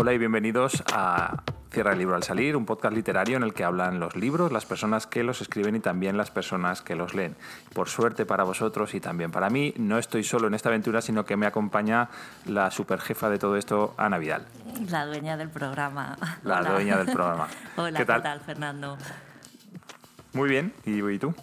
Hola 0.00 0.14
y 0.14 0.18
bienvenidos 0.18 0.82
a 0.94 1.42
Cierra 1.70 1.92
el 1.92 1.98
libro 1.98 2.16
al 2.16 2.22
salir, 2.22 2.56
un 2.56 2.64
podcast 2.64 2.94
literario 2.94 3.36
en 3.36 3.42
el 3.42 3.52
que 3.52 3.64
hablan 3.64 4.00
los 4.00 4.16
libros, 4.16 4.50
las 4.50 4.64
personas 4.64 5.06
que 5.06 5.22
los 5.22 5.42
escriben 5.42 5.76
y 5.76 5.80
también 5.80 6.16
las 6.16 6.30
personas 6.30 6.80
que 6.80 6.96
los 6.96 7.12
leen. 7.12 7.36
Por 7.74 7.90
suerte 7.90 8.24
para 8.24 8.44
vosotros 8.44 8.94
y 8.94 9.00
también 9.00 9.30
para 9.30 9.50
mí, 9.50 9.74
no 9.76 9.98
estoy 9.98 10.24
solo 10.24 10.46
en 10.46 10.54
esta 10.54 10.70
aventura, 10.70 11.02
sino 11.02 11.26
que 11.26 11.36
me 11.36 11.44
acompaña 11.44 12.08
la 12.46 12.70
superjefa 12.70 13.28
de 13.28 13.38
todo 13.38 13.56
esto, 13.58 13.94
Ana 13.98 14.16
Vidal. 14.16 14.46
La 14.88 15.04
dueña 15.04 15.36
del 15.36 15.50
programa. 15.50 16.16
La 16.44 16.60
Hola. 16.60 16.70
dueña 16.70 16.96
del 16.96 17.12
programa. 17.12 17.48
Hola, 17.76 17.98
¿Qué 17.98 18.06
tal? 18.06 18.40
Fernando? 18.40 18.96
Muy 20.32 20.48
bien, 20.48 20.72
¿y, 20.86 21.06
y 21.06 21.18
tú? 21.18 21.34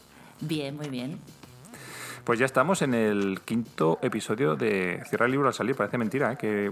Bien, 0.41 0.75
muy 0.75 0.89
bien. 0.89 1.19
Pues 2.27 2.39
ya 2.39 2.45
estamos 2.45 2.81
en 2.81 2.93
el 2.93 3.39
quinto 3.45 3.99
episodio 4.01 4.57
de 4.57 5.01
Cierra 5.07 5.27
el 5.27 5.31
libro 5.31 5.47
al 5.47 5.53
salir. 5.53 5.77
Parece 5.77 5.97
mentira, 5.97 6.33
¿eh? 6.33 6.35
que 6.35 6.69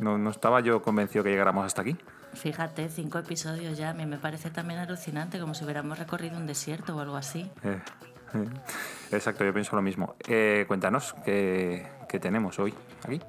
no, 0.00 0.16
no 0.16 0.30
estaba 0.30 0.60
yo 0.60 0.80
convencido 0.80 1.22
que 1.22 1.28
llegáramos 1.28 1.66
hasta 1.66 1.82
aquí. 1.82 1.94
Fíjate, 2.32 2.88
cinco 2.88 3.18
episodios 3.18 3.76
ya. 3.76 3.90
A 3.90 3.92
mí 3.92 4.06
me 4.06 4.16
parece 4.16 4.48
también 4.48 4.80
alucinante, 4.80 5.38
como 5.38 5.52
si 5.52 5.62
hubiéramos 5.64 5.98
recorrido 5.98 6.38
un 6.38 6.46
desierto 6.46 6.96
o 6.96 7.00
algo 7.00 7.16
así. 7.16 7.50
Eh, 7.64 7.78
eh, 8.32 8.48
Exacto, 9.12 9.44
yo 9.44 9.52
pienso 9.52 9.76
lo 9.76 9.82
mismo. 9.82 10.16
Eh, 10.26 10.64
cuéntanos, 10.66 11.14
¿qué, 11.22 11.86
qué 12.08 12.18
tenemos 12.18 12.58
hoy 12.58 12.72
aquí? 13.04 13.20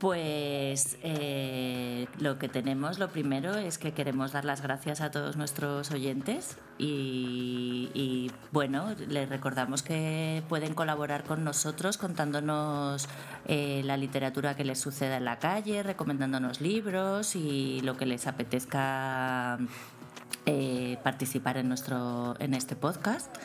Pues 0.00 0.96
eh, 1.02 2.06
lo 2.18 2.38
que 2.38 2.48
tenemos, 2.48 2.98
lo 2.98 3.10
primero 3.10 3.54
es 3.56 3.76
que 3.76 3.92
queremos 3.92 4.32
dar 4.32 4.46
las 4.46 4.62
gracias 4.62 5.02
a 5.02 5.10
todos 5.10 5.36
nuestros 5.36 5.90
oyentes 5.90 6.56
y, 6.78 8.30
bueno, 8.50 8.94
les 9.08 9.28
recordamos 9.28 9.82
que 9.82 10.42
pueden 10.48 10.72
colaborar 10.72 11.24
con 11.24 11.44
nosotros 11.44 11.98
contándonos 11.98 13.10
eh, 13.44 13.82
la 13.84 13.98
literatura 13.98 14.56
que 14.56 14.64
les 14.64 14.80
suceda 14.80 15.18
en 15.18 15.26
la 15.26 15.38
calle, 15.38 15.82
recomendándonos 15.82 16.62
libros 16.62 17.36
y 17.36 17.82
lo 17.82 17.98
que 17.98 18.06
les 18.06 18.26
apetezca 18.26 19.58
eh, 20.46 20.96
participar 21.04 21.58
en, 21.58 21.68
nuestro, 21.68 22.36
en 22.38 22.54
este 22.54 22.74
podcast. 22.74 23.36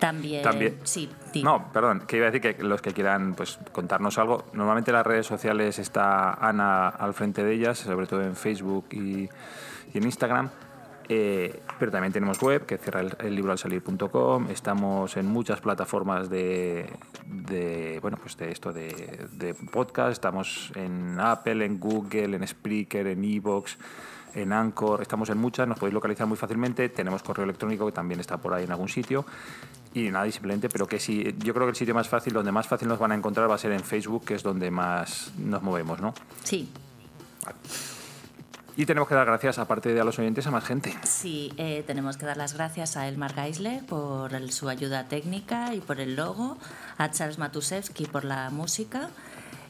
También, 0.00 0.42
También- 0.42 0.78
sí, 0.82 1.08
di. 1.32 1.42
No, 1.42 1.70
perdón, 1.72 2.04
que 2.06 2.16
iba 2.16 2.26
a 2.26 2.30
decir 2.30 2.56
que 2.56 2.62
los 2.62 2.80
que 2.82 2.92
quieran 2.92 3.34
pues, 3.34 3.58
contarnos 3.72 4.18
algo, 4.18 4.44
normalmente 4.54 4.90
en 4.90 4.96
las 4.96 5.06
redes 5.06 5.26
sociales 5.26 5.78
está 5.78 6.32
Ana 6.34 6.88
al 6.88 7.14
frente 7.14 7.44
de 7.44 7.52
ellas, 7.52 7.78
sobre 7.78 8.06
todo 8.06 8.22
en 8.22 8.34
Facebook 8.34 8.86
y, 8.90 9.28
y 9.92 9.98
en 9.98 10.04
Instagram. 10.04 10.48
Eh, 11.12 11.62
pero 11.80 11.90
también 11.90 12.12
tenemos 12.12 12.40
web, 12.40 12.66
que 12.66 12.78
cierra 12.78 13.00
el, 13.00 13.16
el 13.18 13.34
libro 13.34 13.50
al 13.50 13.58
salir.com. 13.58 14.48
Estamos 14.48 15.16
en 15.16 15.26
muchas 15.26 15.60
plataformas 15.60 16.30
de, 16.30 16.88
de, 17.26 17.98
bueno, 18.00 18.16
pues 18.16 18.36
de 18.36 18.52
esto 18.52 18.72
de, 18.72 19.26
de 19.32 19.54
podcast. 19.54 20.12
Estamos 20.12 20.70
en 20.76 21.18
Apple, 21.18 21.64
en 21.64 21.80
Google, 21.80 22.36
en 22.36 22.46
Spreaker, 22.46 23.08
en 23.08 23.24
Evox, 23.24 23.76
en 24.36 24.52
Anchor. 24.52 25.02
Estamos 25.02 25.28
en 25.30 25.38
muchas, 25.38 25.66
nos 25.66 25.80
podéis 25.80 25.94
localizar 25.94 26.28
muy 26.28 26.36
fácilmente. 26.36 26.88
Tenemos 26.90 27.24
correo 27.24 27.42
electrónico 27.42 27.86
que 27.86 27.92
también 27.92 28.20
está 28.20 28.36
por 28.36 28.54
ahí 28.54 28.62
en 28.62 28.70
algún 28.70 28.88
sitio. 28.88 29.24
Y 29.92 30.08
nada, 30.10 30.26
y 30.26 30.32
simplemente, 30.32 30.68
pero 30.68 30.86
que 30.86 31.00
sí, 31.00 31.34
yo 31.38 31.52
creo 31.52 31.66
que 31.66 31.70
el 31.70 31.76
sitio 31.76 31.94
más 31.94 32.08
fácil, 32.08 32.32
donde 32.32 32.52
más 32.52 32.68
fácil 32.68 32.86
nos 32.86 32.98
van 33.00 33.10
a 33.12 33.16
encontrar 33.16 33.50
va 33.50 33.56
a 33.56 33.58
ser 33.58 33.72
en 33.72 33.80
Facebook, 33.82 34.24
que 34.24 34.34
es 34.34 34.42
donde 34.44 34.70
más 34.70 35.32
nos 35.36 35.62
movemos, 35.62 36.00
¿no? 36.00 36.14
Sí, 36.44 36.68
Y 38.76 38.86
tenemos 38.86 39.08
que 39.08 39.14
dar 39.14 39.26
gracias, 39.26 39.58
aparte 39.58 39.92
de 39.92 40.00
a 40.00 40.04
los 40.04 40.18
oyentes, 40.18 40.46
a 40.46 40.50
más 40.50 40.64
gente. 40.64 40.96
Sí, 41.02 41.52
eh, 41.58 41.82
tenemos 41.86 42.16
que 42.16 42.24
dar 42.24 42.36
las 42.36 42.54
gracias 42.54 42.96
a 42.96 43.08
Elmar 43.08 43.34
Geisler 43.34 43.84
por 43.84 44.32
el- 44.32 44.52
su 44.52 44.68
ayuda 44.68 45.06
técnica 45.08 45.74
y 45.74 45.80
por 45.80 46.00
el 46.00 46.14
logo, 46.16 46.56
a 46.96 47.10
Charles 47.10 47.38
Matusewski 47.38 48.06
por 48.06 48.24
la 48.24 48.48
música 48.50 49.10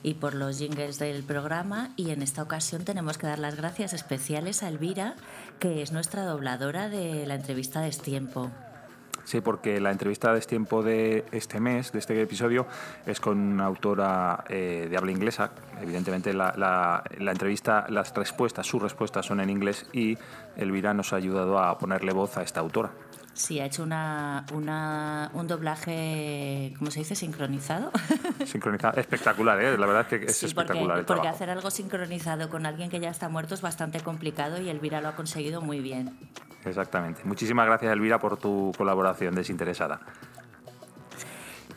y 0.02 0.14
por 0.14 0.34
los 0.34 0.58
jingles 0.58 0.98
del 0.98 1.24
programa. 1.24 1.90
Y 1.96 2.10
en 2.10 2.22
esta 2.22 2.42
ocasión 2.42 2.84
tenemos 2.84 3.18
que 3.18 3.26
dar 3.26 3.38
las 3.38 3.56
gracias 3.56 3.94
especiales 3.94 4.62
a 4.62 4.68
Elvira, 4.68 5.14
que 5.58 5.82
es 5.82 5.90
nuestra 5.92 6.24
dobladora 6.24 6.88
de 6.88 7.26
la 7.26 7.34
entrevista 7.34 7.80
de 7.80 7.88
Estiempo. 7.88 8.50
Sí, 9.30 9.40
porque 9.40 9.78
la 9.78 9.92
entrevista 9.92 10.32
de 10.34 10.40
tiempo 10.40 10.82
de 10.82 11.24
este 11.30 11.60
mes, 11.60 11.92
de 11.92 12.00
este 12.00 12.20
episodio, 12.20 12.66
es 13.06 13.20
con 13.20 13.38
una 13.38 13.66
autora 13.66 14.42
eh, 14.48 14.88
de 14.90 14.96
habla 14.96 15.12
inglesa. 15.12 15.52
Evidentemente, 15.80 16.32
la, 16.34 16.52
la- 16.56 17.04
la 17.16 17.30
entrevista, 17.30 17.86
las 17.90 18.12
respuestas, 18.12 18.66
sus 18.66 18.82
respuestas 18.82 19.24
son 19.26 19.38
en 19.38 19.48
inglés 19.48 19.86
y 19.92 20.18
Elvira 20.56 20.94
nos 20.94 21.12
ha 21.12 21.16
ayudado 21.16 21.60
a 21.60 21.78
ponerle 21.78 22.12
voz 22.12 22.38
a 22.38 22.42
esta 22.42 22.58
autora. 22.58 22.90
Sí, 23.32 23.60
ha 23.60 23.64
hecho 23.66 23.82
una, 23.84 24.44
una- 24.52 25.30
un 25.34 25.46
doblaje, 25.46 26.74
¿cómo 26.78 26.90
se 26.90 26.98
dice? 27.00 27.14
Sincronizado. 27.14 27.90
Sincronizada, 28.44 29.00
espectacular, 29.00 29.60
¿eh? 29.62 29.78
la 29.78 29.86
verdad 29.86 30.06
es 30.10 30.20
que 30.20 30.26
es 30.26 30.36
Sí, 30.36 30.46
espectacular 30.46 30.86
porque, 30.88 31.00
el 31.00 31.06
porque 31.06 31.28
hacer 31.28 31.48
algo 31.50 31.70
sincronizado 31.70 32.48
con 32.50 32.66
alguien 32.66 32.90
que 32.90 33.00
ya 33.00 33.08
está 33.10 33.28
muerto 33.28 33.54
es 33.54 33.62
bastante 33.62 34.00
complicado 34.00 34.60
y 34.60 34.68
Elvira 34.68 35.00
lo 35.00 35.08
ha 35.08 35.16
conseguido 35.16 35.60
muy 35.62 35.80
bien. 35.80 36.18
Exactamente. 36.64 37.22
Muchísimas 37.24 37.66
gracias, 37.66 37.92
Elvira, 37.92 38.18
por 38.18 38.36
tu 38.36 38.72
colaboración 38.76 39.34
desinteresada. 39.34 40.00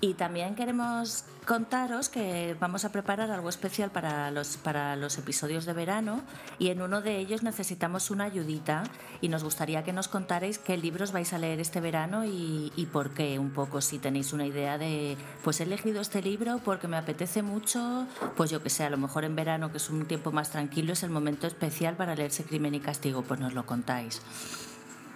Y 0.04 0.16
también 0.16 0.56
queremos 0.56 1.24
contaros 1.46 2.10
que 2.10 2.58
vamos 2.60 2.84
a 2.84 2.92
preparar 2.92 3.32
algo 3.32 3.48
especial 3.48 3.90
para 3.90 4.32
los, 4.32 4.58
para 4.58 4.98
los 4.98 5.18
episodios 5.18 5.66
de 5.66 5.72
verano 5.72 6.24
y 6.60 6.72
en 6.72 6.82
uno 6.82 7.02
de 7.02 7.20
ellos 7.20 7.42
necesitamos 7.42 8.12
una 8.12 8.26
ayudita 8.26 8.84
y 9.22 9.30
nos 9.30 9.46
gustaría 9.46 9.86
que 9.86 9.94
nos 9.94 10.10
contarais 10.10 10.58
qué 10.58 10.76
libros 10.76 11.14
vais 11.14 11.32
a 11.32 11.38
leer 11.38 11.62
este 11.62 11.80
verano 11.80 12.26
y, 12.26 12.74
y 12.76 12.88
por 12.88 13.12
qué 13.12 13.40
un 13.40 13.52
poco, 13.52 13.80
si 13.80 13.98
tenéis 13.98 14.34
una 14.34 14.46
idea 14.46 14.78
de, 14.78 15.16
pues 15.42 15.62
he 15.62 15.64
elegido 15.64 16.02
este 16.02 16.22
libro 16.22 16.60
porque 16.66 16.90
me 16.90 16.98
apetece 16.98 17.42
mucho, 17.42 18.06
pues 18.36 18.52
yo 18.52 18.62
que 18.62 18.70
sé, 18.70 18.84
a 18.84 18.90
lo 18.90 18.98
mejor 18.98 19.24
en 19.24 19.38
verano 19.38 19.72
que 19.72 19.78
es 19.78 19.90
un 19.90 20.06
tiempo 20.06 20.34
más 20.34 20.52
tranquilo 20.52 20.92
es 20.92 21.04
el 21.04 21.12
momento 21.12 21.48
especial 21.48 21.96
para 21.96 22.14
leerse 22.14 22.44
Crimen 22.44 22.76
y 22.76 22.82
Castigo, 22.82 23.22
pues 23.22 23.40
nos 23.40 23.54
lo 23.54 23.66
contáis. 23.66 24.22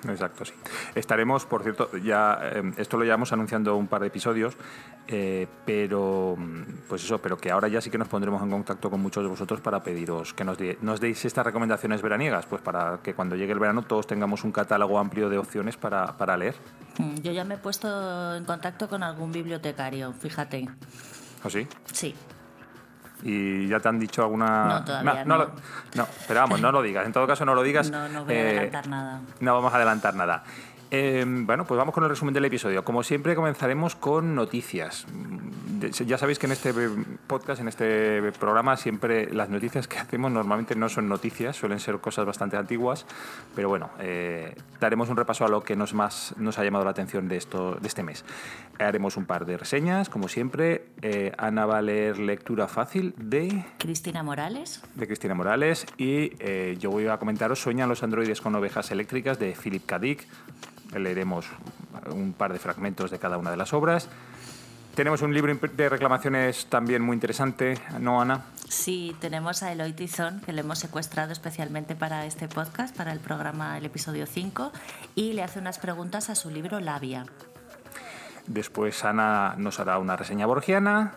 Exacto, 0.07 0.45
sí. 0.45 0.53
Estaremos, 0.95 1.45
por 1.45 1.63
cierto, 1.63 1.89
ya 1.97 2.39
eh, 2.43 2.71
esto 2.77 2.97
lo 2.97 3.03
llevamos 3.03 3.33
anunciando 3.33 3.75
un 3.75 3.87
par 3.87 4.01
de 4.01 4.07
episodios, 4.07 4.55
eh, 5.07 5.47
pero 5.65 6.37
pues 6.87 7.03
eso, 7.03 7.17
pero 7.19 7.37
que 7.37 7.49
ahora 7.51 7.67
ya 7.67 7.81
sí 7.81 7.89
que 7.89 7.97
nos 7.97 8.07
pondremos 8.07 8.41
en 8.43 8.51
contacto 8.51 8.89
con 8.91 9.01
muchos 9.01 9.23
de 9.23 9.29
vosotros 9.29 9.59
para 9.59 9.81
pediros 9.81 10.33
que 10.33 10.43
nos, 10.43 10.57
de- 10.57 10.77
nos 10.81 10.99
deis 10.99 11.25
estas 11.25 11.45
recomendaciones 11.45 12.01
veraniegas, 12.03 12.45
pues 12.45 12.61
para 12.61 12.99
que 13.01 13.15
cuando 13.15 13.35
llegue 13.35 13.53
el 13.53 13.59
verano 13.59 13.81
todos 13.81 14.05
tengamos 14.05 14.43
un 14.43 14.51
catálogo 14.51 14.99
amplio 14.99 15.29
de 15.29 15.39
opciones 15.39 15.77
para, 15.77 16.15
para 16.17 16.37
leer. 16.37 16.55
Mm, 16.99 17.15
Yo 17.21 17.31
ya 17.31 17.43
me 17.43 17.55
he 17.55 17.57
puesto 17.57 18.35
en 18.35 18.45
contacto 18.45 18.87
con 18.87 19.01
algún 19.03 19.31
bibliotecario, 19.31 20.13
fíjate. 20.13 20.69
¿O 21.43 21.49
sí? 21.49 21.67
Sí. 21.91 22.13
¿Y 23.23 23.67
ya 23.67 23.79
te 23.79 23.89
han 23.89 23.99
dicho 23.99 24.21
alguna...? 24.23 24.65
No, 24.79 24.85
todavía 24.85 25.25
no. 25.25 25.37
no. 25.37 25.45
lo- 25.45 25.51
no, 25.95 26.07
pero 26.27 26.39
vamos, 26.41 26.61
no 26.61 26.71
lo 26.71 26.81
digas. 26.81 27.05
En 27.05 27.13
todo 27.13 27.25
caso, 27.25 27.45
no 27.45 27.55
lo 27.55 27.63
digas. 27.63 27.89
No, 27.97 28.07
no 28.09 28.25
voy 28.25 28.33
a 28.35 28.37
Eh, 28.37 28.49
adelantar 28.51 28.87
nada. 28.87 29.21
No 29.39 29.53
vamos 29.55 29.73
a 29.73 29.75
adelantar 29.77 30.15
nada. 30.15 30.43
Eh, 30.89 31.25
bueno, 31.27 31.65
pues 31.65 31.77
vamos 31.77 31.93
con 31.93 32.03
el 32.05 32.09
resumen 32.09 32.33
del 32.33 32.45
episodio. 32.45 32.85
Como 32.85 33.03
siempre, 33.03 33.35
comenzaremos 33.35 33.95
con 33.95 34.35
noticias. 34.35 35.05
De- 35.79 35.91
Ya 35.91 36.17
sabéis 36.17 36.39
que 36.39 36.45
en 36.45 36.53
este 36.53 36.73
podcast, 37.27 37.61
en 37.61 37.67
este 37.67 38.31
programa, 38.39 38.77
siempre 38.77 39.31
las 39.33 39.49
noticias 39.49 39.87
que 39.87 39.97
hacemos 39.99 40.31
normalmente 40.31 40.75
no 40.75 40.87
son 40.89 41.09
noticias, 41.09 41.55
suelen 41.57 41.79
ser 41.79 41.99
cosas 41.99 42.25
bastante 42.25 42.55
antiguas, 42.57 43.05
pero 43.55 43.67
bueno, 43.69 43.89
eh, 43.99 44.55
daremos 44.79 45.09
un 45.09 45.17
repaso 45.17 45.45
a 45.45 45.49
lo 45.49 45.61
que 45.63 45.75
nos 45.75 45.93
más 45.93 46.33
nos 46.37 46.57
ha 46.57 46.63
llamado 46.63 46.85
la 46.85 46.91
atención 46.91 47.27
de, 47.27 47.35
esto, 47.37 47.75
de 47.75 47.87
este 47.87 48.01
mes. 48.03 48.23
Haremos 48.79 49.17
un 49.17 49.25
par 49.25 49.45
de 49.45 49.57
reseñas, 49.57 50.07
como 50.09 50.27
siempre. 50.29 50.85
Eh, 51.01 51.33
Ana 51.37 51.65
va 51.65 51.79
a 51.79 51.81
leer 51.81 52.17
lectura 52.17 52.67
fácil 52.67 53.13
de 53.17 53.65
Cristina 53.77 54.23
Morales. 54.23 54.81
de 54.95 55.05
Cristina 55.05 55.35
Morales 55.35 55.85
y 55.97 56.31
eh, 56.39 56.77
yo 56.79 56.91
voy 56.91 57.07
a 57.07 57.17
comentaros 57.17 57.59
Sueñan 57.59 57.89
los 57.89 58.03
androides 58.03 58.39
con 58.41 58.55
ovejas 58.55 58.89
eléctricas 58.91 59.37
de 59.37 59.53
Philip 59.61 59.85
K. 59.85 59.99
Dick. 59.99 60.27
Leeremos 60.99 61.45
un 62.11 62.33
par 62.33 62.53
de 62.53 62.59
fragmentos 62.59 63.11
de 63.11 63.19
cada 63.19 63.37
una 63.37 63.51
de 63.51 63.57
las 63.57 63.73
obras. 63.73 64.09
Tenemos 64.95 65.21
un 65.21 65.31
libro 65.31 65.53
de 65.53 65.89
reclamaciones 65.89 66.65
también 66.65 67.03
muy 67.03 67.13
interesante, 67.13 67.79
¿no, 67.99 68.19
Ana? 68.19 68.45
Sí, 68.67 69.15
tenemos 69.21 69.61
a 69.61 69.71
Eloy 69.71 69.93
Tizón, 69.93 70.41
que 70.41 70.53
le 70.53 70.61
hemos 70.61 70.79
secuestrado 70.79 71.31
especialmente 71.31 71.95
para 71.95 72.25
este 72.25 72.47
podcast, 72.47 72.97
para 72.97 73.13
el 73.13 73.19
programa, 73.19 73.77
el 73.77 73.85
episodio 73.85 74.25
5, 74.25 74.71
y 75.13 75.33
le 75.33 75.43
hace 75.43 75.59
unas 75.59 75.77
preguntas 75.77 76.31
a 76.31 76.35
su 76.35 76.49
libro 76.49 76.79
Labia. 76.79 77.25
Después 78.47 79.05
Ana 79.05 79.53
nos 79.57 79.79
hará 79.79 79.99
una 79.99 80.15
reseña 80.15 80.47
borgiana. 80.47 81.13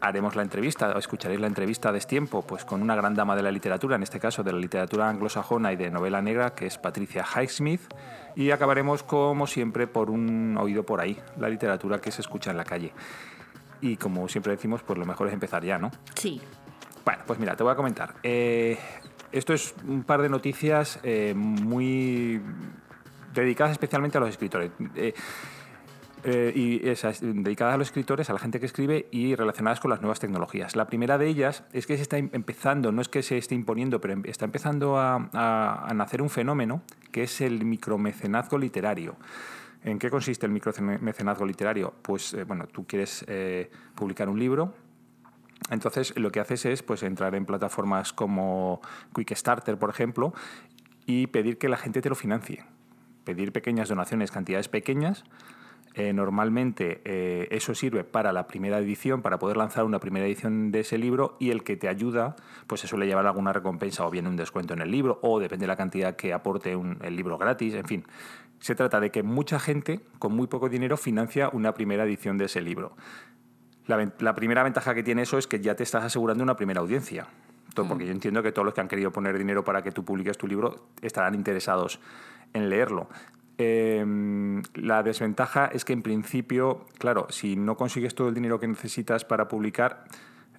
Haremos 0.00 0.34
la 0.34 0.42
entrevista, 0.42 0.88
o 0.88 0.98
escucharéis 0.98 1.40
la 1.40 1.46
entrevista 1.46 1.90
a 1.90 1.92
destiempo, 1.92 2.42
pues 2.42 2.64
con 2.64 2.82
una 2.82 2.96
gran 2.96 3.14
dama 3.14 3.36
de 3.36 3.42
la 3.42 3.52
literatura, 3.52 3.94
en 3.94 4.02
este 4.02 4.18
caso 4.18 4.42
de 4.42 4.52
la 4.52 4.58
literatura 4.58 5.08
anglosajona 5.08 5.72
y 5.72 5.76
de 5.76 5.90
novela 5.90 6.20
negra, 6.20 6.54
que 6.54 6.66
es 6.66 6.78
Patricia 6.78 7.24
Highsmith. 7.24 7.82
Y 8.36 8.50
acabaremos, 8.50 9.02
como 9.02 9.46
siempre, 9.46 9.86
por 9.86 10.10
un 10.10 10.56
oído 10.58 10.82
por 10.84 11.00
ahí, 11.00 11.20
la 11.38 11.48
literatura 11.48 12.00
que 12.00 12.10
se 12.10 12.20
escucha 12.20 12.50
en 12.50 12.56
la 12.56 12.64
calle. 12.64 12.92
Y 13.80 13.96
como 13.96 14.28
siempre 14.28 14.52
decimos, 14.52 14.82
pues 14.82 14.98
lo 14.98 15.04
mejor 15.06 15.28
es 15.28 15.34
empezar 15.34 15.64
ya, 15.64 15.78
¿no? 15.78 15.90
Sí, 16.14 16.40
Bueno, 17.04 17.22
pues 17.26 17.38
mira, 17.38 17.54
te 17.54 17.62
voy 17.62 17.72
a 17.72 17.76
comentar. 17.76 18.14
Eh, 18.22 18.78
esto 19.30 19.52
es 19.52 19.74
un 19.86 20.04
par 20.04 20.22
de 20.22 20.28
noticias 20.28 20.98
eh, 21.02 21.34
muy 21.36 22.40
dedicadas 23.34 23.72
especialmente 23.72 24.16
a 24.16 24.20
los 24.20 24.30
escritores. 24.30 24.70
Eh, 24.94 25.12
eh, 26.24 26.52
y 26.54 26.78
dedicadas 26.78 27.74
a 27.74 27.78
los 27.78 27.88
escritores, 27.88 28.30
a 28.30 28.32
la 28.32 28.38
gente 28.38 28.60
que 28.60 28.66
escribe 28.66 29.06
y 29.10 29.34
relacionadas 29.34 29.80
con 29.80 29.90
las 29.90 30.00
nuevas 30.00 30.20
tecnologías. 30.20 30.74
La 30.76 30.86
primera 30.86 31.18
de 31.18 31.28
ellas 31.28 31.64
es 31.72 31.86
que 31.86 31.96
se 31.96 32.02
está 32.02 32.18
em, 32.18 32.30
empezando, 32.32 32.92
no 32.92 33.02
es 33.02 33.08
que 33.08 33.22
se 33.22 33.38
esté 33.38 33.54
imponiendo, 33.54 34.00
pero 34.00 34.14
em, 34.14 34.22
está 34.24 34.44
empezando 34.44 34.98
a, 34.98 35.28
a 35.32 35.94
nacer 35.94 36.22
un 36.22 36.30
fenómeno 36.30 36.82
que 37.12 37.24
es 37.24 37.40
el 37.40 37.64
micromecenazgo 37.64 38.58
literario. 38.58 39.16
¿En 39.84 39.98
qué 39.98 40.08
consiste 40.08 40.46
el 40.46 40.52
micromecenazgo 40.52 41.44
literario? 41.44 41.92
Pues, 42.00 42.32
eh, 42.32 42.44
bueno, 42.44 42.66
tú 42.66 42.86
quieres 42.86 43.22
eh, 43.28 43.70
publicar 43.94 44.30
un 44.30 44.38
libro, 44.38 44.72
entonces 45.70 46.18
lo 46.18 46.32
que 46.32 46.40
haces 46.40 46.64
es 46.64 46.82
pues, 46.82 47.02
entrar 47.02 47.34
en 47.34 47.44
plataformas 47.44 48.14
como 48.14 48.80
Quickstarter, 49.14 49.78
por 49.78 49.90
ejemplo, 49.90 50.32
y 51.04 51.26
pedir 51.26 51.58
que 51.58 51.68
la 51.68 51.76
gente 51.76 52.00
te 52.00 52.08
lo 52.08 52.14
financie. 52.14 52.64
Pedir 53.24 53.52
pequeñas 53.52 53.90
donaciones, 53.90 54.30
cantidades 54.30 54.68
pequeñas. 54.68 55.24
Eh, 55.94 56.12
normalmente 56.12 57.02
eso 57.54 57.74
sirve 57.74 58.02
para 58.02 58.32
la 58.32 58.48
primera 58.48 58.78
edición, 58.78 59.22
para 59.22 59.38
poder 59.38 59.56
lanzar 59.56 59.84
una 59.84 60.00
primera 60.00 60.26
edición 60.26 60.72
de 60.72 60.80
ese 60.80 60.98
libro 60.98 61.36
y 61.38 61.50
el 61.50 61.62
que 61.62 61.76
te 61.76 61.88
ayuda, 61.88 62.34
pues 62.66 62.80
se 62.80 62.88
suele 62.88 63.06
llevar 63.06 63.26
alguna 63.26 63.52
recompensa 63.52 64.04
o 64.04 64.10
bien 64.10 64.26
un 64.26 64.36
descuento 64.36 64.74
en 64.74 64.80
el 64.80 64.90
libro 64.90 65.20
o 65.22 65.38
depende 65.38 65.64
de 65.64 65.68
la 65.68 65.76
cantidad 65.76 66.16
que 66.16 66.32
aporte 66.32 66.72
el 66.72 67.16
libro 67.16 67.38
gratis, 67.38 67.74
en 67.74 67.84
fin. 67.84 68.04
Se 68.58 68.74
trata 68.74 68.98
de 68.98 69.10
que 69.10 69.22
mucha 69.22 69.60
gente 69.60 70.00
con 70.18 70.34
muy 70.34 70.46
poco 70.46 70.68
dinero 70.68 70.96
financia 70.96 71.50
una 71.52 71.74
primera 71.74 72.04
edición 72.04 72.38
de 72.38 72.46
ese 72.46 72.60
libro. 72.60 72.96
La, 73.86 74.34
primera 74.34 74.62
ventaja 74.62 74.94
que 74.94 75.02
tiene 75.02 75.22
eso 75.22 75.36
es 75.36 75.46
que 75.46 75.60
ya 75.60 75.74
te 75.74 75.82
estás 75.82 76.04
asegurando 76.04 76.42
una 76.42 76.56
primera 76.56 76.80
audiencia. 76.80 77.26
Todo, 77.74 77.86
porque 77.88 78.04
mm. 78.04 78.06
yo 78.06 78.12
entiendo 78.12 78.42
que 78.42 78.52
todos 78.52 78.64
los 78.64 78.72
que 78.72 78.80
han 78.80 78.88
querido 78.88 79.10
poner 79.10 79.36
dinero 79.36 79.64
para 79.64 79.82
que 79.82 79.92
tú 79.92 80.04
publiques 80.04 80.38
tu 80.38 80.46
libro 80.46 80.86
estarán 81.02 81.34
interesados 81.34 82.00
en 82.54 82.70
leerlo. 82.70 83.08
Em, 83.56 84.62
la 84.74 85.02
desventaja 85.02 85.66
es 85.66 85.84
que 85.84 85.92
en 85.92 86.02
principio, 86.02 86.86
claro, 86.98 87.26
si 87.30 87.56
no 87.56 87.76
consigues 87.76 88.14
todo 88.14 88.28
el 88.28 88.34
dinero 88.34 88.58
que 88.58 88.66
necesitas 88.66 89.24
para 89.24 89.48
publicar, 89.48 90.04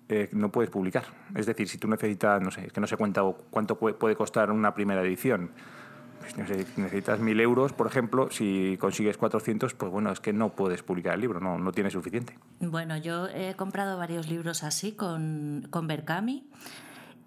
eh, 0.08 0.30
no 0.32 0.52
puedes 0.52 0.70
publicar. 0.70 1.06
Es 1.36 1.46
decir, 1.46 1.68
si 1.68 1.78
tú 1.78 1.88
necesitas, 1.88 2.42
no 2.42 2.52
sé, 2.52 2.68
es 2.68 2.74
que 2.74 2.80
no 2.80 2.88
sé 2.88 2.96
cuánto, 2.96 3.46
cuánto 3.50 3.78
puede 3.78 4.16
costar 4.16 4.52
una 4.52 4.74
primera 4.74 5.02
edición 5.02 5.52
si 6.28 6.82
necesitas 6.82 7.20
mil 7.20 7.40
euros, 7.40 7.74
por 7.74 7.88
ejemplo, 7.88 8.30
si 8.32 8.78
consigues 8.80 9.18
400, 9.18 9.74
pues 9.74 9.92
bueno, 9.92 10.12
es 10.12 10.20
que 10.20 10.34
no 10.34 10.56
puedes 10.56 10.84
publicar 10.84 11.16
el 11.16 11.22
libro, 11.22 11.40
no, 11.40 11.58
no 11.58 11.72
tienes 11.72 11.94
suficiente. 11.94 12.38
Bueno, 12.60 12.98
yo 12.98 13.28
he 13.28 13.56
comprado 13.56 13.98
varios 13.98 14.28
libros 14.28 14.64
así 14.64 14.94
con, 14.94 15.68
con 15.70 15.88
Berkami 15.88 16.48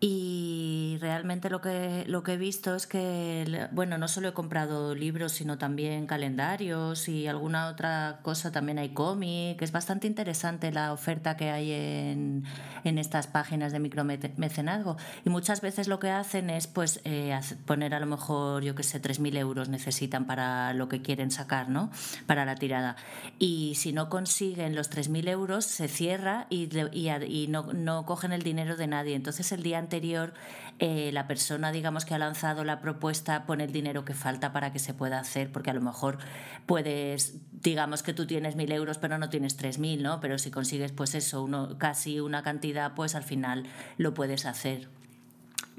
y 0.01 0.97
realmente 1.01 1.51
lo 1.51 1.61
que, 1.61 2.05
lo 2.07 2.23
que 2.23 2.35
he 2.35 2.37
visto 2.37 2.77
es 2.77 2.87
que, 2.87 3.69
bueno, 3.73 3.99
no 3.99 4.07
solo 4.07 4.29
he 4.29 4.33
comprado 4.33 4.95
libros, 4.95 5.33
sino 5.33 5.59
también 5.59 6.07
calendarios 6.07 7.09
y 7.09 7.27
alguna 7.27 7.67
otra 7.67 8.21
cosa, 8.23 8.53
también 8.53 8.79
hay 8.79 8.91
cómic. 8.91 9.61
Es 9.61 9.73
bastante 9.73 10.07
interesante 10.07 10.71
la 10.71 10.93
oferta 10.93 11.37
que 11.37 11.51
hay 11.51 11.73
en, 11.73 12.45
en 12.85 12.99
estas 12.99 13.27
páginas 13.27 13.73
de 13.73 13.81
micromecenazgo. 13.81 14.97
Y 15.25 15.31
muchas 15.31 15.61
veces 15.63 15.89
lo 15.89 15.99
que 15.99 16.11
hacen 16.11 16.49
es 16.49 16.69
pues 16.69 17.01
eh, 17.03 17.37
poner 17.67 17.93
a 17.93 17.99
lo 17.99 18.07
mejor, 18.07 18.63
yo 18.63 18.77
que 18.77 18.85
sé, 18.85 19.03
3.000 19.03 19.37
euros 19.37 19.69
necesitan 19.69 20.27
para 20.29 20.75
lo 20.75 20.89
que 20.89 21.03
quieren 21.03 21.33
sacar, 21.33 21.71
¿no? 21.71 21.91
Para 22.27 22.45
la 22.45 22.55
tirada. 22.55 22.95
Y 23.41 23.75
si 23.75 23.93
no 23.93 24.09
consiguen 24.09 24.77
los 24.77 24.93
3.000 24.93 25.29
euros, 25.29 25.65
se 25.65 25.89
cierra 25.89 26.47
y, 26.51 26.69
y, 26.93 27.11
y 27.11 27.49
no, 27.49 27.73
no 27.73 28.07
cogen 28.07 28.31
el 28.31 28.45
dinero 28.45 28.77
de 28.77 28.87
nadie. 28.87 29.17
Entonces 29.17 29.51
el 29.51 29.65
día 29.65 29.88
anterior 29.89 30.35
eh, 30.81 31.11
la 31.13 31.27
persona, 31.27 31.73
digamos, 31.73 32.05
que 32.05 32.15
ha 32.15 32.19
lanzado 32.19 32.63
la 32.63 32.81
propuesta 32.81 33.47
pone 33.47 33.65
el 33.65 33.73
dinero 33.73 34.05
que 34.05 34.15
falta 34.15 34.53
para 34.53 34.73
que 34.73 34.79
se 34.79 34.95
pueda 34.95 35.19
hacer, 35.19 35.51
porque 35.51 35.71
a 35.71 35.75
lo 35.75 35.81
mejor 35.81 36.19
puedes, 36.67 37.41
digamos 37.51 38.05
que 38.05 38.13
tú 38.13 38.27
tienes 38.27 38.55
mil 38.55 38.71
euros 38.71 38.99
pero 38.99 39.19
no 39.19 39.29
tienes 39.29 39.57
tres 39.57 39.79
mil, 39.81 40.05
¿no? 40.05 40.21
Pero 40.21 40.39
si 40.39 40.53
consigues, 40.53 40.93
pues 40.93 41.17
eso, 41.17 41.43
uno, 41.43 41.79
casi 41.79 42.21
una 42.21 42.45
cantidad, 42.45 42.95
pues 42.95 43.17
al 43.17 43.25
final 43.25 43.67
lo 43.97 44.15
puedes 44.15 44.47
hacer. 44.47 44.89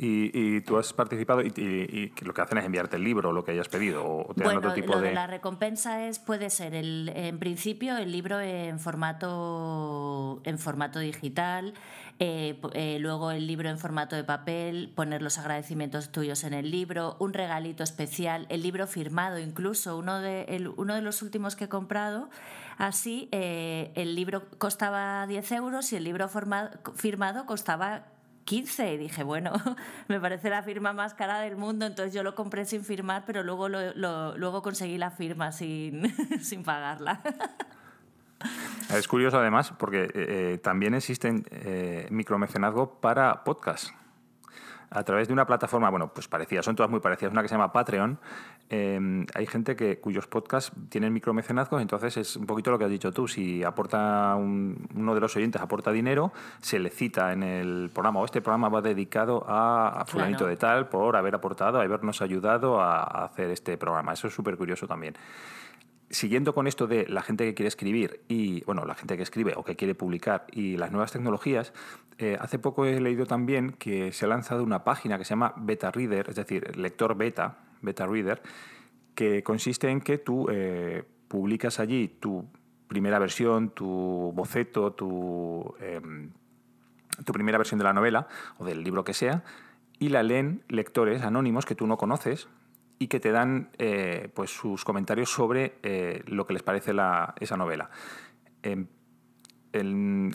Y, 0.02 0.62
tú 0.62 0.78
has 0.78 0.94
participado 0.94 1.42
y, 1.42 2.14
lo 2.22 2.34
que 2.34 2.42
hacen 2.42 2.58
es 2.58 2.64
enviarte 2.64 2.96
el 2.96 3.04
libro, 3.04 3.34
lo 3.34 3.44
que 3.44 3.52
hayas 3.52 3.68
pedido, 3.68 4.06
o 4.06 4.34
te 4.34 4.44
bueno, 4.44 4.60
otro 4.60 4.74
tipo 4.74 4.94
lo 4.94 5.02
de... 5.02 5.14
La 5.14 5.28
recompensa 5.28 6.08
es 6.08 6.20
puede 6.20 6.50
ser 6.50 6.74
el, 6.74 7.12
en 7.14 7.38
principio 7.38 7.98
el 7.98 8.10
libro 8.10 8.40
en 8.40 8.80
formato 8.80 10.40
en 10.46 10.58
formato 10.58 11.00
digital, 11.00 11.74
eh, 12.20 12.60
eh, 12.74 12.98
luego 13.00 13.32
el 13.32 13.48
libro 13.48 13.70
en 13.70 13.78
formato 13.78 14.18
de 14.18 14.26
papel, 14.26 14.92
poner 14.94 15.22
los 15.22 15.38
agradecimientos 15.38 16.12
tuyos 16.12 16.44
en 16.44 16.54
el 16.54 16.70
libro, 16.70 17.16
un 17.20 17.34
regalito 17.34 17.82
especial, 17.82 18.46
el 18.50 18.62
libro 18.62 18.88
firmado, 18.88 19.40
incluso 19.40 19.98
uno 19.98 20.20
de 20.20 20.70
uno 20.76 20.96
de 20.96 21.02
los 21.02 21.22
últimos 21.22 21.56
que 21.56 21.66
he 21.66 21.70
comprado. 21.70 22.30
Así, 22.78 23.30
eh, 23.32 23.92
el 23.96 24.16
libro 24.16 24.50
costaba 24.58 25.26
10 25.28 25.52
euros 25.54 25.94
y 25.94 25.96
el 25.96 26.04
libro 26.04 26.30
firmado 26.96 27.46
costaba 27.46 28.08
15 28.44 28.94
y 28.94 28.98
dije, 28.98 29.24
bueno, 29.24 29.54
me 30.10 30.20
parece 30.20 30.50
la 30.50 30.64
firma 30.64 30.92
más 30.92 31.14
cara 31.14 31.40
del 31.40 31.56
mundo, 31.56 31.86
entonces 31.86 32.14
yo 32.14 32.24
lo 32.24 32.36
compré 32.36 32.66
sin 32.66 32.84
firmar, 32.84 33.24
pero 33.26 33.44
luego, 33.44 33.70
lo, 33.70 34.36
luego 34.38 34.62
conseguí 34.62 34.98
la 34.98 35.12
firma 35.12 35.52
sin, 35.52 36.14
sin 36.42 36.64
pagarla. 36.64 37.22
Es 38.96 39.08
curioso 39.08 39.38
además 39.38 39.72
porque 39.78 40.06
eh, 40.06 40.12
eh, 40.16 40.60
también 40.64 40.96
existen 40.96 41.46
eh, 41.52 42.08
micromecenazgo 42.10 43.00
para 43.00 43.44
podcast 43.44 43.92
a 44.92 45.04
través 45.04 45.28
de 45.28 45.34
una 45.34 45.46
plataforma, 45.46 45.90
bueno, 45.90 46.12
pues 46.12 46.28
parecida, 46.28 46.64
son 46.64 46.76
todas 46.76 46.90
muy 46.90 47.00
parecidas, 47.00 47.32
una 47.32 47.44
que 47.44 47.48
se 47.48 47.54
llama 47.54 47.72
Patreon. 47.72 48.18
Em, 48.70 49.26
hay 49.36 49.46
gente 49.46 49.76
que, 49.76 50.00
cuyos 50.00 50.26
podcasts 50.26 50.72
tienen 50.90 51.14
micromecenazgos, 51.14 51.82
entonces 51.82 52.18
es 52.18 52.36
un 52.36 52.48
poquito 52.48 52.72
lo 52.72 52.80
que 52.80 52.86
has 52.86 52.90
dicho 52.90 53.12
tú. 53.12 53.28
Si 53.28 53.64
aporta 53.64 54.36
uno 54.36 55.14
de 55.14 55.20
los 55.20 55.36
oyentes 55.36 55.62
aporta 55.62 55.92
dinero, 55.92 56.32
se 56.60 56.80
le 56.80 56.90
cita 56.90 57.34
en 57.34 57.44
el 57.44 57.92
programa, 57.94 58.20
o 58.20 58.26
este 58.26 58.42
programa 58.42 58.70
va 58.70 58.82
dedicado 58.82 59.46
a, 59.48 60.06
fulanito 60.08 60.48
de 60.48 60.58
tal 60.58 60.90
por 60.90 61.16
haber 61.16 61.36
aportado, 61.36 61.80
habernos 61.80 62.22
ayudado 62.24 62.82
a 62.82 63.26
hacer 63.26 63.52
este 63.52 63.78
programa. 63.78 64.14
Eso 64.14 64.28
es 64.28 64.34
súper 64.34 64.58
curioso 64.58 64.88
también 64.88 65.16
siguiendo 66.10 66.54
con 66.54 66.68
esto 66.68 66.88
de 66.88 67.08
la 67.08 67.22
gente 67.22 67.46
que 67.46 67.54
quiere 67.54 67.68
escribir 67.68 68.22
y, 68.28 68.64
bueno, 68.66 68.86
la 68.86 68.96
gente 68.96 69.16
que 69.16 69.24
escribe 69.24 69.54
o 69.56 69.64
que 69.64 69.76
quiere 69.76 69.96
publicar 69.96 70.48
y 70.52 70.78
las 70.78 70.92
nuevas 70.92 71.12
tecnologías, 71.12 71.74
eh, 72.18 72.38
hace 72.40 72.60
poco 72.60 72.86
he 72.86 73.00
leído 73.00 73.26
también 73.26 73.72
que 73.72 74.12
se 74.12 74.26
ha 74.26 74.28
lanzado 74.28 74.64
una 74.64 74.84
página 74.84 75.18
que 75.18 75.26
se 75.26 75.32
llama 75.32 75.54
Beta 75.58 75.92
Reader, 75.92 76.30
es 76.30 76.36
decir, 76.36 76.76
lector 76.78 77.16
beta, 77.16 77.60
Beta 77.82 78.06
Reader, 78.06 78.42
que 79.16 79.44
consiste 79.44 79.90
en 79.90 80.02
que 80.02 80.18
tú 80.18 80.48
eh, 80.50 81.04
publicas 81.28 81.80
allí 81.80 82.08
tu 82.08 82.46
primera 82.88 83.20
versión, 83.20 83.70
tu 83.70 84.32
boceto, 84.34 84.94
tu, 84.94 85.76
em, 85.80 86.32
tu 87.24 87.32
primera 87.34 87.58
versión 87.58 87.78
de 87.78 87.84
la 87.84 87.94
novela 87.94 88.28
o 88.58 88.66
del 88.66 88.84
libro 88.84 89.04
que 89.04 89.14
sea, 89.14 89.44
y 90.00 90.10
la 90.10 90.24
leen 90.24 90.64
lectores 90.68 91.22
anónimos 91.22 91.66
que 91.66 91.76
tú 91.76 91.86
no 91.86 91.98
conoces 91.98 92.48
y 93.00 93.08
que 93.08 93.20
te 93.22 93.32
dan 93.32 93.70
eh, 93.78 94.30
pues 94.34 94.52
sus 94.52 94.84
comentarios 94.84 95.32
sobre 95.32 95.80
eh, 95.84 96.22
lo 96.28 96.46
que 96.46 96.54
les 96.54 96.64
parece 96.64 96.92
esa 97.40 97.58
novela. 97.58 97.90
Em, 98.62 98.88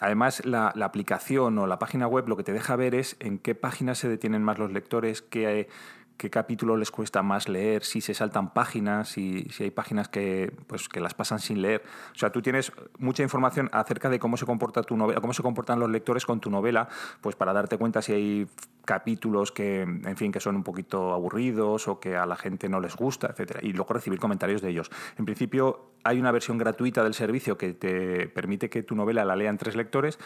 además, 0.01 0.45
la, 0.47 0.69
aplicación 0.69 1.59
o 1.59 1.67
la 1.67 1.79
página 1.79 2.07
web 2.07 2.27
lo 2.27 2.37
que 2.37 2.43
te 2.43 2.53
deja 2.53 2.75
ver 2.77 2.95
es 2.95 3.17
en 3.21 3.39
qué 3.39 3.55
páginas 3.55 3.99
se 3.99 4.09
detienen 4.09 4.43
más 4.43 4.59
los 4.59 4.73
lectores, 4.73 5.21
qué, 5.21 5.69
qué 6.17 6.31
capítulo 6.31 6.77
les 6.77 6.91
cuesta 6.91 7.23
más 7.23 7.49
leer, 7.49 7.85
si 7.85 8.01
se 8.01 8.15
saltan 8.15 8.53
páginas, 8.53 9.09
si, 9.09 9.45
si 9.51 9.65
hay 9.65 9.71
páginas 9.71 10.09
que, 10.09 10.53
pues, 10.67 10.89
que 10.89 11.01
las 11.01 11.15
pasan 11.15 11.39
sin 11.39 11.63
leer. 11.63 11.83
O 12.15 12.19
sea, 12.19 12.31
tú 12.31 12.43
tienes 12.43 12.73
mucha 12.99 13.23
información 13.23 13.69
acerca 13.73 14.09
de 14.09 14.19
cómo 14.19 14.37
se 14.37 14.47
comporta 14.47 14.83
tu 14.83 14.97
novela, 14.97 15.21
cómo 15.21 15.33
se 15.33 15.43
comportan 15.43 15.81
los 15.81 15.91
lectores 15.91 16.25
con 16.25 16.41
tu 16.41 16.51
novela, 16.51 16.89
pues 17.21 17.37
para 17.37 17.53
darte 17.53 17.79
cuenta 17.79 18.03
si 18.03 18.13
hay 18.13 18.47
capítulos 18.85 19.51
que, 19.51 19.83
en 19.83 20.17
fin, 20.17 20.31
que 20.31 20.41
son 20.41 20.57
un 20.57 20.63
poquito 20.63 21.13
aburridos 21.13 21.89
o 21.89 21.99
que 21.99 22.17
a 22.17 22.27
la 22.27 22.37
gente 22.37 22.69
no 22.69 22.81
les 22.81 22.97
gusta, 22.97 23.29
etcétera, 23.29 23.61
y 23.63 23.73
luego 23.73 23.95
recibir 23.95 24.19
comentarios 24.19 24.63
de 24.63 24.71
ellos. 24.71 24.91
En 25.19 25.25
principio, 25.25 25.93
hay 26.05 26.21
una 26.21 26.33
versión 26.33 26.59
gratuita 26.59 27.03
del 27.03 27.15
servicio 27.15 27.57
que 27.57 27.73
te 27.73 28.29
permite 28.29 28.69
que 28.69 28.83
tu 28.83 28.95
novela 28.95 29.25
la 29.25 29.37
lean 29.37 29.59
tres 29.59 29.75
lectores 29.75 30.19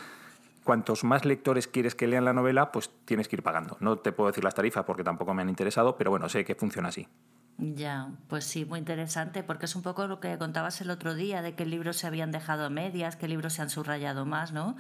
cuantos 0.69 1.03
más 1.03 1.25
lectores 1.25 1.67
quieres 1.67 1.95
que 1.95 2.07
lean 2.07 2.27
la 2.27 2.35
novela, 2.35 2.73
pues 2.73 2.91
tienes 3.07 3.27
que 3.27 3.37
ir 3.37 3.43
pagando. 3.43 3.79
No 3.81 4.01
te 4.01 4.13
puedo 4.13 4.29
decir 4.29 4.45
las 4.45 4.55
tarifas 4.55 4.85
porque 4.85 5.03
tampoco 5.03 5.33
me 5.33 5.41
han 5.41 5.49
interesado, 5.49 5.97
pero 5.97 6.11
bueno, 6.11 6.29
sé 6.29 6.45
que 6.45 6.55
funciona 6.55 6.91
así. 6.91 7.09
Ya, 7.57 8.11
pues 8.29 8.45
sí, 8.45 8.67
muy 8.67 8.79
interesante, 8.79 9.43
porque 9.43 9.65
es 9.65 9.75
un 9.77 9.83
poco 9.83 10.07
lo 10.07 10.21
que 10.21 10.37
contabas 10.37 10.83
el 10.83 10.91
otro 10.91 11.15
día, 11.15 11.41
de 11.41 11.55
que 11.55 11.65
libros 11.65 11.97
se 11.97 12.07
habían 12.07 12.33
dejado 12.33 12.67
a 12.67 12.69
medias, 12.69 13.17
que 13.17 13.29
libros 13.29 13.55
se 13.55 13.63
han 13.63 13.71
subrayado 13.71 14.27
más, 14.27 14.53
¿no? 14.53 14.77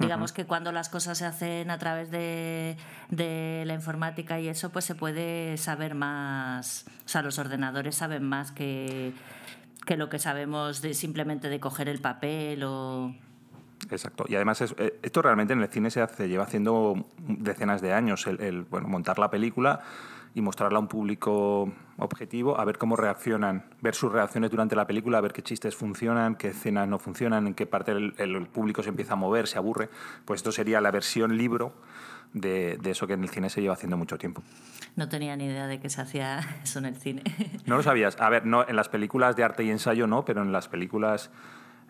Digamos 0.00 0.32
que 0.32 0.44
cuando 0.44 0.72
las 0.72 0.88
cosas 0.88 1.18
se 1.18 1.24
hacen 1.24 1.70
a 1.70 1.78
través 1.78 2.10
de, 2.10 2.76
de, 3.10 3.62
la 3.64 3.74
informática 3.74 4.40
y 4.40 4.48
eso, 4.48 4.70
pues 4.70 4.86
se 4.86 4.96
puede 4.96 5.56
saber 5.56 5.94
más, 5.94 6.84
o 7.06 7.08
sea, 7.08 7.22
los 7.22 7.38
ordenadores 7.38 7.94
saben 7.94 8.24
más 8.24 8.50
que, 8.50 9.12
que 9.86 9.96
lo 9.96 10.08
que 10.08 10.18
sabemos 10.18 10.82
de 10.82 10.94
simplemente 10.94 11.48
de 11.48 11.60
coger 11.60 11.88
el 11.88 12.00
papel 12.00 12.64
o... 12.64 13.14
Exacto. 13.90 14.24
Y 14.28 14.34
además 14.34 14.60
eh, 14.60 14.98
esto 15.02 15.22
realmente 15.22 15.52
en 15.52 15.62
el 15.62 15.68
cine 15.68 15.90
se 15.90 16.00
hace, 16.00 16.28
lleva 16.28 16.44
haciendo 16.44 17.06
decenas 17.18 17.80
de 17.80 17.92
años 17.92 18.26
el, 18.26 18.62
bueno, 18.64 18.88
montar 18.88 19.18
la 19.18 19.30
película 19.30 19.80
y 20.34 20.40
mostrarla 20.40 20.78
a 20.78 20.80
un 20.80 20.88
público 20.88 21.72
objetivo, 21.96 22.60
a 22.60 22.64
ver 22.64 22.78
cómo 22.78 22.96
reaccionan, 22.96 23.64
ver 23.80 23.94
sus 23.94 24.12
reacciones 24.12 24.50
durante 24.50 24.76
la 24.76 24.86
película, 24.86 25.18
a 25.18 25.20
ver 25.20 25.32
qué 25.32 25.42
chistes 25.42 25.74
funcionan, 25.74 26.36
qué 26.36 26.48
escenas 26.48 26.86
no 26.86 26.98
funcionan, 26.98 27.46
en 27.46 27.54
qué 27.54 27.66
parte 27.66 27.92
el, 27.92 28.46
público 28.52 28.82
se 28.82 28.90
empieza 28.90 29.14
a 29.14 29.16
mover, 29.16 29.48
se 29.48 29.58
aburre. 29.58 29.88
Pues 30.24 30.38
esto 30.38 30.52
sería 30.52 30.80
la 30.80 30.90
versión 30.90 31.36
libro 31.36 31.72
de, 32.34 32.78
eso 32.84 33.06
que 33.06 33.14
en 33.14 33.22
el 33.22 33.30
cine 33.30 33.50
se 33.50 33.60
lleva 33.60 33.74
haciendo 33.74 33.96
mucho 33.96 34.18
tiempo. 34.18 34.42
No 34.96 35.08
tenía 35.08 35.34
ni 35.34 35.46
idea 35.46 35.66
de 35.66 35.80
que 35.80 35.88
se 35.88 36.02
hacía 36.02 36.40
eso 36.62 36.78
en 36.78 36.84
el 36.84 36.96
cine. 36.96 37.22
No 37.66 37.76
lo 37.76 37.82
sabías. 37.82 38.20
A 38.20 38.28
ver, 38.28 38.46
no, 38.46 38.68
en 38.68 38.76
las 38.76 38.88
películas 38.88 39.34
de 39.34 39.44
arte 39.44 39.64
y 39.64 39.70
ensayo 39.70 40.06
no, 40.06 40.24
pero 40.24 40.42
en 40.42 40.52
las 40.52 40.68
películas, 40.68 41.30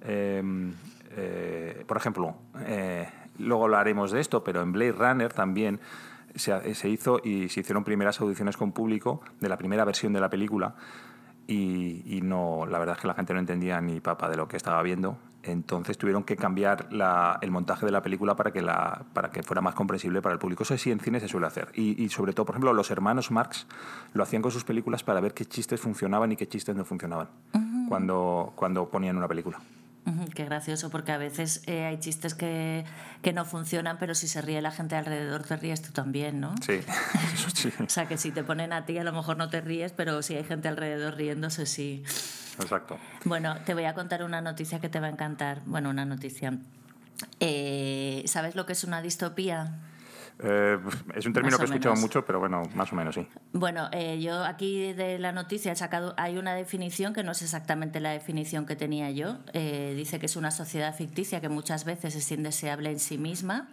em, 0.02 0.73
eh, 1.20 1.84
por 1.87 1.96
ejemplo, 1.96 2.37
eh, 2.60 3.08
luego 3.38 3.64
hablaremos 3.64 4.12
de 4.12 4.20
esto, 4.20 4.44
pero 4.44 4.62
en 4.62 4.72
Blade 4.72 4.92
Runner 4.92 5.32
también 5.32 5.80
se, 6.34 6.88
hizo 6.88 7.20
y 7.25 7.48
se 7.48 7.60
hicieron 7.60 7.82
primeras 7.82 8.20
audiciones 8.20 8.56
con 8.56 8.72
público 8.72 9.20
de 9.40 9.48
la 9.48 9.56
primera 9.56 9.84
versión 9.84 10.12
de 10.12 10.20
la 10.20 10.30
película 10.30 10.75
y, 11.48 12.20
no, 12.22 12.66
la 12.66 12.78
verdad 12.78 12.96
es 12.96 13.00
que 13.00 13.08
la 13.08 13.14
gente 13.14 13.32
no 13.32 13.40
entendía 13.40 13.80
ni 13.80 14.00
papa 14.00 14.28
de 14.28 14.37
lo 14.37 14.46
que 14.46 14.58
estaba 14.58 14.82
viendo. 14.82 15.16
Entonces 15.42 15.96
tuvieron 15.96 16.25
que 16.25 16.37
cambiar 16.37 16.88
el 17.40 17.50
montaje 17.50 17.87
de 17.87 17.92
la 17.92 18.02
película 18.02 18.37
para 18.37 18.52
que, 18.52 18.60
la, 18.60 19.06
para 19.14 19.30
que 19.30 19.42
fuera 19.42 19.62
más 19.62 19.75
comprensible 19.75 20.20
para 20.20 20.34
el 20.34 20.38
público. 20.38 20.64
Eso 20.64 20.76
sí 20.76 20.90
en 20.90 21.00
cine 21.00 21.20
se 21.20 21.28
suele 21.28 21.46
hacer. 21.46 21.70
Y, 21.75 22.02
y, 22.02 22.10
sobre 22.10 22.34
todo, 22.34 22.44
por 22.44 22.54
ejemplo, 22.54 22.75
los 22.75 22.90
hermanos 22.90 23.30
Marx 23.30 23.66
lo 24.12 24.22
hacían 24.22 24.42
con 24.42 24.50
sus 24.50 24.64
películas 24.64 25.02
para 25.02 25.20
ver 25.20 25.32
qué 25.32 25.46
chistes 25.46 25.80
funcionaban 25.80 26.30
y 26.32 26.37
qué 26.37 26.46
chistes 26.46 26.76
no 26.76 26.84
funcionaban 26.84 27.28
cuando, 27.88 28.52
cuando 28.54 28.90
ponían 28.90 29.16
una 29.16 29.28
película. 29.28 29.58
Qué 30.35 30.45
gracioso, 30.45 30.91
porque 30.91 31.12
a 31.12 31.19
veces 31.19 31.62
eh, 31.67 31.85
hay 31.85 31.99
chistes 31.99 32.35
que, 32.35 32.85
que, 33.23 33.33
no 33.33 33.45
funcionan, 33.45 33.99
pero 33.99 34.15
si 34.15 34.29
se 34.29 34.41
ríe 34.41 34.61
la 34.62 34.71
gente 34.71 34.97
alrededor, 34.97 35.43
te 35.43 35.57
ríes 35.57 35.83
tú 35.83 35.93
también, 35.93 36.41
¿no? 36.41 36.55
Sí, 36.65 36.81
sí. 37.55 37.73
o 37.85 37.88
sea, 37.88 38.07
que 38.07 38.17
si 38.17 38.31
te 38.31 38.45
ponen 38.45 38.73
a 38.73 38.85
ti, 38.85 38.99
a 38.99 39.05
lo 39.05 39.12
mejor 39.12 39.37
no 39.37 39.49
te 39.49 39.61
ríes, 39.61 39.93
pero 39.93 40.23
si 40.23 40.35
hay 40.35 40.45
gente 40.45 40.69
alrededor 40.69 41.17
riéndose, 41.17 41.67
sí. 41.67 42.03
Exacto. 42.61 42.99
Bueno, 43.25 43.57
te 43.65 43.75
voy 43.75 43.85
a 43.85 43.95
contar 43.95 44.23
una 44.23 44.41
noticia 44.41 44.81
que 44.81 44.88
te 44.88 45.00
va 45.00 45.07
a 45.07 45.11
encantar. 45.11 45.62
Bueno, 45.67 45.91
una 45.91 46.05
noticia. 46.05 46.59
Eh, 47.41 48.23
¿Sabes 48.27 48.55
lo 48.55 48.67
que 48.67 48.73
es 48.73 48.85
una 48.85 49.03
distopía? 49.03 49.79
Eh, 50.40 50.78
es 51.14 51.26
un 51.26 51.33
término 51.33 51.57
que 51.57 51.64
he 51.64 51.66
escuchado 51.66 51.97
mucho, 51.97 52.25
pero 52.25 52.38
bueno, 52.38 52.62
más 52.75 52.92
o 52.92 52.97
menos 52.97 53.14
sí. 53.14 53.26
Bueno, 53.52 53.88
eh, 53.92 54.21
yo 54.21 54.45
aquí 54.45 54.92
de 54.92 55.18
la 55.18 55.33
noticia 55.33 55.73
he 55.73 55.76
sacado, 55.76 56.14
hay 56.16 56.38
una 56.38 56.54
definición 56.54 57.12
que 57.12 57.25
no 57.25 57.33
es 57.33 57.42
exactamente 57.42 58.00
la 58.00 58.11
definición 58.11 58.64
que 58.64 58.76
tenía 58.76 59.11
yo. 59.11 59.38
Eh, 59.52 59.95
dice 59.97 60.18
que 60.18 60.26
es 60.26 60.37
una 60.37 60.50
sociedad 60.50 60.95
ficticia 60.95 61.40
que 61.40 61.49
muchas 61.49 61.85
veces 61.85 62.14
es 62.14 62.30
indeseable 62.30 62.90
en 62.90 63.00
sí 63.00 63.18
misma. 63.18 63.68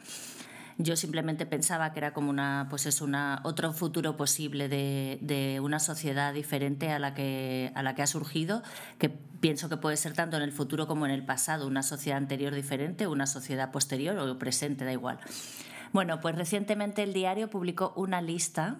Yo 0.77 0.97
simplemente 0.97 1.45
pensaba 1.45 1.93
que 1.93 1.99
era 1.99 2.13
como 2.13 2.29
una, 2.29 2.67
pues 2.69 2.85
es 2.85 2.99
una, 2.99 3.39
otro 3.43 3.71
futuro 3.71 4.17
posible 4.17 4.67
de, 4.67 5.19
de, 5.21 5.61
una 5.61 5.79
sociedad 5.79 6.33
diferente 6.33 6.91
a 6.91 6.99
la, 6.99 7.13
que, 7.13 7.71
a 7.75 7.83
la 7.83 7.95
que 7.95 8.01
ha 8.01 8.07
surgido, 8.07 8.61
que 8.97 9.07
pienso 9.07 9.69
que 9.69 9.77
puede 9.77 9.95
ser 9.95 10.11
tanto 10.13 10.35
en 10.35 10.43
el 10.43 10.51
futuro 10.51 10.85
como 10.85 11.05
en 11.05 11.13
el 11.13 11.23
pasado, 11.23 11.65
una 11.65 11.81
sociedad 11.81 12.17
anterior 12.17 12.53
diferente, 12.53 13.07
una 13.07 13.25
sociedad 13.25 13.71
posterior 13.71 14.17
o 14.17 14.37
presente, 14.37 14.83
da 14.83 14.91
igual. 14.91 15.19
Bueno, 15.95 16.19
pues 16.19 16.35
recientemente 16.35 17.03
el 17.03 17.13
diario 17.13 17.49
publicó 17.49 17.93
una 17.95 18.21
lista 18.21 18.75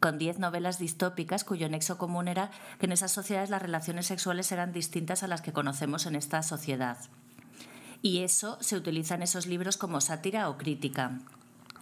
con 0.00 0.16
10 0.16 0.38
novelas 0.38 0.78
distópicas 0.78 1.44
cuyo 1.44 1.68
nexo 1.68 1.98
común 1.98 2.28
era 2.28 2.50
que 2.80 2.86
en 2.86 2.92
esas 2.92 3.12
sociedades 3.12 3.50
las 3.50 3.60
relaciones 3.60 4.06
sexuales 4.06 4.50
eran 4.52 4.72
distintas 4.72 5.22
a 5.22 5.26
las 5.26 5.42
que 5.42 5.52
conocemos 5.52 6.06
en 6.06 6.16
esta 6.16 6.42
sociedad. 6.42 6.96
Y 8.00 8.22
eso 8.22 8.56
se 8.62 8.74
utiliza 8.74 9.16
en 9.16 9.22
esos 9.22 9.44
libros 9.44 9.76
como 9.76 10.00
sátira 10.00 10.48
o 10.48 10.56
crítica. 10.56 11.18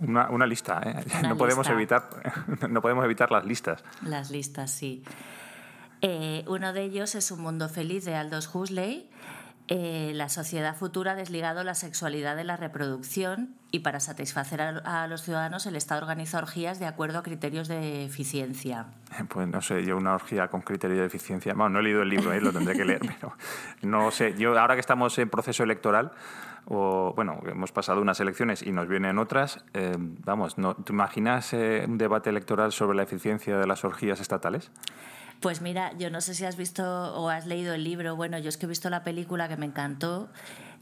Una, 0.00 0.44
lista, 0.44 0.80
¿eh? 0.84 1.04
no, 1.22 1.36
Podemos 1.36 1.68
evitar, 1.68 2.10
no 2.68 2.82
podemos 2.82 3.04
evitar 3.04 3.30
las 3.30 3.44
listas. 3.44 3.84
Las 4.02 4.32
listas, 4.32 4.72
sí. 4.72 5.04
Eh, 6.00 6.44
uno 6.48 6.72
de 6.72 6.82
ellos 6.82 7.14
es 7.14 7.30
Un 7.30 7.42
mundo 7.42 7.68
feliz 7.68 8.04
de 8.04 8.16
Aldous 8.16 8.52
Huxley, 8.52 9.08
eh, 9.66 10.12
la 10.14 10.28
sociedad 10.28 10.76
futura 10.76 11.12
ha 11.12 11.14
desligado 11.14 11.64
la 11.64 11.74
sexualidad 11.74 12.36
de 12.36 12.44
la 12.44 12.58
reproducción 12.58 13.54
y 13.70 13.78
para 13.78 13.98
satisfacer 13.98 14.60
a, 14.60 15.06
los 15.06 15.22
ciudadanos 15.22 15.64
el 15.64 15.74
Estado 15.74 16.02
organiza 16.02 16.36
orgías 16.36 16.78
de 16.78 16.84
acuerdo 16.84 17.18
a 17.18 17.22
criterios 17.22 17.66
de 17.66 18.04
eficiencia. 18.04 18.86
Pues 19.28 19.48
no 19.48 19.62
sé, 19.62 19.84
yo 19.84 19.96
una 19.96 20.14
orgía 20.14 20.48
con 20.48 20.60
criterio 20.60 20.98
de 20.98 21.06
eficiencia, 21.06 21.54
bueno, 21.54 21.70
no 21.70 21.78
he 21.78 21.82
leído 21.84 22.02
el 22.02 22.10
libro, 22.10 22.32
¿eh? 22.32 22.42
lo 22.42 22.52
tendré 22.52 22.76
que 22.76 22.84
leer, 22.84 23.00
pero 23.20 23.34
no 23.82 24.10
sé, 24.10 24.34
yo 24.36 24.58
ahora 24.58 24.74
que 24.74 24.80
estamos 24.80 25.16
en 25.18 25.30
proceso 25.30 25.62
electoral, 25.62 26.12
o 26.66 27.14
bueno, 27.16 27.40
hemos 27.46 27.72
pasado 27.72 28.02
unas 28.02 28.20
elecciones 28.20 28.62
y 28.62 28.70
nos 28.70 28.86
vienen 28.86 29.18
otras, 29.18 29.64
eh, 29.72 29.94
vamos, 29.98 30.58
¿no, 30.58 30.74
¿te 30.74 30.92
imaginas 30.92 31.52
un 31.52 31.96
debate 31.96 32.28
electoral 32.28 32.72
sobre 32.72 32.96
la 32.96 33.04
eficiencia 33.04 33.56
de 33.56 33.66
las 33.66 33.84
orgías 33.84 34.20
estatales? 34.20 34.70
Pues 35.44 35.60
mira, 35.60 35.92
yo 35.98 36.08
no 36.08 36.22
sé 36.22 36.32
si 36.32 36.46
has 36.46 36.56
visto 36.56 36.82
o 37.14 37.28
has 37.28 37.44
leído 37.44 37.74
el 37.74 37.84
libro, 37.84 38.16
bueno, 38.16 38.38
yo 38.38 38.48
es 38.48 38.56
que 38.56 38.64
he 38.64 38.68
visto 38.68 38.88
la 38.88 39.04
película 39.04 39.46
que 39.46 39.58
me 39.58 39.66
encantó, 39.66 40.30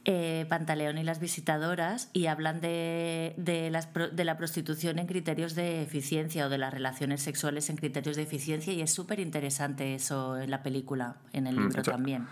eh, 0.05 0.47
Pantaleón 0.49 0.99
y 0.99 1.03
las 1.03 1.19
visitadoras, 1.19 2.11
y 2.13 2.27
hablan 2.27 2.61
de, 2.61 3.35
de, 3.39 3.71
las, 3.73 3.89
de 3.93 4.25
la 4.25 4.37
prostitución 4.37 5.01
en 5.01 5.09
criterios 5.09 5.57
de 5.57 5.83
eficiencia 5.83 6.47
o 6.47 6.49
de 6.49 6.59
las 6.59 6.73
relaciones 6.73 7.23
sexuales 7.23 7.71
en 7.71 7.77
criterios 7.77 8.15
de 8.15 8.23
eficiencia, 8.23 8.73
y 8.73 8.83
es 8.83 8.95
súper 8.95 9.19
interesante 9.19 9.97
eso 9.97 10.39
en 10.39 10.53
la 10.53 10.63
película, 10.63 11.17
en 11.33 11.49
el 11.49 11.57
mm, 11.57 11.63
libro 11.63 11.83
también. 11.83 12.29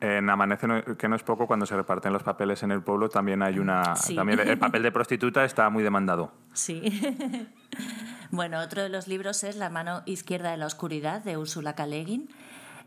En 0.00 0.30
Amanece, 0.30 0.66
que 0.96 1.08
no 1.10 1.16
es 1.16 1.22
poco, 1.24 1.46
cuando 1.46 1.66
se 1.66 1.76
reparten 1.76 2.10
los 2.10 2.22
papeles 2.22 2.62
en 2.62 2.70
el 2.70 2.80
pueblo, 2.80 3.10
también 3.10 3.42
hay 3.42 3.58
una. 3.58 3.82
También 4.14 4.40
el 4.40 4.58
papel 4.58 4.82
de 4.82 4.92
prostituta 4.92 5.44
está 5.44 5.68
muy 5.68 5.82
demandado. 5.82 6.32
Sí. 6.54 6.80
bueno, 8.30 8.60
otro 8.60 8.82
de 8.82 8.88
los 8.88 9.08
libros 9.08 9.44
es 9.44 9.56
La 9.56 9.70
mano 9.70 10.02
izquierda 10.06 10.50
de 10.50 10.56
la 10.56 10.66
oscuridad, 10.66 11.22
de 11.22 11.36
Úrsula 11.36 11.74
K. 11.74 11.86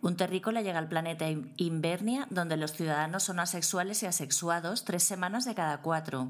Un 0.01 0.15
terrícola 0.15 0.61
llega 0.61 0.79
al 0.79 0.87
planeta 0.87 1.25
Invernia, 1.57 2.27
donde 2.29 2.57
los 2.57 2.73
ciudadanos 2.73 3.23
son 3.23 3.39
asexuales 3.39 4.03
y 4.03 4.05
asexuados 4.05 4.85
tres 4.85 5.03
semanas 5.03 5.45
de 5.45 5.55
cada 5.55 5.81
cuatro 5.81 6.29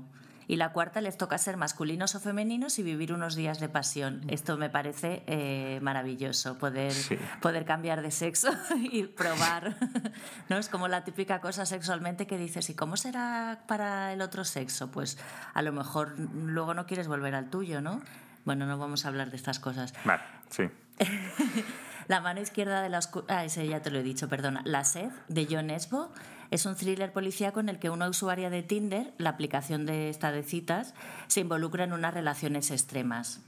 y 0.50 0.56
la 0.56 0.74
cuarta 0.74 1.00
les 1.00 1.16
toca 1.16 1.38
ser 1.38 1.58
masculinos 1.58 2.16
o 2.16 2.20
femeninos 2.20 2.80
y 2.80 2.84
vivir 2.84 3.13
unos 3.13 3.36
días 3.36 3.60
de 3.60 3.70
pasión. 3.70 4.24
Esto 4.30 4.58
me 4.58 4.72
parece 4.72 5.22
eh, 5.28 5.78
maravilloso, 5.84 6.58
poder, 6.58 6.92
poder 7.39 7.66
cambiar 7.66 8.01
de 8.01 8.10
sexo 8.10 8.50
y 8.75 9.04
probar. 9.04 9.78
¿no? 10.50 10.58
Es 10.58 10.68
como 10.68 10.88
la 10.88 11.04
típica 11.04 11.39
cosa 11.39 11.68
sexualmente 11.68 12.25
que 12.25 12.39
dices, 12.39 12.68
¿y 12.72 12.74
cómo 12.74 12.98
será 12.98 13.62
para 13.68 14.12
el 14.12 14.24
otro 14.24 14.44
sexo? 14.44 14.89
Pues 14.89 15.20
a 15.54 15.62
lo 15.62 15.72
mejor 15.72 16.18
luego 16.18 16.74
no 16.74 16.88
quieres 16.88 17.08
volver 17.08 17.36
al 17.36 17.51
tuyo, 17.51 17.80
¿no? 17.80 18.01
Bueno, 18.50 18.65
no 18.65 18.79
vamos 18.79 19.06
a 19.06 19.10
hablar 19.10 19.29
de 19.29 19.38
estas 19.38 19.60
cosas. 19.60 19.94
Vale, 20.06 20.24
sí. 20.50 20.63
la 22.08 22.20
mano 22.20 22.41
izquierda 22.41 22.82
de 22.82 22.89
la 22.89 22.98
oscuridad. 22.98 23.38
Ah, 23.38 23.46
ese 23.46 23.68
ya 23.68 23.84
te 23.84 23.91
lo 23.91 24.00
he 24.00 24.01
dicho, 24.01 24.27
perdona. 24.27 24.63
La 24.65 24.86
sed, 24.86 25.12
de 25.27 25.48
John 25.48 25.70
Esbo. 25.70 26.12
Es 26.50 26.65
un 26.65 26.75
thriller 26.75 27.13
policíaco 27.13 27.60
en 27.60 27.70
el 27.70 27.77
que 27.77 27.91
una 27.91 28.10
usuaria 28.10 28.50
de 28.50 28.63
Tinder, 28.63 29.13
la 29.20 29.29
aplicación 29.29 29.86
de 29.86 30.10
esta 30.10 30.32
de 30.32 30.41
citas, 30.41 30.96
se 31.27 31.41
involucra 31.41 31.84
en 31.84 31.94
unas 31.94 32.12
relaciones 32.12 32.72
extremas. 32.72 33.41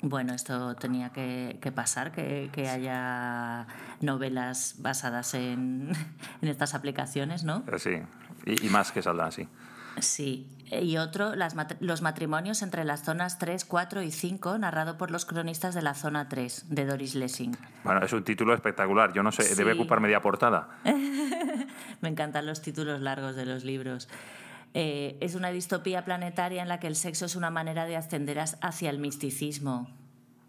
Bueno, 0.00 0.32
esto 0.32 0.74
tenía 0.76 1.10
que, 1.10 1.72
pasar, 1.74 2.10
que, 2.10 2.68
haya 2.70 3.66
novelas 4.00 4.76
basadas 4.78 5.34
en, 5.34 5.92
estas 6.40 6.72
aplicaciones, 6.74 7.44
¿no? 7.44 7.64
Eh, 7.70 7.78
sí, 7.78 8.00
y, 8.46 8.66
y 8.66 8.70
más 8.70 8.92
que 8.92 9.02
saldrán 9.02 9.28
así. 9.28 9.46
Sí, 9.98 10.48
y 10.70 10.98
otro, 10.98 11.32
los 11.80 12.02
matrimonios 12.02 12.62
entre 12.62 12.84
las 12.84 13.02
zonas 13.02 13.38
3, 13.38 13.64
4 13.64 14.02
y 14.02 14.12
5, 14.12 14.58
narrado 14.58 14.96
por 14.96 15.10
los 15.10 15.24
cronistas 15.24 15.74
de 15.74 15.82
la 15.82 15.94
zona 15.94 16.28
3, 16.28 16.66
de 16.68 16.86
Doris 16.86 17.16
Lessing. 17.16 17.56
Bueno, 17.82 18.04
es 18.04 18.12
un 18.12 18.22
título 18.22 18.54
espectacular. 18.54 19.12
Yo 19.12 19.24
no 19.24 19.32
sé, 19.32 19.54
debe 19.56 19.72
ocupar 19.72 20.00
media 20.00 20.22
portada. 20.22 20.68
Me 22.00 22.08
encantan 22.08 22.46
los 22.46 22.62
títulos 22.62 23.00
largos 23.00 23.34
de 23.34 23.46
los 23.46 23.64
libros. 23.64 24.08
Eh, 24.72 25.18
es 25.20 25.34
una 25.34 25.50
distopía 25.50 26.04
planetaria 26.04 26.62
en 26.62 26.68
la 26.68 26.78
que 26.78 26.86
el 26.86 26.94
sexo 26.94 27.24
es 27.24 27.34
una 27.34 27.50
manera 27.50 27.86
de 27.86 27.96
ascender 27.96 28.38
hacia 28.38 28.90
el 28.90 29.00
misticismo. 29.00 29.90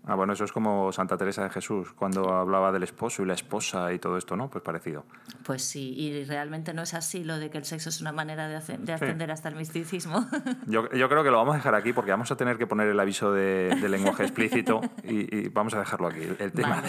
Ah, 0.03 0.15
bueno, 0.15 0.33
eso 0.33 0.43
es 0.43 0.51
como 0.51 0.91
Santa 0.91 1.15
Teresa 1.15 1.43
de 1.43 1.51
Jesús, 1.51 1.93
cuando 1.93 2.33
hablaba 2.33 2.71
del 2.71 2.81
esposo 2.81 3.21
y 3.21 3.27
la 3.27 3.35
esposa 3.35 3.93
y 3.93 3.99
todo 3.99 4.17
esto, 4.17 4.35
¿no? 4.35 4.49
Pues 4.49 4.63
parecido. 4.63 5.05
Pues 5.43 5.63
sí, 5.63 5.93
y 5.95 6.23
realmente 6.23 6.73
no 6.73 6.81
es 6.81 6.95
así 6.95 7.23
lo 7.23 7.37
de 7.37 7.51
que 7.51 7.59
el 7.59 7.65
sexo 7.65 7.89
es 7.89 8.01
una 8.01 8.11
manera 8.11 8.47
de, 8.47 8.55
ascender 8.55 9.31
hasta 9.31 9.49
el 9.49 9.55
misticismo. 9.55 10.25
Yo, 10.67 10.89
creo 10.89 11.23
que 11.23 11.29
lo 11.29 11.37
vamos 11.37 11.53
a 11.53 11.57
dejar 11.57 11.75
aquí 11.75 11.93
porque 11.93 12.09
vamos 12.09 12.31
a 12.31 12.35
tener 12.35 12.57
que 12.57 12.65
poner 12.65 12.87
el 12.87 12.99
aviso 12.99 13.31
de, 13.31 13.75
lenguaje 13.89 14.23
explícito 14.23 14.81
y, 15.03 15.49
vamos 15.49 15.75
a 15.75 15.79
dejarlo 15.79 16.07
aquí, 16.07 16.21
el 16.39 16.51
tema 16.51 16.81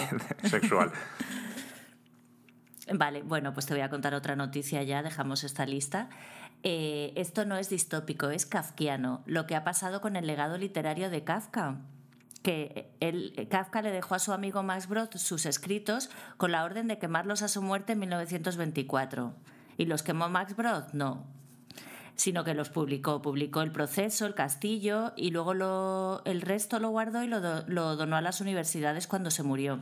sexual. 0.45 0.91
Vale, 2.91 3.21
bueno, 3.21 3.53
pues 3.53 3.67
te 3.67 3.75
voy 3.75 3.81
a 3.81 3.89
contar 3.89 4.15
otra 4.15 4.35
noticia 4.35 4.81
ya, 4.81 5.03
dejamos 5.03 5.43
esta 5.43 5.67
lista. 5.67 6.09
Eh, 6.63 7.13
esto 7.15 7.45
no 7.45 7.57
es 7.57 7.69
distópico, 7.69 8.31
es 8.31 8.47
kafkiano, 8.47 9.21
lo 9.27 9.45
que 9.45 9.55
ha 9.55 9.63
pasado 9.63 10.01
con 10.01 10.15
el 10.15 10.25
legado 10.25 10.57
literario 10.57 11.09
de 11.11 11.23
Kafka 11.23 11.77
que 12.43 13.47
Kafka 13.49 13.81
le 13.81 13.91
dejó 13.91 14.15
a 14.15 14.19
su 14.19 14.33
amigo 14.33 14.61
Max 14.63 14.87
Brod 14.87 15.09
sus 15.15 15.45
escritos 15.45 16.09
con 16.37 16.51
la 16.51 16.63
orden 16.63 16.87
de 16.87 16.99
quemarlos 16.99 17.41
a 17.41 17.47
su 17.47 17.61
muerte 17.61 17.93
en 17.93 17.99
1924. 17.99 19.33
¿Y 19.77 19.85
los 19.85 20.03
quemó 20.03 20.29
Max 20.29 20.55
Brod? 20.55 20.91
No. 20.93 21.25
sino 22.15 22.43
que 22.43 22.53
los 22.53 22.69
publicó. 22.69 23.21
Publicó 23.21 23.61
el 23.61 23.71
proceso, 23.71 24.25
el 24.25 24.35
castillo 24.35 25.13
y 25.15 25.31
luego 25.31 25.53
lo, 25.53 26.21
el 26.25 26.41
resto 26.41 26.77
lo 26.79 26.89
guardó 26.89 27.23
y 27.23 27.27
lo, 27.27 27.39
lo 27.67 27.95
donó 27.95 28.17
a 28.17 28.21
las 28.21 28.41
universidades 28.41 29.07
cuando 29.07 29.31
se 29.31 29.41
murió. 29.41 29.79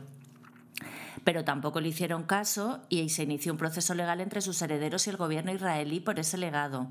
Pero 1.24 1.44
tampoco 1.44 1.80
le 1.80 1.88
hicieron 1.88 2.22
caso 2.22 2.80
y 2.88 3.08
se 3.10 3.24
inició 3.24 3.52
un 3.52 3.58
proceso 3.58 3.94
legal 3.94 4.20
entre 4.20 4.40
sus 4.40 4.62
herederos 4.62 5.06
y 5.06 5.10
el 5.10 5.16
gobierno 5.16 5.52
israelí 5.52 6.00
por 6.00 6.18
ese 6.18 6.38
legado. 6.38 6.88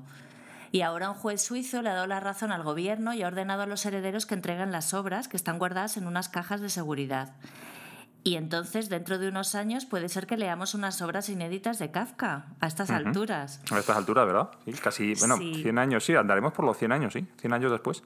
Y 0.72 0.80
ahora 0.80 1.10
un 1.10 1.16
juez 1.16 1.42
suizo 1.42 1.82
le 1.82 1.90
ha 1.90 1.94
dado 1.94 2.06
la 2.06 2.18
razón 2.18 2.50
al 2.50 2.62
gobierno 2.62 3.12
y 3.12 3.22
ha 3.22 3.26
ordenado 3.26 3.62
a 3.62 3.66
los 3.66 3.84
herederos 3.84 4.24
que 4.24 4.34
entreguen 4.34 4.72
las 4.72 4.94
obras 4.94 5.28
que 5.28 5.36
están 5.36 5.58
guardadas 5.58 5.98
en 5.98 6.06
unas 6.06 6.30
cajas 6.30 6.62
de 6.62 6.70
seguridad. 6.70 7.34
Y 8.24 8.36
entonces, 8.36 8.88
dentro 8.88 9.18
de 9.18 9.28
unos 9.28 9.54
años, 9.54 9.84
puede 9.84 10.08
ser 10.08 10.26
que 10.26 10.36
leamos 10.36 10.74
unas 10.74 11.02
obras 11.02 11.28
inéditas 11.28 11.78
de 11.78 11.90
Kafka 11.90 12.46
a 12.60 12.66
estas 12.66 12.90
alturas. 12.90 13.60
A 13.70 13.78
estas 13.80 13.96
alturas, 13.96 14.26
¿verdad? 14.26 14.50
Sí, 14.64 14.72
casi, 14.72 15.14
bueno, 15.14 15.36
100 15.36 15.78
años, 15.78 16.04
sí, 16.04 16.14
andaremos 16.14 16.52
por 16.52 16.64
los 16.64 16.78
100 16.78 16.92
años, 16.92 17.12
sí, 17.12 17.26
100 17.40 17.52
años 17.52 17.70
después 17.70 18.02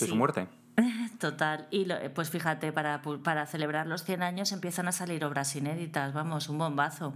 de 0.00 0.06
su 0.06 0.16
muerte. 0.16 0.46
Total. 1.18 1.66
Y 1.70 1.86
pues 2.14 2.30
fíjate, 2.30 2.72
para, 2.72 3.02
para 3.02 3.46
celebrar 3.46 3.86
los 3.86 4.04
100 4.04 4.22
años 4.22 4.52
empiezan 4.52 4.88
a 4.88 4.92
salir 4.92 5.24
obras 5.24 5.54
inéditas, 5.56 6.14
vamos, 6.14 6.48
un 6.48 6.58
bombazo. 6.58 7.12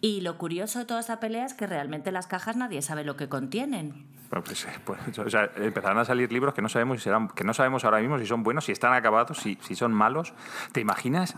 Y 0.00 0.20
lo 0.20 0.38
curioso 0.38 0.78
de 0.78 0.84
toda 0.84 1.00
esta 1.00 1.20
pelea 1.20 1.46
es 1.46 1.54
que 1.54 1.66
realmente 1.66 2.12
las 2.12 2.26
cajas 2.26 2.56
nadie 2.56 2.82
sabe 2.82 3.04
lo 3.04 3.16
que 3.16 3.28
contienen. 3.28 4.06
Pues, 4.28 4.66
pues, 4.84 5.18
o 5.18 5.30
sea, 5.30 5.50
empezarán 5.56 5.98
a 5.98 6.04
salir 6.04 6.32
libros 6.32 6.52
que 6.52 6.60
no 6.60 6.68
sabemos 6.68 6.98
si 6.98 7.04
serán, 7.04 7.28
que 7.28 7.44
no 7.44 7.54
sabemos 7.54 7.84
ahora 7.84 8.00
mismo 8.00 8.18
si 8.18 8.26
son 8.26 8.42
buenos, 8.42 8.64
si 8.64 8.72
están 8.72 8.92
acabados, 8.92 9.38
si, 9.38 9.56
si 9.62 9.74
son 9.74 9.92
malos. 9.92 10.34
¿Te 10.72 10.80
imaginas 10.80 11.36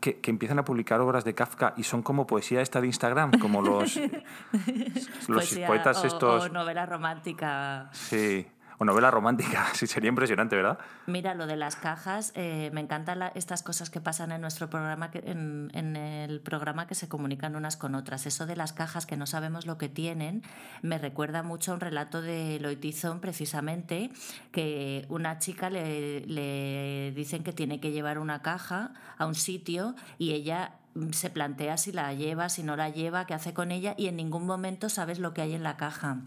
que, 0.00 0.20
empiezan 0.24 0.58
a 0.58 0.64
publicar 0.64 1.00
obras 1.00 1.24
de 1.24 1.34
Kafka 1.34 1.74
y 1.76 1.82
son 1.82 2.02
como 2.02 2.26
poesía 2.26 2.60
esta 2.60 2.80
de 2.80 2.86
Instagram, 2.86 3.38
como 3.38 3.60
los, 3.60 3.98
los 5.28 5.54
poetas 5.66 6.04
estos. 6.04 6.44
O 6.44 6.48
novela 6.48 6.86
romántica. 6.86 7.90
Sí 7.92 8.46
novela 8.84 9.10
romántica, 9.10 9.66
sí, 9.74 9.86
sería 9.86 10.08
impresionante, 10.08 10.56
¿verdad? 10.56 10.78
Mira, 11.06 11.34
lo 11.34 11.46
de 11.46 11.56
las 11.56 11.76
cajas, 11.76 12.32
eh, 12.34 12.70
me 12.72 12.80
encantan 12.80 13.30
estas 13.34 13.62
cosas 13.62 13.90
que 13.90 14.00
pasan 14.00 14.32
en 14.32 14.40
nuestro 14.40 14.70
programa, 14.70 15.10
en, 15.12 15.70
en, 15.74 15.96
el 15.96 16.40
programa 16.40 16.86
que 16.86 16.94
se 16.94 17.08
comunican 17.08 17.56
unas 17.56 17.76
con 17.76 17.94
otras. 17.94 18.26
Eso 18.26 18.46
de 18.46 18.56
las 18.56 18.72
cajas 18.72 19.06
que 19.06 19.16
no 19.16 19.26
sabemos 19.26 19.66
lo 19.66 19.78
que 19.78 19.88
tienen, 19.88 20.42
me 20.82 20.98
recuerda 20.98 21.42
mucho 21.42 21.72
a 21.72 21.74
un 21.74 21.80
relato 21.80 22.22
de 22.22 22.58
Loitizón, 22.60 23.20
precisamente, 23.20 24.10
que 24.50 25.06
una 25.08 25.38
chica 25.38 25.70
le, 25.70 26.26
le 26.26 27.12
dicen 27.12 27.42
que 27.44 27.52
tiene 27.52 27.80
que 27.80 27.90
llevar 27.90 28.18
una 28.18 28.42
caja 28.42 28.92
a 29.18 29.26
un 29.26 29.34
sitio 29.34 29.94
y 30.18 30.32
ella 30.32 30.74
se 31.12 31.30
plantea 31.30 31.76
si 31.76 31.92
la 31.92 32.12
lleva, 32.12 32.48
si 32.48 32.62
no 32.62 32.76
la 32.76 32.90
lleva, 32.90 33.26
qué 33.26 33.34
hace 33.34 33.54
con 33.54 33.70
ella 33.70 33.94
y 33.96 34.06
en 34.06 34.16
ningún 34.16 34.46
momento 34.46 34.88
sabes 34.88 35.18
lo 35.18 35.32
que 35.32 35.42
hay 35.42 35.54
en 35.54 35.62
la 35.62 35.76
caja. 35.76 36.18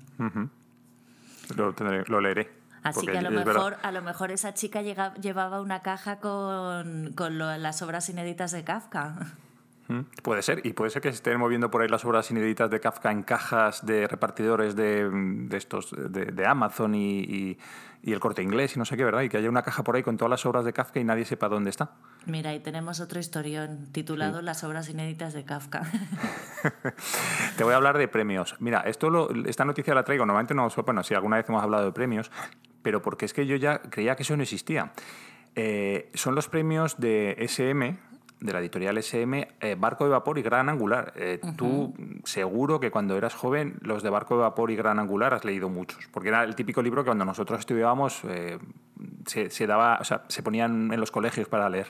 Lo, 1.56 2.22
leeré. 2.22 2.52
Así 2.84 3.06
que 3.06 3.18
a 3.18 3.22
lo, 3.22 3.32
mejor, 3.32 3.78
a 3.82 3.92
lo 3.92 4.02
mejor 4.02 4.32
esa 4.32 4.54
chica 4.54 4.82
llevaba 4.82 5.62
una 5.62 5.82
caja 5.82 6.20
con, 6.20 7.14
con 7.16 7.38
las 7.38 7.82
obras 7.82 8.10
inéditas 8.10 8.52
de 8.52 8.64
Kafka. 8.64 9.16
Mm, 9.88 10.00
puede 10.24 10.42
ser, 10.42 10.66
y 10.66 10.74
puede 10.74 10.90
ser 10.90 11.02
que 11.02 11.10
se 11.10 11.16
estén 11.16 11.38
moviendo 11.40 11.70
por 11.70 11.82
ahí 11.82 11.88
las 11.88 12.04
obras 12.06 12.32
inéditas 12.32 12.72
de 12.72 12.80
Kafka 12.80 13.12
en 13.12 13.22
cajas 13.22 13.86
de 13.86 14.08
repartidores 14.08 14.76
de, 14.76 15.10
de 15.12 15.58
estos 15.58 15.94
de, 15.96 16.46
Amazon 16.46 16.96
y, 16.96 17.20
y, 18.02 18.12
el 18.12 18.20
corte 18.20 18.42
inglés 18.42 18.76
y 18.76 18.80
no 18.80 18.86
sé 18.86 18.98
qué, 18.98 19.04
¿verdad? 19.04 19.22
Y 19.22 19.30
que 19.30 19.38
haya 19.38 19.50
una 19.50 19.64
caja 19.64 19.84
por 19.84 19.96
ahí 19.96 20.04
con 20.04 20.18
todas 20.18 20.30
las 20.30 20.46
obras 20.46 20.66
de 20.66 20.74
Kafka 20.74 21.00
y 21.00 21.04
nadie 21.04 21.26
sepa 21.26 21.50
dónde 21.50 21.70
está. 21.70 21.92
Mira, 22.26 22.52
ahí 22.52 22.60
tenemos 22.60 23.00
otro 23.00 23.20
historión 23.20 23.92
titulado 23.92 24.42
Las 24.42 24.64
obras 24.64 24.90
inéditas 24.90 25.34
de 25.34 25.44
Kafka. 25.44 25.84
Te 27.58 27.64
voy 27.64 27.74
a 27.74 27.76
hablar 27.76 27.98
de 27.98 28.08
premios. 28.08 28.56
Mira, 28.60 28.82
esto 28.82 29.10
lo, 29.10 29.30
esta 29.46 29.66
noticia 29.66 29.94
la 29.94 30.04
traigo, 30.04 30.26
normalmente 30.26 30.54
no, 30.54 30.68
bueno, 30.84 31.04
si 31.04 31.14
alguna 31.14 31.38
vez 31.38 31.50
hemos 31.50 31.64
hablado 31.64 31.86
de 31.86 31.92
premios, 31.92 32.32
pero 32.82 33.02
porque 33.02 33.26
es 33.26 33.34
que 33.34 33.46
yo 33.46 33.56
ya 33.56 33.82
creía 33.82 34.16
que 34.16 34.24
eso 34.24 34.36
no 34.36 34.44
existía. 34.44 34.92
Eh, 35.56 36.12
son 36.14 36.36
los 36.36 36.50
premios 36.50 36.98
de 37.00 37.36
SM, 37.40 37.98
de 38.40 38.54
la 38.54 38.60
editorial 38.60 38.98
SM, 38.98 39.48
eh, 39.60 39.76
Barco 39.78 40.04
de 40.04 40.12
Vapor 40.12 40.38
y 40.38 40.42
Gran 40.42 40.70
Angular. 40.70 41.14
Eh, 41.16 41.40
tú 41.58 41.94
seguro 42.24 42.80
que 42.80 42.92
cuando 42.92 43.18
eras 43.18 43.34
joven 43.34 43.78
los 43.82 44.04
de 44.04 44.10
Barco 44.10 44.36
de 44.36 44.42
Vapor 44.42 44.72
y 44.72 44.76
Gran 44.76 45.00
Angular 45.00 45.34
has 45.34 45.46
leído 45.46 45.70
muchos, 45.70 46.08
porque 46.12 46.30
era 46.30 46.44
el 46.44 46.56
típico 46.56 46.82
libro 46.82 47.04
que 47.04 47.08
cuando 47.08 47.26
nosotros 47.26 47.60
estudiábamos 47.60 48.22
se, 49.26 49.50
se, 49.50 49.68
daba, 49.68 49.98
o 50.00 50.04
sea, 50.04 50.24
se 50.28 50.44
ponían 50.44 50.92
en 50.94 51.00
los 51.00 51.12
colegios 51.12 51.48
para 51.48 51.70
leer. 51.70 51.88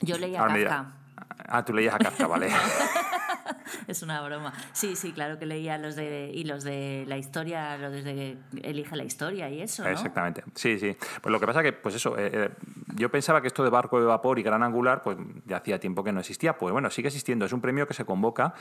Yo 0.00 0.18
leía 0.18 0.46
Kafka. 0.46 0.92
Ah, 1.48 1.64
tú 1.64 1.72
leías 1.72 1.94
a 1.94 1.98
Kafka, 1.98 2.26
vale. 2.26 2.48
es 3.86 4.02
una 4.02 4.20
broma. 4.22 4.52
Sí, 4.72 4.96
sí, 4.96 5.12
claro 5.12 5.38
que 5.38 5.46
leía 5.46 5.78
los 5.78 5.96
de 5.96 6.30
y 6.32 6.44
los 6.44 6.64
de 6.64 7.04
la 7.06 7.16
historia, 7.16 7.76
los 7.78 7.92
de 7.92 8.36
elige 8.62 8.96
la 8.96 9.04
historia 9.04 9.48
y 9.50 9.60
eso. 9.60 9.86
Exactamente. 9.86 10.44
Sí, 10.54 10.78
sí. 10.78 10.96
Pues 11.20 11.32
lo 11.32 11.40
que 11.40 11.46
pasa 11.46 11.62
que, 11.62 11.72
pues 11.72 11.94
eso, 11.94 12.18
eh, 12.18 12.30
eh, 12.32 12.50
yo 12.94 13.10
pensaba 13.10 13.40
que 13.40 13.48
esto 13.48 13.64
de 13.64 13.70
barco 13.70 14.00
de 14.00 14.06
vapor 14.06 14.38
y 14.38 14.42
gran 14.42 14.62
angular, 14.62 15.02
pues 15.02 15.16
ya 15.46 15.58
hacía 15.58 15.78
tiempo 15.78 16.04
que 16.04 16.12
no 16.12 16.20
existía. 16.20 16.58
Pues 16.58 16.72
bueno, 16.72 16.90
sigue 16.90 17.08
existiendo. 17.08 17.44
Es 17.44 17.52
un 17.52 17.60
premio 17.60 17.86
que 17.86 17.94
se 17.94 18.04
convoca 18.04 18.54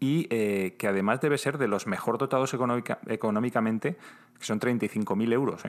y 0.00 0.26
eh, 0.30 0.76
que 0.78 0.88
además 0.88 1.20
debe 1.20 1.38
ser 1.38 1.58
de 1.58 1.68
los 1.68 1.86
mejor 1.86 2.18
dotados 2.18 2.54
económicamente, 3.06 3.96
que 4.38 4.44
son 4.44 4.60
35.000 4.60 5.32
euros 5.32 5.62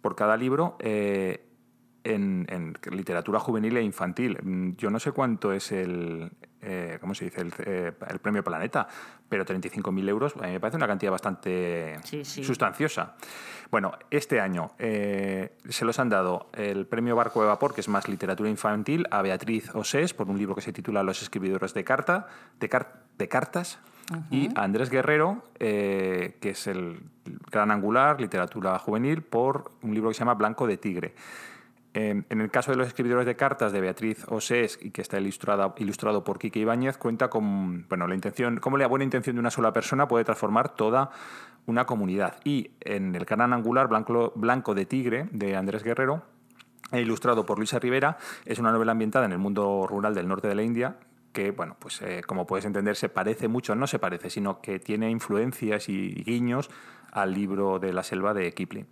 por 0.00 0.16
cada 0.16 0.36
libro 0.36 0.76
en, 0.80 2.78
literatura 2.90 3.38
juvenil 3.38 3.76
e 3.76 3.82
infantil. 3.82 4.74
Yo 4.76 4.90
no 4.90 4.98
sé 4.98 5.12
cuánto 5.12 5.52
es 5.52 5.70
el, 5.72 6.32
eh, 6.64 6.98
¿cómo 7.00 7.12
se 7.14 7.24
dice? 7.24 7.40
El, 7.40 7.52
eh, 7.58 7.92
premio 8.22 8.44
Planeta, 8.44 8.86
pero 9.28 9.44
35.000 9.44 10.08
euros 10.08 10.34
a 10.36 10.46
mí 10.46 10.52
me 10.52 10.60
parece 10.60 10.76
una 10.76 10.86
cantidad 10.86 11.10
bastante 11.10 11.96
sustanciosa. 12.22 13.16
Bueno, 13.70 13.92
este 14.10 14.40
año 14.40 14.70
eh, 14.78 15.56
se 15.68 15.84
los 15.84 15.98
han 15.98 16.08
dado 16.08 16.50
el 16.52 16.86
premio 16.86 17.16
Barco 17.16 17.40
de 17.40 17.48
Vapor, 17.48 17.74
que 17.74 17.80
es 17.80 17.88
más 17.88 18.08
literatura 18.08 18.48
infantil, 18.48 19.08
a 19.10 19.22
Beatriz 19.22 19.74
Osés 19.74 20.14
por 20.14 20.28
un 20.28 20.38
libro 20.38 20.54
que 20.54 20.60
se 20.60 20.72
titula 20.72 21.02
Los 21.02 21.22
escribidores 21.22 21.74
de, 21.74 21.82
carta, 21.82 22.28
de, 22.60 22.70
de 23.18 23.28
cartas, 23.28 23.80
y 24.30 24.48
a 24.54 24.64
Andrés 24.64 24.90
Guerrero, 24.90 25.42
que 25.58 26.38
es 26.42 26.66
el 26.66 27.00
gran 27.50 27.70
angular, 27.70 28.20
literatura 28.20 28.78
juvenil, 28.78 29.22
por 29.22 29.70
un 29.80 29.94
libro 29.94 30.10
que 30.10 30.14
se 30.14 30.18
llama 30.20 30.34
Blanco 30.34 30.66
de 30.66 30.76
Tigre. 30.76 31.14
En, 31.94 32.24
el 32.30 32.50
caso 32.50 32.70
de 32.70 32.78
los 32.78 32.86
escribidores 32.86 33.26
de 33.26 33.36
cartas 33.36 33.70
de 33.70 33.80
Beatriz 33.80 34.24
Osés, 34.28 34.78
y 34.80 34.90
que 34.90 35.02
está 35.02 35.20
ilustrado, 35.20 35.74
ilustrado 35.76 36.24
por 36.24 36.38
Quique 36.38 36.60
Ibáñez, 36.60 36.96
cuenta 36.96 37.28
con 37.28 37.86
bueno, 37.88 38.06
la 38.06 38.14
intención, 38.14 38.60
cómo 38.60 38.78
la 38.78 38.86
buena 38.86 39.04
intención 39.04 39.36
de 39.36 39.40
una 39.40 39.50
sola 39.50 39.74
persona 39.74 40.08
puede 40.08 40.24
transformar 40.24 40.70
toda 40.74 41.10
una 41.66 41.84
comunidad. 41.84 42.36
Y 42.44 42.70
en 42.80 43.14
el 43.14 43.26
canal 43.26 43.52
angular 43.52 43.88
Blanco, 43.88 44.32
Blanco 44.36 44.74
de 44.74 44.86
Tigre, 44.86 45.28
de 45.32 45.54
Andrés 45.54 45.82
Guerrero, 45.82 46.22
e 46.92 47.00
ilustrado 47.00 47.44
por 47.44 47.58
Luisa 47.58 47.78
Rivera, 47.78 48.16
es 48.46 48.58
una 48.58 48.72
novela 48.72 48.92
ambientada 48.92 49.26
en 49.26 49.32
el 49.32 49.38
mundo 49.38 49.86
rural 49.86 50.14
del 50.14 50.28
norte 50.28 50.48
de 50.48 50.54
la 50.54 50.62
India, 50.62 50.96
que, 51.32 51.50
bueno, 51.50 51.76
pues 51.78 52.00
eh, 52.02 52.22
como 52.26 52.46
puedes 52.46 52.64
entender, 52.64 52.96
se 52.96 53.08
parece 53.08 53.48
mucho, 53.48 53.74
no 53.74 53.86
se 53.86 53.98
parece, 53.98 54.30
sino 54.30 54.60
que 54.60 54.78
tiene 54.78 55.10
influencias 55.10 55.88
y 55.88 56.22
guiños 56.24 56.70
al 57.10 57.34
libro 57.34 57.78
de 57.78 57.92
la 57.92 58.02
selva 58.02 58.34
de 58.34 58.52
Kipling. 58.52 58.86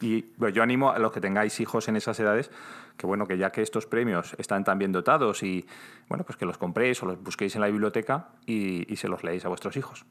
Y 0.00 0.22
pues, 0.22 0.54
yo 0.54 0.62
animo 0.62 0.90
a 0.90 0.98
los 0.98 1.12
que 1.12 1.20
tengáis 1.20 1.58
hijos 1.60 1.88
en 1.88 1.96
esas 1.96 2.18
edades 2.20 2.50
que 2.98 3.06
bueno, 3.06 3.26
que 3.26 3.38
ya 3.38 3.50
que 3.50 3.62
estos 3.62 3.86
premios 3.86 4.34
están 4.38 4.64
tan 4.64 4.78
bien 4.78 4.92
dotados 4.92 5.42
y 5.42 5.66
bueno, 6.08 6.24
pues 6.24 6.36
que 6.36 6.44
los 6.44 6.58
compréis 6.58 7.02
o 7.02 7.06
los 7.06 7.22
busquéis 7.22 7.54
en 7.54 7.62
la 7.62 7.68
biblioteca 7.68 8.28
y, 8.44 8.84
se 8.96 9.08
los 9.08 9.22
leéis 9.22 9.44
a 9.44 9.48
vuestros 9.48 9.76
hijos. 9.76 10.04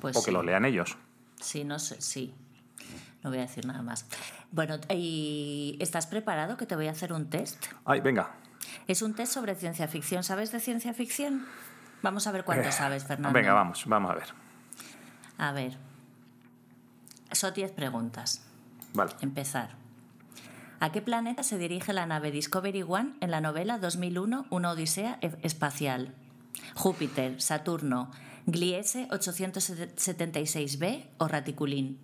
Pues 0.00 0.16
o 0.16 0.22
que 0.22 0.32
los 0.32 0.44
lean 0.44 0.64
ellos. 0.64 0.98
Sí, 1.40 1.64
no 1.64 1.78
sé, 1.78 2.00
sí. 2.02 2.34
No 3.22 3.30
voy 3.30 3.38
a 3.38 3.42
decir 3.42 3.64
nada 3.64 3.82
más. 3.82 4.06
Bueno, 4.50 4.78
¿y 4.90 5.76
estás 5.80 6.06
preparado 6.08 6.56
que 6.56 6.66
te 6.66 6.74
voy 6.74 6.88
a 6.88 6.90
hacer 6.90 7.12
un 7.12 7.30
test? 7.30 7.66
Ay, 7.84 8.00
venga. 8.00 8.32
Es 8.88 9.02
un 9.02 9.14
test 9.14 9.32
sobre 9.32 9.54
ciencia 9.54 9.86
ficción. 9.86 10.24
¿Sabes 10.24 10.50
de 10.50 10.60
ciencia 10.60 10.92
ficción? 10.94 11.46
Vamos 12.02 12.26
a 12.26 12.32
ver 12.32 12.44
cuánto 12.44 12.68
eh, 12.68 12.72
sabes, 12.72 13.04
Fernando. 13.04 13.36
Venga, 13.36 13.54
vamos, 13.54 13.84
vamos 13.86 14.10
a 14.10 14.14
ver. 14.14 14.28
A 15.38 15.52
ver. 15.52 15.76
Son 17.32 17.54
10 17.54 17.72
preguntas. 17.72 18.47
Empezar. 19.20 19.76
¿A 20.80 20.92
qué 20.92 21.02
planeta 21.02 21.42
se 21.42 21.58
dirige 21.58 21.92
la 21.92 22.06
nave 22.06 22.30
Discovery 22.30 22.82
One 22.82 23.14
en 23.20 23.30
la 23.30 23.40
novela 23.40 23.78
2001 23.78 24.46
Una 24.50 24.70
Odisea 24.70 25.18
e-, 25.20 25.36
Espacial? 25.42 26.14
Júpiter, 26.74 27.40
Saturno, 27.40 28.10
Gliese 28.46 29.08
876b 29.08 31.06
o 31.18 31.28
Raticulín. 31.28 31.98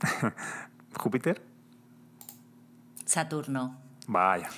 ¿Júpiter? 0.98 1.42
Saturno. 3.04 3.78
Vaya. 4.08 4.48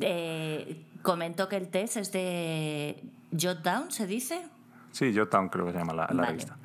Eh, 0.00 0.86
comento 1.02 1.48
que 1.48 1.56
el 1.56 1.68
test 1.68 1.96
es 1.96 2.12
de 2.12 3.02
Jotdown, 3.38 3.90
¿se 3.90 4.06
dice? 4.06 4.46
Sí, 4.92 5.12
Jotdown 5.14 5.48
creo 5.48 5.66
que 5.66 5.72
se 5.72 5.78
llama 5.78 5.94
la, 5.94 6.06
revista. 6.06 6.56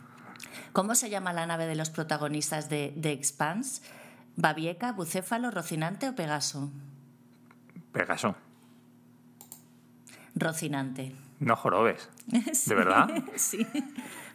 ¿Cómo 0.72 0.96
se 0.96 1.10
llama 1.10 1.34
la 1.34 1.46
nave 1.46 1.66
de 1.66 1.76
los 1.76 1.90
protagonistas 1.90 2.70
de 2.70 2.94
The 3.00 3.12
Expanse? 3.12 3.82
¿Babieca, 4.36 4.92
bucéfalo, 4.92 5.52
rocinante 5.52 6.10
o 6.10 6.16
pegaso? 6.16 6.72
Pegaso. 7.92 8.36
Rocinante. 10.36 11.16
No 11.40 11.56
jorobes. 11.56 12.10
¿De 12.66 12.76
verdad? 12.76 13.10
sí. 13.36 13.68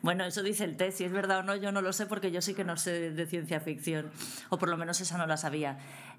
Bueno, 0.02 0.24
eso 0.24 0.42
dice 0.42 0.64
el 0.64 0.76
test, 0.76 0.98
si 0.98 1.04
es 1.04 1.12
verdad 1.12 1.40
o 1.40 1.42
no, 1.42 1.56
yo 1.56 1.72
no 1.72 1.82
lo 1.82 1.92
sé 1.92 2.06
porque 2.06 2.30
yo 2.30 2.40
sí 2.40 2.54
que 2.54 2.64
no 2.64 2.76
sé 2.76 3.10
de 3.10 3.26
ciencia 3.26 3.60
ficción, 3.60 4.10
o 4.48 4.58
por 4.58 4.68
lo 4.68 4.76
menos 4.76 5.00
esa 5.00 5.18
no 5.18 5.26
la 5.26 5.36
sabía. 5.36 5.78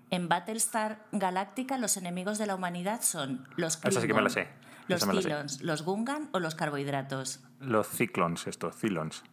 En 0.09 0.27
Battlestar 0.27 1.05
Galáctica 1.11 1.77
los 1.77 1.95
enemigos 1.95 2.37
de 2.37 2.47
la 2.47 2.55
humanidad 2.55 3.01
son 3.01 3.47
los 3.55 3.79
Esa 3.85 4.01
sí 4.01 4.07
que 4.07 4.13
me 4.13 4.21
la 4.21 4.29
sé. 4.29 4.47
los. 4.87 5.05
Cylons, 5.05 5.61
los 5.61 5.83
Gungan 5.83 6.29
o 6.33 6.39
los 6.39 6.55
carbohidratos. 6.55 7.41
Los 7.59 7.87
ciclons, 7.87 8.47
estos, 8.47 8.75
cylons. 8.75 9.23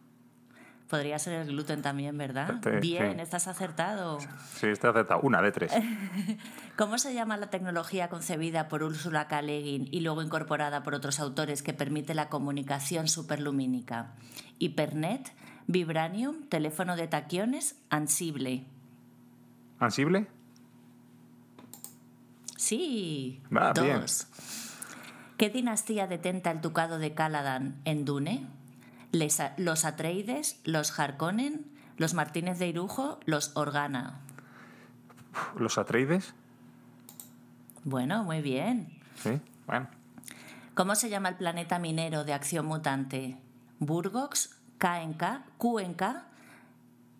Podría 0.89 1.19
ser 1.19 1.33
el 1.33 1.47
gluten 1.47 1.81
también, 1.81 2.17
¿verdad? 2.17 2.61
Sí, 2.63 2.69
Bien, 2.81 3.15
sí. 3.15 3.21
estás 3.21 3.47
acertado. 3.47 4.19
Sí, 4.55 4.67
está 4.67 4.89
acertado. 4.89 5.19
Una 5.21 5.41
de 5.41 5.51
tres. 5.51 5.73
¿Cómo 6.77 6.97
se 6.97 7.13
llama 7.13 7.35
la 7.35 7.49
tecnología 7.49 8.07
concebida 8.07 8.69
por 8.69 8.83
Ursula 8.83 9.27
K. 9.27 9.41
Le 9.41 9.61
Guin 9.61 9.89
y 9.91 9.99
luego 9.99 10.21
incorporada 10.21 10.83
por 10.83 10.95
otros 10.95 11.19
autores 11.19 11.61
que 11.61 11.73
permite 11.73 12.13
la 12.13 12.29
comunicación 12.29 13.09
superlumínica? 13.09 14.13
Hipernet, 14.59 15.33
Vibranium, 15.67 16.47
teléfono 16.47 16.95
de 16.95 17.07
taquiones, 17.09 17.75
Ansible. 17.89 18.63
¿Ansible? 19.79 20.27
Sí, 22.55 23.41
bien. 23.49 23.73
dos. 24.01 24.27
¿Qué 25.37 25.49
dinastía 25.49 26.07
detenta 26.07 26.49
el 26.51 26.61
ducado 26.61 26.97
de 26.97 27.13
Caladan 27.13 27.75
en 27.85 28.05
Dune? 28.05 28.47
Les- 29.17 29.41
los 29.57 29.85
Atreides, 29.85 30.59
los 30.63 30.97
Harkonnen, 30.99 31.65
los 31.97 32.13
Martínez 32.13 32.59
de 32.59 32.67
Irujo, 32.67 33.19
los 33.25 33.55
Organa. 33.55 34.19
¿Los 35.57 35.77
Atreides? 35.77 36.33
Bueno, 37.83 38.23
muy 38.23 38.41
bien. 38.41 38.99
Sí, 39.15 39.39
bueno. 39.65 39.87
¿Cómo 40.75 40.93
se 40.95 41.09
llama 41.09 41.29
el 41.29 41.35
planeta 41.35 41.79
minero 41.79 42.23
de 42.23 42.33
acción 42.33 42.65
mutante? 42.65 43.37
Burgox, 43.79 44.55
KNK, 44.77 45.41
QNK, 45.57 46.03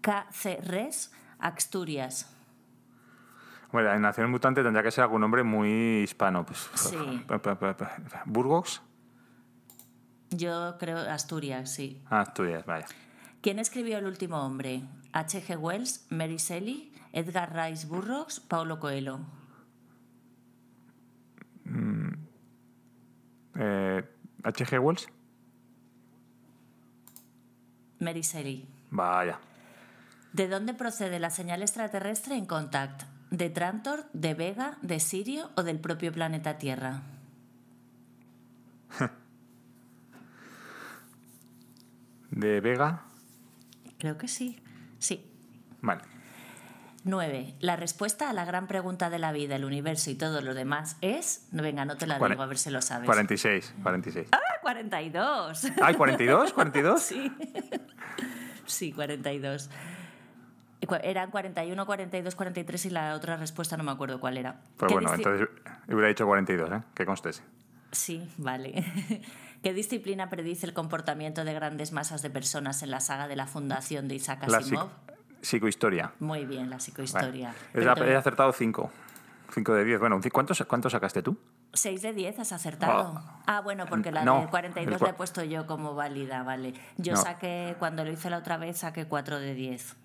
KC-RES, 0.02 1.12
Asturias. 1.40 2.32
Bueno, 3.72 3.92
en 3.92 4.02
Nación 4.02 4.32
Mutante 4.32 4.64
tendría 4.64 4.82
que 4.84 4.92
ser 4.92 5.04
algún 5.04 5.22
nombre 5.22 5.44
muy 5.44 6.02
hispano. 6.04 6.46
Pues, 6.46 6.70
Sí. 6.76 6.98
¿Burgos? 8.26 8.82
Yo 10.30 10.78
creo 10.78 10.98
Asturias, 10.98 11.74
sí. 11.74 12.02
Ah, 12.10 12.22
Asturias, 12.22 12.66
vaya. 12.66 12.86
¿Quién 13.42 13.60
escribió 13.60 13.98
El 13.98 14.06
último 14.06 14.38
hombre? 14.44 14.84
H.G. 15.14 15.56
Wells, 15.58 16.06
Mary 16.10 16.38
Shelley, 16.38 16.92
Edgar 17.14 17.54
Rice 17.56 17.88
Burroughs, 17.88 18.40
Paulo 18.40 18.80
Coelho. 18.80 19.20
Eh, 23.60 24.04
¿H.G. 24.44 24.80
Wells? 24.80 25.08
Mary 28.00 28.22
Shelley. 28.22 28.68
Vaya. 28.92 29.40
¿De 30.34 30.48
dónde 30.48 30.74
procede 30.74 31.20
la 31.20 31.30
señal 31.30 31.62
extraterrestre 31.62 32.36
en 32.36 32.46
Contact? 32.46 33.04
¿De 33.32 33.50
Trantor, 33.50 34.06
de 34.14 34.34
Vega, 34.36 34.78
de 34.82 35.00
Sirio 35.00 35.50
o 35.56 35.64
del 35.64 35.80
propio 35.80 36.12
planeta 36.12 36.58
Tierra? 36.58 37.02
¿De 42.40 42.62
Vega? 42.62 43.04
Creo 43.98 44.18
que 44.18 44.28
sí. 44.28 44.62
Sí. 45.00 45.26
Vale. 45.82 46.02
9. 47.04 47.56
La 47.60 47.76
respuesta 47.78 48.30
a 48.30 48.34
la 48.34 48.44
gran 48.46 48.68
pregunta 48.68 49.10
de 49.10 49.18
la 49.18 49.32
vida, 49.32 49.56
el 49.56 49.64
universo 49.66 50.10
y 50.12 50.16
todo 50.16 50.42
lo 50.42 50.54
demás 50.54 50.98
es. 51.02 51.48
No, 51.52 51.64
venga, 51.64 51.86
no 51.86 51.96
te 51.96 52.06
la 52.06 52.20
digo, 52.20 52.42
a 52.42 52.46
ver 52.46 52.58
si 52.58 52.70
lo 52.70 52.82
sabes. 52.82 53.06
46, 53.06 53.74
46. 53.82 54.28
¡Ah, 54.34 54.40
42! 54.62 55.68
¿Ay, 55.82 55.96
42? 55.96 56.54
¿42? 56.56 56.98
Sí. 57.00 57.32
Sí, 58.66 58.92
42. 58.92 59.70
Cu- 60.86 60.96
Eran 61.02 61.32
41, 61.32 61.86
42, 61.86 62.36
43 62.36 62.86
y 62.86 62.90
la 62.90 63.14
otra 63.16 63.38
respuesta 63.38 63.78
no 63.78 63.84
me 63.84 63.92
acuerdo 63.92 64.20
cuál 64.20 64.38
era. 64.38 64.60
Pues 64.76 64.90
¿Qué 64.90 64.94
bueno, 64.94 65.10
disci- 65.10 65.16
entonces 65.18 65.48
hubiera 65.88 66.10
dicho 66.10 66.26
42, 66.26 66.72
¿eh? 66.72 66.82
Que 66.94 67.06
constes. 67.06 67.42
Sí, 67.92 68.30
vale. 68.38 68.84
¿Qué 69.64 69.74
disciplina 69.74 70.30
predice 70.30 70.66
el 70.66 70.74
comportamiento 70.74 71.44
de 71.44 71.54
grandes 71.54 71.92
masas 71.92 72.22
de 72.22 72.30
personas 72.30 72.84
en 72.84 72.92
la 72.92 73.00
saga 73.00 73.28
de 73.28 73.36
la 73.36 73.48
fundación 73.48 74.08
de 74.08 74.16
Isaac 74.16 74.48
La 74.48 74.58
Asimov? 74.60 74.84
psico- 74.86 74.92
psicohistoria. 75.42 76.12
Muy 76.20 76.46
bien, 76.46 76.70
la 76.70 76.80
psicohistoria. 76.80 77.54
He- 77.74 78.16
acertado 78.16 78.54
5. 78.54 78.92
5 79.54 79.74
de 79.74 79.86
10. 79.86 80.00
Bueno, 80.00 80.20
¿cuántos, 80.32 80.62
¿cuántos 80.68 80.92
sacaste 80.92 81.22
tú? 81.24 81.38
6 81.74 82.02
de 82.02 82.14
10 82.14 82.38
has 82.40 82.52
acertado. 82.52 83.14
Oh. 83.16 83.42
Ah, 83.46 83.62
bueno, 83.62 83.86
porque 83.88 84.12
la 84.12 84.24
No, 84.26 84.42
de 84.42 84.48
42 84.48 84.94
el 84.96 85.00
cua- 85.00 85.04
la 85.06 85.10
he 85.12 85.14
puesto 85.14 85.44
yo 85.44 85.66
como 85.66 85.96
válida, 85.96 86.44
vale. 86.44 86.74
Yo 86.98 87.14
No. 87.14 87.22
saqué, 87.22 87.76
cuando 87.80 88.04
lo 88.04 88.12
hice 88.12 88.30
la 88.30 88.38
otra 88.40 88.58
vez, 88.58 88.78
saqué 88.80 89.06
4 89.06 89.40
de 89.40 89.54
10. 89.54 89.96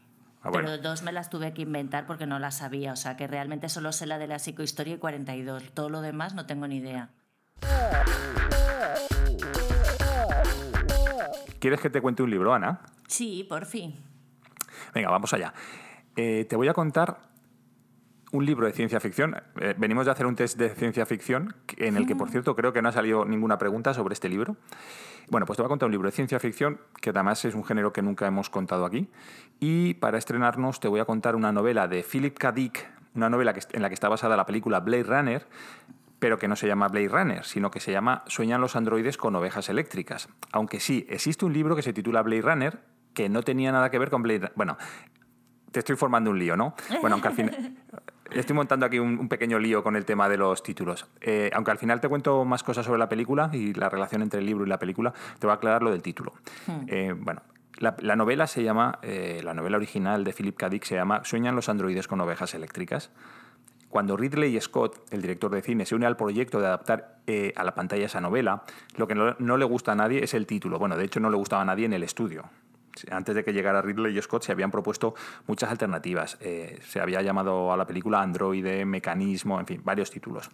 Ah, 0.45 0.51
bueno. 0.51 0.69
Pero 0.71 0.83
dos 0.83 1.03
me 1.03 1.13
las 1.13 1.29
tuve 1.29 1.53
que 1.55 1.63
inventar 1.63 2.07
porque 2.07 2.27
no 2.27 2.39
las 2.39 2.57
sabía. 2.59 2.93
O 2.93 2.97
sea, 2.97 3.17
que 3.17 3.27
realmente 3.27 3.69
solo 3.69 3.93
sé 3.93 4.07
la 4.07 4.19
de 4.19 4.27
la 4.29 4.39
psicohistoria 4.39 4.95
y 4.95 4.99
42. 4.99 5.71
Todo 5.75 5.89
lo 5.89 6.01
demás 6.03 6.35
no 6.35 6.47
tengo 6.47 6.67
ni 6.69 6.77
idea. 6.79 7.11
¿Quieres 11.63 11.81
que 11.81 11.91
te 11.91 12.01
cuente 12.01 12.25
un 12.25 12.31
libro, 12.31 12.53
Ana? 12.53 12.81
Sí, 13.07 13.47
por 13.49 13.67
fin. 13.67 13.95
Venga, 14.93 15.11
vamos 15.11 15.33
allá. 15.33 15.55
Eh, 16.17 16.45
te 16.49 16.57
voy 16.57 16.67
a 16.67 16.75
contar 16.75 17.21
un 18.33 18.45
libro 18.45 18.67
de 18.67 18.73
ciencia 18.73 18.99
ficción. 18.99 19.37
Eh, 19.61 19.73
venimos 19.79 20.07
de 20.07 20.11
hacer 20.11 20.27
un 20.27 20.35
test 20.35 20.59
de 20.59 20.71
ciencia 20.71 21.07
ficción 21.07 21.55
en 21.77 21.97
el 21.97 22.05
que, 22.05 22.17
por 22.17 22.31
cierto, 22.31 22.57
creo 22.57 22.73
que 22.73 22.83
no 22.83 22.89
ha 22.89 22.93
salido 22.93 23.25
ninguna 23.25 23.59
pregunta 23.59 23.95
sobre 23.95 24.13
este 24.13 24.29
libro. 24.29 24.57
Bueno, 25.29 25.47
pues 25.47 25.57
te 25.57 25.63
voy 25.63 25.69
a 25.69 25.69
contar 25.69 25.87
un 25.87 25.93
libro 25.93 26.09
de 26.09 26.13
ciencia 26.13 26.41
ficción 26.41 26.81
que 27.01 27.11
además 27.11 27.45
es 27.45 27.55
un 27.55 27.65
género 27.65 27.93
que 27.93 28.03
nunca 28.03 28.27
hemos 28.27 28.51
contado 28.51 28.85
aquí. 28.85 29.09
Y 29.61 29.95
para 29.95 30.19
estrenarnos 30.19 30.81
te 30.81 30.89
voy 30.89 30.99
a 30.99 31.05
contar 31.05 31.37
una 31.37 31.53
novela 31.53 31.87
de 31.87 32.03
Philip 32.03 32.37
K. 32.37 32.51
Dick, 32.51 32.91
una 33.15 33.31
novela 33.31 33.55
que, 33.55 33.61
en 33.71 33.83
la 33.83 33.89
que 33.89 33.95
está 33.95 34.09
basada 34.09 34.37
la 34.37 34.47
película 34.47 34.81
Blade 34.81 35.05
Runner, 35.05 35.47
pero 36.23 36.39
que 36.39 36.47
no 36.47 36.55
se 36.55 36.69
llama 36.69 36.87
Blade 36.87 37.09
Runner, 37.09 37.45
sino 37.45 37.73
que 37.73 37.81
se 37.81 37.91
llama 37.91 38.23
Sueñan 38.29 38.61
los 38.61 38.77
androides 38.77 39.17
con 39.17 39.35
ovejas 39.35 39.69
eléctricas. 39.69 40.29
Aunque 40.53 40.79
sí, 40.79 41.05
existe 41.09 41.45
un 41.45 41.53
libro 41.53 41.75
que 41.75 41.83
se 41.83 41.93
titula 41.93 42.23
Blade 42.23 42.43
Runner, 42.43 42.79
que 43.13 43.29
no 43.29 43.43
tenía 43.43 43.73
nada 43.73 43.91
que 43.91 43.99
ver 43.99 44.09
con 44.09 44.23
Blade 44.23 44.53
Bueno, 44.55 44.79
te 45.73 45.81
estoy 45.81 45.97
formando 45.97 46.31
un 46.31 46.39
lío, 46.39 46.57
¿no? 46.57 46.77
Bueno, 47.01 47.15
aunque 47.15 47.27
al 47.27 47.35
final... 47.35 47.75
Estoy 48.31 48.55
montando 48.55 48.87
aquí 48.87 49.01
un, 49.01 49.19
un 49.19 49.29
pequeño 49.29 49.59
lío 49.59 49.83
con 49.83 49.97
el 49.97 50.05
tema 50.05 50.29
de 50.29 50.37
los 50.39 50.63
títulos. 50.63 51.09
Eh, 51.21 51.51
aunque 51.55 51.73
al 51.73 51.79
final 51.79 52.01
te 52.01 52.09
cuento 52.09 52.45
más 52.45 52.63
cosas 52.63 52.87
sobre 52.87 53.01
la 53.01 53.09
película 53.09 53.51
y 53.53 53.75
la 53.75 53.89
relación 53.89 54.23
entre 54.23 54.39
el 54.39 54.47
libro 54.47 54.65
y 54.65 54.69
la 54.69 54.79
película, 54.79 55.13
te 55.41 55.47
voy 55.49 55.51
a 55.51 55.57
aclarar 55.57 55.83
lo 55.83 55.91
del 55.91 56.03
título. 56.03 56.33
Eh, 56.87 57.15
bueno, 57.19 57.43
la, 57.79 57.97
la 57.99 58.15
novela 58.15 58.47
se 58.47 58.63
llama, 58.63 59.01
eh, 59.03 59.41
la 59.43 59.55
novela 59.55 59.77
original 59.77 60.23
de 60.23 60.33
Philip 60.33 60.57
K. 60.57 60.69
Dick 60.69 60.85
se 60.85 60.95
llama 60.95 61.23
Sueñan 61.25 61.57
los 61.57 61.69
androides 61.69 62.07
con 62.07 62.21
ovejas 62.21 62.55
eléctricas. 62.55 63.11
Cuando 63.93 64.17
Ridley 64.17 64.59
Scott, 64.59 65.03
el 65.11 65.21
director 65.21 65.51
de 65.51 65.61
cine, 65.61 65.85
se 65.85 65.95
une 65.95 66.07
al 66.07 66.17
proyecto 66.17 66.59
de 66.61 66.67
adaptar 66.67 67.19
eh, 67.27 67.53
a 67.57 67.63
la 67.63 67.75
pantalla 67.75 68.07
esa 68.07 68.23
novela, 68.23 68.63
lo 68.97 69.07
que 69.07 69.15
no, 69.15 69.57
le 69.59 69.65
gusta 69.67 69.93
a 69.93 69.95
nadie 69.95 70.25
es 70.25 70.33
el 70.33 70.47
título. 70.47 70.79
Bueno, 70.79 70.97
de 70.97 71.05
hecho 71.05 71.21
no 71.21 71.29
le 71.29 71.37
gustaba 71.37 71.61
a 71.61 71.67
nadie 71.67 71.85
en 71.85 71.93
el 71.93 72.03
estudio. 72.03 72.45
Antes 73.11 73.35
de 73.35 73.45
que 73.45 73.53
llegara 73.53 73.83
Ridley 73.83 74.19
Scott 74.23 74.45
se 74.45 74.53
habían 74.53 74.71
propuesto 74.71 75.15
muchas 75.47 75.71
alternativas. 75.71 76.39
Eh, 76.41 76.81
se 76.87 77.03
había 77.03 77.21
llamado 77.21 77.71
a 77.71 77.77
la 77.77 77.87
película 77.87 78.23
Androide, 78.23 78.87
Mecanismo, 78.87 79.61
en 79.61 79.67
fin, 79.67 79.83
varios 79.85 80.11
títulos. 80.11 80.51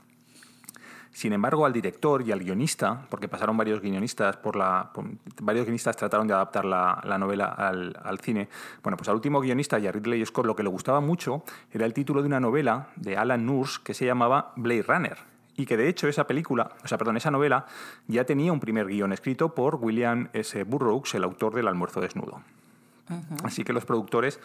Sin 1.13 1.33
embargo, 1.33 1.67
al 1.67 1.73
director 1.73 2.23
y 2.23 2.31
al 2.33 2.41
guionista, 2.41 3.07
porque 3.11 3.29
pasaron 3.29 3.57
varios 3.57 3.81
guionistas 3.81 4.37
por 4.37 4.55
la. 4.57 4.91
por- 4.93 5.07
varios 5.43 5.65
guionistas 5.67 5.97
trataron 5.97 6.29
de 6.29 6.35
adaptar 6.35 6.65
la, 6.65 7.01
la 7.05 7.19
novela 7.19 7.47
al, 7.47 7.99
al 8.05 8.21
cine. 8.21 8.49
Bueno, 8.83 8.97
pues 8.97 9.09
al 9.09 9.17
último 9.17 9.41
guionista 9.41 9.79
y 9.79 9.87
a 9.87 9.93
Ridley 9.93 10.25
Scott 10.27 10.47
lo 10.47 10.55
que 10.55 10.63
le 10.63 10.69
gustaba 10.69 11.01
mucho 11.01 11.43
era 11.73 11.87
el 11.87 11.95
título 11.95 12.21
de 12.23 12.29
una 12.29 12.41
novela 12.41 12.89
de 12.97 13.17
Alan 13.17 13.45
Nurse 13.47 13.81
que 13.83 13.95
se 13.95 14.05
llamaba 14.07 14.53
Blade 14.57 14.83
Runner. 14.83 15.19
Y 15.57 15.67
que 15.67 15.77
de 15.77 15.89
hecho 15.89 16.07
esa 16.07 16.25
película, 16.29 16.71
o 16.85 16.87
sea, 16.87 16.99
perdón, 16.99 17.17
esa 17.17 17.33
novela 17.33 17.67
ya 18.07 18.25
tenía 18.25 18.53
un 18.53 18.61
primer 18.61 18.87
guion 18.87 19.13
escrito 19.13 19.57
por 19.57 19.75
William 19.75 20.29
S. 20.33 20.63
Burroughs, 20.63 21.15
el 21.15 21.25
autor 21.25 21.53
del 21.55 21.67
Almuerzo 21.67 22.01
Desnudo. 22.01 22.43
Así 23.43 23.65
que 23.65 23.73
los 23.73 23.85
productores 23.85 24.39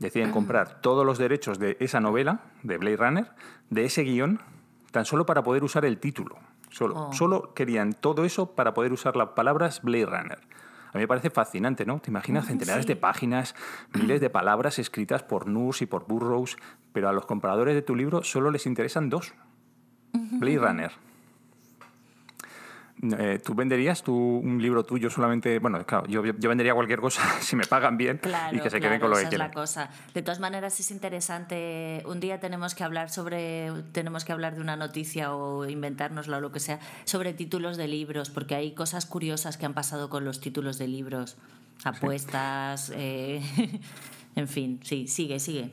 deciden 0.00 0.32
comprar 0.32 0.80
todos 0.80 1.06
los 1.06 1.18
derechos 1.18 1.60
de 1.60 1.76
esa 1.78 2.00
novela, 2.00 2.40
de 2.64 2.76
Blade 2.78 2.96
Runner, 2.96 3.26
de 3.70 3.84
ese 3.84 4.02
guion, 4.02 4.40
tan 4.90 5.04
solo 5.04 5.26
para 5.26 5.42
poder 5.42 5.64
usar 5.64 5.84
el 5.84 5.98
título. 5.98 6.36
Solo, 6.70 6.94
Oh. 7.08 7.12
solo 7.12 7.54
querían 7.54 7.92
todo 7.94 8.24
eso 8.24 8.54
para 8.54 8.74
poder 8.74 8.92
usar 8.92 9.16
las 9.16 9.28
palabras 9.30 9.82
Blade 9.82 10.06
Runner. 10.06 10.38
A 10.90 10.96
mí 10.96 11.00
me 11.00 11.08
parece 11.08 11.28
fascinante, 11.30 11.84
¿no? 11.84 12.00
Te 12.00 12.10
imaginas 12.10 12.46
centenares 12.46 12.84
Sí. 12.84 12.88
de 12.88 12.96
páginas, 12.96 13.54
miles 13.94 14.20
de 14.20 14.30
palabras 14.30 14.78
escritas 14.78 15.22
por 15.22 15.46
Nurse 15.46 15.84
y 15.84 15.86
por 15.86 16.06
Burroughs, 16.06 16.56
pero 16.92 17.08
a 17.08 17.12
los 17.12 17.26
compradores 17.26 17.74
de 17.74 17.82
tu 17.82 17.94
libro 17.94 18.22
solo 18.24 18.50
les 18.50 18.66
interesan 18.66 19.10
dos. 19.10 19.34
Blade 20.12 20.58
Runner. 20.58 20.92
Eh, 23.00 23.38
¿Tú 23.44 23.54
venderías 23.54 24.02
tú 24.02 24.14
un 24.14 24.60
libro 24.60 24.84
tuyo 24.84 25.08
solamente? 25.08 25.58
Bueno, 25.60 25.84
claro, 25.86 26.06
yo, 26.06 26.24
yo 26.24 26.48
vendería 26.48 26.74
cualquier 26.74 27.00
cosa 27.00 27.22
si 27.40 27.54
me 27.54 27.64
pagan 27.64 27.96
bien 27.96 28.20
y 28.50 28.58
que 28.58 28.70
se 28.70 28.80
queden 28.80 28.98
con 28.98 29.10
lo 29.10 29.16
que 29.16 29.22
quieren. 29.22 29.40
Es 29.42 29.48
la 29.48 29.52
cosa. 29.52 29.90
De 30.14 30.22
todas 30.22 30.40
maneras 30.40 30.78
es 30.80 30.90
interesante. 30.90 32.02
Un 32.06 32.18
día 32.18 32.40
tenemos 32.40 32.74
que 32.74 32.82
hablar 32.82 33.10
sobre, 33.10 33.70
tenemos 33.92 34.24
que 34.24 34.32
hablar 34.32 34.56
de 34.56 34.60
una 34.60 34.76
noticia 34.76 35.32
o 35.34 35.66
inventárnosla 35.66 36.38
o 36.38 36.40
lo 36.40 36.50
que 36.50 36.60
sea 36.60 36.80
sobre 37.04 37.32
títulos 37.34 37.76
de 37.76 37.86
libros, 37.86 38.30
porque 38.30 38.56
hay 38.56 38.74
cosas 38.74 39.06
curiosas 39.06 39.56
que 39.56 39.66
han 39.66 39.74
pasado 39.74 40.10
con 40.10 40.24
los 40.24 40.40
títulos 40.40 40.78
de 40.78 40.88
libros, 40.88 41.36
apuestas, 41.84 42.92
eh, 42.96 43.40
en 44.34 44.48
fin, 44.48 44.80
sí, 44.82 45.06
sigue, 45.06 45.38
sigue. 45.38 45.70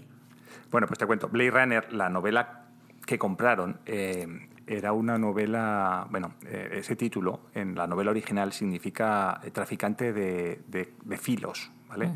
Bueno, 0.69 0.87
pues 0.87 0.99
te 0.99 1.07
cuento. 1.07 1.27
Blade 1.27 1.51
Runner, 1.51 1.93
la 1.93 2.09
novela 2.09 2.65
que 3.05 3.17
compraron. 3.17 3.79
Eh, 3.85 4.27
era 4.67 4.93
una 4.93 5.17
novela, 5.17 6.07
bueno, 6.09 6.33
eh, 6.45 6.69
ese 6.73 6.95
título 6.95 7.41
en 7.53 7.75
la 7.75 7.87
novela 7.87 8.11
original 8.11 8.51
significa 8.51 9.39
eh, 9.43 9.51
traficante 9.51 10.11
de, 10.11 10.61
de, 10.67 11.17
filos, 11.17 11.71
¿vale? 11.87 12.11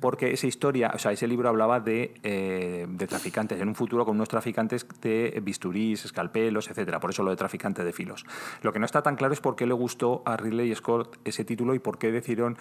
Porque 0.00 0.32
esa 0.32 0.46
historia, 0.46 0.92
o 0.94 0.98
sea, 0.98 1.12
ese 1.12 1.26
libro 1.26 1.48
hablaba 1.48 1.80
de, 1.80 2.14
eh, 2.22 2.86
de, 2.88 3.06
traficantes, 3.06 3.60
en 3.60 3.68
un 3.68 3.74
futuro 3.74 4.04
con 4.04 4.16
unos 4.16 4.28
traficantes 4.28 4.86
de 5.00 5.40
bisturís, 5.42 6.04
escalpelos, 6.04 6.68
etcétera, 6.68 7.00
por 7.00 7.10
eso 7.10 7.22
lo 7.22 7.30
de 7.30 7.36
traficante 7.36 7.84
de 7.84 7.92
filos. 7.92 8.24
Lo 8.62 8.72
que 8.72 8.78
no 8.78 8.86
está 8.86 9.02
tan 9.02 9.16
claro 9.16 9.32
es 9.32 9.40
por 9.40 9.56
qué 9.56 9.66
le 9.66 9.74
gustó 9.74 10.22
a 10.26 10.36
Ridley 10.36 10.74
Scott 10.74 11.18
ese 11.24 11.44
título 11.44 11.74
y 11.74 11.78
por 11.78 11.98
qué 11.98 12.12
decidieron 12.12 12.56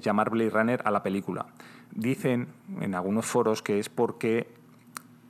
llamar 0.00 0.30
Blade 0.30 0.50
Runner 0.50 0.82
a 0.84 0.90
la 0.92 1.02
película. 1.02 1.46
Dicen 1.90 2.48
en 2.80 2.94
algunos 2.94 3.26
foros 3.26 3.60
que 3.60 3.80
es 3.80 3.88
porque 3.88 4.57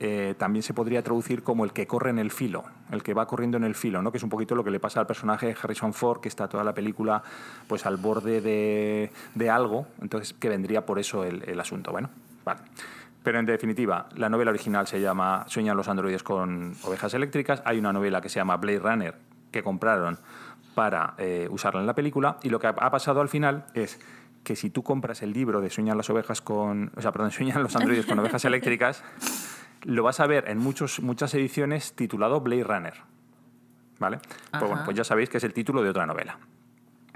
eh, 0.01 0.33
también 0.37 0.63
se 0.63 0.73
podría 0.73 1.03
traducir 1.03 1.43
como 1.43 1.65
el 1.65 1.73
que 1.73 1.85
corre 1.85 2.09
en 2.09 2.19
el 2.19 2.31
filo, 2.31 2.63
el 2.89 3.03
que 3.03 3.13
va 3.13 3.27
corriendo 3.27 3.57
en 3.57 3.65
el 3.65 3.75
filo, 3.75 4.01
¿no? 4.01 4.11
que 4.11 4.17
es 4.17 4.23
un 4.23 4.29
poquito 4.29 4.55
lo 4.55 4.63
que 4.63 4.71
le 4.71 4.79
pasa 4.79 5.01
al 5.01 5.07
personaje 5.07 5.47
de 5.47 5.57
Harrison 5.61 5.93
Ford, 5.93 6.21
que 6.21 6.29
está 6.29 6.47
toda 6.47 6.63
la 6.63 6.73
película 6.73 7.21
pues 7.67 7.85
al 7.85 7.97
borde 7.97 8.39
de, 8.39 9.49
algo, 9.49 9.87
entonces 10.01 10.33
que 10.33 10.47
vendría 10.47 10.85
por 10.85 10.99
eso 10.99 11.25
el, 11.25 11.43
el, 11.49 11.59
asunto. 11.59 11.91
Bueno, 11.91 12.09
vale. 12.45 12.61
Pero 13.23 13.39
en 13.39 13.45
definitiva, 13.45 14.07
la 14.15 14.29
novela 14.29 14.51
original 14.51 14.87
se 14.87 15.01
llama 15.01 15.43
Sueñan 15.47 15.75
los 15.75 15.89
androides 15.89 16.23
con 16.23 16.75
ovejas 16.83 17.13
eléctricas, 17.13 17.61
hay 17.65 17.77
una 17.77 17.91
novela 17.91 18.21
que 18.21 18.29
se 18.29 18.39
llama 18.39 18.55
Blade 18.55 18.79
Runner 18.79 19.15
que 19.51 19.63
compraron 19.63 20.17
para 20.75 21.15
eh, 21.17 21.49
usarla 21.51 21.81
en 21.81 21.87
la 21.87 21.95
película 21.95 22.37
y 22.41 22.49
lo 22.49 22.59
que 22.59 22.67
ha 22.67 22.91
pasado 22.91 23.19
al 23.19 23.27
final 23.27 23.65
es 23.73 23.99
que 24.45 24.55
si 24.55 24.69
tú 24.69 24.83
compras 24.83 25.21
el 25.21 25.33
libro 25.33 25.59
de 25.59 25.69
Sueñan 25.69 25.97
las 25.97 26.09
ovejas 26.09 26.41
con, 26.41 26.91
o 26.95 27.01
sea, 27.01 27.11
perdón, 27.11 27.31
Sueñan 27.31 27.61
los 27.61 27.75
androides 27.75 28.05
con 28.05 28.17
ovejas 28.19 28.45
eléctricas 28.45 29.03
lo 29.83 30.03
vas 30.03 30.19
a 30.19 30.27
ver 30.27 30.49
en 30.49 30.57
muchos, 30.57 31.01
muchas 31.01 31.33
ediciones 31.33 31.93
titulado 31.93 32.41
Blade 32.41 32.63
Runner. 32.63 32.93
¿Vale? 33.99 34.19
Pues, 34.51 34.63
bueno, 34.63 34.81
pues 34.85 34.95
ya 34.95 35.03
sabéis 35.03 35.29
que 35.29 35.37
es 35.37 35.43
el 35.43 35.53
título 35.53 35.83
de 35.83 35.89
otra 35.89 36.05
novela. 36.05 36.39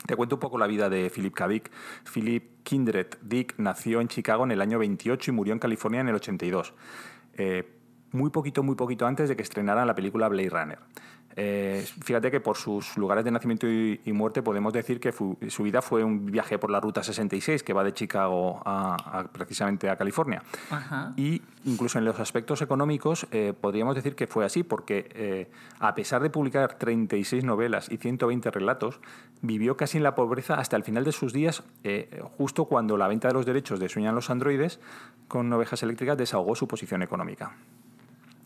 Te 0.05 0.17
cuento 0.17 0.35
un 0.35 0.39
poco 0.41 0.57
la 0.57 0.67
vida 0.67 0.89
de 0.89 1.09
Philip 1.09 1.33
K. 1.33 1.47
Dick. 1.47 1.71
Philip 2.13 2.63
Kindred 2.63 3.07
Dick 3.21 3.55
nació 3.57 4.01
en 4.01 4.09
Chicago 4.09 4.43
en 4.43 4.51
el 4.51 4.59
año 4.61 4.79
28 4.79 5.31
y 5.31 5.33
murió 5.33 5.53
en 5.53 5.59
California 5.59 6.01
en 6.01 6.09
el 6.09 6.15
82. 6.15 6.73
Eh, 7.35 7.79
muy 8.11 8.29
poquito, 8.29 8.63
muy 8.63 8.75
poquito 8.75 9.07
antes 9.07 9.29
de 9.29 9.35
que 9.35 9.41
estrenaran 9.41 9.87
la 9.87 9.95
película 9.95 10.27
Blade 10.27 10.49
Runner. 10.49 10.79
Eh, 11.35 11.85
fíjate 12.01 12.29
que 12.29 12.39
por 12.39 12.57
sus 12.57 12.95
lugares 12.97 13.25
de 13.25 13.31
nacimiento 13.31 13.67
y, 13.67 13.99
muerte 14.13 14.43
podemos 14.43 14.71
decir 14.71 14.99
que 14.99 15.11
su 15.11 15.63
vida 15.63 15.81
fue 15.81 16.03
un 16.03 16.27
viaje 16.27 16.59
por 16.59 16.69
la 16.69 16.79
Ruta 16.79 17.01
66 17.01 17.63
que 17.63 17.73
va 17.73 17.83
de 17.83 17.93
Chicago 17.93 18.61
a, 18.63 19.25
precisamente 19.31 19.89
a 19.89 19.95
California. 19.95 20.43
Y 21.17 21.41
incluso 21.65 21.97
en 21.97 22.05
los 22.05 22.19
aspectos 22.19 22.61
económicos 22.61 23.25
eh, 23.31 23.53
podríamos 23.59 23.95
decir 23.95 24.15
que 24.15 24.27
fue 24.27 24.45
así 24.45 24.61
porque 24.61 25.09
eh, 25.15 25.51
a 25.79 25.95
pesar 25.95 26.21
de 26.21 26.29
publicar 26.29 26.77
36 26.77 27.43
novelas 27.43 27.91
y 27.91 27.97
120 27.97 28.51
relatos, 28.51 28.99
vivió 29.41 29.75
casi 29.75 29.97
en 29.97 30.03
la 30.03 30.13
pobreza 30.13 30.55
hasta 30.55 30.75
el 30.75 30.83
final 30.83 31.03
de 31.03 31.11
sus 31.11 31.33
días, 31.33 31.63
justo 32.37 32.65
cuando 32.65 32.97
la 32.97 33.07
venta 33.07 33.27
de 33.27 33.33
los 33.33 33.45
derechos 33.45 33.79
de 33.79 33.89
Sueñan 33.89 34.15
los 34.15 34.29
androides 34.29 34.79
con 35.27 35.51
ovejas 35.51 35.81
eléctricas 35.83 36.17
desahogó 36.17 36.55
su 36.55 36.67
posición 36.67 37.01
económica. 37.01 37.55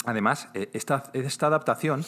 Además, 0.05 0.49
esta, 0.53 1.03
esta 1.13 1.47
adaptación 1.47 2.03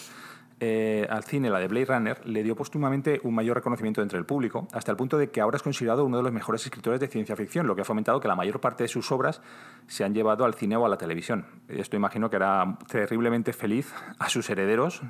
eh, 0.62 1.08
al 1.10 1.24
cine, 1.24 1.50
la 1.50 1.60
de 1.60 1.68
Blade 1.68 1.86
Runner, 1.86 2.26
le 2.28 2.44
dio 2.44 2.56
póstumamente 2.56 3.22
un 3.24 3.34
mayor 3.34 3.56
reconocimiento 3.56 4.02
entre 4.02 4.20
el 4.20 4.26
público, 4.26 4.68
hasta 4.74 4.92
el 4.92 4.98
punto 4.98 5.18
de 5.18 5.30
que 5.30 5.40
ahora 5.40 5.58
es 5.58 5.64
considerado 5.64 6.04
uno 6.04 6.18
de 6.18 6.24
los 6.24 6.34
mejores 6.34 6.66
escritores 6.66 7.00
de 7.00 7.08
ciencia 7.08 7.36
ficción, 7.36 7.66
lo 7.66 7.76
que 7.76 7.82
ha 7.82 7.86
fomentado 7.86 8.20
que 8.20 8.28
la 8.28 8.36
mayor 8.36 8.60
parte 8.60 8.84
de 8.84 8.90
sus 8.90 9.12
obras 9.12 9.42
se 9.88 10.04
han 10.04 10.14
llevado 10.14 10.44
al 10.44 10.54
cine 10.54 10.76
o 10.76 10.86
a 10.86 10.90
la 10.90 10.98
televisión. 10.98 11.46
Esto 11.70 11.96
imagino 11.96 12.30
que 12.30 12.36
era 12.36 12.78
terriblemente 12.88 13.54
feliz 13.54 13.94
a 14.18 14.28
sus 14.28 14.50
herederos. 14.50 15.02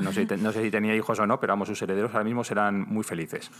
No, 0.00 0.12
sé, 0.12 0.26
no, 0.38 0.52
sé, 0.52 0.62
si 0.62 0.70
tenía 0.70 0.96
hijos 0.96 1.20
o 1.20 1.26
no, 1.26 1.38
pero 1.38 1.52
vamos, 1.52 1.68
sus 1.68 1.80
herederos 1.82 2.12
ahora 2.12 2.24
mismo 2.24 2.42
serán 2.42 2.80
muy 2.88 3.04
felices. 3.04 3.50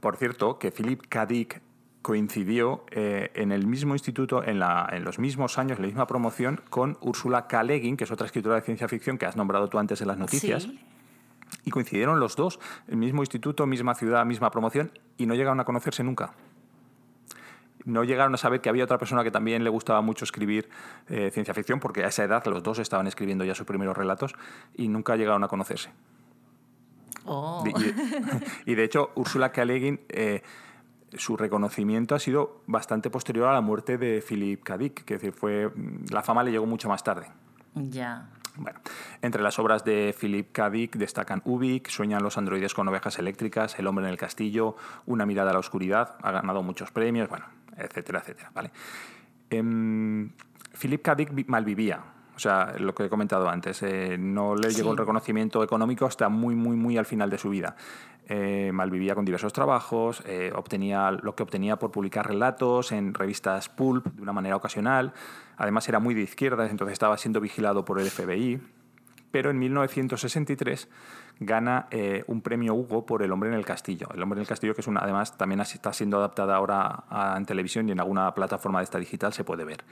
Por 0.00 0.16
cierto, 0.16 0.58
que 0.58 0.70
Philip 0.70 1.02
K. 1.08 1.26
Dick 1.26 1.62
coincidió 2.04 2.84
eh, 2.90 3.30
en 3.34 3.50
el 3.50 3.66
mismo 3.66 3.94
instituto, 3.94 4.44
en, 4.44 4.58
la, 4.58 4.86
en, 4.92 5.04
los 5.04 5.18
mismos 5.18 5.56
años, 5.56 5.78
en 5.78 5.84
la 5.84 5.86
misma 5.86 6.06
promoción, 6.06 6.60
con 6.68 6.98
Úrsula 7.00 7.46
K. 7.46 7.62
Leguin, 7.62 7.96
que 7.96 8.04
es 8.04 8.10
otra 8.10 8.26
escritora 8.26 8.56
de 8.56 8.60
ciencia 8.60 8.86
ficción 8.88 9.16
que 9.16 9.24
has 9.24 9.36
nombrado 9.36 9.70
tú 9.70 9.78
antes 9.78 10.02
en 10.02 10.08
las 10.08 10.18
noticias. 10.18 10.68
Y 11.64 11.70
coincidieron 11.70 12.20
los 12.20 12.36
dos, 12.36 12.60
el 12.88 12.98
mismo 12.98 13.22
instituto, 13.22 13.66
misma 13.66 13.94
ciudad, 13.94 14.26
misma 14.26 14.50
promoción, 14.50 14.92
y 15.16 15.24
no 15.24 15.34
llegaron 15.34 15.60
a 15.60 15.64
conocerse 15.64 16.04
nunca. 16.04 16.34
No 17.86 18.04
llegaron 18.04 18.34
a 18.34 18.36
saber 18.36 18.60
que 18.60 18.68
había 18.68 18.84
otra 18.84 18.98
persona 18.98 19.24
que 19.24 19.30
también 19.30 19.64
le 19.64 19.70
gustaba 19.70 20.02
mucho 20.02 20.26
escribir 20.26 20.68
eh, 21.08 21.30
ciencia 21.32 21.54
ficción, 21.54 21.80
porque 21.80 22.04
a 22.04 22.08
esa 22.08 22.22
edad 22.22 22.44
los 22.44 22.62
dos 22.62 22.80
estaban 22.80 23.06
escribiendo 23.06 23.46
ya 23.46 23.54
sus 23.54 23.66
primeros 23.66 23.96
relatos 23.96 24.34
y 24.74 24.88
nunca 24.88 25.16
llegaron 25.16 25.42
a 25.42 25.48
conocerse. 25.48 25.90
Oh. 27.24 27.64
Y, 28.66 28.74
de 28.74 28.84
hecho, 28.84 29.10
Úrsula 29.14 29.52
K. 29.52 29.64
Leguin 29.64 30.00
eh, 30.10 30.42
su 31.16 31.36
reconocimiento 31.36 32.14
ha 32.14 32.18
sido 32.18 32.62
bastante 32.66 33.10
posterior 33.10 33.48
a 33.48 33.52
la 33.52 33.60
muerte 33.60 33.98
de 33.98 34.22
Philip 34.26 34.62
K. 34.62 34.78
Dick, 34.78 35.04
que 35.04 35.14
decir, 35.14 35.32
fue, 35.32 35.70
la 36.10 36.22
fama 36.22 36.42
le 36.42 36.50
llegó 36.50 36.66
mucho 36.66 36.88
más 36.88 37.02
tarde. 37.02 37.26
Ya. 37.74 38.28
Bueno, 38.56 38.78
entre 39.20 39.42
las 39.42 39.58
obras 39.58 39.84
de 39.84 40.14
Philip 40.18 40.52
K. 40.52 40.70
Dick 40.70 40.96
destacan 40.96 41.42
Ubik, 41.44 41.88
Sueñan 41.88 42.22
los 42.22 42.38
androides 42.38 42.72
con 42.72 42.86
ovejas 42.86 43.18
eléctricas, 43.18 43.78
El 43.78 43.86
hombre 43.86 44.04
en 44.04 44.12
el 44.12 44.16
castillo, 44.16 44.76
Una 45.06 45.26
mirada 45.26 45.50
a 45.50 45.52
la 45.54 45.58
oscuridad, 45.58 46.16
ha 46.22 46.30
ganado 46.30 46.62
muchos 46.62 46.90
premios, 46.92 47.28
bueno, 47.28 47.46
etcétera, 47.76 48.20
etcétera. 48.20 48.50
¿vale? 48.54 48.70
Em, 49.50 50.30
Philip 50.78 51.02
K. 51.02 51.14
Dick 51.16 51.48
malvivía, 51.48 52.00
o 52.36 52.38
sea, 52.38 52.74
lo 52.78 52.94
que 52.94 53.04
he 53.04 53.08
comentado 53.08 53.48
antes, 53.48 53.82
eh, 53.82 54.16
no 54.18 54.56
le 54.56 54.70
llegó 54.70 54.90
el 54.90 54.98
reconocimiento 54.98 55.62
económico 55.62 56.04
hasta 56.06 56.28
muy, 56.28 56.54
muy, 56.54 56.76
muy 56.76 56.98
al 56.98 57.06
final 57.06 57.30
de 57.30 57.38
su 57.38 57.48
vida. 57.50 57.76
Eh, 58.26 58.70
malvivía 58.72 59.14
con 59.14 59.26
diversos 59.26 59.52
trabajos, 59.52 60.22
eh, 60.26 60.50
obtenía 60.54 61.10
lo 61.10 61.34
que 61.34 61.42
obtenía 61.42 61.76
por 61.76 61.90
publicar 61.90 62.26
relatos 62.26 62.90
en 62.90 63.12
revistas 63.12 63.68
pulp 63.68 64.06
de 64.06 64.22
una 64.22 64.32
manera 64.32 64.56
ocasional. 64.56 65.12
Además 65.58 65.88
era 65.88 65.98
muy 65.98 66.14
de 66.14 66.22
izquierdas, 66.22 66.70
entonces 66.70 66.94
estaba 66.94 67.18
siendo 67.18 67.40
vigilado 67.40 67.84
por 67.84 68.00
el 68.00 68.10
FBI. 68.10 68.60
Pero 69.30 69.50
en 69.50 69.58
1963 69.58 70.88
gana 71.40 71.86
eh, 71.90 72.24
un 72.26 72.40
premio 72.40 72.74
Hugo 72.74 73.04
por 73.04 73.22
El 73.22 73.32
hombre 73.32 73.50
en 73.50 73.56
el 73.56 73.66
castillo. 73.66 74.08
El 74.14 74.22
hombre 74.22 74.38
en 74.38 74.42
el 74.42 74.48
castillo 74.48 74.74
que 74.74 74.80
es 74.80 74.86
una, 74.86 75.00
además 75.00 75.36
también 75.36 75.60
está 75.60 75.92
siendo 75.92 76.16
adaptada 76.16 76.56
ahora 76.56 77.04
en 77.36 77.44
televisión 77.44 77.88
y 77.88 77.92
en 77.92 78.00
alguna 78.00 78.32
plataforma 78.32 78.78
de 78.78 78.84
esta 78.84 78.98
digital 78.98 79.32
se 79.32 79.44
puede 79.44 79.64
ver. 79.64 79.84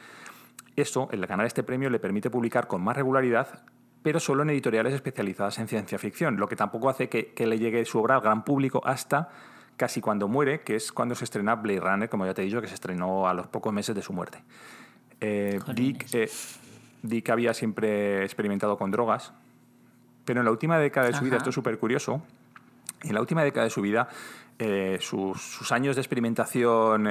Esto, 0.76 1.08
el 1.10 1.26
ganar 1.26 1.44
este 1.44 1.62
premio, 1.62 1.90
le 1.90 1.98
permite 1.98 2.30
publicar 2.30 2.66
con 2.66 2.82
más 2.82 2.96
regularidad 2.96 3.64
pero 4.02 4.20
solo 4.20 4.42
en 4.42 4.50
editoriales 4.50 4.94
especializadas 4.94 5.58
en 5.58 5.68
ciencia 5.68 5.98
ficción, 5.98 6.36
lo 6.36 6.48
que 6.48 6.56
tampoco 6.56 6.88
hace 6.88 7.08
que, 7.08 7.32
le 7.46 7.58
llegue 7.58 7.84
su 7.84 7.98
obra 7.98 8.16
al 8.16 8.20
gran 8.20 8.44
público 8.44 8.82
hasta 8.84 9.28
casi 9.76 10.00
cuando 10.00 10.28
muere, 10.28 10.60
que 10.62 10.76
es 10.76 10.92
cuando 10.92 11.14
se 11.14 11.24
estrena 11.24 11.54
Blade 11.54 11.80
Runner, 11.80 12.08
como 12.08 12.26
ya 12.26 12.34
te 12.34 12.42
he 12.42 12.44
dicho, 12.44 12.60
que 12.60 12.68
se 12.68 12.74
estrenó 12.74 13.28
a 13.28 13.34
los 13.34 13.46
pocos 13.46 13.72
meses 13.72 13.94
de 13.94 14.02
su 14.02 14.12
muerte. 14.12 14.42
Eh, 15.20 15.58
eh, 16.12 16.30
Dick, 17.02 17.30
había 17.30 17.54
siempre 17.54 18.24
experimentado 18.24 18.76
con 18.76 18.90
drogas, 18.90 19.32
pero 20.24 20.40
en 20.40 20.44
la 20.44 20.50
última 20.50 20.78
década 20.78 21.08
de 21.08 21.14
su 21.14 21.24
vida, 21.24 21.36
esto 21.36 21.50
es 21.50 21.54
súper 21.54 21.78
curioso, 21.78 22.22
en 23.02 23.14
la 23.14 23.20
última 23.20 23.42
década 23.42 23.64
de 23.64 23.70
su 23.70 23.80
vida, 23.80 24.08
eh, 24.58 24.98
sus, 25.00 25.72
años 25.72 25.96
de 25.96 26.02
experimentación 26.02 27.08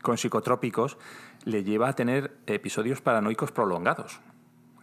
con 0.00 0.16
psicotrópicos 0.16 0.96
le 1.44 1.64
lleva 1.64 1.88
a 1.88 1.92
tener 1.94 2.36
episodios 2.46 3.00
paranoicos 3.00 3.52
prolongados. 3.52 4.20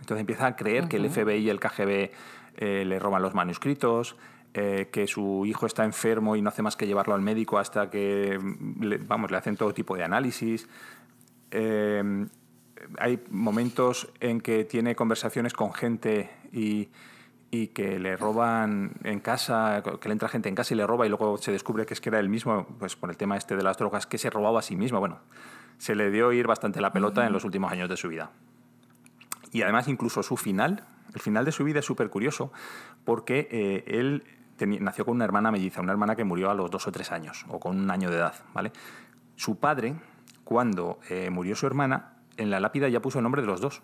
Entonces 0.03 0.19
empieza 0.19 0.47
a 0.47 0.55
creer 0.57 0.89
que 0.89 0.97
el 0.97 1.09
FBI 1.09 1.37
y 1.37 1.49
el 1.49 1.61
KGB 1.61 2.11
eh, 2.57 2.83
le 2.85 2.99
roban 2.99 3.21
los 3.21 3.33
manuscritos, 3.33 4.17
eh, 4.53 4.89
que 4.91 5.07
su 5.07 5.45
hijo 5.45 5.65
está 5.65 5.85
enfermo 5.85 6.35
y 6.35 6.41
no 6.41 6.49
hace 6.49 6.61
más 6.61 6.75
que 6.75 6.85
llevarlo 6.85 7.13
al 7.13 7.21
médico 7.21 7.57
hasta 7.57 7.89
que 7.89 8.37
le, 8.81 8.97
vamos, 8.97 9.31
le 9.31 9.37
hacen 9.37 9.55
todo 9.55 9.73
tipo 9.73 9.95
de 9.95 10.03
análisis. 10.03 10.67
Eh, 11.51 12.27
hay 12.97 13.23
momentos 13.31 14.11
en 14.19 14.41
que 14.41 14.65
tiene 14.65 14.93
conversaciones 14.93 15.53
con 15.53 15.73
gente 15.73 16.29
y, 16.51 16.89
y, 17.49 17.67
que 17.67 17.97
le 17.97 18.17
roban 18.17 18.91
en 19.05 19.21
casa, 19.21 19.81
que 20.01 20.09
le 20.09 20.11
entra 20.11 20.27
gente 20.27 20.49
en 20.49 20.55
casa 20.55 20.73
y 20.73 20.77
le 20.77 20.85
roba 20.85 21.05
y 21.05 21.09
luego 21.09 21.37
se 21.37 21.53
descubre 21.53 21.85
que 21.85 21.93
es 21.93 22.01
que 22.01 22.09
era 22.09 22.19
el 22.19 22.27
mismo, 22.27 22.67
pues 22.77 22.97
por 22.97 23.09
el 23.09 23.15
tema 23.15 23.37
este 23.37 23.55
de 23.55 23.63
las 23.63 23.77
drogas, 23.77 24.05
que 24.05 24.17
se 24.17 24.29
robaba 24.29 24.59
a 24.59 24.63
sí 24.63 24.75
mismo. 24.75 24.99
Bueno, 24.99 25.21
se 25.77 25.95
le 25.95 26.11
dio 26.11 26.33
ir 26.33 26.45
bastante 26.45 26.81
la 26.81 26.91
pelota 26.91 27.25
en 27.25 27.31
los 27.31 27.45
últimos 27.45 27.71
años 27.71 27.87
de 27.87 27.95
su 27.95 28.09
vida. 28.09 28.31
Y 29.53 29.61
además 29.61 29.87
incluso 29.87 30.23
su 30.23 30.35
final, 30.35 30.83
el 31.13 31.21
final 31.21 31.45
de 31.45 31.51
su 31.51 31.63
vida 31.63 31.79
es 31.79 31.85
súper 31.85 32.09
curioso 32.09 32.51
porque 33.05 33.47
eh, 33.51 33.83
él 33.87 34.23
nació 34.79 35.05
con 35.05 35.15
una 35.15 35.25
hermana 35.25 35.51
melliza, 35.51 35.81
una 35.81 35.91
hermana 35.91 36.15
que 36.15 36.23
murió 36.23 36.49
a 36.49 36.53
los 36.53 36.69
dos 36.69 36.87
o 36.87 36.91
tres 36.91 37.11
años, 37.11 37.45
o 37.49 37.59
con 37.59 37.79
un 37.79 37.89
año 37.91 38.09
de 38.09 38.17
edad, 38.17 38.35
¿vale? 38.53 38.71
Su 39.35 39.59
padre, 39.59 39.95
cuando 40.43 40.99
eh, 41.09 41.29
murió 41.29 41.55
su 41.55 41.67
hermana, 41.67 42.13
en 42.37 42.49
la 42.49 42.59
lápida 42.59 42.89
ya 42.89 43.01
puso 43.01 43.19
el 43.19 43.23
nombre 43.23 43.41
de 43.41 43.47
los 43.47 43.61
dos. 43.61 43.81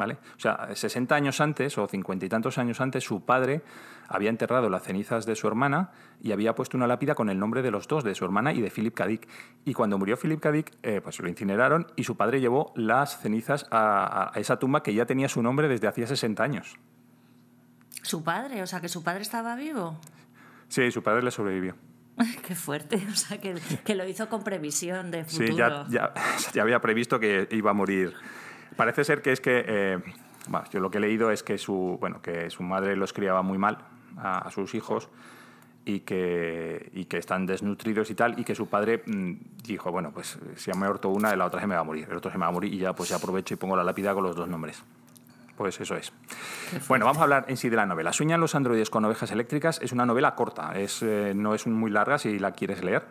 ¿Vale? 0.00 0.14
O 0.14 0.40
sea, 0.40 0.74
60 0.74 1.14
años 1.14 1.42
antes 1.42 1.76
o 1.76 1.86
50 1.86 2.24
y 2.24 2.28
tantos 2.30 2.56
años 2.56 2.80
antes, 2.80 3.04
su 3.04 3.26
padre 3.26 3.60
había 4.08 4.30
enterrado 4.30 4.70
las 4.70 4.82
cenizas 4.82 5.26
de 5.26 5.36
su 5.36 5.46
hermana 5.46 5.90
y 6.22 6.32
había 6.32 6.54
puesto 6.54 6.78
una 6.78 6.86
lápida 6.86 7.14
con 7.14 7.28
el 7.28 7.38
nombre 7.38 7.60
de 7.60 7.70
los 7.70 7.86
dos, 7.86 8.02
de 8.02 8.14
su 8.14 8.24
hermana 8.24 8.54
y 8.54 8.62
de 8.62 8.70
Philip 8.70 8.94
K. 8.94 9.08
Y 9.66 9.74
cuando 9.74 9.98
murió 9.98 10.16
Philip 10.16 10.40
K. 10.40 10.52
Eh, 10.82 11.02
pues 11.04 11.20
lo 11.20 11.28
incineraron 11.28 11.86
y 11.96 12.04
su 12.04 12.16
padre 12.16 12.40
llevó 12.40 12.72
las 12.76 13.20
cenizas 13.20 13.66
a, 13.70 14.32
esa 14.36 14.58
tumba 14.58 14.82
que 14.82 14.94
ya 14.94 15.04
tenía 15.04 15.28
su 15.28 15.42
nombre 15.42 15.68
desde 15.68 15.86
hacía 15.86 16.06
60 16.06 16.42
años. 16.42 16.78
¿Su 18.00 18.24
padre? 18.24 18.62
O 18.62 18.66
sea, 18.66 18.80
que 18.80 18.88
su 18.88 19.04
padre 19.04 19.20
estaba 19.20 19.54
vivo. 19.54 20.00
Sí, 20.68 20.90
su 20.90 21.02
padre 21.02 21.24
le 21.24 21.30
sobrevivió. 21.30 21.76
Qué 22.48 22.54
fuerte, 22.54 23.06
o 23.12 23.14
sea, 23.14 23.38
que, 23.38 23.94
lo 23.94 24.08
hizo 24.08 24.30
con 24.30 24.42
previsión 24.44 25.10
de 25.10 25.26
futuro. 25.26 25.84
Sí, 25.84 25.92
ya, 25.92 26.14
ya, 26.54 26.62
había 26.62 26.80
previsto 26.80 27.20
que 27.20 27.46
iba 27.50 27.72
a 27.72 27.74
morir. 27.74 28.14
Parece 28.76 29.04
ser 29.04 29.22
que 29.22 29.32
es 29.32 29.40
que, 29.40 29.64
eh, 29.66 29.98
yo 30.72 30.80
lo 30.80 30.90
que 30.90 30.98
he 30.98 31.00
leído 31.00 31.30
es 31.30 31.42
que 31.42 31.58
su, 31.58 31.98
bueno, 32.00 32.22
que 32.22 32.50
su 32.50 32.62
madre 32.62 32.96
los 32.96 33.12
criaba 33.12 33.42
muy 33.42 33.58
mal 33.58 33.78
a, 34.16 34.50
sus 34.50 34.74
hijos 34.74 35.08
y 35.84 36.00
que, 36.00 36.90
y 36.94 37.06
que 37.06 37.18
están 37.18 37.46
desnutridos 37.46 38.10
y 38.10 38.14
tal, 38.14 38.38
y 38.38 38.44
que 38.44 38.54
su 38.54 38.68
padre 38.68 39.02
mm, 39.06 39.34
dijo, 39.64 39.90
bueno, 39.90 40.12
pues 40.12 40.38
si 40.56 40.70
me 40.70 40.78
muerto 40.78 41.08
una, 41.08 41.34
la 41.36 41.46
otra 41.46 41.60
se 41.60 41.66
me 41.66 41.74
va 41.74 41.80
a 41.80 41.84
morir, 41.84 42.06
el 42.10 42.16
otro 42.16 42.30
se 42.30 42.38
me 42.38 42.42
va 42.42 42.48
a 42.48 42.52
morir 42.52 42.72
y 42.72 42.78
ya 42.78 42.92
pues 42.94 43.08
ya 43.08 43.16
aprovecho 43.16 43.54
y 43.54 43.56
pongo 43.56 43.76
la 43.76 43.84
lápida 43.84 44.14
con 44.14 44.22
los 44.22 44.36
dos 44.36 44.48
nombres. 44.48 44.82
Pues 45.56 45.78
eso 45.78 45.94
es. 45.94 46.10
Bueno, 46.88 47.04
vamos 47.04 47.20
a 47.20 47.24
hablar 47.24 47.44
en 47.48 47.58
sí 47.58 47.68
de 47.68 47.76
la 47.76 47.84
novela. 47.84 48.14
Sueñan 48.14 48.40
los 48.40 48.54
androides 48.54 48.88
con 48.88 49.04
ovejas 49.04 49.30
eléctricas 49.30 49.78
es 49.82 49.92
una 49.92 50.06
novela 50.06 50.34
corta, 50.34 50.72
es, 50.74 51.02
eh, 51.02 51.34
no 51.36 51.54
es 51.54 51.66
muy 51.66 51.90
larga 51.90 52.16
si 52.16 52.38
la 52.38 52.52
quieres 52.52 52.82
leer. 52.82 53.04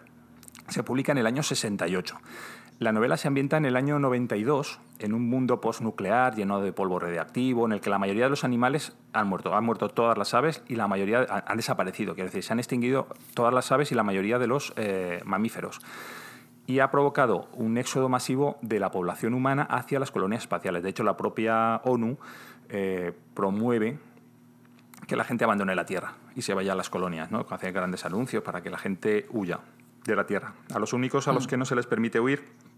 Se 0.68 0.82
publica 0.82 1.12
en 1.12 1.20
el 1.20 1.28
año 1.28 1.44
68. 1.44 2.20
La 2.80 2.94
novela 2.94 3.18
se 3.18 3.28
ambienta 3.28 3.58
en 3.58 3.66
el 3.66 3.76
año 3.76 4.00
92, 4.00 4.80
en 5.00 5.14
un 5.14 5.30
mundo 5.30 5.60
postnuclear 5.60 6.34
lleno 6.34 6.62
de 6.62 6.72
polvo 6.72 6.98
radiactivo, 6.98 7.66
en 7.66 7.74
el 7.74 7.82
que 7.82 7.90
la 7.90 8.00
mayoría 8.00 8.24
de 8.24 8.30
los 8.30 8.46
animales 8.46 8.96
han 9.12 9.28
muerto. 9.28 9.54
Han 9.54 9.66
muerto 9.66 9.90
todas 9.90 10.18
las 10.18 10.34
aves 10.34 10.64
y 10.66 10.78
la 10.78 10.88
mayoría 10.88 11.28
han 11.46 11.58
desaparecido. 11.58 12.16
Quiere 12.16 12.30
decir, 12.30 12.42
se 12.42 12.54
han 12.54 12.60
extinguido 12.60 13.08
todas 13.34 13.54
las 13.54 13.70
aves 13.74 13.92
y 13.92 13.96
la 13.96 14.04
mayoría 14.04 14.40
de 14.40 14.48
los 14.48 14.72
eh, 14.78 15.20
mamíferos. 15.26 15.82
Y 16.68 16.80
ha 16.80 16.90
provocado 16.90 17.50
un 17.52 17.78
éxodo 17.78 18.08
masivo 18.08 18.58
de 18.62 18.80
la 18.80 18.92
población 18.92 19.34
humana 19.34 19.64
hacia 19.64 20.00
las 20.00 20.12
colonias 20.12 20.44
espaciales. 20.44 20.82
De 20.82 20.90
hecho, 20.90 21.04
la 21.04 21.18
propia 21.18 21.82
ONU 21.84 22.18
eh, 22.70 23.12
promueve 23.34 24.00
que 25.06 25.18
la 25.18 25.26
gente 25.26 25.44
abandone 25.44 25.76
la 25.76 25.86
Tierra 25.86 26.14
y 26.34 26.44
se 26.44 26.54
vaya 26.54 26.72
a 26.72 26.76
las 26.76 26.90
colonias, 26.90 27.30
¿no? 27.30 27.46
Hace 27.50 27.74
grandes 27.74 28.06
anuncios 28.06 28.42
para 28.42 28.62
que 28.62 28.70
la 28.70 28.78
gente 28.78 29.28
huya 29.32 29.60
de 30.06 30.16
la 30.16 30.26
Tierra. 30.26 30.54
A 30.74 30.80
los 30.80 30.94
únicos 30.94 31.28
a 31.28 31.34
los 31.34 31.46
mm. 31.46 31.50
que 31.50 31.58
no 31.58 31.66
se 31.66 31.76
les 31.76 31.86
permite 31.86 32.22
huir 32.22 32.69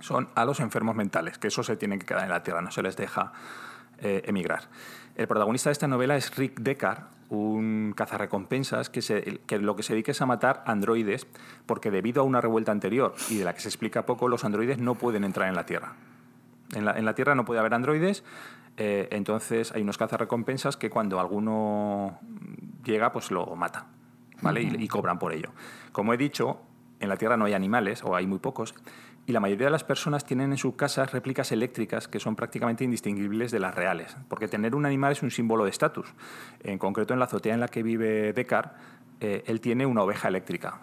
son 0.00 0.28
a 0.34 0.44
los 0.44 0.60
enfermos 0.60 0.94
mentales, 0.96 1.38
que 1.38 1.48
eso 1.48 1.62
se 1.62 1.76
tienen 1.76 1.98
que 1.98 2.06
quedar 2.06 2.24
en 2.24 2.30
la 2.30 2.42
Tierra, 2.42 2.60
no 2.60 2.70
se 2.70 2.82
les 2.82 2.96
deja 2.96 3.32
eh, 4.00 4.22
emigrar. 4.26 4.68
El 5.16 5.26
protagonista 5.26 5.70
de 5.70 5.72
esta 5.72 5.88
novela 5.88 6.16
es 6.16 6.36
Rick 6.36 6.60
Deckard, 6.60 7.04
un 7.30 7.92
cazarrecompensas 7.96 8.88
que, 8.88 9.02
se, 9.02 9.40
que 9.46 9.58
lo 9.58 9.76
que 9.76 9.82
se 9.82 9.92
dedica 9.92 10.12
es 10.12 10.22
a 10.22 10.26
matar 10.26 10.62
androides, 10.66 11.26
porque 11.66 11.90
debido 11.90 12.22
a 12.22 12.24
una 12.24 12.40
revuelta 12.40 12.72
anterior 12.72 13.14
y 13.28 13.38
de 13.38 13.44
la 13.44 13.54
que 13.54 13.60
se 13.60 13.68
explica 13.68 14.06
poco, 14.06 14.28
los 14.28 14.44
androides 14.44 14.78
no 14.78 14.94
pueden 14.94 15.24
entrar 15.24 15.48
en 15.48 15.54
la 15.54 15.66
Tierra. 15.66 15.94
En 16.74 16.84
la, 16.84 16.92
en 16.92 17.04
la 17.04 17.14
Tierra 17.14 17.34
no 17.34 17.44
puede 17.44 17.60
haber 17.60 17.74
androides, 17.74 18.24
eh, 18.76 19.08
entonces 19.10 19.72
hay 19.72 19.82
unos 19.82 19.98
cazarrecompensas 19.98 20.76
que 20.76 20.88
cuando 20.88 21.18
alguno 21.18 22.20
llega, 22.84 23.10
pues 23.12 23.30
lo 23.30 23.44
mata, 23.56 23.86
¿vale? 24.40 24.62
y, 24.62 24.84
y 24.84 24.88
cobran 24.88 25.18
por 25.18 25.32
ello. 25.32 25.50
Como 25.92 26.14
he 26.14 26.16
dicho, 26.16 26.60
en 27.00 27.08
la 27.08 27.16
Tierra 27.16 27.36
no 27.36 27.44
hay 27.46 27.54
animales, 27.54 28.04
o 28.04 28.14
hay 28.14 28.26
muy 28.26 28.38
pocos, 28.38 28.74
y 29.28 29.32
la 29.32 29.40
mayoría 29.40 29.66
de 29.66 29.72
las 29.72 29.84
personas 29.84 30.24
tienen 30.24 30.52
en 30.52 30.56
sus 30.56 30.74
casas 30.74 31.12
réplicas 31.12 31.52
eléctricas 31.52 32.08
que 32.08 32.18
son 32.18 32.34
prácticamente 32.34 32.82
indistinguibles 32.84 33.50
de 33.50 33.60
las 33.60 33.74
reales, 33.74 34.16
porque 34.26 34.48
tener 34.48 34.74
un 34.74 34.86
animal 34.86 35.12
es 35.12 35.22
un 35.22 35.30
símbolo 35.30 35.64
de 35.64 35.70
estatus. 35.70 36.06
En 36.64 36.78
concreto, 36.78 37.12
en 37.12 37.20
la 37.20 37.26
azotea 37.26 37.52
en 37.52 37.60
la 37.60 37.68
que 37.68 37.82
vive 37.82 38.32
Descartes, 38.32 38.72
eh, 39.20 39.44
él 39.46 39.60
tiene 39.60 39.84
una 39.84 40.02
oveja 40.02 40.28
eléctrica. 40.28 40.80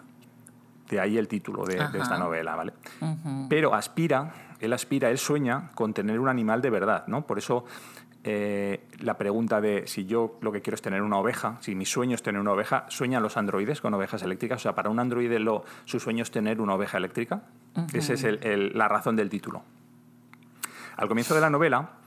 De 0.88 1.00
ahí 1.00 1.18
el 1.18 1.26
título 1.26 1.64
de, 1.64 1.74
esta 1.74 2.18
novela, 2.18 2.54
¿vale? 2.54 2.72
Pero 3.48 3.74
aspira, 3.74 4.32
él 4.60 4.72
aspira, 4.72 5.10
él 5.10 5.18
sueña 5.18 5.72
con 5.74 5.92
tener 5.92 6.20
un 6.20 6.28
animal 6.28 6.62
de 6.62 6.70
verdad, 6.70 7.04
¿no? 7.08 7.26
Por 7.26 7.38
eso 7.38 7.64
eh, 8.28 8.80
la 8.98 9.16
pregunta 9.16 9.60
de 9.60 9.86
si 9.86 10.04
yo 10.04 10.36
lo 10.40 10.50
que 10.50 10.60
quiero 10.60 10.74
es 10.74 10.82
tener 10.82 11.00
una 11.00 11.16
oveja, 11.16 11.58
si 11.60 11.76
mi 11.76 11.86
sueño 11.86 12.16
es 12.16 12.24
tener 12.24 12.40
una 12.40 12.50
oveja, 12.50 12.84
¿sueñan 12.88 13.22
los 13.22 13.36
androides 13.36 13.80
con 13.80 13.94
ovejas 13.94 14.20
eléctricas? 14.24 14.60
O 14.60 14.62
sea, 14.64 14.74
para 14.74 14.90
un 14.90 14.98
androide 14.98 15.38
lo, 15.38 15.64
su 15.84 16.00
sueño 16.00 16.24
es 16.24 16.32
tener 16.32 16.60
una 16.60 16.74
oveja 16.74 16.98
eléctrica. 16.98 17.42
Esa 17.92 18.14
es 18.14 18.26
la 18.74 18.88
razón 18.88 19.14
del 19.14 19.30
título. 19.30 19.62
Al 20.96 21.06
comienzo 21.06 21.36
de 21.36 21.40
la 21.40 21.50
novela, 21.50 21.98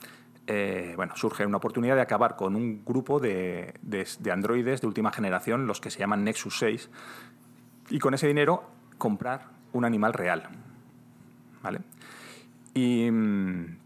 eh, 0.45 0.91
bueno, 0.97 1.15
surge 1.15 1.45
una 1.45 1.55
oportunidad 1.55 1.95
de 1.95 2.01
acabar 2.01 2.35
con 2.35 2.53
un 2.57 2.83
grupo 2.83 3.21
de, 3.21 3.75
de, 3.81 4.31
androides 4.31 4.81
de 4.81 4.87
última 4.87 5.13
generación, 5.13 5.67
los 5.67 5.79
que 5.79 5.89
se 5.89 5.99
llaman 5.99 6.25
Nexus 6.25 6.59
6, 6.59 6.89
y 7.91 7.99
con 7.99 8.13
ese 8.13 8.27
dinero 8.27 8.69
comprar 8.97 9.45
un 9.71 9.85
animal 9.85 10.11
real. 10.11 10.49
¿Vale? 11.63 11.79
Y 12.73 13.09
mm, 13.09 13.77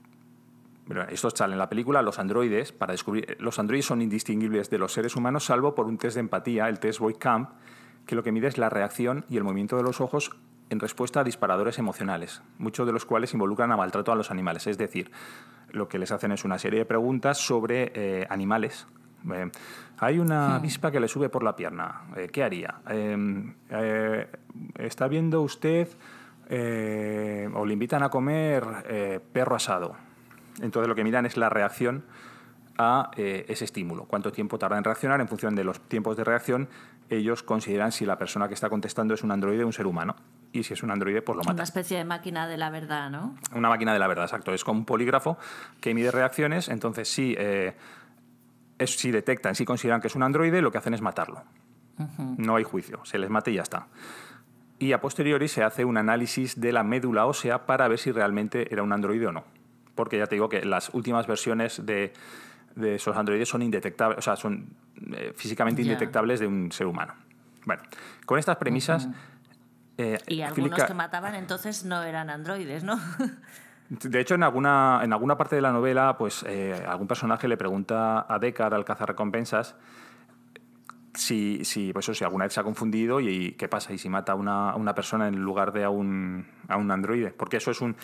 esto 1.09 1.29
sale 1.29 1.53
en 1.53 1.59
la 1.59 1.69
película, 1.69 2.01
los 2.01 2.19
androides, 2.19 2.71
para 2.71 2.91
descubrir, 2.91 3.37
los 3.39 3.57
androides 3.57 3.85
son 3.85 4.01
indistinguibles 4.01 4.69
de 4.69 4.77
los 4.77 4.91
seres 4.93 5.15
humanos 5.15 5.45
salvo 5.45 5.75
por 5.75 5.85
un 5.87 5.97
test 5.97 6.15
de 6.15 6.21
empatía, 6.21 6.67
el 6.67 6.79
test 6.79 6.99
Camp, 7.19 7.51
que 8.05 8.15
lo 8.15 8.23
que 8.23 8.31
mide 8.31 8.47
es 8.47 8.57
la 8.57 8.69
reacción 8.69 9.25
y 9.29 9.37
el 9.37 9.43
movimiento 9.43 9.77
de 9.77 9.83
los 9.83 10.01
ojos 10.01 10.31
en 10.69 10.79
respuesta 10.79 11.21
a 11.21 11.23
disparadores 11.23 11.79
emocionales, 11.79 12.41
muchos 12.57 12.85
de 12.85 12.93
los 12.93 13.05
cuales 13.05 13.33
involucran 13.33 13.71
a 13.71 13.77
maltrato 13.77 14.11
a 14.11 14.15
los 14.15 14.31
animales. 14.31 14.67
Es 14.67 14.77
decir, 14.77 15.11
lo 15.69 15.87
que 15.87 15.99
les 15.99 16.11
hacen 16.11 16.31
es 16.31 16.43
una 16.43 16.59
serie 16.59 16.79
de 16.79 16.85
preguntas 16.85 17.37
sobre 17.37 17.91
eh, 17.95 18.27
animales. 18.29 18.87
Eh, 19.33 19.49
hay 19.99 20.19
una 20.19 20.55
avispa 20.55 20.91
que 20.91 20.99
le 20.99 21.07
sube 21.07 21.29
por 21.29 21.43
la 21.43 21.55
pierna. 21.55 22.03
Eh, 22.15 22.29
¿Qué 22.31 22.43
haría? 22.43 22.81
¿Está 24.75 25.07
viendo 25.07 25.41
usted 25.41 25.87
o 26.49 27.65
le 27.65 27.73
invitan 27.73 28.03
a 28.03 28.09
comer 28.09 29.21
perro 29.31 29.55
asado? 29.55 29.95
Entonces 30.61 30.87
lo 30.87 30.95
que 30.95 31.03
miran 31.03 31.25
es 31.25 31.37
la 31.37 31.49
reacción 31.49 32.03
a 32.77 33.11
eh, 33.17 33.45
ese 33.47 33.65
estímulo. 33.65 34.05
Cuánto 34.05 34.31
tiempo 34.31 34.57
tarda 34.57 34.77
en 34.77 34.83
reaccionar. 34.83 35.21
En 35.21 35.27
función 35.27 35.55
de 35.55 35.63
los 35.63 35.79
tiempos 35.81 36.17
de 36.17 36.23
reacción, 36.23 36.69
ellos 37.09 37.43
consideran 37.43 37.91
si 37.91 38.05
la 38.05 38.17
persona 38.17 38.47
que 38.47 38.53
está 38.53 38.69
contestando 38.69 39.13
es 39.13 39.23
un 39.23 39.31
androide 39.31 39.63
o 39.63 39.67
un 39.67 39.73
ser 39.73 39.87
humano. 39.87 40.15
Y 40.51 40.63
si 40.63 40.73
es 40.73 40.83
un 40.83 40.91
androide, 40.91 41.21
pues 41.21 41.35
lo 41.35 41.43
matan. 41.43 41.55
Una 41.55 41.63
especie 41.63 41.97
de 41.97 42.05
máquina 42.05 42.47
de 42.47 42.57
la 42.57 42.69
verdad, 42.69 43.09
¿no? 43.09 43.35
Una 43.53 43.69
máquina 43.69 43.93
de 43.93 43.99
la 43.99 44.07
verdad, 44.07 44.25
exacto. 44.25 44.53
Es 44.53 44.63
como 44.63 44.79
un 44.79 44.85
polígrafo 44.85 45.37
que 45.81 45.93
mide 45.93 46.11
reacciones. 46.11 46.69
Entonces, 46.69 47.09
si, 47.09 47.35
eh, 47.37 47.75
si 48.85 49.11
detectan, 49.11 49.55
si 49.55 49.65
consideran 49.65 50.01
que 50.01 50.07
es 50.07 50.15
un 50.15 50.23
androide, 50.23 50.61
lo 50.61 50.71
que 50.71 50.77
hacen 50.77 50.93
es 50.93 51.01
matarlo. 51.01 51.43
No 52.37 52.55
hay 52.55 52.63
juicio. 52.63 53.05
Se 53.05 53.19
les 53.19 53.29
mata 53.29 53.51
y 53.51 53.55
ya 53.55 53.61
está. 53.61 53.87
Y 54.79 54.93
a 54.93 54.99
posteriori 54.99 55.47
se 55.47 55.63
hace 55.63 55.85
un 55.85 55.97
análisis 55.97 56.59
de 56.59 56.71
la 56.71 56.83
médula 56.83 57.27
ósea 57.27 57.67
para 57.67 57.87
ver 57.87 57.99
si 57.99 58.11
realmente 58.11 58.73
era 58.73 58.81
un 58.81 58.91
androide 58.91 59.27
o 59.27 59.31
no 59.31 59.43
porque 59.95 60.17
ya 60.17 60.27
te 60.27 60.35
digo 60.35 60.49
que 60.49 60.65
las 60.65 60.93
últimas 60.93 61.27
versiones 61.27 61.85
de, 61.85 62.13
esos 62.81 63.15
androides 63.15 63.49
son 63.49 63.61
indetectables, 63.61 64.17
o 64.17 64.21
sea, 64.21 64.35
son 64.35 64.67
eh, 65.11 65.33
físicamente 65.35 65.81
indetectables 65.81 66.39
de 66.39 66.47
un 66.47 66.71
ser 66.71 66.87
humano. 66.87 67.13
Bueno, 67.65 67.83
con 68.25 68.39
estas 68.39 68.57
premisas... 68.57 69.07
Eh, 69.97 70.17
y 70.27 70.41
algunos 70.41 70.83
que 70.83 70.93
mataban 70.95 71.35
entonces 71.35 71.85
no 71.85 72.01
eran 72.01 72.31
androides, 72.31 72.83
¿no? 72.83 72.99
De 73.89 74.19
hecho, 74.19 74.33
en 74.33 74.43
alguna, 74.43 75.01
en 75.03 75.13
alguna 75.13 75.37
parte 75.37 75.55
de 75.55 75.61
la 75.61 75.71
novela, 75.71 76.17
pues 76.17 76.43
eh, 76.47 76.83
algún 76.87 77.07
personaje 77.07 77.47
le 77.47 77.57
pregunta 77.57 78.25
a 78.27 78.39
Deckard, 78.39 78.73
al 78.73 78.85
cazarrecompensas, 78.85 79.75
si, 81.13 81.63
si, 81.63 81.93
pues 81.93 82.05
si 82.05 82.23
alguna 82.23 82.45
vez 82.45 82.53
se 82.53 82.59
ha 82.59 82.63
confundido 82.63 83.19
y, 83.19 83.51
qué 83.51 83.67
pasa 83.67 83.93
y 83.93 83.97
si 83.97 84.09
mata 84.09 84.31
a 84.31 84.35
una, 84.35 84.75
una, 84.75 84.95
persona 84.95 85.27
en 85.27 85.35
lugar 85.35 85.71
de 85.71 85.83
a 85.83 85.89
un, 85.89 86.47
a 86.67 86.77
un 86.77 86.89
androide. 86.89 87.31
Porque 87.31 87.57
eso 87.57 87.69
es 87.69 87.81
un 87.81 87.95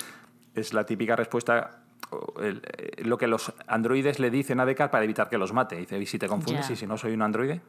es 0.59 0.73
la 0.73 0.85
típica 0.85 1.15
respuesta 1.15 1.79
eh, 2.41 3.03
lo 3.03 3.17
que 3.17 3.27
los 3.27 3.53
androides 3.67 4.19
le 4.19 4.31
dicen 4.31 4.59
a 4.59 4.65
Deckard 4.65 4.89
para 4.89 5.03
evitar 5.03 5.29
que 5.29 5.37
los 5.37 5.53
mate. 5.53 5.75
Dice, 5.75 5.99
¿y 5.99 6.05
si 6.05 6.17
te 6.17 6.27
confundes 6.27 6.69
y 6.69 6.75
si 6.75 6.87
no 6.87 6.97
soy 6.97 7.13
un 7.13 7.21
androide? 7.21 7.61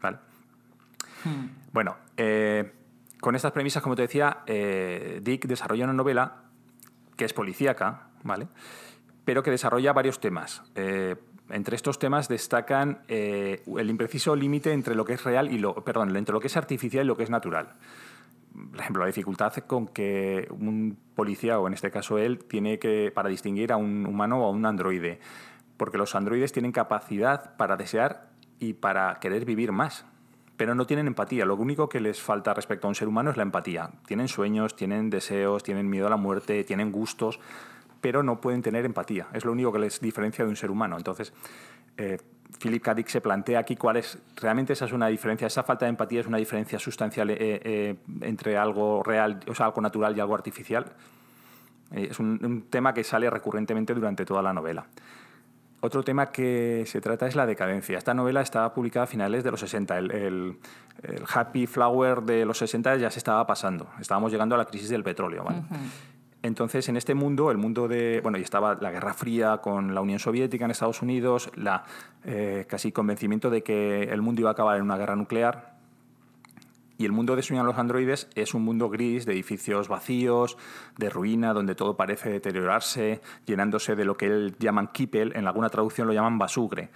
Vale. 0.00 0.18
Hmm. 1.24 1.46
Bueno, 1.72 1.96
eh, 2.16 2.72
con 3.20 3.36
estas 3.36 3.52
premisas, 3.52 3.82
como 3.82 3.94
te 3.94 4.02
decía, 4.02 4.38
eh, 4.46 5.20
Dick 5.22 5.46
desarrolla 5.46 5.84
una 5.84 5.92
novela 5.92 6.42
que 7.16 7.24
es 7.24 7.32
policíaca, 7.32 8.08
¿vale? 8.24 8.48
Pero 9.24 9.42
que 9.42 9.50
desarrolla 9.50 9.92
varios 9.92 10.18
temas. 10.18 10.62
entre 10.74 11.76
estos 11.76 11.98
temas 11.98 12.28
destacan 12.28 13.02
el 13.08 13.90
impreciso 13.90 14.34
límite 14.34 14.72
entre 14.72 14.94
lo 14.94 15.04
que 15.04 15.12
es 15.12 15.22
real 15.22 15.52
y 15.52 15.58
lo, 15.58 15.74
perdón, 15.84 16.16
entre 16.16 16.32
lo 16.32 16.40
que 16.40 16.46
es 16.46 16.56
artificial 16.56 17.04
y 17.04 17.08
lo 17.08 17.16
que 17.16 17.24
es 17.24 17.30
natural 17.30 17.74
por 18.52 18.80
ejemplo, 18.80 19.02
la 19.02 19.06
dificultad 19.06 19.54
con 19.66 19.86
que 19.86 20.46
un 20.50 20.98
policía, 21.14 21.58
o 21.58 21.66
en 21.66 21.74
este 21.74 21.90
caso 21.90 22.18
él, 22.18 22.38
tiene 22.44 22.78
que, 22.78 23.10
para 23.14 23.28
distinguir 23.28 23.72
a 23.72 23.76
un 23.76 24.06
humano 24.06 24.42
o 24.42 24.46
a 24.46 24.50
un 24.50 24.66
androide. 24.66 25.20
Porque 25.76 25.98
los 25.98 26.14
androides 26.14 26.52
tienen 26.52 26.72
capacidad 26.72 27.56
para 27.56 27.76
desear 27.76 28.30
y 28.58 28.74
para 28.74 29.18
querer 29.20 29.44
vivir 29.44 29.72
más. 29.72 30.04
Pero 30.56 30.74
no 30.74 30.86
tienen 30.86 31.06
empatía. 31.06 31.46
Lo 31.46 31.56
único 31.56 31.88
que 31.88 32.00
les 32.00 32.20
falta 32.20 32.54
respecto 32.54 32.86
a 32.86 32.90
un 32.90 32.94
ser 32.94 33.08
humano 33.08 33.30
es 33.30 33.36
la 33.36 33.42
empatía. 33.42 33.90
Tienen 34.06 34.28
sueños, 34.28 34.76
tienen 34.76 35.08
deseos, 35.08 35.62
tienen 35.62 35.88
miedo 35.88 36.06
a 36.06 36.10
la 36.10 36.16
muerte, 36.16 36.62
tienen 36.64 36.92
gustos, 36.92 37.40
pero 38.00 38.22
no 38.22 38.40
pueden 38.40 38.62
tener 38.62 38.84
empatía. 38.84 39.28
Es 39.32 39.44
lo 39.44 39.52
único 39.52 39.72
que 39.72 39.78
les 39.78 40.00
diferencia 40.00 40.44
de 40.44 40.50
un 40.50 40.56
ser 40.56 40.70
humano. 40.70 40.96
Entonces, 40.98 41.32
eh, 41.96 42.18
Philip 42.60 42.82
K. 42.82 42.94
Se 43.06 43.20
plantea 43.20 43.58
aquí 43.58 43.76
cuál 43.76 43.96
es, 43.96 44.18
realmente 44.36 44.72
esa 44.72 44.84
es 44.84 44.92
una 44.92 45.08
diferencia, 45.08 45.46
esa 45.46 45.62
falta 45.62 45.86
de 45.86 45.90
empatía 45.90 46.20
es 46.20 46.26
una 46.26 46.38
diferencia 46.38 46.78
sustancial 46.78 47.30
eh, 47.30 47.36
eh, 47.38 47.96
entre 48.20 48.56
algo 48.56 49.02
real, 49.02 49.40
o 49.48 49.54
sea, 49.54 49.66
algo 49.66 49.80
natural 49.80 50.16
y 50.16 50.20
algo 50.20 50.34
artificial. 50.34 50.86
es 51.92 52.18
un, 52.18 52.66
tema 52.70 52.94
que 52.94 53.04
sale 53.04 53.28
recurrentemente 53.30 53.94
durante 53.94 54.24
toda 54.24 54.42
la 54.42 54.52
novela. 54.52 54.86
Otro 55.80 56.04
tema 56.04 56.30
que 56.30 56.84
se 56.86 57.00
trata 57.00 57.26
es 57.26 57.34
la 57.34 57.44
decadencia. 57.44 57.98
Esta 57.98 58.14
novela 58.14 58.40
estaba 58.40 58.72
publicada 58.72 59.04
a 59.04 59.06
finales 59.08 59.42
de 59.42 59.50
los 59.50 59.58
60. 59.58 59.98
El, 59.98 60.58
Happy 61.34 61.66
Flower 61.66 62.22
de 62.22 62.44
los 62.44 62.58
60 62.58 62.96
ya 62.96 63.10
se 63.10 63.18
estaba 63.18 63.44
pasando. 63.46 63.88
Estábamos 64.00 64.30
llegando 64.30 64.54
a 64.54 64.58
la 64.58 64.66
crisis 64.66 64.90
del 64.90 65.02
petróleo. 65.02 65.44
Entonces, 66.42 66.88
en 66.88 66.96
este 66.96 67.14
mundo, 67.14 67.50
el 67.50 67.58
mundo 67.58 67.86
de. 67.86 68.20
Bueno, 68.20 68.36
y 68.36 68.42
estaba 68.42 68.74
la 68.80 68.90
Guerra 68.90 69.14
Fría 69.14 69.58
con 69.58 69.94
la 69.94 70.00
Unión 70.00 70.18
Soviética 70.18 70.64
en 70.64 70.72
Estados 70.72 71.00
Unidos, 71.00 71.50
la 71.54 71.84
eh, 72.24 72.66
casi 72.68 72.90
convencimiento 72.90 73.48
de 73.48 73.62
que 73.62 74.04
el 74.04 74.22
mundo 74.22 74.40
iba 74.40 74.50
a 74.50 74.52
acabar 74.52 74.76
en 74.76 74.82
una 74.82 74.96
guerra 74.96 75.14
nuclear. 75.14 75.72
Y 76.98 77.04
el 77.04 77.12
mundo 77.12 77.34
de 77.34 77.42
Sueñan 77.42 77.66
los 77.66 77.78
androides 77.78 78.28
es 78.34 78.54
un 78.54 78.64
mundo 78.64 78.88
gris, 78.88 79.24
de 79.24 79.32
edificios 79.32 79.88
vacíos, 79.88 80.56
de 80.98 81.10
ruina, 81.10 81.52
donde 81.52 81.74
todo 81.74 81.96
parece 81.96 82.30
deteriorarse, 82.30 83.20
llenándose 83.46 83.96
de 83.96 84.04
lo 84.04 84.16
que 84.16 84.26
él 84.26 84.54
llaman 84.58 84.88
kipel, 84.88 85.32
en 85.34 85.46
alguna 85.46 85.68
traducción 85.68 86.06
lo 86.06 86.12
llaman 86.12 86.38
basugre. 86.38 86.90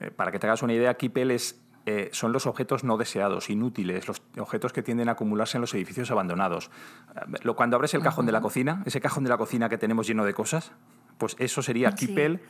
Eh, 0.00 0.10
para 0.10 0.30
que 0.30 0.38
te 0.38 0.46
hagas 0.46 0.62
una 0.62 0.74
idea, 0.74 0.94
kipel 0.94 1.30
es 1.30 1.60
eh, 1.90 2.10
son 2.12 2.32
los 2.32 2.46
objetos 2.46 2.84
no 2.84 2.98
deseados, 2.98 3.48
inútiles, 3.48 4.06
los 4.06 4.20
objetos 4.38 4.74
que 4.74 4.82
tienden 4.82 5.08
a 5.08 5.12
acumularse 5.12 5.56
en 5.56 5.62
los 5.62 5.72
edificios 5.72 6.10
abandonados. 6.10 6.70
Eh, 7.16 7.52
cuando 7.56 7.76
abres 7.76 7.94
el 7.94 8.02
cajón 8.02 8.26
de 8.26 8.32
la 8.32 8.42
cocina, 8.42 8.82
ese 8.84 9.00
cajón 9.00 9.24
de 9.24 9.30
la 9.30 9.38
cocina 9.38 9.70
que 9.70 9.78
tenemos 9.78 10.06
lleno 10.06 10.26
de 10.26 10.34
cosas, 10.34 10.72
pues 11.16 11.34
eso 11.38 11.62
sería 11.62 11.92
kipel 11.92 12.42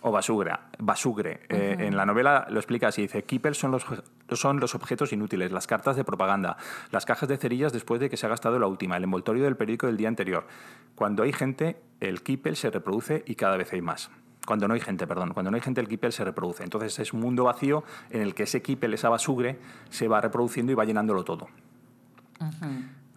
o 0.00 0.10
basura, 0.12 0.70
basugre. 0.78 1.40
Eh, 1.50 1.76
en 1.78 1.94
la 1.94 2.06
novela 2.06 2.46
lo 2.48 2.58
explica 2.58 2.88
así, 2.88 3.02
dice, 3.02 3.22
kipel 3.22 3.54
son 3.54 3.70
los, 3.70 3.84
son 4.32 4.60
los 4.60 4.74
objetos 4.74 5.12
inútiles, 5.12 5.52
las 5.52 5.66
cartas 5.66 5.96
de 5.96 6.04
propaganda, 6.04 6.56
las 6.90 7.04
cajas 7.04 7.28
de 7.28 7.36
cerillas 7.36 7.74
después 7.74 8.00
de 8.00 8.08
que 8.08 8.16
se 8.16 8.24
ha 8.24 8.30
gastado 8.30 8.58
la 8.58 8.66
última, 8.66 8.96
el 8.96 9.04
envoltorio 9.04 9.44
del 9.44 9.58
periódico 9.58 9.88
del 9.88 9.98
día 9.98 10.08
anterior. 10.08 10.46
Cuando 10.94 11.22
hay 11.22 11.34
gente, 11.34 11.82
el 12.00 12.22
kipel 12.22 12.56
se 12.56 12.70
reproduce 12.70 13.24
y 13.26 13.34
cada 13.34 13.58
vez 13.58 13.74
hay 13.74 13.82
más. 13.82 14.10
Cuando 14.46 14.68
no 14.68 14.74
hay 14.74 14.80
gente, 14.80 15.06
perdón. 15.06 15.34
Cuando 15.34 15.50
no 15.50 15.56
hay 15.56 15.60
gente, 15.60 15.82
el 15.82 15.88
kipel 15.88 16.12
se 16.12 16.24
reproduce. 16.24 16.62
Entonces 16.62 16.98
es 16.98 17.12
un 17.12 17.20
mundo 17.20 17.44
vacío 17.44 17.84
en 18.08 18.22
el 18.22 18.34
que 18.34 18.44
ese 18.44 18.62
kipel, 18.62 18.94
esa 18.94 19.10
basugre, 19.10 19.58
se 19.90 20.08
va 20.08 20.20
reproduciendo 20.20 20.72
y 20.72 20.74
va 20.74 20.84
llenándolo 20.84 21.24
todo. 21.24 21.48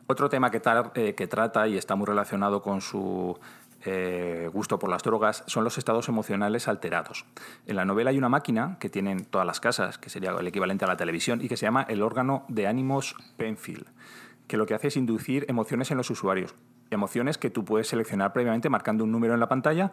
Otro 0.07 0.27
tema 0.27 0.49
que, 0.49 0.61
eh, 0.95 1.13
que, 1.13 1.27
trata 1.27 1.67
y 1.67 1.77
está 1.77 1.95
muy 1.95 2.07
relacionado 2.07 2.61
con 2.61 2.82
su 2.82 3.38
eh, 3.86 4.49
gusto 4.51 4.80
por 4.80 4.89
las 4.89 5.03
drogas 5.03 5.43
son 5.45 5.63
los 5.63 5.77
estados 5.77 6.09
emocionales 6.09 6.67
alterados. 6.67 7.25
En 7.67 7.75
la 7.75 7.86
novela 7.86 8.09
hay 8.09 8.17
una 8.17 8.30
máquina 8.30 8.77
que 8.80 8.89
tienen 8.89 9.25
todas 9.25 9.45
las 9.45 9.59
casas, 9.59 9.97
que 9.97 10.09
sería 10.09 10.32
el 10.32 10.47
equivalente 10.47 10.86
a 10.86 10.88
la 10.88 10.97
televisión, 10.97 11.41
y 11.41 11.47
que 11.47 11.57
se 11.57 11.65
llama 11.65 11.86
el 11.88 12.01
órgano 12.01 12.43
de 12.47 12.65
ánimos 12.65 13.15
Penfield, 13.38 13.86
que 14.47 14.57
lo 14.57 14.65
que 14.65 14.73
hace 14.73 14.88
es 14.88 14.97
inducir 14.97 15.45
emociones 15.47 15.91
en 15.91 15.97
los 15.97 16.09
usuarios 16.09 16.55
emociones 16.91 17.37
que 17.37 17.49
tú 17.49 17.65
puedes 17.65 17.87
seleccionar 17.87 18.33
previamente 18.33 18.69
marcando 18.69 19.03
un 19.03 19.11
número 19.11 19.33
en 19.33 19.39
la 19.39 19.47
pantalla 19.47 19.91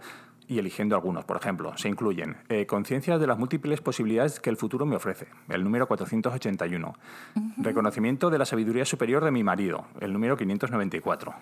y 0.49 0.59
eligiendo 0.59 0.95
algunos. 0.95 1.25
Por 1.25 1.37
ejemplo, 1.37 1.77
se 1.77 1.89
incluyen 1.89 2.37
eh, 2.49 2.67
conciencia 2.67 3.19
de 3.19 3.27
las 3.27 3.39
múltiples 3.39 3.81
posibilidades 3.81 4.41
que 4.41 4.51
el 4.51 4.57
futuro 4.57 4.87
me 4.87 4.97
ofrece, 4.97 5.27
el 5.49 5.65
número 5.65 5.87
481. 5.89 6.95
Reconocimiento 7.57 8.31
de 8.31 8.39
la 8.39 8.47
sabiduría 8.47 8.85
superior 8.85 9.25
de 9.25 9.31
mi 9.31 9.43
marido, 9.43 9.87
el 10.01 10.13
número 10.13 10.37
594. 10.37 11.35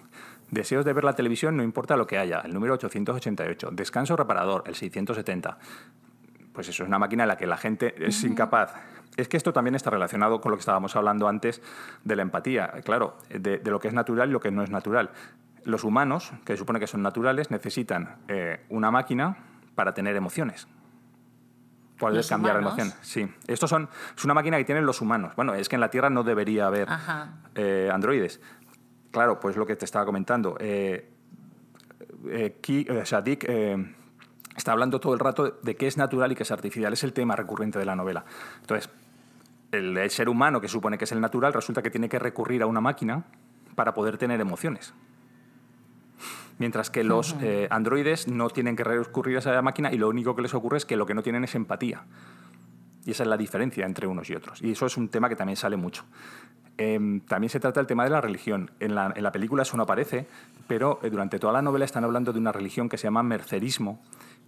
Deseos 0.50 0.84
de 0.84 0.92
ver 0.92 1.04
la 1.04 1.14
televisión 1.14 1.56
no 1.56 1.62
importa 1.62 1.96
lo 1.96 2.06
que 2.06 2.18
haya, 2.18 2.40
el 2.40 2.54
número 2.54 2.74
888. 2.74 3.70
Descanso 3.72 4.16
reparador, 4.16 4.64
el 4.66 4.74
670. 4.74 5.58
Pues 6.52 6.68
eso 6.68 6.84
es 6.84 6.88
una 6.88 6.98
máquina 6.98 7.24
en 7.24 7.28
la 7.28 7.36
que 7.36 7.46
la 7.46 7.56
gente 7.56 7.94
es 7.98 8.22
incapaz 8.24 8.74
es 9.16 9.28
que 9.28 9.36
esto 9.36 9.52
también 9.52 9.74
está 9.74 9.90
relacionado 9.90 10.40
con 10.40 10.50
lo 10.50 10.56
que 10.56 10.62
estábamos 10.62 10.96
hablando 10.96 11.28
antes 11.28 11.62
de 12.02 12.16
la 12.16 12.22
empatía, 12.22 12.68
claro, 12.84 13.16
de, 13.28 13.60
lo 13.64 13.78
que 13.78 13.88
es 13.88 13.94
natural 13.94 14.28
y 14.28 14.32
lo 14.32 14.40
que 14.40 14.50
no 14.50 14.62
es 14.62 14.70
natural 14.70 15.10
los 15.64 15.84
humanos, 15.84 16.32
que 16.44 16.54
se 16.54 16.58
supone 16.58 16.78
que 16.78 16.86
son 16.86 17.02
naturales, 17.02 17.50
necesitan 17.50 18.16
eh, 18.28 18.64
una 18.68 18.90
máquina 18.90 19.36
para 19.74 19.94
tener 19.94 20.16
emociones. 20.16 20.68
Poder 21.98 22.24
cambiar 22.26 22.56
emociones. 22.56 22.96
Sí. 23.02 23.26
Estos 23.46 23.70
son, 23.70 23.88
es 24.16 24.24
una 24.24 24.34
máquina 24.34 24.58
que 24.58 24.64
tienen 24.64 24.84
los 24.84 25.00
humanos. 25.00 25.34
Bueno, 25.36 25.54
es 25.54 25.68
que 25.68 25.76
en 25.76 25.80
la 25.80 25.90
Tierra 25.90 26.10
no 26.10 26.22
debería 26.22 26.66
haber 26.66 26.88
eh, 27.54 27.88
androides. 27.92 28.40
Claro, 29.10 29.38
pues 29.38 29.56
lo 29.56 29.64
que 29.64 29.76
te 29.76 29.84
estaba 29.84 30.04
comentando. 30.04 30.56
Eh, 30.58 31.10
o 32.26 33.22
Dick 33.22 33.48
está 34.56 34.72
hablando 34.72 34.98
todo 34.98 35.14
el 35.14 35.20
rato 35.20 35.58
de 35.62 35.76
qué 35.76 35.86
es 35.86 35.96
natural 35.96 36.32
y 36.32 36.34
qué 36.34 36.42
es 36.42 36.50
artificial. 36.50 36.92
Es 36.92 37.04
el 37.04 37.12
tema 37.12 37.36
recurrente 37.36 37.78
de 37.78 37.84
la 37.84 37.94
novela. 37.94 38.24
Entonces, 38.60 38.90
el, 39.70 39.96
el 39.96 40.10
ser 40.10 40.28
humano, 40.28 40.60
que 40.60 40.68
supone 40.68 40.98
que 40.98 41.04
es 41.04 41.12
el 41.12 41.20
natural, 41.20 41.52
resulta 41.52 41.80
que 41.80 41.90
tiene 41.90 42.08
que 42.08 42.18
recurrir 42.18 42.62
a 42.62 42.66
una 42.66 42.80
máquina 42.80 43.24
para 43.76 43.94
poder 43.94 44.18
tener 44.18 44.40
emociones 44.40 44.94
mientras 46.58 46.90
que 46.90 47.04
los 47.04 47.36
eh, 47.40 47.68
androides 47.70 48.28
no 48.28 48.48
tienen 48.50 48.76
que 48.76 48.84
recurrir 48.84 49.36
a 49.36 49.38
esa 49.40 49.62
máquina 49.62 49.92
y 49.92 49.98
lo 49.98 50.08
único 50.08 50.34
que 50.34 50.42
les 50.42 50.54
ocurre 50.54 50.78
es 50.78 50.86
que 50.86 50.96
lo 50.96 51.06
que 51.06 51.14
no 51.14 51.22
tienen 51.22 51.44
es 51.44 51.54
empatía. 51.54 52.04
Y 53.04 53.10
esa 53.10 53.22
es 53.24 53.28
la 53.28 53.36
diferencia 53.36 53.84
entre 53.84 54.06
unos 54.06 54.30
y 54.30 54.34
otros. 54.34 54.62
Y 54.62 54.72
eso 54.72 54.86
es 54.86 54.96
un 54.96 55.08
tema 55.08 55.28
que 55.28 55.36
también 55.36 55.56
sale 55.56 55.76
mucho. 55.76 56.04
Em, 56.78 57.20
también 57.20 57.50
se 57.50 57.60
trata 57.60 57.80
del 57.80 57.86
tema 57.86 58.04
de 58.04 58.10
la 58.10 58.20
religión. 58.20 58.70
En 58.80 58.94
la, 58.94 59.32
película 59.32 59.62
eso 59.62 59.76
no 59.76 59.82
aparece, 59.82 60.26
pero 60.66 61.00
eh, 61.02 61.10
durante 61.10 61.38
toda 61.38 61.52
la 61.52 61.62
novela 61.62 61.84
están 61.84 62.04
hablando 62.04 62.32
de 62.32 62.38
una 62.38 62.50
religión 62.50 62.88
que 62.88 62.96
se 62.96 63.04
llama 63.04 63.22
mercerismo, 63.22 64.00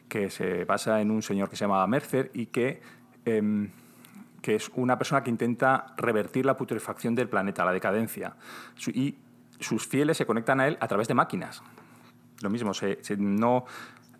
que 0.08 0.30
se 0.30 0.64
basa 0.64 1.00
en 1.00 1.10
un 1.10 1.22
señor 1.22 1.50
que 1.50 1.56
se 1.56 1.64
llamaba 1.64 1.86
Mercer 1.86 2.30
y 2.32 2.46
que, 2.46 2.80
em, 3.26 3.70
que 4.40 4.54
es 4.54 4.70
una 4.74 4.96
persona 4.96 5.22
que 5.22 5.30
intenta 5.30 5.94
revertir 5.96 6.46
la 6.46 6.56
putrefacción 6.56 7.14
del 7.14 7.28
planeta, 7.28 7.64
la 7.64 7.72
decadencia. 7.72 8.36
Y 8.86 9.16
sus 9.60 9.86
fieles 9.86 10.16
se 10.16 10.26
conectan 10.26 10.60
a 10.60 10.68
él 10.68 10.78
a 10.80 10.88
través 10.88 11.08
de 11.08 11.14
máquinas 11.14 11.62
lo 12.40 12.50
mismo, 12.50 12.74
se, 12.74 12.98
no, 13.18 13.64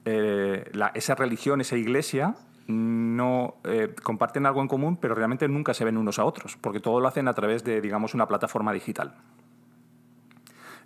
eh, 0.05 0.71
esa 0.95 1.15
religión, 1.15 1.61
esa 1.61 1.77
iglesia, 1.77 2.35
no 2.69 3.57
eh, 3.65 3.95
comparten 4.03 4.47
algo 4.47 4.61
en 4.61 4.69
común, 4.69 4.97
pero 4.97 5.15
realmente 5.15 5.47
nunca 5.49 5.75
se 5.75 5.85
ven 5.85 5.97
unos 5.97 6.19
a 6.19 6.25
otros, 6.25 6.57
porque 6.61 6.81
todo 6.81 7.01
lo 7.01 7.09
hacen 7.09 7.29
a 7.29 7.35
través 7.35 7.65
de, 7.65 7.81
digamos, 7.81 8.15
una 8.15 8.27
plataforma 8.27 8.73
digital. 8.73 9.15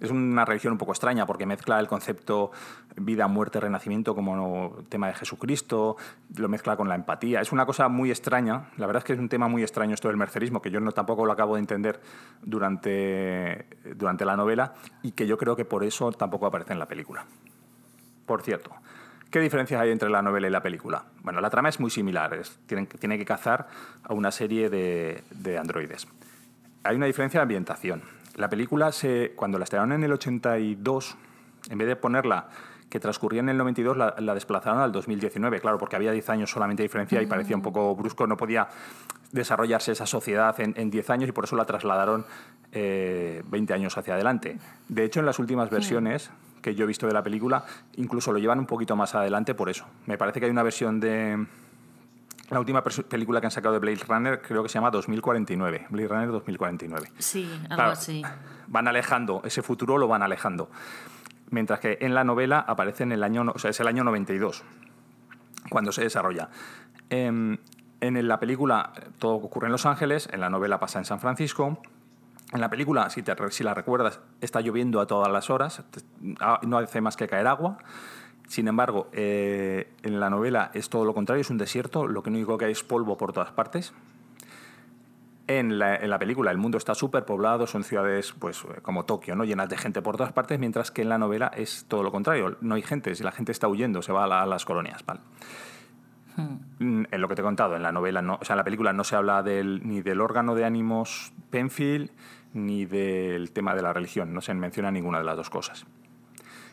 Es 0.00 0.10
una 0.10 0.44
religión 0.44 0.72
un 0.72 0.78
poco 0.78 0.92
extraña 0.92 1.26
porque 1.26 1.46
mezcla 1.46 1.78
el 1.78 1.86
concepto 1.86 2.50
vida, 2.96 3.28
muerte, 3.28 3.60
renacimiento 3.60 4.14
como 4.14 4.78
tema 4.88 5.08
de 5.08 5.14
Jesucristo, 5.14 5.96
lo 6.36 6.48
mezcla 6.48 6.76
con 6.76 6.88
la 6.88 6.94
empatía. 6.94 7.40
Es 7.40 7.52
una 7.52 7.66
cosa 7.66 7.88
muy 7.88 8.10
extraña. 8.10 8.70
La 8.78 8.86
verdad 8.86 9.00
es 9.00 9.04
que 9.04 9.12
es 9.12 9.18
un 9.18 9.28
tema 9.28 9.48
muy 9.48 9.62
extraño 9.62 9.94
esto 9.94 10.08
del 10.08 10.16
mercerismo, 10.16 10.62
que 10.62 10.70
yo 10.70 10.80
no 10.80 10.92
tampoco 10.92 11.26
lo 11.26 11.32
acabo 11.32 11.54
de 11.54 11.60
entender 11.60 12.00
durante, 12.42 13.66
durante 13.94 14.24
la 14.24 14.36
novela 14.36 14.74
y 15.02 15.12
que 15.12 15.26
yo 15.26 15.36
creo 15.36 15.54
que 15.54 15.64
por 15.64 15.84
eso 15.84 16.10
tampoco 16.12 16.46
aparece 16.46 16.72
en 16.72 16.78
la 16.78 16.86
película. 16.86 17.26
Por 18.26 18.42
cierto, 18.42 18.70
¿Qué 19.30 19.38
diferencias 19.38 19.80
hay 19.80 19.90
entre 19.90 20.10
la 20.10 20.22
novela 20.22 20.48
y 20.48 20.50
la 20.50 20.60
película? 20.60 21.04
Bueno, 21.22 21.40
la 21.40 21.50
trama 21.50 21.68
es 21.68 21.78
muy 21.78 21.90
similar. 21.90 22.36
tiene, 22.66 22.86
tiene, 22.86 23.16
que 23.16 23.24
cazar 23.24 23.68
a 24.02 24.12
una 24.12 24.32
serie 24.32 24.68
de, 24.68 25.22
de, 25.30 25.56
androides. 25.56 26.08
Hay 26.82 26.96
una 26.96 27.06
diferencia 27.06 27.38
de 27.38 27.42
ambientación. 27.42 28.02
La 28.36 28.48
película, 28.48 28.92
se, 28.92 29.32
cuando 29.36 29.58
la 29.58 29.64
estrenaron 29.64 29.92
en 29.92 30.04
el 30.04 30.12
82, 30.12 31.16
en 31.70 31.78
vez 31.78 31.88
de 31.88 31.96
ponerla 31.96 32.48
que 32.88 32.98
transcurría 32.98 33.40
en 33.40 33.48
el 33.48 33.56
92, 33.56 33.96
la, 33.96 34.34
desplazaron 34.34 34.80
al 34.80 34.90
2019, 34.90 35.60
claro, 35.60 35.78
porque 35.78 35.96
había 35.96 36.10
10 36.10 36.28
años 36.30 36.50
solamente 36.50 36.82
de 36.82 36.88
diferencia 36.88 37.22
y 37.22 37.26
parecía 37.26 37.54
un 37.54 37.62
poco 37.62 37.94
brusco, 37.94 38.26
no 38.26 38.36
podía 38.36 38.68
desarrollarse 39.30 39.92
esa 39.92 40.06
sociedad 40.06 40.56
en, 40.58 40.90
10 40.90 41.10
años 41.10 41.28
y 41.28 41.32
por 41.32 41.44
eso 41.44 41.54
la 41.54 41.64
trasladaron 41.64 42.26
20 42.72 42.72
eh, 42.72 43.74
años 43.74 43.96
hacia 43.96 44.14
adelante. 44.14 44.58
De 44.88 45.04
hecho, 45.04 45.20
en 45.20 45.26
las 45.26 45.38
últimas 45.38 45.70
versiones 45.70 46.32
que 46.60 46.74
yo 46.74 46.84
he 46.84 46.86
visto 46.86 47.06
de 47.06 47.14
la 47.14 47.22
película, 47.22 47.64
incluso 47.96 48.32
lo 48.32 48.40
llevan 48.40 48.58
un 48.58 48.66
poquito 48.66 48.96
más 48.96 49.14
adelante 49.14 49.54
por 49.54 49.70
eso. 49.70 49.86
Me 50.06 50.18
parece 50.18 50.40
que 50.40 50.46
hay 50.46 50.52
una 50.52 50.64
versión 50.64 50.98
de, 50.98 51.46
la 52.50 52.58
última 52.58 52.82
película 52.82 53.40
que 53.40 53.46
han 53.46 53.52
sacado 53.52 53.74
de 53.74 53.78
Blade 53.78 54.04
Runner 54.08 54.42
creo 54.42 54.62
que 54.64 54.68
se 54.68 54.74
llama 54.74 54.90
2049. 54.90 55.86
Blade 55.88 56.08
Runner 56.08 56.28
2049. 56.32 57.12
Sí, 57.18 57.48
algo 57.70 57.82
así. 57.92 58.22
Van 58.66 58.88
alejando, 58.88 59.40
ese 59.44 59.62
futuro 59.62 59.98
lo 59.98 60.08
van 60.08 60.22
alejando. 60.22 60.68
Mientras 61.50 61.78
que 61.78 61.98
en 62.00 62.14
la 62.14 62.24
novela 62.24 62.64
aparece 62.66 63.04
en 63.04 63.12
el 63.12 63.22
año, 63.22 63.44
o 63.54 63.58
sea, 63.58 63.70
es 63.70 63.78
el 63.78 63.86
año 63.86 64.02
92, 64.02 64.64
cuando 65.68 65.92
se 65.92 66.02
desarrolla. 66.02 66.48
Em, 67.08 67.56
en 68.00 68.28
la 68.28 68.40
película 68.40 68.92
todo 69.18 69.34
ocurre 69.34 69.66
en 69.66 69.72
Los 69.72 69.86
Ángeles, 69.86 70.28
en 70.32 70.40
la 70.40 70.50
novela 70.50 70.80
pasa 70.80 70.98
en 70.98 71.04
San 71.04 71.20
Francisco. 71.20 71.80
En 72.52 72.60
la 72.60 72.68
película, 72.68 73.10
si, 73.10 73.22
te, 73.22 73.34
si 73.50 73.62
la 73.62 73.74
recuerdas, 73.74 74.18
está 74.40 74.60
lloviendo 74.60 75.00
a 75.00 75.06
todas 75.06 75.30
las 75.30 75.50
horas, 75.50 75.84
ah, 76.40 76.58
no 76.66 76.78
hace 76.78 77.00
más 77.00 77.16
que 77.16 77.28
caer 77.28 77.46
agua. 77.46 77.78
Sin 78.50 78.66
embargo, 78.66 79.06
eh, 79.12 79.92
en 80.02 80.18
la 80.18 80.28
novela 80.28 80.72
es 80.74 80.88
todo 80.88 81.04
lo 81.04 81.14
contrario, 81.14 81.40
es 81.40 81.50
un 81.50 81.56
desierto, 81.56 82.08
lo 82.08 82.24
que 82.24 82.30
único 82.30 82.58
que 82.58 82.64
hay 82.64 82.72
es 82.72 82.82
polvo 82.82 83.16
por 83.16 83.32
todas 83.32 83.52
partes. 83.52 83.94
En 85.46 85.78
la, 85.78 86.18
película 86.18 86.50
el 86.50 86.58
mundo 86.58 86.76
está 86.76 86.96
súper 86.96 87.24
poblado, 87.24 87.68
son 87.68 87.84
ciudades 87.84 88.34
pues, 88.36 88.66
como 88.82 89.04
Tokio, 89.04 89.36
¿no? 89.36 89.44
llenas 89.44 89.68
de 89.68 89.78
gente 89.78 90.02
por 90.02 90.16
todas 90.16 90.32
partes, 90.32 90.58
mientras 90.58 90.90
que 90.90 91.02
en 91.02 91.10
la 91.10 91.16
novela 91.16 91.52
es 91.54 91.84
todo 91.86 92.02
lo 92.02 92.10
contrario. 92.10 92.56
No 92.60 92.74
hay 92.74 92.82
gente, 92.82 93.14
si 93.14 93.22
la 93.22 93.30
gente 93.30 93.52
está 93.52 93.68
huyendo, 93.68 94.02
se 94.02 94.10
va 94.10 94.24
a, 94.24 94.46
las 94.46 94.64
colonias. 94.64 95.06
¿vale? 95.06 95.20
Hmm. 96.36 97.04
En 97.08 97.20
lo 97.20 97.28
que 97.28 97.36
te 97.36 97.42
he 97.42 97.44
contado, 97.44 97.76
en 97.76 97.84
la 97.84 97.92
novela, 97.92 98.20
no, 98.20 98.36
o 98.40 98.44
sea, 98.44 98.54
en 98.54 98.58
la 98.58 98.64
película 98.64 98.92
no 98.92 99.04
se 99.04 99.14
habla 99.14 99.44
del, 99.44 99.86
ni 99.86 100.02
del 100.02 100.20
órgano 100.20 100.56
de 100.56 100.64
ánimos 100.64 101.32
Penfield 101.50 102.10
ni 102.52 102.84
del 102.84 103.52
tema 103.52 103.76
de 103.76 103.82
la 103.82 103.92
religión, 103.92 104.34
no 104.34 104.40
se 104.40 104.52
menciona 104.54 104.90
ninguna 104.90 105.18
de 105.18 105.24
las 105.24 105.36
dos 105.36 105.50
cosas. 105.50 105.86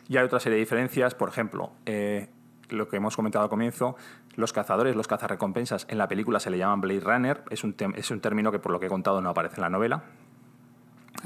Y 0.08 0.16
hay 0.16 0.24
otra 0.24 0.40
serie 0.40 0.56
de 0.56 0.60
diferencias, 0.60 1.14
por 1.14 1.28
ejemplo, 1.28 1.72
eh, 1.86 2.28
lo 2.70 2.88
que 2.88 2.96
hemos 2.96 3.16
comentado 3.16 3.44
al 3.44 3.50
comienzo, 3.50 3.96
los 4.36 4.52
cazadores, 4.52 4.96
los 4.96 5.06
cazarrecompensas, 5.06 5.86
en 5.88 5.98
la 5.98 6.08
película 6.08 6.40
se 6.40 6.50
le 6.50 6.58
llaman 6.58 6.80
Blade 6.80 7.00
Runner, 7.00 7.42
es 7.50 7.64
un, 7.64 7.74
es 7.94 8.10
un 8.10 8.20
término 8.20 8.52
que 8.52 8.58
por 8.58 8.72
lo 8.72 8.80
que 8.80 8.86
he 8.86 8.88
contado 8.88 9.20
no 9.20 9.30
aparece 9.30 9.56
en 9.56 9.62
la 9.62 9.70
novela. 9.70 10.04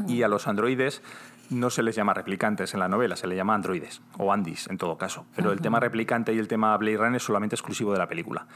Y 0.08 0.22
a 0.22 0.28
los 0.28 0.48
androides 0.48 1.02
no 1.50 1.70
se 1.70 1.82
les 1.82 1.94
llama 1.94 2.14
replicantes 2.14 2.72
en 2.74 2.80
la 2.80 2.88
novela, 2.88 3.14
se 3.14 3.26
les 3.26 3.36
llama 3.36 3.54
androides, 3.54 4.00
o 4.18 4.32
andis 4.32 4.68
en 4.68 4.78
todo 4.78 4.96
caso. 4.96 5.26
Pero 5.36 5.52
el 5.52 5.60
tema 5.60 5.80
replicante 5.80 6.32
y 6.32 6.38
el 6.38 6.48
tema 6.48 6.76
Blade 6.76 6.96
Runner 6.96 7.16
es 7.16 7.22
solamente 7.22 7.54
exclusivo 7.54 7.92
de 7.92 7.98
la 7.98 8.08
película. 8.08 8.46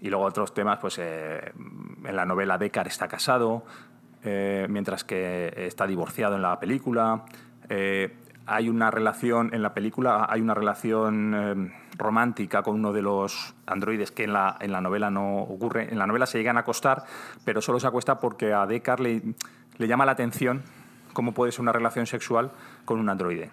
Y 0.00 0.10
luego 0.10 0.24
otros 0.24 0.52
temas, 0.52 0.78
pues 0.78 0.98
eh, 0.98 1.52
en 2.04 2.16
la 2.16 2.26
novela 2.26 2.58
Deckard 2.58 2.88
está 2.88 3.08
casado, 3.08 3.64
eh, 4.22 4.66
mientras 4.68 5.04
que 5.04 5.52
está 5.56 5.86
divorciado 5.86 6.36
en 6.36 6.42
la 6.42 6.58
película. 6.60 7.24
Eh, 7.68 8.14
hay 8.46 8.68
una 8.68 8.90
relación, 8.90 9.50
en 9.52 9.62
la 9.62 9.74
película 9.74 10.26
hay 10.28 10.40
una 10.40 10.54
relación 10.54 11.34
eh, 11.34 11.72
romántica 11.96 12.62
con 12.62 12.74
uno 12.74 12.92
de 12.92 13.02
los 13.02 13.54
androides 13.66 14.10
que 14.10 14.24
en 14.24 14.32
la, 14.32 14.56
en 14.60 14.72
la 14.72 14.80
novela 14.80 15.10
no 15.10 15.38
ocurre. 15.38 15.88
En 15.90 15.98
la 15.98 16.06
novela 16.06 16.26
se 16.26 16.38
llegan 16.38 16.56
a 16.56 16.60
acostar, 16.60 17.04
pero 17.44 17.60
solo 17.60 17.78
se 17.78 17.86
acuesta 17.86 18.18
porque 18.18 18.52
a 18.52 18.66
Deckard 18.66 19.00
le, 19.00 19.34
llama 19.78 20.06
la 20.06 20.12
atención 20.12 20.62
cómo 21.12 21.32
puede 21.32 21.52
ser 21.52 21.60
una 21.60 21.72
relación 21.72 22.06
sexual 22.06 22.50
con 22.84 22.98
un 22.98 23.08
androide. 23.08 23.50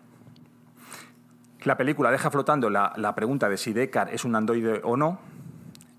La 1.64 1.76
película 1.78 2.10
deja 2.10 2.32
flotando 2.32 2.70
la, 2.70 2.94
la 2.96 3.14
pregunta 3.16 3.50
de 3.50 3.58
si 3.58 3.74
Deckard 3.74 4.14
es 4.14 4.26
un 4.26 4.36
androide 4.36 4.82
o 4.84 4.96
no. 4.96 5.20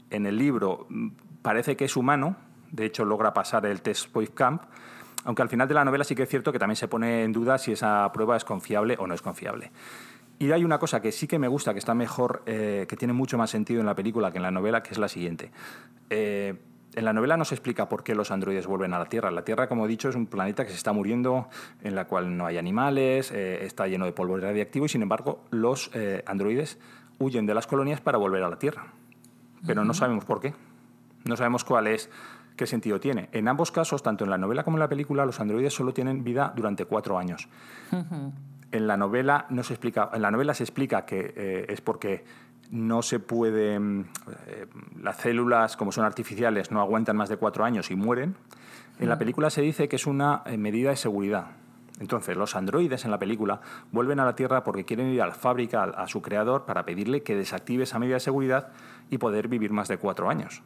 En 0.08 0.26
el 0.26 0.36
libro 0.36 0.86
mm, 0.88 1.08
parece 1.42 1.76
que 1.76 1.84
es 1.84 1.96
humano, 1.96 2.36
de 2.72 2.86
hecho 2.86 3.04
logra 3.04 3.34
pasar 3.34 3.66
el 3.66 3.82
test 3.82 4.08
Camp, 4.34 4.62
aunque 5.24 5.42
al 5.42 5.48
final 5.48 5.68
de 5.68 5.74
la 5.74 5.84
novela 5.84 6.04
sí 6.04 6.14
que 6.14 6.24
es 6.24 6.28
cierto 6.28 6.52
que 6.52 6.58
también 6.58 6.76
se 6.76 6.88
pone 6.88 7.24
en 7.24 7.32
duda 7.32 7.58
si 7.58 7.72
esa 7.72 8.10
prueba 8.12 8.36
es 8.36 8.44
confiable 8.44 8.96
o 8.98 9.06
no 9.06 9.14
es 9.14 9.22
confiable. 9.22 9.70
Y 10.38 10.50
hay 10.52 10.64
una 10.64 10.78
cosa 10.78 11.02
que 11.02 11.12
sí 11.12 11.26
que 11.26 11.38
me 11.38 11.48
gusta, 11.48 11.74
que 11.74 11.78
está 11.78 11.94
mejor, 11.94 12.42
eh, 12.46 12.86
que 12.88 12.96
tiene 12.96 13.12
mucho 13.12 13.36
más 13.36 13.50
sentido 13.50 13.80
en 13.80 13.86
la 13.86 13.94
película 13.94 14.32
que 14.32 14.38
en 14.38 14.42
la 14.42 14.50
novela, 14.50 14.82
que 14.82 14.90
es 14.90 14.98
la 14.98 15.08
siguiente. 15.08 15.50
Eh, 16.08 16.54
en 16.94 17.04
la 17.04 17.12
novela 17.12 17.36
no 17.36 17.44
se 17.44 17.54
explica 17.54 17.90
por 17.90 18.02
qué 18.02 18.14
los 18.14 18.30
androides 18.30 18.66
vuelven 18.66 18.94
a 18.94 18.98
la 18.98 19.04
Tierra. 19.04 19.30
La 19.30 19.44
Tierra, 19.44 19.68
como 19.68 19.84
he 19.84 19.88
dicho, 19.88 20.08
es 20.08 20.16
un 20.16 20.26
planeta 20.26 20.64
que 20.64 20.70
se 20.70 20.76
está 20.76 20.94
muriendo, 20.94 21.48
en 21.84 21.94
la 21.94 22.06
cual 22.06 22.36
no 22.38 22.46
hay 22.46 22.56
animales, 22.56 23.30
eh, 23.32 23.66
está 23.66 23.86
lleno 23.86 24.06
de 24.06 24.12
polvo 24.12 24.38
radiactivo 24.38 24.86
y, 24.86 24.88
sin 24.88 25.02
embargo, 25.02 25.44
los 25.50 25.90
androides 26.24 26.78
huyen 27.18 27.44
de 27.44 27.54
las 27.54 27.66
colonias 27.66 28.00
para 28.00 28.16
volver 28.16 28.42
a 28.42 28.48
la 28.48 28.58
Tierra. 28.58 28.86
Pero 29.66 29.84
no 29.84 29.92
sabemos 29.92 30.24
por 30.24 30.40
qué. 30.40 30.54
No 31.24 31.36
sabemos 31.36 31.64
cuál 31.64 31.86
es 31.86 32.08
¿Qué 32.60 32.66
sentido 32.66 33.00
tiene? 33.00 33.30
En 33.32 33.48
ambos 33.48 33.72
casos, 33.72 34.02
tanto 34.02 34.24
en 34.24 34.28
la 34.28 34.36
novela 34.36 34.64
como 34.64 34.76
en 34.76 34.80
la 34.80 34.88
película, 34.90 35.24
los 35.24 35.40
androides 35.40 35.72
solo 35.72 35.94
tienen 35.94 36.22
vida 36.22 36.52
durante 36.54 36.84
cuatro 36.84 37.16
años. 37.16 37.48
En 38.70 38.86
la 38.86 38.98
novela 38.98 39.46
no 39.48 39.62
se 39.62 39.72
explica, 39.72 40.10
en 40.12 40.20
la 40.20 40.30
novela 40.30 40.52
se 40.52 40.64
explica 40.64 41.06
que 41.06 41.32
eh, 41.34 41.64
es 41.70 41.80
porque 41.80 42.22
no 42.70 43.00
se 43.00 43.18
puede, 43.18 43.80
mm, 43.80 44.00
eh, 44.46 44.66
las 45.00 45.16
células 45.16 45.78
como 45.78 45.90
son 45.90 46.04
artificiales 46.04 46.70
no 46.70 46.82
aguantan 46.82 47.16
más 47.16 47.30
de 47.30 47.38
cuatro 47.38 47.64
años 47.64 47.90
y 47.90 47.96
mueren. 47.96 48.36
En 48.98 49.08
la 49.08 49.16
película 49.16 49.48
se 49.48 49.62
dice 49.62 49.88
que 49.88 49.96
es 49.96 50.06
una 50.06 50.42
eh, 50.44 50.58
medida 50.58 50.90
de 50.90 50.96
seguridad. 50.96 51.52
Entonces, 51.98 52.36
los 52.36 52.56
androides 52.56 53.06
en 53.06 53.10
la 53.10 53.18
película 53.18 53.62
vuelven 53.90 54.20
a 54.20 54.26
la 54.26 54.34
Tierra 54.34 54.64
porque 54.64 54.84
quieren 54.84 55.06
ir 55.06 55.22
a 55.22 55.26
la 55.26 55.34
fábrica, 55.34 55.84
a 55.84 56.06
su 56.08 56.20
creador, 56.20 56.66
para 56.66 56.84
pedirle 56.84 57.22
que 57.22 57.36
desactive 57.36 57.84
esa 57.84 57.98
medida 57.98 58.16
de 58.16 58.20
seguridad 58.20 58.68
y 59.08 59.16
poder 59.16 59.48
vivir 59.48 59.72
más 59.72 59.88
de 59.88 59.96
cuatro 59.96 60.28
años. 60.28 60.62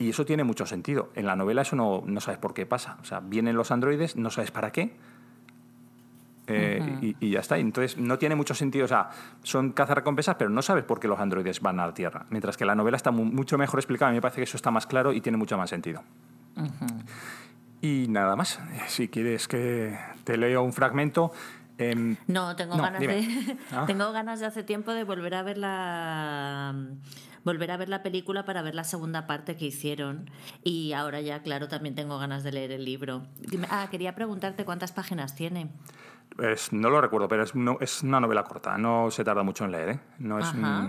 Y 0.00 0.10
eso 0.10 0.24
tiene 0.24 0.42
mucho 0.42 0.66
sentido. 0.66 1.10
En 1.14 1.26
la 1.26 1.36
novela 1.36 1.62
eso 1.62 1.76
no, 1.76 2.02
no 2.04 2.20
sabes 2.20 2.40
por 2.40 2.54
qué 2.54 2.66
pasa. 2.66 2.96
O 3.02 3.04
sea, 3.04 3.20
vienen 3.20 3.54
los 3.54 3.70
androides, 3.70 4.16
no 4.16 4.30
sabes 4.30 4.50
para 4.50 4.72
qué, 4.72 4.96
eh, 6.52 7.14
y, 7.20 7.30
ya 7.30 7.40
está. 7.40 7.58
Entonces, 7.58 7.96
no 7.96 8.18
tiene 8.18 8.34
mucho 8.34 8.54
sentido. 8.54 8.84
O 8.84 8.88
sea, 8.88 9.10
son 9.42 9.72
cazarrecompensas, 9.72 10.36
pero 10.36 10.50
no 10.50 10.62
sabes 10.62 10.84
por 10.84 11.00
qué 11.00 11.08
los 11.08 11.20
androides 11.20 11.60
van 11.60 11.78
a 11.80 11.86
la 11.86 11.94
Tierra. 11.94 12.26
Mientras 12.30 12.56
que 12.56 12.64
la 12.64 12.74
novela 12.74 12.96
está 12.96 13.10
mucho 13.10 13.58
mejor 13.58 13.78
explicada. 13.78 14.08
A 14.08 14.12
mí 14.12 14.16
me 14.16 14.22
parece 14.22 14.36
que 14.36 14.44
eso 14.44 14.56
está 14.56 14.70
más 14.70 14.86
claro 14.86 15.12
y 15.12 15.20
tiene 15.20 15.38
mucho 15.38 15.56
más 15.56 15.70
sentido. 15.70 16.02
Y 17.80 18.06
nada 18.08 18.36
más. 18.36 18.58
Si 18.88 19.08
quieres 19.08 19.48
que 19.48 19.96
te 20.24 20.36
leo 20.36 20.62
un 20.62 20.72
fragmento. 20.72 21.32
Em, 21.78 22.16
no, 22.26 22.56
tengo 22.56 22.76
ganas 22.76 23.00
de. 23.00 23.56
Ah. 23.72 23.84
tengo 23.86 24.12
ganas 24.12 24.40
de 24.40 24.46
hace 24.46 24.62
tiempo 24.62 24.92
de 24.92 25.04
volver 25.04 25.34
a 25.34 25.42
ver 25.42 25.56
la 25.56 26.74
volver 27.44 27.70
a 27.70 27.76
ver 27.76 27.88
la 27.88 28.02
película 28.02 28.44
para 28.44 28.62
ver 28.62 28.74
la 28.74 28.84
segunda 28.84 29.26
parte 29.26 29.56
que 29.56 29.66
hicieron. 29.66 30.30
Y 30.62 30.92
ahora 30.92 31.20
ya, 31.20 31.42
claro, 31.42 31.68
también 31.68 31.94
tengo 31.94 32.18
ganas 32.18 32.42
de 32.42 32.52
leer 32.52 32.72
el 32.72 32.84
libro. 32.84 33.22
Ah, 33.70 33.88
quería 33.90 34.14
preguntarte 34.14 34.64
cuántas 34.64 34.92
páginas 34.92 35.34
tiene. 35.34 35.70
no 36.72 36.90
lo 36.90 37.00
recuerdo, 37.00 37.28
pero 37.28 37.42
es, 37.42 37.54
no, 37.54 37.78
es, 37.80 38.02
una 38.02 38.20
novela 38.20 38.44
corta, 38.44 38.76
no 38.78 39.10
se 39.10 39.24
tarda 39.24 39.42
mucho 39.42 39.64
en 39.64 39.72
leer. 39.72 39.88
¿eh? 39.90 40.00
No 40.18 40.38
es 40.38 40.46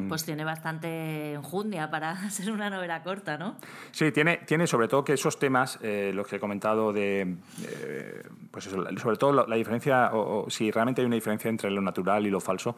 Pues 0.07 0.25
tiene 0.25 0.43
bastante 0.43 1.33
enjundia 1.33 1.89
para 1.89 2.15
ser 2.29 2.51
una 2.51 2.69
novela 2.69 3.03
corta, 3.03 3.37
¿no? 3.37 3.55
Sí, 3.91 4.11
tiene, 4.11 4.37
tiene 4.45 4.67
sobre 4.67 4.87
todo 4.87 5.03
que 5.03 5.13
esos 5.13 5.39
temas, 5.39 5.79
eh, 5.81 6.11
los 6.13 6.27
que 6.27 6.37
he 6.37 6.39
comentado 6.39 6.93
de. 6.93 7.37
Eh, 7.63 8.23
pues 8.51 8.65
sobre 8.65 9.17
todo 9.17 9.47
la, 9.47 9.55
diferencia, 9.55 10.11
o, 10.13 10.49
si 10.49 10.71
realmente 10.71 11.01
hay 11.01 11.07
una 11.07 11.15
diferencia 11.15 11.49
entre 11.49 11.71
lo 11.71 11.81
natural 11.81 12.25
y 12.27 12.29
lo 12.29 12.41
falso, 12.41 12.75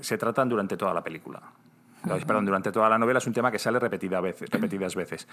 se 0.00 0.18
tratan 0.18 0.48
durante 0.48 0.76
toda 0.76 0.92
la 0.94 1.04
película 1.04 1.40
perdón, 2.02 2.46
durante 2.46 2.72
toda 2.72 2.88
la 2.88 2.98
novela 2.98 3.18
es 3.18 3.26
un 3.26 3.32
tema 3.32 3.50
que 3.50 3.58
sale 3.58 3.78
repetida 3.78 4.20
veces, 4.20 4.48
repetidas 4.50 4.94
veces. 4.94 5.28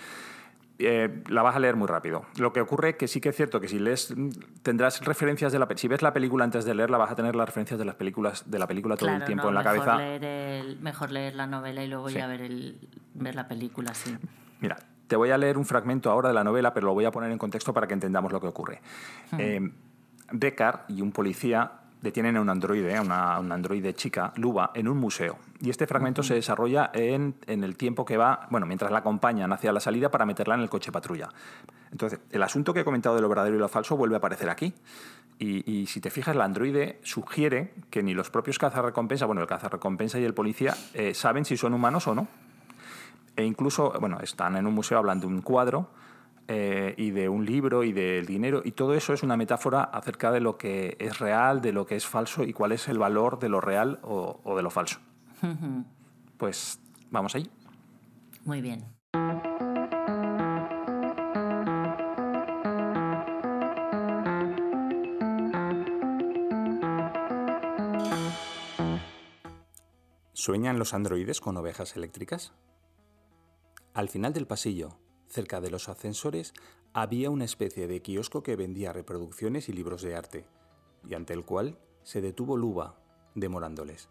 Eh, 0.79 1.23
la 1.29 1.41
vas 1.41 1.55
a 1.55 1.59
leer 1.59 1.75
muy 1.75 1.87
rápido. 1.87 2.25
Lo 2.37 2.53
que 2.53 2.61
ocurre 2.61 2.89
es 2.89 2.95
que 2.97 3.07
sí 3.07 3.19
que 3.19 3.29
es 3.29 3.35
cierto 3.35 3.59
que 3.59 3.67
si 3.67 3.79
lees 3.79 4.13
tendrás 4.61 5.03
referencias 5.03 5.51
de 5.51 5.59
la 5.59 5.67
si 5.75 5.87
ves 5.87 6.03
la 6.03 6.13
película 6.13 6.43
antes 6.43 6.65
de 6.65 6.75
leerla 6.75 6.97
vas 6.97 7.11
a 7.11 7.15
tener 7.15 7.35
las 7.35 7.47
referencias 7.47 7.79
de 7.79 7.85
las 7.85 7.95
películas 7.95 8.49
de 8.49 8.59
la 8.59 8.67
película 8.67 8.95
todo 8.95 9.09
el 9.09 9.25
tiempo 9.25 9.47
en 9.49 9.55
la 9.55 9.63
cabeza. 9.63 9.97
mejor 10.79 11.11
leer 11.11 11.35
la 11.35 11.47
novela 11.47 11.83
y 11.83 11.87
luego 11.87 12.09
ya 12.09 12.27
ver 12.27 12.41
el, 12.41 12.87
ver 13.15 13.35
la 13.35 13.47
película, 13.47 13.93
sí. 13.95 14.15
Mira, 14.59 14.77
te 15.07 15.15
voy 15.15 15.31
a 15.31 15.37
leer 15.37 15.57
un 15.57 15.65
fragmento 15.65 16.11
ahora 16.11 16.29
de 16.29 16.35
la 16.35 16.43
novela, 16.43 16.73
pero 16.73 16.87
lo 16.87 16.93
voy 16.93 17.05
a 17.05 17.11
poner 17.11 17.31
en 17.31 17.37
contexto 17.37 17.73
para 17.73 17.87
que 17.87 17.93
entendamos 17.93 18.31
lo 18.31 18.39
que 18.39 18.47
ocurre. 18.47 18.81
Eh, 19.37 19.71
Deckard 20.31 20.81
y 20.89 21.01
un 21.01 21.11
policía 21.11 21.71
detienen 22.01 22.37
a 22.37 22.41
un 22.41 22.49
androide, 22.49 22.95
a 22.95 23.01
una, 23.01 23.39
un 23.39 23.51
androide 23.51 23.93
chica, 23.93 24.33
Luba, 24.35 24.71
en 24.73 24.87
un 24.87 24.97
museo. 24.97 25.37
Y 25.59 25.69
este 25.69 25.87
fragmento 25.87 26.23
se 26.23 26.35
desarrolla 26.35 26.91
en, 26.93 27.35
en, 27.47 27.63
el 27.63 27.75
tiempo 27.75 28.05
que 28.05 28.17
va, 28.17 28.47
bueno, 28.51 28.65
mientras 28.65 28.91
la 28.91 28.99
acompañan 28.99 29.51
hacia 29.51 29.71
la 29.71 29.79
salida 29.79 30.09
para 30.11 30.25
meterla 30.25 30.55
en 30.55 30.61
el 30.61 30.69
coche 30.69 30.91
patrulla. 30.91 31.29
Entonces, 31.91 32.19
el 32.31 32.43
asunto 32.43 32.73
que 32.73 32.81
he 32.81 32.85
comentado 32.85 33.15
de 33.15 33.21
lo 33.21 33.29
verdadero 33.29 33.55
y 33.55 33.59
lo 33.59 33.67
falso 33.67 33.97
vuelve 33.97 34.15
a 34.15 34.17
aparecer 34.19 34.49
aquí. 34.49 34.73
Y, 35.39 35.71
y 35.71 35.87
si 35.87 36.01
te 36.01 36.09
fijas, 36.09 36.35
el 36.35 36.41
androide 36.41 36.99
sugiere 37.03 37.73
que 37.89 38.03
ni 38.03 38.13
los 38.13 38.29
propios 38.29 38.59
cazarrecompensa, 38.59 39.25
bueno, 39.25 39.41
el 39.41 39.47
cazarrecompensa 39.47 40.19
y 40.19 40.23
el 40.23 40.33
policía, 40.33 40.75
eh, 40.93 41.13
saben 41.13 41.45
si 41.45 41.57
son 41.57 41.73
humanos 41.73 42.07
o 42.07 42.15
no. 42.15 42.27
E 43.35 43.43
incluso, 43.43 43.93
bueno, 43.99 44.19
están 44.19 44.55
en 44.57 44.65
un 44.65 44.73
museo 44.73 44.97
hablando 44.97 45.27
de 45.27 45.33
un 45.33 45.41
cuadro 45.41 45.89
eh, 46.47 46.93
y 46.97 47.11
de 47.11 47.27
un 47.27 47.45
libro 47.45 47.83
y 47.83 47.91
del 47.91 48.25
dinero. 48.25 48.61
Y 48.63 48.71
todo 48.71 48.93
eso 48.93 49.13
es 49.13 49.21
una 49.21 49.35
metáfora 49.35 49.83
acerca 49.83 50.31
de 50.31 50.39
lo 50.39 50.57
que 50.57 50.95
es 50.99 51.19
real, 51.19 51.61
de 51.61 51.73
lo 51.73 51.85
que 51.85 51.95
es 51.95 52.05
falso 52.05 52.43
y 52.43 52.53
cuál 52.53 52.71
es 52.71 52.87
el 52.87 52.97
valor 52.97 53.39
de 53.39 53.49
lo 53.49 53.59
real 53.59 53.99
o, 54.03 54.55
de 54.55 54.63
lo 54.63 54.69
falso. 54.69 54.99
pues 56.37 56.79
vamos 57.11 57.35
ahí. 57.35 57.49
Muy 58.45 58.61
bien. 58.61 58.85
¿Sueñan 70.31 70.79
los 70.79 70.93
androides 70.93 71.41
con 71.41 71.57
ovejas 71.57 71.97
eléctricas? 71.97 72.53
Al 73.93 74.07
final 74.07 74.31
del 74.31 74.47
pasillo, 74.47 74.97
Cerca 75.29 75.61
de 75.61 75.69
los 75.69 75.89
ascensores 75.89 76.53
había 76.93 77.29
una 77.29 77.45
especie 77.45 77.87
de 77.87 78.01
kiosco 78.01 78.43
que 78.43 78.55
vendía 78.55 78.93
reproducciones 78.93 79.69
y 79.69 79.73
libros 79.73 80.01
de 80.01 80.15
arte, 80.15 80.45
y 81.07 81.13
ante 81.13 81.33
el 81.33 81.45
cual 81.45 81.77
se 82.03 82.21
detuvo 82.21 82.57
Luba, 82.57 82.95
demorándoles. 83.35 84.09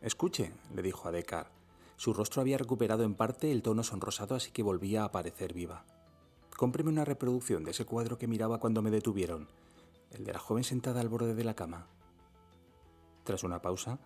Escuche, 0.00 0.52
le 0.74 0.82
dijo 0.82 1.08
a 1.08 1.12
Decar. 1.12 1.50
Su 1.96 2.14
rostro 2.14 2.40
había 2.40 2.56
recuperado 2.56 3.02
en 3.02 3.14
parte 3.14 3.52
el 3.52 3.62
tono 3.62 3.82
sonrosado, 3.82 4.34
así 4.34 4.50
que 4.50 4.62
volvía 4.62 5.04
a 5.04 5.12
parecer 5.12 5.52
viva. 5.52 5.84
Cómpreme 6.56 6.90
una 6.90 7.04
reproducción 7.04 7.64
de 7.64 7.72
ese 7.72 7.84
cuadro 7.84 8.16
que 8.16 8.26
miraba 8.26 8.58
cuando 8.60 8.80
me 8.80 8.90
detuvieron, 8.90 9.48
el 10.10 10.24
de 10.24 10.32
la 10.32 10.38
joven 10.38 10.64
sentada 10.64 11.00
al 11.00 11.08
borde 11.08 11.34
de 11.34 11.44
la 11.44 11.54
cama. 11.54 11.86
Tras 13.24 13.44
una 13.44 13.60
pausa, 13.60 13.98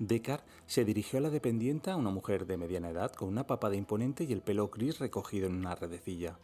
Deckard 0.00 0.42
se 0.64 0.86
dirigió 0.86 1.18
a 1.18 1.22
la 1.22 1.28
dependienta, 1.28 1.94
una 1.94 2.08
mujer 2.08 2.46
de 2.46 2.56
mediana 2.56 2.88
edad 2.88 3.12
con 3.12 3.28
una 3.28 3.46
papada 3.46 3.76
imponente 3.76 4.24
y 4.24 4.32
el 4.32 4.40
pelo 4.40 4.68
gris 4.68 4.98
recogido 4.98 5.46
en 5.46 5.54
una 5.54 5.74
redecilla. 5.74 6.38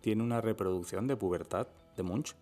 ¿Tiene 0.00 0.22
una 0.22 0.40
reproducción 0.40 1.08
de 1.08 1.16
pubertad 1.16 1.66
de 1.96 2.04
Munch? 2.04 2.36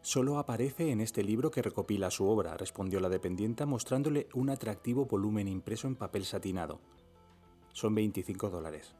Solo 0.00 0.38
aparece 0.38 0.90
en 0.90 1.02
este 1.02 1.22
libro 1.22 1.50
que 1.50 1.60
recopila 1.60 2.10
su 2.10 2.26
obra, 2.26 2.56
respondió 2.56 3.00
la 3.00 3.10
dependienta 3.10 3.66
mostrándole 3.66 4.30
un 4.32 4.48
atractivo 4.48 5.04
volumen 5.04 5.46
impreso 5.46 5.88
en 5.88 5.96
papel 5.96 6.24
satinado. 6.24 6.80
Son 7.74 7.94
25 7.94 8.48
dólares. 8.48 8.94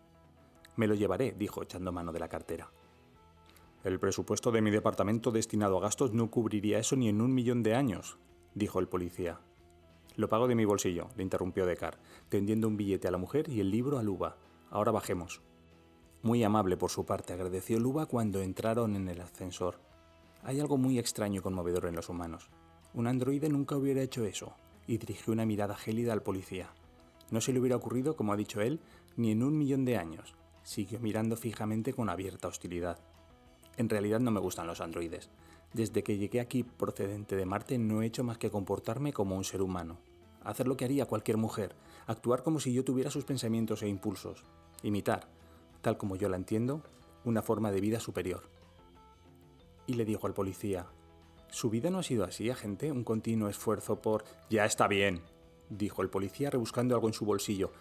Me 0.76 0.86
lo 0.86 0.94
llevaré, 0.94 1.32
dijo 1.32 1.62
echando 1.62 1.90
mano 1.90 2.12
de 2.12 2.20
la 2.20 2.28
cartera. 2.28 2.70
El 3.82 3.98
presupuesto 3.98 4.50
de 4.50 4.60
mi 4.60 4.70
departamento 4.70 5.30
destinado 5.30 5.78
a 5.78 5.80
gastos 5.80 6.12
no 6.12 6.30
cubriría 6.30 6.78
eso 6.78 6.96
ni 6.96 7.08
en 7.08 7.22
un 7.22 7.32
millón 7.32 7.62
de 7.62 7.74
años, 7.74 8.18
dijo 8.54 8.78
el 8.78 8.88
policía. 8.88 9.40
Lo 10.18 10.28
pago 10.28 10.48
de 10.48 10.56
mi 10.56 10.64
bolsillo, 10.64 11.10
le 11.16 11.22
interrumpió 11.22 11.64
Decar, 11.64 11.96
tendiendo 12.28 12.66
un 12.66 12.76
billete 12.76 13.06
a 13.06 13.12
la 13.12 13.18
mujer 13.18 13.48
y 13.48 13.60
el 13.60 13.70
libro 13.70 14.00
a 14.00 14.02
Luba. 14.02 14.36
Ahora 14.68 14.90
bajemos. 14.90 15.42
Muy 16.22 16.42
amable 16.42 16.76
por 16.76 16.90
su 16.90 17.06
parte, 17.06 17.32
agradeció 17.32 17.78
Luba 17.78 18.06
cuando 18.06 18.42
entraron 18.42 18.96
en 18.96 19.08
el 19.08 19.20
ascensor. 19.20 19.78
Hay 20.42 20.58
algo 20.58 20.76
muy 20.76 20.98
extraño 20.98 21.38
y 21.38 21.42
conmovedor 21.42 21.86
en 21.86 21.94
los 21.94 22.08
humanos. 22.08 22.50
Un 22.94 23.06
androide 23.06 23.48
nunca 23.48 23.76
hubiera 23.76 24.02
hecho 24.02 24.24
eso, 24.24 24.56
y 24.88 24.98
dirigió 24.98 25.32
una 25.32 25.46
mirada 25.46 25.76
gélida 25.76 26.14
al 26.14 26.24
policía. 26.24 26.72
No 27.30 27.40
se 27.40 27.52
le 27.52 27.60
hubiera 27.60 27.76
ocurrido, 27.76 28.16
como 28.16 28.32
ha 28.32 28.36
dicho 28.36 28.60
él, 28.60 28.80
ni 29.14 29.30
en 29.30 29.44
un 29.44 29.56
millón 29.56 29.84
de 29.84 29.98
años. 29.98 30.34
Siguió 30.64 30.98
mirando 30.98 31.36
fijamente 31.36 31.92
con 31.92 32.08
abierta 32.08 32.48
hostilidad. 32.48 32.98
En 33.76 33.88
realidad 33.88 34.18
no 34.18 34.32
me 34.32 34.40
gustan 34.40 34.66
los 34.66 34.80
androides. 34.80 35.30
Desde 35.72 36.02
que 36.02 36.16
llegué 36.16 36.40
aquí 36.40 36.62
procedente 36.62 37.36
de 37.36 37.44
Marte 37.44 37.78
no 37.78 38.02
he 38.02 38.06
hecho 38.06 38.24
más 38.24 38.38
que 38.38 38.50
comportarme 38.50 39.12
como 39.12 39.36
un 39.36 39.44
ser 39.44 39.62
humano. 39.62 39.98
Hacer 40.42 40.66
lo 40.66 40.76
que 40.76 40.84
haría 40.84 41.06
cualquier 41.06 41.36
mujer, 41.36 41.74
actuar 42.06 42.42
como 42.42 42.58
si 42.58 42.72
yo 42.72 42.84
tuviera 42.84 43.10
sus 43.10 43.24
pensamientos 43.24 43.82
e 43.82 43.88
impulsos, 43.88 44.44
imitar, 44.82 45.28
tal 45.82 45.98
como 45.98 46.16
yo 46.16 46.28
la 46.28 46.36
entiendo, 46.36 46.82
una 47.24 47.42
forma 47.42 47.70
de 47.70 47.80
vida 47.80 48.00
superior. 48.00 48.48
Y 49.86 49.94
le 49.94 50.04
dijo 50.04 50.26
al 50.26 50.34
policía, 50.34 50.86
¿su 51.50 51.68
vida 51.70 51.90
no 51.90 51.98
ha 51.98 52.02
sido 52.02 52.24
así, 52.24 52.50
agente? 52.50 52.90
Un 52.90 53.04
continuo 53.04 53.48
esfuerzo 53.48 54.00
por... 54.00 54.24
Ya 54.48 54.64
está 54.64 54.88
bien, 54.88 55.22
dijo 55.68 56.02
el 56.02 56.10
policía 56.10 56.50
rebuscando 56.50 56.94
algo 56.94 57.08
en 57.08 57.14
su 57.14 57.26
bolsillo. 57.26 57.72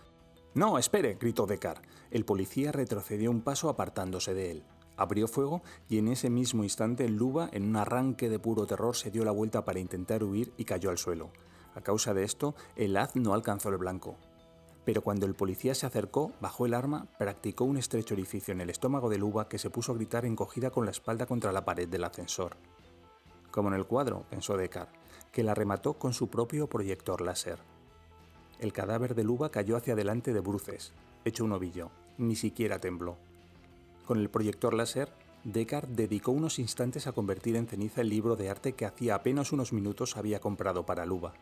No, 0.53 0.77
espere, 0.77 1.17
gritó 1.19 1.45
Decar. 1.45 1.81
El 2.09 2.25
policía 2.25 2.71
retrocedió 2.71 3.29
un 3.29 3.41
paso 3.41 3.69
apartándose 3.69 4.33
de 4.33 4.51
él. 4.51 4.63
Abrió 4.97 5.27
fuego 5.27 5.61
y 5.87 5.99
en 5.99 6.07
ese 6.07 6.29
mismo 6.29 6.63
instante 6.63 7.07
Luba, 7.07 7.49
en 7.53 7.63
un 7.63 7.75
arranque 7.75 8.29
de 8.29 8.39
puro 8.39 8.65
terror, 8.65 8.95
se 8.95 9.11
dio 9.11 9.23
la 9.23 9.31
vuelta 9.31 9.63
para 9.63 9.79
intentar 9.79 10.23
huir 10.23 10.51
y 10.57 10.65
cayó 10.65 10.89
al 10.89 10.97
suelo. 10.97 11.29
A 11.75 11.81
causa 11.81 12.15
de 12.15 12.23
esto, 12.23 12.55
el 12.75 12.97
haz 12.97 13.15
no 13.15 13.35
alcanzó 13.35 13.69
el 13.69 13.77
blanco. 13.77 14.15
Pero 14.83 15.03
cuando 15.03 15.27
el 15.27 15.35
policía 15.35 15.75
se 15.75 15.85
acercó, 15.85 16.31
bajó 16.41 16.65
el 16.65 16.73
arma, 16.73 17.05
practicó 17.19 17.65
un 17.65 17.77
estrecho 17.77 18.15
orificio 18.15 18.53
en 18.53 18.61
el 18.61 18.71
estómago 18.71 19.09
de 19.09 19.19
Luba 19.19 19.47
que 19.47 19.59
se 19.59 19.69
puso 19.69 19.91
a 19.91 19.95
gritar 19.95 20.25
encogida 20.25 20.71
con 20.71 20.85
la 20.85 20.91
espalda 20.91 21.27
contra 21.27 21.51
la 21.51 21.65
pared 21.65 21.87
del 21.87 22.03
ascensor. 22.03 22.57
Como 23.51 23.69
en 23.69 23.75
el 23.75 23.85
cuadro, 23.85 24.25
pensó 24.29 24.57
Decar, 24.57 24.87
que 25.31 25.43
la 25.43 25.53
remató 25.53 25.93
con 25.93 26.13
su 26.13 26.29
propio 26.29 26.67
proyector 26.67 27.21
láser. 27.21 27.59
El 28.59 28.73
cadáver 28.73 29.13
de 29.13 29.23
Luba 29.23 29.51
cayó 29.51 29.77
hacia 29.77 29.93
adelante 29.93 30.33
de 30.33 30.39
bruces, 30.39 30.93
hecho 31.25 31.43
un 31.43 31.51
ovillo, 31.51 31.91
ni 32.17 32.35
siquiera 32.35 32.79
tembló. 32.79 33.17
Con 34.07 34.19
el 34.19 34.29
proyector 34.29 34.73
láser, 34.73 35.11
Descartes 35.43 35.97
dedicó 35.97 36.31
unos 36.31 36.59
instantes 36.59 37.07
a 37.07 37.11
convertir 37.11 37.57
en 37.57 37.67
ceniza 37.67 37.99
el 37.99 38.07
libro 38.07 38.37
de 38.37 38.49
arte 38.49 38.71
que 38.71 38.85
hacía 38.85 39.15
apenas 39.15 39.51
unos 39.51 39.73
minutos 39.73 40.15
había 40.15 40.39
comprado 40.39 40.85
para 40.85 41.05
Luba. 41.05 41.33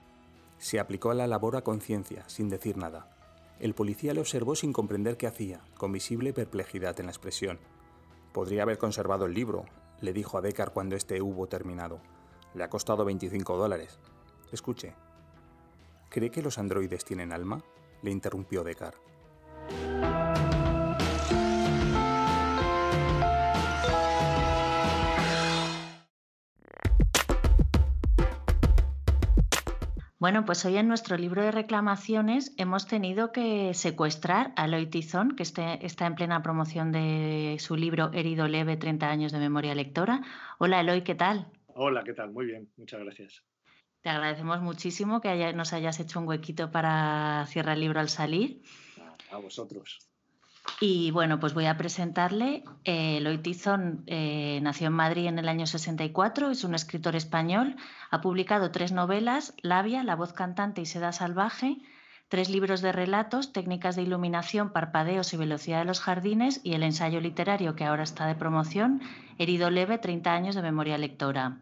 Se 0.58 0.80
aplicó 0.80 1.12
a 1.12 1.14
la 1.14 1.28
labor 1.28 1.58
a 1.58 1.64
conciencia, 1.64 2.28
sin 2.28 2.50
decir 2.50 2.76
nada. 2.76 3.08
El 3.60 3.76
policía 3.76 4.16
le 4.16 4.20
observó 4.22 4.56
sin 4.56 4.74
comprender 4.74 5.16
qué 5.16 5.28
hacía, 5.28 5.62
con 5.78 5.92
visible 5.92 6.34
perplejidad 6.34 7.00
en 7.00 7.06
la 7.06 7.12
expresión. 7.12 7.60
Podría 8.34 8.64
haber 8.64 8.80
conservado 8.80 9.28
el 9.28 9.36
libro, 9.36 9.66
le 10.02 10.12
dijo 10.12 10.40
a 10.40 10.42
Descartes 10.42 10.74
cuando 10.74 10.96
éste 10.96 11.22
hubo 11.22 11.46
terminado. 11.46 12.00
Le 12.56 12.64
ha 12.64 12.70
costado 12.72 13.06
25 13.06 13.58
dólares. 13.58 14.00
Escuche. 14.52 14.96
¿Cree 16.10 16.32
que 16.32 16.42
los 16.42 16.58
androides 16.58 17.06
tienen 17.06 17.32
alma? 17.32 17.64
le 18.02 18.10
interrumpió 18.10 18.64
Descartes. 18.64 19.15
Bueno, 30.18 30.46
pues 30.46 30.64
hoy 30.64 30.78
en 30.78 30.88
nuestro 30.88 31.18
libro 31.18 31.44
de 31.44 31.52
reclamaciones 31.52 32.54
hemos 32.56 32.88
tenido 32.88 33.34
que 33.34 33.74
secuestrar 33.74 34.54
a 34.56 34.64
Eloy 34.64 34.88
Tizón, 34.88 35.36
que 35.36 35.44
este, 35.44 35.86
está 35.86 36.08
en 36.08 36.16
plena 36.16 36.42
promoción 36.42 36.94
de 36.94 37.58
su 37.60 37.76
libro 37.76 38.12
Herido 38.14 38.48
Leve, 38.48 38.78
30 38.78 39.10
años 39.10 39.34
de 39.34 39.40
memoria 39.40 39.76
lectora. 39.76 40.22
Hola 40.58 40.80
Eloy, 40.80 41.02
¿qué 41.04 41.16
tal? 41.16 41.52
Hola, 41.68 42.06
¿qué 42.06 42.14
tal? 42.14 42.32
Muy 42.32 42.46
bien, 42.46 42.72
muchas 42.78 43.02
gracias. 43.02 43.44
Te 44.00 44.10
agradecemos 44.10 44.62
muchísimo 44.62 45.20
que 45.20 45.52
nos 45.52 45.74
hayas 45.74 46.00
hecho 46.00 46.22
un 46.22 46.30
huequito 46.30 46.72
para 46.72 47.46
cierrar 47.48 47.74
el 47.74 47.82
libro 47.82 48.00
al 48.00 48.08
salir. 48.08 48.62
A 49.32 49.38
vosotros. 49.38 50.00
Y 50.80 51.12
bueno, 51.12 51.40
pues 51.40 51.54
voy 51.54 51.66
a 51.66 51.78
presentarle. 51.78 52.64
Eh, 52.84 53.18
Eloy 53.18 53.38
Tizón 53.38 54.04
eh, 54.08 54.60
nació 54.62 54.88
en 54.88 54.94
Madrid 54.94 55.28
en 55.28 55.40
el 55.40 55.48
año 55.48 55.68
64, 55.68 56.52
es 56.52 56.64
un 56.64 56.76
escritor 56.76 57.16
español, 57.16 57.76
ha 58.12 58.22
publicado 58.22 58.72
tres 58.72 58.92
novelas, 58.92 59.54
Labia, 59.62 60.04
La 60.04 60.16
voz 60.16 60.34
cantante 60.34 60.82
y 60.82 60.86
Seda 60.86 61.14
salvaje, 61.14 61.78
tres 62.28 62.50
libros 62.50 62.82
de 62.82 62.92
relatos, 62.92 63.54
Técnicas 63.54 63.96
de 63.96 64.02
iluminación, 64.02 64.74
Parpadeos 64.74 65.34
y 65.34 65.38
Velocidad 65.38 65.80
de 65.80 65.86
los 65.86 66.02
jardines 66.02 66.60
y 66.64 66.74
el 66.74 66.84
ensayo 66.84 67.22
literario 67.22 67.76
que 67.76 67.86
ahora 67.86 68.04
está 68.04 68.28
de 68.28 68.36
promoción, 68.36 69.02
Herido 69.38 69.70
leve, 69.70 69.98
30 69.98 70.34
años 70.34 70.56
de 70.56 70.62
memoria 70.62 70.98
lectora. 70.98 71.60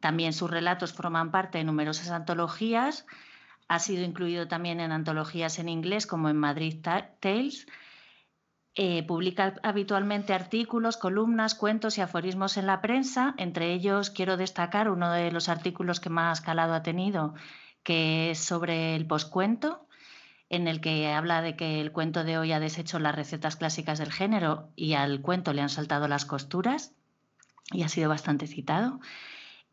También 0.00 0.32
sus 0.32 0.50
relatos 0.50 0.92
forman 0.92 1.30
parte 1.30 1.58
de 1.58 1.64
numerosas 1.64 2.10
antologías, 2.10 3.06
ha 3.68 3.80
sido 3.80 4.04
incluido 4.04 4.46
también 4.48 4.80
en 4.80 4.92
antologías 4.92 5.58
en 5.58 5.68
inglés 5.68 6.06
como 6.06 6.28
en 6.28 6.36
Madrid 6.36 6.80
Tales, 6.80 7.66
eh, 8.78 9.02
publica 9.04 9.54
habitualmente 9.62 10.34
artículos, 10.34 10.98
columnas, 10.98 11.54
cuentos 11.54 11.96
y 11.96 12.02
aforismos 12.02 12.58
en 12.58 12.66
la 12.66 12.82
prensa. 12.82 13.34
Entre 13.38 13.72
ellos 13.72 14.10
quiero 14.10 14.36
destacar 14.36 14.90
uno 14.90 15.10
de 15.12 15.32
los 15.32 15.48
artículos 15.48 15.98
que 15.98 16.10
más 16.10 16.42
calado 16.42 16.74
ha 16.74 16.82
tenido, 16.82 17.32
que 17.82 18.30
es 18.30 18.38
sobre 18.38 18.94
el 18.94 19.06
poscuento, 19.06 19.86
en 20.50 20.68
el 20.68 20.82
que 20.82 21.08
habla 21.10 21.40
de 21.40 21.56
que 21.56 21.80
el 21.80 21.90
cuento 21.90 22.22
de 22.22 22.36
hoy 22.36 22.52
ha 22.52 22.60
deshecho 22.60 22.98
las 22.98 23.16
recetas 23.16 23.56
clásicas 23.56 23.98
del 23.98 24.12
género 24.12 24.68
y 24.76 24.92
al 24.92 25.22
cuento 25.22 25.54
le 25.54 25.62
han 25.62 25.70
saltado 25.70 26.06
las 26.06 26.26
costuras 26.26 26.92
y 27.72 27.82
ha 27.82 27.88
sido 27.88 28.10
bastante 28.10 28.46
citado. 28.46 29.00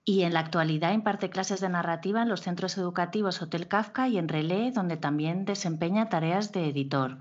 Y 0.05 0.23
en 0.23 0.33
la 0.33 0.39
actualidad 0.39 0.93
imparte 0.93 1.29
clases 1.29 1.59
de 1.59 1.67
narrativa 1.67 2.21
en 2.21 2.29
los 2.29 2.41
centros 2.41 2.77
educativos 2.77 3.41
Hotel 3.41 3.67
Kafka 3.67 4.07
y 4.07 4.17
en 4.17 4.29
Relé, 4.29 4.71
donde 4.71 4.95
también 4.95 5.43
desempeña 5.43 6.07
tareas 6.07 6.53
de 6.53 6.69
editor. 6.69 7.19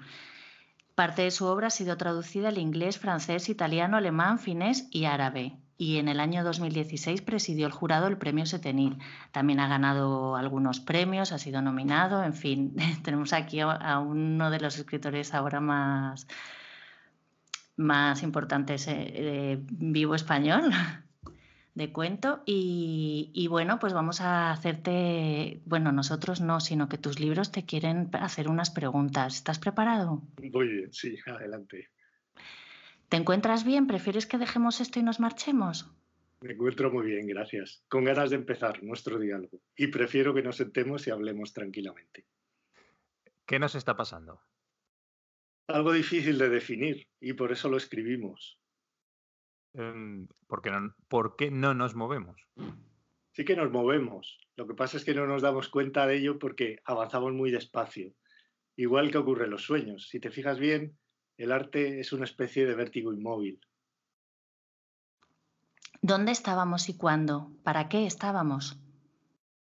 Parte 1.02 1.22
de 1.22 1.32
su 1.32 1.46
obra 1.46 1.66
ha 1.66 1.70
sido 1.70 1.96
traducida 1.96 2.50
al 2.50 2.58
inglés, 2.58 2.96
francés, 2.96 3.48
italiano, 3.48 3.96
alemán, 3.96 4.38
finés 4.38 4.86
y 4.92 5.06
árabe. 5.06 5.56
Y 5.76 5.96
en 5.98 6.06
el 6.06 6.20
año 6.20 6.44
2016 6.44 7.22
presidió 7.22 7.66
el 7.66 7.72
jurado 7.72 8.06
el 8.06 8.18
premio 8.18 8.46
Setenil. 8.46 8.98
También 9.32 9.58
ha 9.58 9.66
ganado 9.66 10.36
algunos 10.36 10.78
premios, 10.78 11.32
ha 11.32 11.38
sido 11.38 11.60
nominado, 11.60 12.22
en 12.22 12.34
fin, 12.34 12.76
tenemos 13.02 13.32
aquí 13.32 13.58
a 13.58 13.98
uno 13.98 14.48
de 14.48 14.60
los 14.60 14.78
escritores 14.78 15.34
ahora 15.34 15.58
más, 15.58 16.28
más 17.74 18.22
importantes 18.22 18.86
eh, 18.86 19.58
vivo 19.60 20.14
español 20.14 20.70
de 21.74 21.92
cuento 21.92 22.42
y, 22.44 23.46
bueno, 23.48 23.78
pues 23.78 23.92
vamos 23.92 24.20
a 24.20 24.50
hacerte, 24.50 25.60
bueno, 25.64 25.92
nosotros 25.92 26.40
no, 26.40 26.60
sino 26.60 26.88
que 26.88 26.98
tus 26.98 27.18
libros 27.18 27.50
te 27.50 27.64
quieren 27.64 28.10
hacer 28.12 28.48
unas 28.48 28.70
preguntas. 28.70 29.36
¿Estás 29.36 29.58
preparado? 29.58 30.22
Muy 30.40 30.68
bien, 30.68 30.92
sí, 30.92 31.16
adelante. 31.26 31.88
¿Te 33.08 33.16
encuentras 33.16 33.64
bien? 33.64 33.86
¿Prefieres 33.86 34.26
que 34.26 34.38
dejemos 34.38 34.80
esto 34.80 34.98
y 34.98 35.02
nos 35.02 35.20
marchemos? 35.20 35.90
Me 36.40 36.52
encuentro 36.52 36.90
muy 36.90 37.06
bien, 37.06 37.26
gracias. 37.26 37.84
Con 37.88 38.04
ganas 38.04 38.30
de 38.30 38.36
empezar 38.36 38.82
nuestro 38.82 39.18
diálogo. 39.18 39.60
Y 39.76 39.86
prefiero 39.88 40.34
que 40.34 40.42
nos 40.42 40.56
sentemos 40.56 41.06
y 41.06 41.10
hablemos 41.10 41.52
tranquilamente. 41.52 42.26
¿Qué 43.46 43.58
nos 43.58 43.74
está 43.74 43.96
pasando? 43.96 44.40
Algo 45.68 45.92
difícil 45.92 46.38
de 46.38 46.48
definir 46.48 47.06
y 47.20 47.34
por 47.34 47.52
eso 47.52 47.68
lo 47.68 47.76
escribimos. 47.76 48.58
Em, 49.74 50.28
¿por, 50.46 50.62
qué 50.62 50.70
no, 50.70 50.94
¿por 51.08 51.36
qué 51.36 51.50
no 51.50 51.74
nos 51.74 51.94
movemos? 51.94 52.46
Sí 53.32 53.44
que 53.44 53.56
nos 53.56 53.70
movemos. 53.70 54.38
Lo 54.56 54.66
que 54.66 54.74
pasa 54.74 54.96
es 54.98 55.04
que 55.04 55.14
no 55.14 55.26
nos 55.26 55.42
damos 55.42 55.68
cuenta 55.68 56.06
de 56.06 56.16
ello 56.16 56.38
porque 56.38 56.80
avanzamos 56.84 57.32
muy 57.32 57.50
despacio. 57.50 58.12
Igual 58.76 59.10
que 59.10 59.18
ocurre 59.18 59.44
en 59.44 59.50
los 59.50 59.64
sueños. 59.64 60.08
Si 60.08 60.20
te 60.20 60.30
fijas 60.30 60.58
bien, 60.58 60.98
el 61.38 61.52
arte 61.52 62.00
es 62.00 62.12
una 62.12 62.24
especie 62.24 62.66
de 62.66 62.74
vértigo 62.74 63.12
inmóvil. 63.12 63.60
¿Dónde 66.02 66.32
estábamos 66.32 66.88
y 66.88 66.96
cuándo? 66.96 67.52
¿Para 67.62 67.88
qué 67.88 68.06
estábamos? 68.06 68.78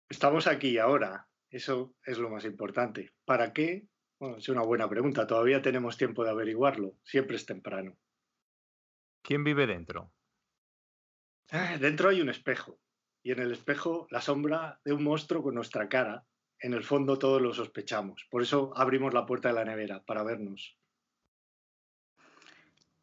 Estamos 0.09 0.47
aquí 0.47 0.79
ahora. 0.79 1.27
Eso 1.51 1.95
es 2.05 2.19
lo 2.19 2.31
más 2.31 2.45
importante. 2.45 3.13
¿Para 3.25 3.53
qué? 3.53 3.87
Bueno, 4.19 4.37
es 4.37 4.49
una 4.49 4.63
buena 4.63 4.89
pregunta. 4.89 5.27
Todavía 5.27 5.63
tenemos 5.63 5.97
tiempo 5.97 6.25
de 6.25 6.31
averiguarlo. 6.31 6.95
Siempre 7.05 7.37
es 7.37 7.45
temprano. 7.45 7.97
¿Quién 9.23 9.45
vive 9.45 9.67
dentro? 9.67 10.13
Ah, 11.51 11.77
dentro 11.79 12.11
hay 12.11 12.21
un 12.21 12.29
espejo 12.29 12.79
y 13.23 13.33
en 13.33 13.41
el 13.41 13.53
espejo 13.53 14.07
la 14.11 14.21
sombra 14.21 14.81
de 14.85 14.93
un 14.93 15.05
monstruo 15.05 15.43
con 15.43 15.55
nuestra 15.55 15.89
cara. 15.89 16.27
En 16.61 16.73
el 16.75 16.85
fondo 16.85 17.19
todos 17.19 17.41
lo 17.41 17.55
sospechamos. 17.55 18.27
Por 18.31 18.43
eso 18.43 18.73
abrimos 18.75 19.15
la 19.15 19.27
puerta 19.27 19.49
de 19.49 19.55
la 19.55 19.65
nevera, 19.65 20.03
para 20.05 20.25
vernos. 20.25 20.77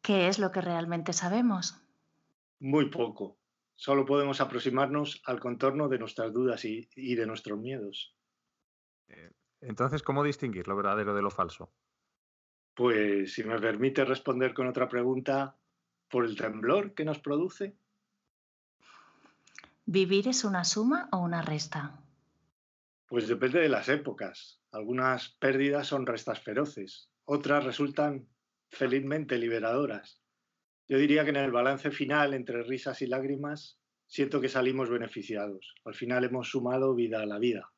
¿Qué 0.02 0.28
es 0.28 0.38
lo 0.38 0.52
que 0.52 0.60
realmente 0.60 1.12
sabemos? 1.12 1.82
Muy 2.60 2.90
poco. 2.90 3.38
Solo 3.74 4.04
podemos 4.04 4.40
aproximarnos 4.40 5.22
al 5.26 5.40
contorno 5.40 5.88
de 5.88 5.98
nuestras 5.98 6.32
dudas 6.32 6.64
y, 6.64 6.88
y 6.94 7.14
de 7.14 7.26
nuestros 7.26 7.58
miedos. 7.58 8.16
Eh, 9.08 9.32
entonces, 9.60 10.02
¿cómo 10.02 10.22
distinguir 10.22 10.68
lo 10.68 10.76
verdadero 10.76 11.14
de 11.14 11.22
lo 11.22 11.30
falso? 11.30 11.72
Pues, 12.74 13.32
si 13.32 13.42
me 13.42 13.58
permite 13.58 14.04
responder 14.04 14.54
con 14.54 14.66
otra 14.66 14.88
pregunta, 14.88 15.56
¿por 16.08 16.24
el 16.24 16.36
temblor 16.36 16.94
que 16.94 17.04
nos 17.04 17.18
produce? 17.18 17.76
¿Vivir 19.84 20.28
es 20.28 20.44
una 20.44 20.64
suma 20.64 21.08
o 21.12 21.18
una 21.18 21.42
resta? 21.42 22.00
Pues 23.06 23.28
depende 23.28 23.60
de 23.60 23.68
las 23.68 23.88
épocas. 23.88 24.60
Algunas 24.72 25.30
pérdidas 25.38 25.86
son 25.86 26.06
restas 26.06 26.40
feroces, 26.40 27.08
otras 27.24 27.64
resultan 27.64 28.26
felizmente 28.68 29.38
liberadoras. 29.38 30.20
Yo 30.88 30.98
diría 30.98 31.24
que 31.24 31.30
en 31.30 31.36
el 31.36 31.52
balance 31.52 31.90
final, 31.90 32.34
entre 32.34 32.62
risas 32.62 33.02
y 33.02 33.06
lágrimas, 33.06 33.78
siento 34.06 34.40
que 34.40 34.48
salimos 34.48 34.90
beneficiados. 34.90 35.74
Al 35.84 35.94
final 35.94 36.24
hemos 36.24 36.50
sumado 36.50 36.94
vida 36.94 37.20
a 37.22 37.26
la 37.26 37.38
vida. 37.38 37.70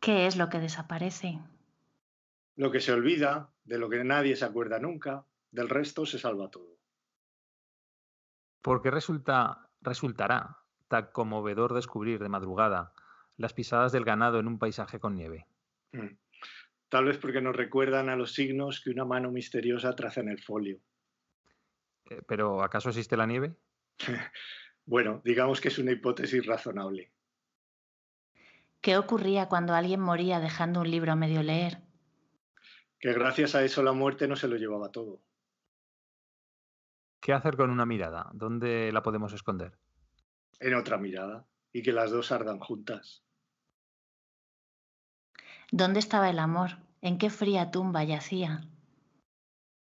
¿Qué 0.00 0.26
es 0.26 0.36
lo 0.36 0.48
que 0.48 0.58
desaparece? 0.58 1.38
Lo 2.56 2.70
que 2.70 2.80
se 2.80 2.92
olvida, 2.92 3.52
de 3.64 3.78
lo 3.78 3.88
que 3.88 4.02
nadie 4.02 4.34
se 4.34 4.44
acuerda 4.44 4.78
nunca, 4.78 5.24
del 5.50 5.68
resto 5.68 6.06
se 6.06 6.18
salva 6.18 6.50
todo. 6.50 6.78
¿Por 8.62 8.82
qué 8.82 8.90
resulta 8.90 9.70
resultará 9.80 10.60
tan 10.90 11.06
conmovedor 11.12 11.72
descubrir 11.72 12.18
de 12.20 12.28
madrugada 12.28 12.92
las 13.36 13.54
pisadas 13.54 13.92
del 13.92 14.04
ganado 14.04 14.38
en 14.38 14.48
un 14.48 14.58
paisaje 14.58 15.00
con 15.00 15.14
nieve. 15.14 15.46
Mm. 15.92 16.16
Tal 16.90 17.04
vez 17.04 17.16
porque 17.16 17.40
nos 17.40 17.56
recuerdan 17.56 18.08
a 18.08 18.16
los 18.16 18.34
signos 18.34 18.82
que 18.82 18.90
una 18.90 19.04
mano 19.04 19.30
misteriosa 19.30 19.94
traza 19.94 20.20
en 20.20 20.28
el 20.28 20.42
folio. 20.42 20.80
Eh, 22.10 22.20
¿Pero 22.26 22.62
acaso 22.62 22.90
existe 22.90 23.16
la 23.16 23.26
nieve? 23.26 23.54
bueno, 24.84 25.22
digamos 25.24 25.60
que 25.60 25.68
es 25.68 25.78
una 25.78 25.92
hipótesis 25.92 26.44
razonable. 26.44 27.12
¿Qué 28.80 28.98
ocurría 28.98 29.46
cuando 29.46 29.74
alguien 29.74 30.00
moría 30.00 30.40
dejando 30.40 30.80
un 30.80 30.90
libro 30.90 31.12
a 31.12 31.16
medio 31.16 31.42
leer? 31.42 31.78
Que 32.98 33.12
gracias 33.12 33.54
a 33.54 33.62
eso 33.64 33.82
la 33.82 33.92
muerte 33.92 34.26
no 34.26 34.36
se 34.36 34.48
lo 34.48 34.56
llevaba 34.56 34.90
todo. 34.90 35.22
¿Qué 37.20 37.34
hacer 37.34 37.56
con 37.56 37.70
una 37.70 37.84
mirada? 37.84 38.30
¿Dónde 38.32 38.90
la 38.92 39.02
podemos 39.02 39.32
esconder? 39.32 39.78
En 40.58 40.74
otra 40.74 40.96
mirada 40.96 41.46
y 41.72 41.82
que 41.82 41.92
las 41.92 42.10
dos 42.10 42.32
ardan 42.32 42.58
juntas. 42.58 43.22
¿Dónde 45.70 46.00
estaba 46.00 46.30
el 46.30 46.38
amor? 46.38 46.70
¿En 47.02 47.18
qué 47.18 47.30
fría 47.30 47.70
tumba 47.70 48.02
yacía? 48.04 48.62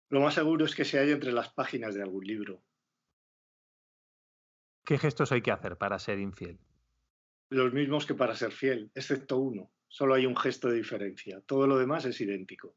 Lo 0.09 0.21
más 0.21 0.33
seguro 0.33 0.65
es 0.65 0.75
que 0.75 0.85
se 0.85 0.99
halla 0.99 1.13
entre 1.13 1.31
las 1.31 1.53
páginas 1.53 1.93
de 1.93 2.01
algún 2.01 2.25
libro. 2.25 2.63
¿Qué 4.83 4.97
gestos 4.97 5.31
hay 5.31 5.41
que 5.41 5.51
hacer 5.51 5.77
para 5.77 5.99
ser 5.99 6.19
infiel? 6.19 6.59
Los 7.49 7.71
mismos 7.73 8.05
que 8.05 8.15
para 8.15 8.35
ser 8.35 8.51
fiel, 8.51 8.91
excepto 8.95 9.37
uno. 9.37 9.71
Solo 9.87 10.15
hay 10.15 10.25
un 10.25 10.35
gesto 10.35 10.69
de 10.69 10.75
diferencia. 10.75 11.41
Todo 11.41 11.67
lo 11.67 11.77
demás 11.77 12.05
es 12.05 12.19
idéntico. 12.19 12.75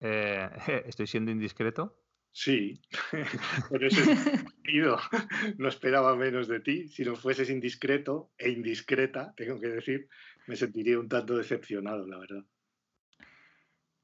Eh, 0.00 0.48
¿Estoy 0.86 1.06
siendo 1.06 1.30
indiscreto? 1.30 1.98
Sí, 2.32 2.80
por 3.68 3.82
ese 3.84 4.04
sentido 4.04 4.98
no 5.58 5.68
esperaba 5.68 6.14
menos 6.14 6.46
de 6.48 6.60
ti. 6.60 6.88
Si 6.88 7.04
no 7.04 7.16
fueses 7.16 7.50
indiscreto 7.50 8.30
e 8.38 8.50
indiscreta, 8.50 9.32
tengo 9.36 9.58
que 9.60 9.68
decir, 9.68 10.08
me 10.46 10.56
sentiría 10.56 10.98
un 10.98 11.08
tanto 11.08 11.36
decepcionado, 11.36 12.06
la 12.06 12.18
verdad. 12.18 12.44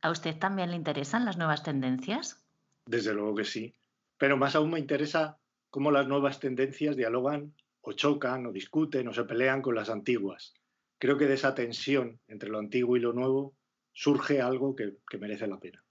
¿A 0.02 0.10
usted 0.10 0.36
también 0.38 0.70
le 0.70 0.76
interesan 0.76 1.24
las 1.24 1.38
nuevas 1.38 1.62
tendencias? 1.62 2.44
Desde 2.86 3.14
luego 3.14 3.36
que 3.36 3.44
sí, 3.44 3.74
pero 4.18 4.36
más 4.36 4.54
aún 4.54 4.70
me 4.70 4.78
interesa 4.78 5.38
cómo 5.70 5.90
las 5.90 6.06
nuevas 6.06 6.40
tendencias 6.40 6.96
dialogan 6.96 7.54
o 7.80 7.92
chocan 7.92 8.46
o 8.46 8.52
discuten 8.52 9.08
o 9.08 9.12
se 9.12 9.24
pelean 9.24 9.62
con 9.62 9.74
las 9.74 9.90
antiguas. 9.90 10.54
Creo 10.98 11.16
que 11.18 11.26
de 11.26 11.34
esa 11.34 11.54
tensión 11.54 12.20
entre 12.28 12.50
lo 12.50 12.58
antiguo 12.58 12.96
y 12.96 13.00
lo 13.00 13.12
nuevo 13.12 13.56
surge 13.92 14.40
algo 14.40 14.74
que, 14.74 14.96
que 15.08 15.18
merece 15.18 15.46
la 15.46 15.60
pena. 15.60 15.83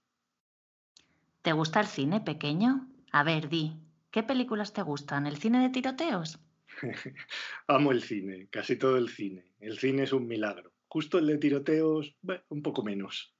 ¿Te 1.44 1.52
gusta 1.52 1.80
el 1.80 1.86
cine 1.86 2.22
pequeño? 2.22 2.88
A 3.12 3.22
ver, 3.22 3.50
di, 3.50 3.78
¿qué 4.10 4.22
películas 4.22 4.72
te 4.72 4.80
gustan? 4.80 5.26
¿El 5.26 5.36
cine 5.36 5.60
de 5.60 5.68
tiroteos? 5.68 6.38
Amo 7.68 7.92
el 7.92 8.00
cine, 8.00 8.48
casi 8.50 8.76
todo 8.76 8.96
el 8.96 9.10
cine. 9.10 9.52
El 9.60 9.78
cine 9.78 10.04
es 10.04 10.14
un 10.14 10.26
milagro. 10.26 10.72
Justo 10.88 11.18
el 11.18 11.26
de 11.26 11.36
tiroteos, 11.36 12.16
un 12.48 12.62
poco 12.62 12.82
menos. 12.82 13.36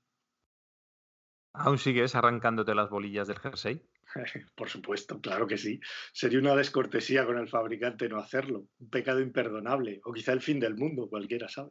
¿Aún 1.55 1.79
sigues 1.79 2.15
arrancándote 2.15 2.75
las 2.75 2.91
bolillas 2.91 3.27
del 3.27 3.39
jersey? 3.39 3.81
Por 4.55 4.69
supuesto, 4.69 5.19
claro 5.23 5.47
que 5.47 5.57
sí. 5.57 5.81
Sería 6.13 6.41
una 6.41 6.55
descortesía 6.55 7.25
con 7.25 7.39
el 7.39 7.49
fabricante 7.49 8.11
no 8.11 8.19
hacerlo. 8.19 8.67
Un 8.81 8.91
pecado 8.91 9.21
imperdonable. 9.21 10.03
O 10.05 10.13
quizá 10.13 10.35
el 10.35 10.43
fin 10.43 10.61
del 10.61 10.75
mundo, 10.75 11.09
cualquiera 11.09 11.49
sabe. 11.49 11.71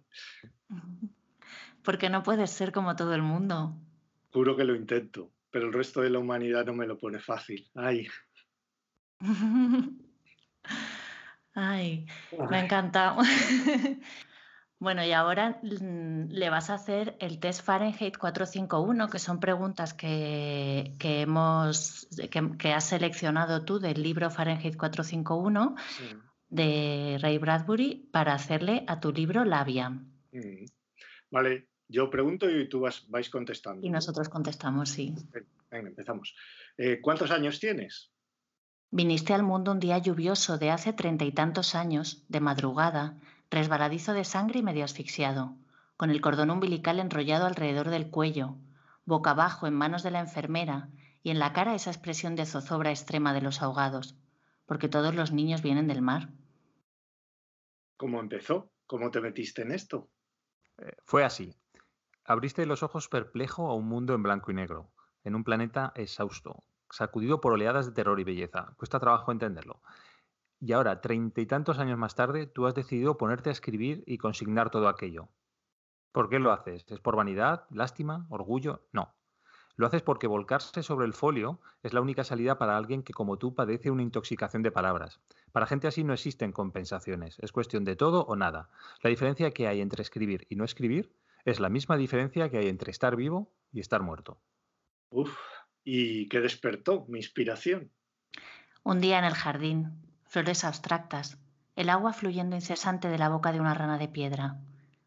Porque 1.84 2.10
no 2.10 2.24
puedes 2.24 2.50
ser 2.50 2.72
como 2.72 2.96
todo 2.96 3.14
el 3.14 3.22
mundo. 3.22 3.78
Juro 4.32 4.58
que 4.58 4.64
lo 4.64 4.74
intento 4.74 5.32
pero 5.54 5.68
el 5.68 5.74
resto 5.74 6.02
de 6.02 6.10
la 6.10 6.18
humanidad 6.18 6.66
no 6.66 6.74
me 6.74 6.88
lo 6.88 6.98
pone 6.98 7.20
fácil. 7.20 7.70
Ay. 7.76 8.08
Ay, 11.56 12.08
me 12.50 12.58
ha 12.58 12.64
encantado. 12.64 13.22
bueno, 14.80 15.06
y 15.06 15.12
ahora 15.12 15.60
mm, 15.62 16.30
le 16.32 16.50
vas 16.50 16.72
a 16.72 16.74
hacer 16.74 17.16
el 17.20 17.40
test 17.40 17.64
Fahrenheit 17.64 18.18
451, 18.18 19.08
que 19.12 19.20
son 19.20 19.40
preguntas 19.40 19.94
que, 19.94 20.96
hemos, 21.00 22.08
que, 22.58 22.74
has 22.74 22.90
seleccionado 22.90 23.64
tú 23.66 23.78
del 23.78 24.02
libro 24.02 24.32
Fahrenheit 24.32 24.76
451 24.76 25.76
de 26.50 27.20
Ray 27.22 27.38
Bradbury 27.38 28.10
para 28.12 28.34
hacerle 28.34 28.84
a 28.88 29.00
tu 29.00 29.12
libro 29.12 29.46
Labia. 29.46 29.92
Mm. 29.92 30.66
Vale, 31.30 31.68
yo 31.88 32.10
pregunto 32.10 32.50
y 32.50 32.68
tú 32.68 32.82
vas, 32.82 33.06
vais 33.10 33.30
contestando. 33.30 33.86
Y 33.86 33.90
nosotros 33.90 34.30
contestamos, 34.30 34.90
sí. 34.90 35.16
Venga, 35.70 35.90
empezamos. 35.90 36.36
Eh, 36.78 37.00
¿Cuántos 37.02 37.32
años 37.32 37.60
tienes? 37.60 38.12
Viniste 38.92 39.34
al 39.34 39.44
mundo 39.44 39.72
un 39.72 39.80
día 39.80 39.98
lluvioso 39.98 40.58
de 40.58 40.70
hace 40.70 40.94
treinta 40.94 41.26
y 41.26 41.32
tantos 41.32 41.74
años, 41.74 42.24
de 42.30 42.40
madrugada, 42.40 43.18
resbaladizo 43.50 44.14
de 44.14 44.24
sangre 44.24 44.60
y 44.60 44.64
medio 44.64 44.86
asfixiado, 44.86 45.56
con 45.98 46.10
el 46.10 46.22
cordón 46.22 46.52
umbilical 46.52 47.00
enrollado 47.00 47.46
alrededor 47.46 47.90
del 47.90 48.10
cuello, 48.10 48.58
boca 49.06 49.32
abajo 49.32 49.68
en 49.68 49.74
manos 49.74 50.04
de 50.04 50.12
la 50.12 50.20
enfermera 50.20 50.90
y 51.24 51.32
en 51.32 51.40
la 51.40 51.54
cara 51.54 51.76
esa 51.76 51.90
expresión 51.90 52.36
de 52.36 52.46
zozobra 52.46 52.92
extrema 52.92 53.34
de 53.34 53.42
los 53.42 53.62
ahogados, 53.62 54.16
porque 54.66 54.90
todos 54.90 55.16
los 55.16 55.32
niños 55.32 55.62
vienen 55.62 55.88
del 55.88 56.02
mar. 56.02 56.30
¿Cómo 57.98 58.20
empezó? 58.20 58.72
¿Cómo 58.86 59.12
te 59.12 59.22
metiste 59.22 59.62
en 59.62 59.72
esto? 59.72 60.10
Eh, 60.78 60.92
fue 61.06 61.24
así. 61.24 61.56
Abriste 62.26 62.66
los 62.66 62.84
ojos 62.84 63.10
perplejo 63.10 63.70
a 63.70 63.76
un 63.76 63.86
mundo 63.86 64.14
en 64.14 64.24
blanco 64.24 64.50
y 64.50 64.54
negro, 64.54 64.90
en 65.26 65.36
un 65.36 65.44
planeta 65.44 65.92
exhausto, 65.96 66.64
sacudido 66.90 67.42
por 67.42 67.52
oleadas 67.52 67.86
de 67.86 67.92
terror 67.92 68.18
y 68.18 68.24
belleza. 68.24 68.74
Cuesta 68.78 68.98
trabajo 68.98 69.34
entenderlo. 69.34 69.82
Y 70.62 70.72
ahora, 70.72 71.02
treinta 71.02 71.42
y 71.42 71.46
tantos 71.46 71.80
años 71.80 71.98
más 71.98 72.16
tarde, 72.16 72.48
tú 72.48 72.66
has 72.66 72.76
decidido 72.76 73.18
ponerte 73.18 73.50
a 73.50 73.52
escribir 73.52 74.06
y 74.08 74.20
consignar 74.20 74.70
todo 74.70 74.88
aquello. 74.88 75.28
¿Por 76.14 76.30
qué 76.30 76.40
lo 76.40 76.54
haces? 76.54 76.86
¿Es 76.88 77.02
por 77.02 77.18
vanidad, 77.18 77.66
lástima, 77.72 78.26
orgullo? 78.30 78.88
No. 78.94 79.14
Lo 79.76 79.88
haces 79.88 80.02
porque 80.02 80.28
volcarse 80.28 80.82
sobre 80.82 81.06
el 81.06 81.14
folio 81.14 81.60
es 81.82 81.92
la 81.92 82.00
única 82.00 82.24
salida 82.24 82.58
para 82.58 82.78
alguien 82.78 83.04
que 83.04 83.12
como 83.12 83.38
tú 83.38 83.54
padece 83.54 83.92
una 83.92 84.04
intoxicación 84.04 84.64
de 84.64 84.72
palabras. 84.72 85.20
Para 85.52 85.66
gente 85.66 85.88
así 85.88 86.06
no 86.06 86.14
existen 86.14 86.54
compensaciones, 86.54 87.38
es 87.40 87.52
cuestión 87.52 87.84
de 87.84 87.98
todo 87.98 88.24
o 88.24 88.38
nada. 88.38 88.70
La 89.02 89.10
diferencia 89.10 89.52
que 89.52 89.68
hay 89.68 89.82
entre 89.82 90.04
escribir 90.04 90.48
y 90.50 90.56
no 90.56 90.64
escribir 90.64 91.12
es 91.46 91.60
la 91.60 91.70
misma 91.70 91.98
diferencia 91.98 92.50
que 92.50 92.58
hay 92.58 92.68
entre 92.68 92.92
estar 92.92 93.16
vivo 93.16 93.54
y 93.72 93.80
estar 93.80 94.02
muerto. 94.02 94.40
Uf, 95.10 95.38
¿y 95.84 96.28
qué 96.30 96.40
despertó 96.40 97.06
mi 97.08 97.20
inspiración? 97.20 97.92
Un 98.84 99.02
día 99.02 99.20
en 99.20 99.26
el 99.26 99.34
jardín, 99.34 100.02
flores 100.28 100.64
abstractas, 100.64 101.38
el 101.76 101.90
agua 101.90 102.14
fluyendo 102.14 102.56
incesante 102.56 103.10
de 103.10 103.18
la 103.18 103.30
boca 103.30 103.52
de 103.52 103.60
una 103.60 103.74
rana 103.74 103.98
de 103.98 104.08
piedra, 104.08 104.60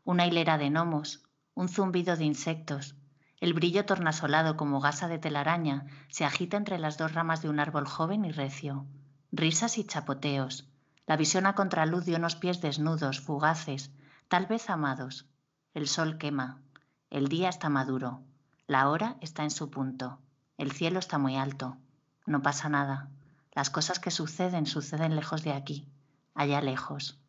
una 0.05 0.27
hilera 0.27 0.59
de 0.59 0.71
gnomos, 0.71 1.25
un 1.55 1.69
zumbido 1.69 2.17
de 2.17 2.25
insectos, 2.25 2.97
el 3.39 3.53
brillo 3.53 3.85
tornasolado 3.85 4.57
como 4.57 4.81
gasa 4.81 5.09
de 5.09 5.19
telaraña 5.19 5.87
se 6.09 6.25
agita 6.25 6.57
entre 6.57 6.79
las 6.79 6.97
dos 6.97 7.13
ramas 7.13 7.43
de 7.43 7.51
un 7.51 7.61
árbol 7.61 7.87
joven 7.87 8.25
y 8.25 8.33
recio, 8.33 8.87
risas 9.31 9.77
y 9.79 9.85
chapoteos, 9.85 10.69
la 11.07 11.17
visión 11.17 11.47
a 11.47 11.55
contraluz 11.55 12.07
de 12.07 12.17
unos 12.17 12.37
pies 12.37 12.61
desnudos, 12.61 13.21
fugaces, 13.21 13.93
tal 14.29 14.47
vez 14.47 14.71
amados, 14.71 15.29
el 15.77 15.89
sol 15.89 16.17
quema. 16.17 16.63
El 17.11 17.29
día 17.29 17.51
está 17.51 17.69
maduro. 17.69 18.23
La 18.67 18.89
hora 18.89 19.19
está 19.21 19.43
en 19.43 19.51
su 19.51 19.69
punto. 19.71 20.19
El 20.57 20.73
cielo 20.73 20.99
está 20.99 21.19
muy 21.19 21.37
alto. 21.37 21.77
No 22.25 22.41
pasa 22.41 22.71
nada. 22.71 23.11
Las 23.53 23.69
cosas 23.69 23.99
que 23.99 24.11
suceden 24.11 24.65
suceden 24.65 25.15
lejos 25.15 25.43
de 25.45 25.53
aquí, 25.53 25.87
allá 26.35 26.63
lejos. 26.63 27.21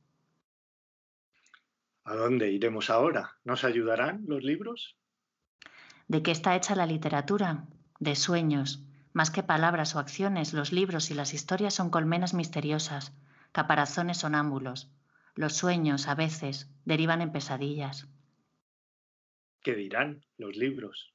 ¿A 2.06 2.16
dónde 2.16 2.50
iremos 2.50 2.90
ahora? 2.90 3.36
¿Nos 3.44 3.66
ayudarán 3.66 4.24
los 4.28 4.44
libros? 4.44 4.96
¿De 6.08 6.24
qué 6.24 6.32
está 6.32 6.56
hecha 6.56 6.74
la 6.74 6.86
literatura? 6.86 7.66
De 8.00 8.16
sueños. 8.16 8.82
Más 9.12 9.30
que 9.30 9.44
palabras 9.44 9.94
o 9.94 10.00
acciones, 10.00 10.54
los 10.54 10.72
libros 10.72 11.12
y 11.12 11.16
las 11.16 11.34
historias 11.34 11.74
son 11.74 11.90
colmenas 11.90 12.34
misteriosas, 12.34 13.12
caparazones 13.52 14.20
sonámbulos. 14.20 14.90
Los 15.36 15.52
sueños, 15.52 16.08
a 16.08 16.16
veces, 16.16 16.70
derivan 16.86 17.22
en 17.22 17.34
pesadillas. 17.34 18.08
¿Qué 19.68 19.76
dirán 19.76 20.24
los 20.38 20.56
libros? 20.56 21.14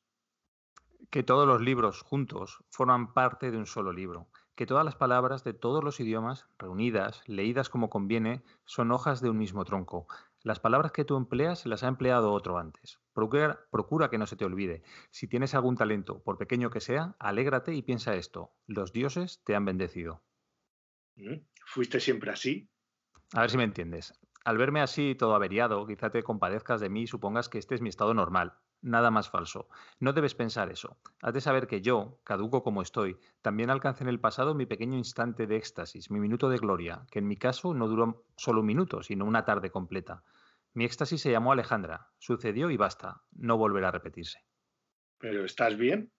Que 1.10 1.22
todos 1.22 1.48
los 1.48 1.62
libros 1.62 2.02
juntos 2.02 2.62
forman 2.68 3.14
parte 3.14 3.50
de 3.50 3.56
un 3.56 3.64
solo 3.64 3.94
libro, 3.94 4.28
que 4.54 4.66
todas 4.66 4.84
las 4.84 4.94
palabras 4.94 5.42
de 5.42 5.54
todos 5.54 5.82
los 5.82 6.00
idiomas, 6.00 6.46
reunidas, 6.58 7.22
leídas 7.26 7.70
como 7.70 7.88
conviene, 7.88 8.42
son 8.66 8.92
hojas 8.92 9.22
de 9.22 9.30
un 9.30 9.38
mismo 9.38 9.64
tronco, 9.64 10.06
las 10.42 10.60
palabras 10.60 10.92
que 10.92 11.06
tú 11.06 11.16
empleas 11.16 11.64
las 11.64 11.82
ha 11.82 11.88
empleado 11.88 12.30
otro 12.30 12.58
antes. 12.58 13.00
Procura, 13.14 14.10
que 14.10 14.18
no 14.18 14.26
se 14.26 14.36
te 14.36 14.44
olvide. 14.44 14.82
Si 15.10 15.28
tienes 15.28 15.54
algún 15.54 15.78
talento, 15.78 16.22
por 16.22 16.36
pequeño 16.36 16.68
que 16.68 16.80
sea, 16.80 17.16
alégrate 17.20 17.72
y 17.72 17.80
piensa 17.80 18.16
esto. 18.16 18.52
Los 18.66 18.92
dioses 18.92 19.40
te 19.46 19.54
han 19.54 19.64
bendecido. 19.64 20.22
¿Mm? 21.16 21.38
¿Fuiste 21.64 22.00
siempre 22.00 22.30
así? 22.30 22.68
A 23.32 23.40
ver 23.40 23.50
si 23.50 23.56
me 23.56 23.64
entiendes. 23.64 24.12
Al 24.44 24.58
verme 24.58 24.80
así, 24.80 25.14
todo 25.14 25.34
averiado, 25.34 25.86
quizá 25.86 26.10
te 26.10 26.22
compadezcas 26.22 26.80
de 26.80 26.88
mí 26.88 27.02
y 27.02 27.06
supongas 27.06 27.48
que 27.48 27.58
este 27.58 27.74
es 27.74 27.80
mi 27.80 27.88
estado 27.88 28.12
normal. 28.14 28.54
Nada 28.80 29.12
más 29.12 29.30
falso. 29.30 29.68
No 30.00 30.12
debes 30.12 30.34
pensar 30.34 30.70
eso. 30.70 30.96
Has 31.20 31.32
de 31.32 31.40
saber 31.40 31.68
que 31.68 31.82
yo, 31.82 32.18
caduco 32.24 32.64
como 32.64 32.82
estoy, 32.82 33.16
también 33.40 33.70
alcancé 33.70 34.02
en 34.02 34.08
el 34.08 34.18
pasado 34.18 34.54
mi 34.54 34.66
pequeño 34.66 34.98
instante 34.98 35.46
de 35.46 35.56
éxtasis, 35.56 36.10
mi 36.10 36.18
minuto 36.18 36.48
de 36.48 36.58
gloria, 36.58 37.06
que 37.10 37.20
en 37.20 37.28
mi 37.28 37.36
caso 37.36 37.74
no 37.74 37.86
duró 37.86 38.24
solo 38.36 38.60
un 38.60 38.66
minuto, 38.66 39.02
sino 39.04 39.24
una 39.24 39.44
tarde 39.44 39.70
completa. 39.70 40.24
Mi 40.74 40.84
éxtasis 40.84 41.20
se 41.20 41.30
llamó 41.30 41.52
Alejandra. 41.52 42.08
Sucedió 42.18 42.70
y 42.70 42.76
basta. 42.76 43.22
No 43.30 43.56
volverá 43.56 43.88
a 43.88 43.92
repetirse. 43.92 44.44
¿Pero 45.18 45.44
estás 45.44 45.76
bien? 45.76 46.10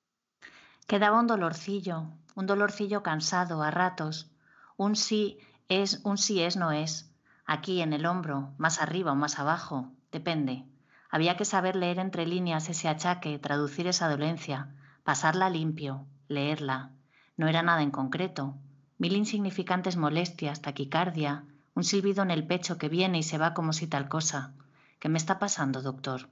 Quedaba 0.88 1.20
un 1.20 1.28
dolorcillo, 1.28 2.04
un 2.36 2.46
dolorcillo 2.46 3.04
cansado 3.04 3.62
a 3.62 3.72
ratos. 3.72 4.32
Un 4.78 4.96
sí 4.96 5.40
es, 5.68 6.02
un 6.06 6.18
sí 6.18 6.42
es, 6.42 6.56
no 6.56 6.72
es. 6.72 7.13
Aquí 7.46 7.82
en 7.82 7.94
el 7.94 8.06
hombro, 8.06 8.54
más 8.58 8.82
arriba 8.82 9.12
o 9.12 9.16
más 9.16 9.40
abajo, 9.40 9.92
depende. 10.12 10.66
Había 11.10 11.38
que 11.38 11.46
saber 11.46 11.76
leer 11.76 12.00
entre 12.00 12.26
líneas 12.26 12.70
ese 12.70 12.88
achaque, 12.88 13.38
traducir 13.38 13.88
esa 13.88 14.10
dolencia, 14.10 14.74
pasarla 15.04 15.50
limpio, 15.50 16.08
leerla. 16.28 16.92
No 17.38 17.48
era 17.48 17.62
nada 17.62 17.84
en 17.84 17.92
concreto. 17.92 18.56
Mil 18.98 19.16
insignificantes 19.16 19.98
molestias, 19.98 20.62
taquicardia, 20.62 21.46
un 21.76 21.84
silbido 21.84 22.24
en 22.24 22.32
el 22.32 22.48
pecho 22.48 22.78
que 22.78 22.90
viene 22.90 23.20
y 23.20 23.24
se 23.24 23.38
va 23.38 23.54
como 23.54 23.74
si 23.74 23.88
tal 23.88 24.08
cosa. 24.08 24.54
¿Qué 25.00 25.10
me 25.10 25.18
está 25.18 25.38
pasando, 25.40 25.82
doctor? 25.82 26.30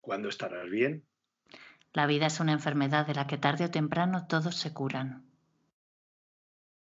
¿Cuándo 0.00 0.28
estarás 0.28 0.68
bien? 0.68 1.04
La 1.92 2.06
vida 2.06 2.26
es 2.26 2.40
una 2.40 2.52
enfermedad 2.52 3.06
de 3.06 3.14
la 3.14 3.26
que 3.26 3.38
tarde 3.38 3.66
o 3.66 3.70
temprano 3.70 4.26
todos 4.26 4.56
se 4.56 4.72
curan. 4.72 5.24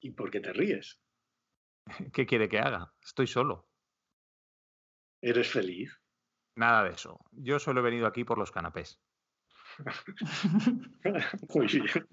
¿Y 0.00 0.10
por 0.10 0.30
qué 0.30 0.40
te 0.40 0.52
ríes? 0.52 1.00
¿Qué 2.12 2.26
quiere 2.26 2.48
que 2.48 2.58
haga? 2.58 2.92
Estoy 3.02 3.26
solo. 3.26 3.66
¿Eres 5.20 5.50
feliz? 5.50 5.90
Nada 6.54 6.84
de 6.84 6.90
eso. 6.90 7.20
Yo 7.32 7.58
solo 7.58 7.80
he 7.80 7.84
venido 7.84 8.06
aquí 8.06 8.24
por 8.24 8.38
los 8.38 8.50
canapés. 8.50 9.00
Muy 11.54 11.66
bien. 11.66 12.08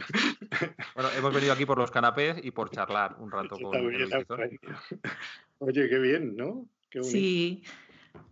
Bueno, 0.94 1.10
hemos 1.18 1.34
venido 1.34 1.54
aquí 1.54 1.66
por 1.66 1.78
los 1.78 1.90
canapés 1.90 2.44
y 2.44 2.52
por 2.52 2.70
charlar 2.70 3.16
un 3.20 3.32
rato 3.32 3.58
con 3.58 3.76
el 3.76 4.26
Oye, 5.60 5.90
qué 5.90 6.00
bien, 6.00 6.36
¿no? 6.36 6.68
Qué 6.90 7.04
sí. 7.04 7.64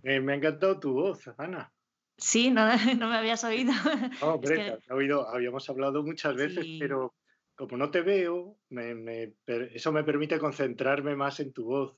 me 0.03 0.33
ha 0.33 0.35
encantado 0.35 0.79
tu 0.79 0.93
voz, 0.93 1.27
Ana. 1.37 1.71
Sí, 2.17 2.51
no, 2.51 2.67
no 2.97 3.09
me 3.09 3.17
habías 3.17 3.43
oído. 3.43 3.73
No, 4.21 4.35
hombre, 4.35 4.77
oído, 4.91 5.27
habíamos 5.27 5.67
hablado 5.69 6.03
muchas 6.03 6.35
veces, 6.35 6.65
pero 6.79 7.15
como 7.55 7.77
no 7.77 7.91
te 7.91 8.01
veo, 8.01 8.57
eso 9.73 9.91
me 9.91 10.03
permite 10.03 10.39
concentrarme 10.39 11.15
más 11.15 11.39
en 11.39 11.53
tu 11.53 11.65
voz. 11.65 11.97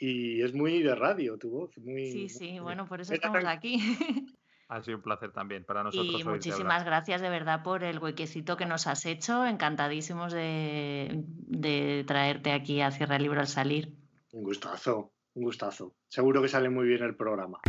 Y 0.00 0.42
es 0.42 0.54
muy 0.54 0.82
de 0.82 0.94
radio 0.94 1.38
tu 1.38 1.50
voz. 1.50 1.76
Muy, 1.78 2.12
sí, 2.12 2.28
sí, 2.28 2.58
bueno, 2.60 2.86
por 2.86 3.00
eso 3.00 3.14
estamos 3.14 3.44
aquí. 3.44 3.78
Ha 4.70 4.82
sido 4.82 4.98
un 4.98 5.02
placer 5.02 5.32
también 5.32 5.64
para 5.64 5.82
nosotros. 5.82 6.20
Y 6.20 6.24
muchísimas 6.24 6.84
gracias 6.84 7.22
de 7.22 7.30
verdad 7.30 7.62
por 7.62 7.84
el 7.84 7.98
huequecito 8.00 8.58
que 8.58 8.66
nos 8.66 8.86
has 8.86 9.06
hecho. 9.06 9.46
Encantadísimos 9.46 10.30
de, 10.30 12.04
traerte 12.06 12.52
aquí 12.52 12.82
a 12.82 12.90
Cierra 12.90 13.16
el 13.16 13.22
Libro 13.22 13.40
al 13.40 13.46
salir. 13.46 13.94
Un 14.30 14.42
gustazo, 14.42 15.14
un 15.32 15.44
gustazo. 15.44 15.94
Seguro 16.08 16.42
que 16.42 16.48
sale 16.48 16.68
muy 16.68 16.86
bien 16.86 17.02
el 17.02 17.16
programa. 17.16 17.60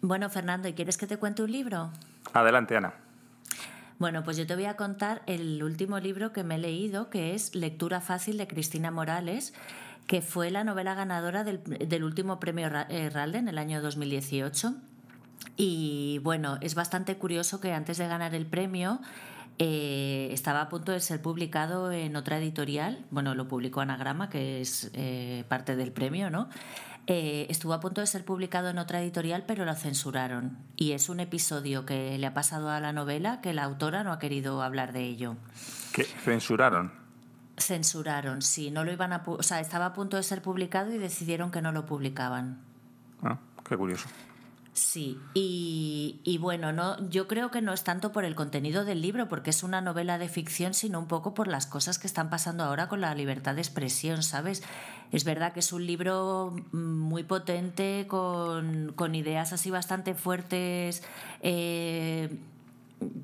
Bueno, 0.00 0.30
Fernando, 0.30 0.68
¿y 0.68 0.74
quieres 0.74 0.96
que 0.96 1.08
te 1.08 1.16
cuente 1.16 1.42
un 1.42 1.50
libro? 1.50 1.90
Adelante, 2.34 2.76
Ana. 2.76 2.92
Bueno, 3.98 4.24
pues 4.24 4.36
yo 4.36 4.46
te 4.46 4.56
voy 4.56 4.64
a 4.64 4.76
contar 4.76 5.22
el 5.26 5.62
último 5.62 6.00
libro 6.00 6.32
que 6.32 6.42
me 6.42 6.56
he 6.56 6.58
leído, 6.58 7.08
que 7.08 7.34
es 7.34 7.54
Lectura 7.54 8.00
Fácil 8.00 8.36
de 8.38 8.48
Cristina 8.48 8.90
Morales, 8.90 9.54
que 10.08 10.20
fue 10.20 10.50
la 10.50 10.64
novela 10.64 10.94
ganadora 10.94 11.44
del, 11.44 12.04
último 12.04 12.40
premio 12.40 12.68
eh, 12.88 13.08
Ralde 13.08 13.38
en 13.38 13.48
el 13.48 13.56
año 13.56 13.80
2018. 13.80 14.74
Y 15.56 16.20
bueno, 16.24 16.58
es 16.60 16.74
bastante 16.74 17.16
curioso 17.16 17.60
que 17.60 17.72
antes 17.72 17.98
de 17.98 18.08
ganar 18.08 18.34
el 18.34 18.46
premio 18.46 19.00
eh, 19.60 20.28
estaba 20.32 20.62
a 20.62 20.68
punto 20.68 20.90
de 20.90 20.98
ser 20.98 21.22
publicado 21.22 21.92
en 21.92 22.16
otra 22.16 22.38
editorial. 22.38 23.04
Bueno, 23.10 23.36
lo 23.36 23.46
publicó 23.46 23.80
Anagrama, 23.80 24.28
que 24.28 24.60
es 24.60 24.90
eh, 24.94 25.44
parte 25.48 25.76
del 25.76 25.92
premio, 25.92 26.30
¿no? 26.30 26.48
Estuvo 27.06 27.74
a 27.74 27.80
punto 27.80 28.00
de 28.00 28.06
ser 28.06 28.24
publicado 28.24 28.70
en 28.70 28.78
otra 28.78 29.02
editorial, 29.02 29.44
pero 29.46 29.64
lo 29.64 29.74
censuraron. 29.74 30.56
Y 30.76 30.92
es 30.92 31.08
un 31.08 31.20
episodio 31.20 31.84
que 31.84 32.16
le 32.18 32.26
ha 32.26 32.34
pasado 32.34 32.70
a 32.70 32.80
la 32.80 32.92
novela 32.92 33.40
que 33.40 33.52
la 33.52 33.64
autora 33.64 34.04
no 34.04 34.12
ha 34.12 34.18
querido 34.18 34.62
hablar 34.62 34.92
de 34.92 35.04
ello. 35.04 35.36
¿Qué? 35.92 36.04
¿Censuraron? 36.04 36.92
Censuraron, 37.56 38.42
sí, 38.42 38.70
no 38.70 38.84
lo 38.84 38.92
iban 38.92 39.12
a, 39.12 39.22
o 39.26 39.42
sea, 39.42 39.60
estaba 39.60 39.86
a 39.86 39.92
punto 39.92 40.16
de 40.16 40.24
ser 40.24 40.42
publicado 40.42 40.92
y 40.92 40.98
decidieron 40.98 41.50
que 41.50 41.62
no 41.62 41.70
lo 41.70 41.86
publicaban. 41.86 42.58
Ah, 43.22 43.38
qué 43.68 43.76
curioso. 43.76 44.08
Sí, 44.74 45.20
y, 45.34 46.20
y, 46.24 46.38
bueno, 46.38 46.72
no, 46.72 47.08
yo 47.08 47.28
creo 47.28 47.52
que 47.52 47.62
no 47.62 47.72
es 47.72 47.84
tanto 47.84 48.10
por 48.10 48.24
el 48.24 48.34
contenido 48.34 48.84
del 48.84 49.02
libro, 49.02 49.28
porque 49.28 49.50
es 49.50 49.62
una 49.62 49.80
novela 49.80 50.18
de 50.18 50.28
ficción, 50.28 50.74
sino 50.74 50.98
un 50.98 51.06
poco 51.06 51.32
por 51.32 51.46
las 51.46 51.66
cosas 51.66 52.00
que 52.00 52.08
están 52.08 52.28
pasando 52.28 52.64
ahora 52.64 52.88
con 52.88 53.00
la 53.00 53.14
libertad 53.14 53.54
de 53.54 53.60
expresión, 53.60 54.24
¿sabes? 54.24 54.64
Es 55.12 55.22
verdad 55.22 55.52
que 55.52 55.60
es 55.60 55.72
un 55.72 55.86
libro 55.86 56.56
muy 56.72 57.22
potente, 57.22 58.06
con, 58.08 58.92
con 58.96 59.14
ideas 59.14 59.52
así 59.52 59.70
bastante 59.70 60.16
fuertes. 60.16 61.04
Eh, 61.40 62.36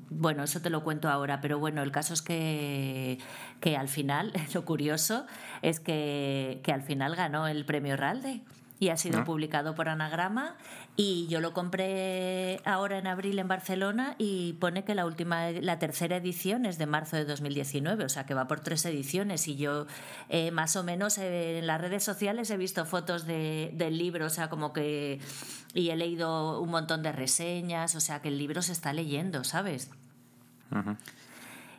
bueno, 0.09 0.43
eso 0.43 0.61
te 0.61 0.69
lo 0.69 0.85
cuento 0.85 1.09
ahora, 1.09 1.41
pero 1.41 1.59
bueno, 1.59 1.83
el 1.83 1.91
caso 1.91 2.13
es 2.13 2.21
que, 2.21 3.19
que 3.59 3.75
al 3.75 3.89
final, 3.89 4.31
lo 4.53 4.63
curioso 4.63 5.25
es 5.61 5.81
que, 5.81 6.61
que 6.63 6.71
al 6.71 6.81
final 6.81 7.17
ganó 7.17 7.45
el 7.47 7.65
premio 7.65 7.97
Ralde 7.97 8.41
y 8.81 8.89
ha 8.89 8.97
sido 8.97 9.23
publicado 9.23 9.75
por 9.75 9.89
Anagrama 9.89 10.55
y 10.97 11.27
yo 11.27 11.39
lo 11.39 11.53
compré 11.53 12.59
ahora 12.65 12.97
en 12.97 13.07
abril 13.07 13.39
en 13.39 13.47
Barcelona 13.47 14.15
y 14.17 14.53
pone 14.53 14.83
que 14.83 14.93
la 14.93 15.05
última 15.05 15.49
la 15.51 15.79
tercera 15.79 16.17
edición 16.17 16.65
es 16.65 16.77
de 16.77 16.85
marzo 16.85 17.15
de 17.15 17.25
2019 17.25 18.03
o 18.03 18.09
sea 18.09 18.25
que 18.25 18.33
va 18.33 18.47
por 18.47 18.59
tres 18.59 18.85
ediciones. 18.85 19.47
Y 19.47 19.55
yo 19.55 19.87
eh, 20.29 20.51
más 20.51 20.75
o 20.75 20.83
menos 20.83 21.17
eh, 21.17 21.59
en 21.59 21.67
las 21.67 21.79
redes 21.79 22.03
sociales 22.03 22.49
he 22.49 22.57
visto 22.57 22.85
fotos 22.85 23.25
de, 23.25 23.71
del 23.73 23.97
libro 23.97 24.25
o 24.25 24.29
sea 24.29 24.49
como 24.49 24.73
que 24.73 25.19
y 25.73 25.89
he 25.89 25.95
leído 25.95 26.61
un 26.61 26.69
montón 26.69 27.03
de 27.03 27.11
reseñas 27.11 27.95
o 27.95 28.01
sea 28.01 28.21
que 28.21 28.27
el 28.27 28.37
libro 28.37 28.61
se 28.61 28.73
está 28.73 28.91
leyendo 28.91 29.43
sabes 29.43 29.89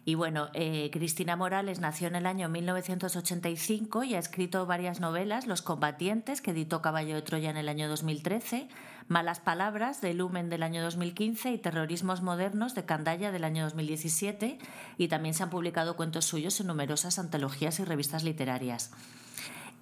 y 0.04 0.16
bueno, 0.16 0.48
eh, 0.52 0.90
Cristina 0.92 1.36
Morales 1.36 1.78
nació 1.78 2.08
en 2.08 2.16
el 2.16 2.26
año 2.26 2.48
1985 2.48 4.02
y 4.02 4.14
ha 4.14 4.18
escrito 4.18 4.66
varias 4.66 4.98
novelas, 4.98 5.46
Los 5.46 5.62
combatientes, 5.62 6.42
que 6.42 6.50
editó 6.50 6.82
Caballo 6.82 7.14
de 7.14 7.22
Troya 7.22 7.50
en 7.50 7.56
el 7.56 7.68
año 7.68 7.88
2013, 7.88 8.68
Malas 9.12 9.40
Palabras, 9.40 10.00
de 10.00 10.14
Lumen 10.14 10.48
del 10.48 10.62
año 10.62 10.82
2015 10.82 11.52
y 11.52 11.58
Terrorismos 11.58 12.22
Modernos, 12.22 12.74
de 12.74 12.86
Candaya 12.86 13.30
del 13.30 13.44
año 13.44 13.64
2017, 13.64 14.58
y 14.96 15.08
también 15.08 15.34
se 15.34 15.42
han 15.42 15.50
publicado 15.50 15.96
cuentos 15.96 16.24
suyos 16.24 16.58
en 16.60 16.66
numerosas 16.66 17.18
antologías 17.18 17.78
y 17.78 17.84
revistas 17.84 18.24
literarias. 18.24 18.90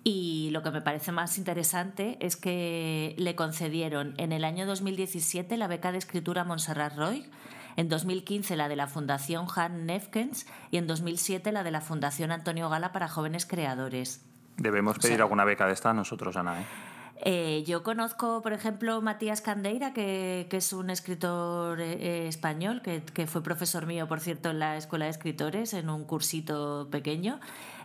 Y 0.02 0.50
lo 0.50 0.62
que 0.64 0.72
me 0.72 0.80
parece 0.80 1.12
más 1.12 1.38
interesante 1.38 2.18
es 2.20 2.36
que 2.36 3.14
le 3.18 3.36
concedieron 3.36 4.14
en 4.18 4.32
el 4.32 4.44
año 4.44 4.66
2017 4.66 5.56
la 5.56 5.68
beca 5.68 5.92
de 5.92 5.98
escritura 5.98 6.42
Montserrat 6.42 6.96
Roy, 6.96 7.30
en 7.76 7.88
2015 7.88 8.56
la 8.56 8.68
de 8.68 8.76
la 8.76 8.88
Fundación 8.88 9.46
Han 9.54 9.86
Nefkens 9.86 10.46
y 10.72 10.78
en 10.78 10.88
2007 10.88 11.52
la 11.52 11.62
de 11.62 11.70
la 11.70 11.80
Fundación 11.80 12.32
Antonio 12.32 12.68
Gala 12.68 12.90
para 12.90 13.08
jóvenes 13.08 13.46
creadores. 13.46 14.24
Debemos 14.56 14.98
pedir 14.98 15.20
alguna 15.20 15.44
beca 15.44 15.66
de 15.66 15.74
esta 15.74 15.94
nosotros, 15.94 16.36
Ana. 16.36 16.60
¿eh? 16.60 16.89
Eh, 17.22 17.64
yo 17.66 17.82
conozco, 17.82 18.40
por 18.40 18.54
ejemplo, 18.54 19.02
Matías 19.02 19.42
Candeira, 19.42 19.92
que, 19.92 20.48
es 20.50 20.72
un 20.72 20.88
escritor 20.88 21.80
eh, 21.80 22.28
español, 22.28 22.80
que, 22.82 23.26
fue 23.26 23.42
profesor 23.42 23.86
mío, 23.86 24.08
por 24.08 24.20
cierto, 24.20 24.50
en 24.50 24.58
la 24.58 24.76
Escuela 24.76 25.04
de 25.04 25.10
Escritores, 25.10 25.74
en 25.74 25.90
un 25.90 26.04
cursito 26.04 26.88
pequeño. 26.90 27.38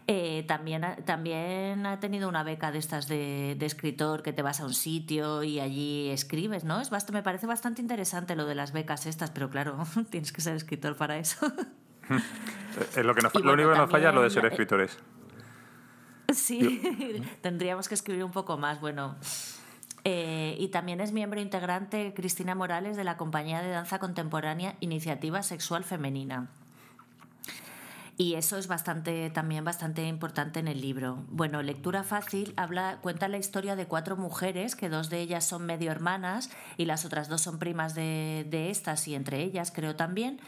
Eh, 0.07 0.45
también, 0.47 0.85
también 1.03 1.85
ha 1.85 1.99
tenido 1.99 2.29
una 2.29 2.43
beca 2.43 2.71
de 2.71 2.77
estas 2.77 3.07
de, 3.07 3.57
escritor 3.59 4.21
que 4.21 4.33
te 4.33 4.43
vas 4.43 4.61
a 4.61 4.65
un 4.65 4.73
sitio 4.75 5.43
y 5.43 5.59
allí 5.59 6.09
escribes, 6.11 6.63
¿no? 6.63 6.79
Es 6.79 6.91
me 7.11 7.23
parece 7.23 7.47
bastante 7.47 7.81
interesante 7.81 8.35
lo 8.35 8.45
de 8.45 8.55
las 8.55 8.71
becas 8.71 9.05
estas, 9.07 9.31
pero 9.31 9.49
claro, 9.49 9.77
tienes 10.11 10.31
que 10.31 10.41
ser 10.41 10.55
escritor 10.55 10.95
para 10.95 11.17
eso. 11.17 11.51
es 12.95 12.97
lo, 13.03 13.15
que 13.15 13.21
lo 13.21 13.53
único 13.53 13.71
que 13.71 13.77
nos 13.77 13.89
falla 13.89 14.09
es 14.09 14.15
lo 14.15 14.21
de 14.21 14.29
ser 14.29 14.45
escritores. 14.45 14.97
Sí, 16.33 16.81
tendríamos 17.41 17.87
que 17.87 17.95
escribir 17.95 18.23
un 18.23 18.31
poco 18.31 18.57
más. 18.57 18.79
Bueno, 18.79 19.15
eh, 20.03 20.55
y 20.59 20.67
también 20.67 21.01
es 21.01 21.11
miembro 21.11 21.41
integrante 21.41 22.13
Cristina 22.15 22.53
Morales 22.53 22.95
de 22.95 23.03
la 23.03 23.17
compañía 23.17 23.61
de 23.61 23.69
danza 23.69 23.97
contemporánea 23.97 24.75
Iniciativa 24.79 25.41
Sexual 25.41 25.83
Femenina. 25.83 26.49
Y 28.17 28.35
eso 28.35 28.57
es 28.57 28.67
bastante, 28.67 29.29
también 29.29 29.65
bastante 29.65 30.07
importante 30.07 30.59
en 30.59 30.69
el 30.69 30.79
libro. 30.79 31.25
Bueno, 31.27 31.61
Lectura 31.61 32.03
Fácil 32.03 32.53
habla, 32.55 32.99
cuenta 33.01 33.27
la 33.27 33.37
historia 33.37 33.75
de 33.75 33.87
cuatro 33.87 34.15
mujeres, 34.15 34.75
que 34.75 34.87
dos 34.87 35.09
de 35.09 35.19
ellas 35.19 35.43
son 35.43 35.65
medio 35.65 35.91
hermanas 35.91 36.49
y 36.77 36.85
las 36.85 37.03
otras 37.03 37.27
dos 37.27 37.41
son 37.41 37.59
primas 37.59 37.93
de, 37.93 38.47
de 38.49 38.69
estas 38.69 39.07
y 39.09 39.15
entre 39.15 39.41
ellas 39.41 39.71
creo 39.75 39.97
también. 39.97 40.39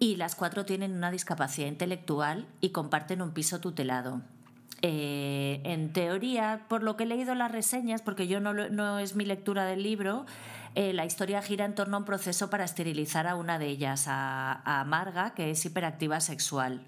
Y 0.00 0.16
las 0.16 0.34
cuatro 0.34 0.64
tienen 0.64 0.92
una 0.92 1.10
discapacidad 1.10 1.68
intelectual 1.68 2.48
y 2.60 2.70
comparten 2.70 3.22
un 3.22 3.32
piso 3.32 3.60
tutelado. 3.60 4.22
Eh, 4.82 5.60
en 5.64 5.92
teoría, 5.92 6.66
por 6.68 6.82
lo 6.82 6.96
que 6.96 7.04
he 7.04 7.06
leído 7.06 7.34
las 7.34 7.50
reseñas, 7.50 8.00
porque 8.02 8.28
yo 8.28 8.38
no, 8.40 8.98
es 8.98 9.16
mi 9.16 9.24
lectura 9.24 9.64
del 9.64 9.82
libro, 9.82 10.24
eh, 10.74 10.92
la 10.92 11.04
historia 11.04 11.42
gira 11.42 11.64
en 11.64 11.74
torno 11.74 11.96
a 11.96 12.00
un 12.00 12.04
proceso 12.04 12.48
para 12.48 12.64
esterilizar 12.64 13.26
a 13.26 13.34
una 13.34 13.58
de 13.58 13.66
ellas, 13.66 14.04
a, 14.06 14.62
a 14.64 14.84
Marga, 14.84 15.34
que 15.34 15.50
es 15.50 15.64
hiperactiva 15.64 16.20
sexual. 16.20 16.86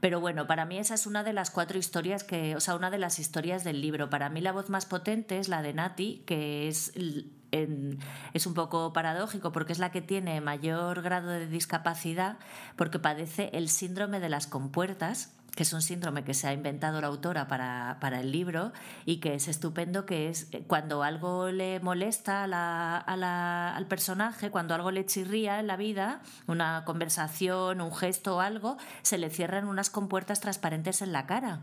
Pero 0.00 0.20
bueno, 0.20 0.46
para 0.46 0.64
mí 0.64 0.78
esa 0.78 0.94
es 0.94 1.06
una 1.06 1.24
de 1.24 1.32
las 1.32 1.50
cuatro 1.50 1.78
historias 1.78 2.24
que, 2.24 2.54
o 2.56 2.60
sea, 2.60 2.76
una 2.76 2.90
de 2.90 2.98
las 2.98 3.18
historias 3.18 3.64
del 3.64 3.80
libro. 3.80 4.10
Para 4.10 4.28
mí 4.28 4.40
la 4.40 4.52
voz 4.52 4.68
más 4.68 4.86
potente 4.86 5.38
es 5.38 5.48
la 5.48 5.62
de 5.62 5.72
Nati, 5.72 6.22
que 6.26 6.68
es, 6.68 6.92
es 6.94 8.46
un 8.46 8.54
poco 8.54 8.92
paradójico 8.92 9.52
porque 9.52 9.72
es 9.72 9.78
la 9.78 9.90
que 9.90 10.02
tiene 10.02 10.40
mayor 10.40 11.02
grado 11.02 11.30
de 11.30 11.46
discapacidad 11.46 12.38
porque 12.76 12.98
padece 12.98 13.50
el 13.54 13.68
síndrome 13.68 14.20
de 14.20 14.28
las 14.28 14.46
compuertas 14.46 15.32
que 15.54 15.62
es 15.62 15.72
un 15.72 15.82
síndrome 15.82 16.24
que 16.24 16.34
se 16.34 16.48
ha 16.48 16.52
inventado 16.52 17.00
la 17.00 17.06
autora 17.06 17.46
para, 17.46 18.20
el 18.20 18.32
libro 18.32 18.72
y 19.04 19.18
que 19.18 19.34
es 19.34 19.48
estupendo, 19.48 20.06
que 20.06 20.28
es 20.28 20.48
eh, 20.52 20.64
cuando 20.66 21.02
algo 21.02 21.50
le 21.50 21.80
molesta 21.80 22.44
al 22.44 23.86
personaje, 23.86 24.50
cuando 24.50 24.74
algo 24.74 24.90
le 24.90 25.06
chirría 25.06 25.60
en 25.60 25.66
la 25.66 25.76
vida, 25.76 26.20
una 26.46 26.84
conversación, 26.84 27.80
un 27.80 27.94
gesto 27.94 28.36
o 28.36 28.40
algo, 28.40 28.76
se 29.02 29.18
le 29.18 29.30
cierran 29.30 29.68
unas 29.68 29.90
compuertas 29.90 30.40
transparentes 30.40 31.02
en 31.02 31.12
la 31.12 31.26
cara. 31.26 31.60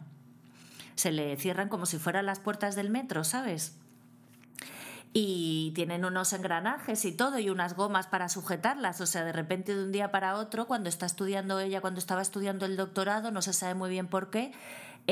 Se 0.95 1.11
le 1.11 1.35
cierran 1.37 1.69
como 1.69 1.85
si 1.85 1.97
fueran 1.97 2.25
las 2.25 2.39
puertas 2.39 2.75
del 2.75 2.89
metro, 2.89 3.23
¿sabes? 3.23 3.80
Y 5.13 5.71
tienen 5.75 6.05
unos 6.05 6.31
engranajes 6.31 7.03
y 7.03 7.11
todo 7.11 7.37
y 7.37 7.49
unas 7.49 7.75
gomas 7.75 8.07
para 8.07 8.29
sujetarlas. 8.29 9.01
O 9.01 9.05
sea, 9.05 9.25
de 9.25 9.33
repente 9.33 9.75
de 9.75 9.83
un 9.83 9.91
día 9.91 10.11
para 10.11 10.35
otro, 10.37 10.67
cuando 10.67 10.89
está 10.89 11.05
estudiando 11.05 11.59
ella, 11.59 11.81
cuando 11.81 11.99
estaba 11.99 12.21
estudiando 12.21 12.65
el 12.65 12.77
doctorado, 12.77 13.31
no 13.31 13.41
se 13.41 13.53
sabe 13.53 13.73
muy 13.73 13.89
bien 13.89 14.07
por 14.07 14.29
qué, 14.29 14.53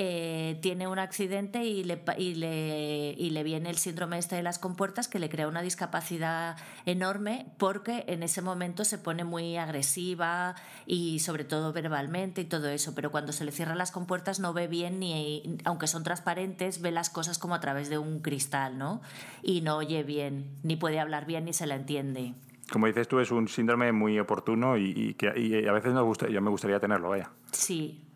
eh, 0.02 0.58
tiene 0.62 0.88
un 0.88 0.98
accidente 0.98 1.66
y 1.66 1.84
le, 1.84 2.02
y, 2.18 2.36
le, 2.36 3.14
y 3.18 3.32
le 3.32 3.44
viene 3.44 3.70
el 3.70 3.76
síndrome 3.76 4.18
este 4.18 4.38
de 4.38 4.44
las 4.44 4.58
compuertas 4.58 5.10
que 5.10 5.20
le 5.20 5.28
crea 5.28 5.46
una 5.50 5.62
discapacidad 5.62 6.56
enorme 6.86 7.48
porque 7.58 8.06
en 8.08 8.24
ese 8.24 8.42
momento 8.42 8.86
se 8.86 8.98
pone 8.98 9.26
muy 9.26 9.58
agresiva 9.58 10.56
y 10.86 11.20
sobre 11.20 11.44
todo 11.44 11.74
verbalmente 11.74 12.40
y 12.40 12.46
todo 12.46 12.70
eso, 12.70 12.96
pero 12.96 13.12
cuando 13.12 13.34
se 13.34 13.44
le 13.44 13.52
cierran 13.52 13.78
las 13.78 13.92
compuertas 13.92 14.40
no 14.40 14.54
ve 14.54 14.68
bien 14.70 15.02
ni, 15.02 15.58
aunque 15.66 15.86
son 15.86 16.06
transparentes, 16.06 16.80
ve 16.80 16.92
las 16.92 17.10
cosas 17.10 17.38
como 17.38 17.54
a 17.54 17.60
través 17.60 17.90
de 17.90 17.98
un 17.98 18.22
cristal, 18.22 18.78
¿no? 18.78 19.02
Y 19.44 19.60
no 19.60 19.76
oye 19.76 20.04
bien, 20.04 20.60
ni 20.64 20.78
puede 20.78 21.02
hablar 21.02 21.26
bien 21.26 21.44
ni 21.44 21.52
se 21.52 21.68
la 21.68 21.76
entiende 21.76 22.36
como 22.72 22.86
dices 22.86 23.08
tú, 23.08 23.20
es 23.20 23.32
un 23.32 23.48
síndrome 23.48 23.92
muy 23.92 24.20
oportuno 24.20 24.78
y, 24.78 25.16
que 25.16 25.34
y 25.36 25.68
a 25.68 25.72
veces 25.72 25.92
nos 25.92 26.06
gusta, 26.06 26.30
yo 26.30 26.40
me 26.40 26.52
gustaría 26.52 26.80
tenerlo, 26.80 27.10
vaya. 27.10 27.32
Sí, 27.52 28.09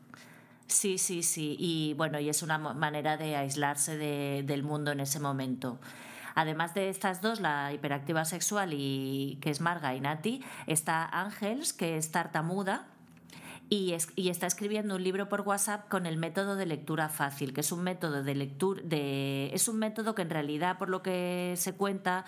Sí, 0.68 0.98
sí, 0.98 1.24
sí. 1.24 1.56
Y 1.60 1.94
bueno, 1.96 2.20
y 2.20 2.30
es 2.30 2.42
una 2.42 2.58
manera 2.58 3.18
de 3.18 3.36
aislarse 3.36 3.98
del 3.98 4.64
mundo 4.64 4.92
en 4.92 5.00
ese 5.00 5.20
momento. 5.20 5.80
Además 6.36 6.74
de 6.74 6.90
estas 6.90 7.22
dos, 7.22 7.40
la 7.40 7.74
hiperactiva 7.74 8.26
sexual 8.26 8.74
y 8.74 9.38
que 9.42 9.50
es 9.50 9.62
Marga 9.62 9.94
y 9.96 10.00
Nati, 10.00 10.44
está 10.66 11.06
Ángels, 11.06 11.74
que 11.74 11.98
es 11.98 12.12
tartamuda, 12.12 12.88
y, 13.70 13.96
y, 14.16 14.30
está 14.30 14.46
escribiendo 14.46 14.96
un 14.96 15.04
libro 15.04 15.30
por 15.30 15.42
WhatsApp 15.42 15.88
con 15.90 16.06
el 16.06 16.18
método 16.18 16.56
de 16.56 16.66
lectura 16.66 17.10
fácil, 17.10 17.54
que 17.54 17.62
es 17.62 17.72
un 17.72 17.82
método 17.82 18.22
de 18.22 18.36
lectura 18.36 18.82
de 18.84 19.50
es 19.54 19.68
un 19.68 19.80
método 19.80 20.14
que 20.14 20.22
en 20.22 20.30
realidad 20.30 20.78
por 20.78 20.90
lo 20.90 21.02
que 21.02 21.56
se 21.58 21.74
cuenta 21.74 22.26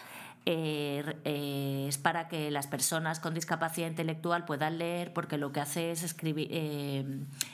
eh, 0.48 1.16
eh, 1.24 1.86
es 1.90 1.98
para 1.98 2.28
que 2.28 2.52
las 2.52 2.68
personas 2.68 3.20
con 3.20 3.34
discapacidad 3.34 3.88
intelectual 3.88 4.46
puedan 4.46 4.78
leer, 4.78 5.12
porque 5.12 5.38
lo 5.38 5.52
que 5.52 5.60
hace 5.60 5.92
es 5.92 6.04
escribir 6.04 6.48
eh, 6.52 7.04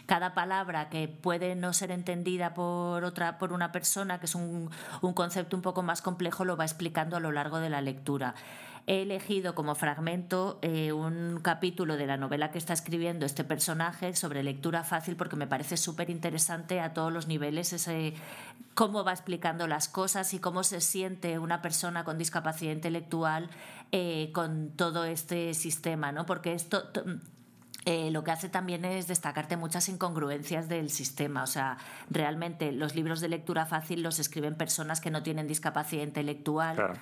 cada 0.08 0.34
palabra 0.34 0.90
que 0.90 1.08
puede 1.08 1.56
no 1.56 1.72
ser 1.72 1.92
entendida 1.92 2.54
por 2.54 3.06
otra, 3.06 3.38
por 3.38 3.54
una 3.54 3.72
persona, 3.72 4.20
que 4.20 4.26
es 4.26 4.36
un, 4.36 4.70
un 5.02 5.14
concepto 5.14 5.56
un 5.56 5.62
poco 5.62 5.84
más 5.84 6.02
complejo, 6.02 6.44
lo 6.44 6.58
va 6.58 6.66
explicando 6.66 7.16
a 7.16 7.22
lo 7.22 7.32
largo 7.32 7.60
de 7.60 7.70
la 7.70 7.82
lectura 7.82 8.36
he 8.88 9.04
elegido 9.04 9.56
como 9.56 9.76
fragmento 9.76 10.60
eh, 10.62 10.92
un 10.92 11.40
capítulo 11.42 11.98
de 11.98 12.08
la 12.08 12.18
novela 12.18 12.52
que 12.52 12.58
está 12.58 12.74
escribiendo 12.74 13.26
este 13.26 13.44
personaje 13.44 14.16
sobre 14.16 14.44
lectura 14.44 14.84
fácil 14.84 15.16
porque 15.16 15.36
me 15.36 15.48
parece 15.48 15.78
súper 15.78 16.10
interesante 16.10 16.80
a 16.80 16.94
todos 16.94 17.12
los 17.12 17.28
niveles 17.28 17.74
ese 17.74 18.14
cómo 18.74 19.04
va 19.04 19.12
explicando 19.12 19.68
las 19.68 19.88
cosas 19.88 20.34
y 20.34 20.40
cómo 20.40 20.64
se 20.64 20.82
siente 20.82 21.40
una 21.40 21.62
persona 21.62 22.04
con 22.04 22.18
discapacidad 22.18 22.72
intelectual 22.72 23.50
eh, 23.92 24.32
con 24.34 24.72
todo 24.72 25.04
este 25.04 25.54
sistema, 25.54 26.12
¿no? 26.12 26.26
Porque 26.26 26.54
esto 26.54 26.84
eh, 27.86 28.12
lo 28.12 28.24
que 28.24 28.32
hace 28.32 28.48
también 28.48 28.86
es 28.86 29.08
destacarte 29.08 29.58
muchas 29.58 29.90
incongruencias 29.90 30.70
del 30.70 30.90
sistema. 30.90 31.44
O 31.44 31.48
sea, 31.48 31.78
realmente 32.10 32.72
los 32.72 32.96
libros 32.96 33.22
de 33.22 33.30
lectura 33.30 33.66
fácil 33.66 34.04
los 34.04 34.20
escriben 34.20 34.56
personas 34.56 35.02
que 35.02 35.10
no 35.10 35.24
tienen 35.24 35.48
discapacidad 35.48 36.04
intelectual. 36.04 37.00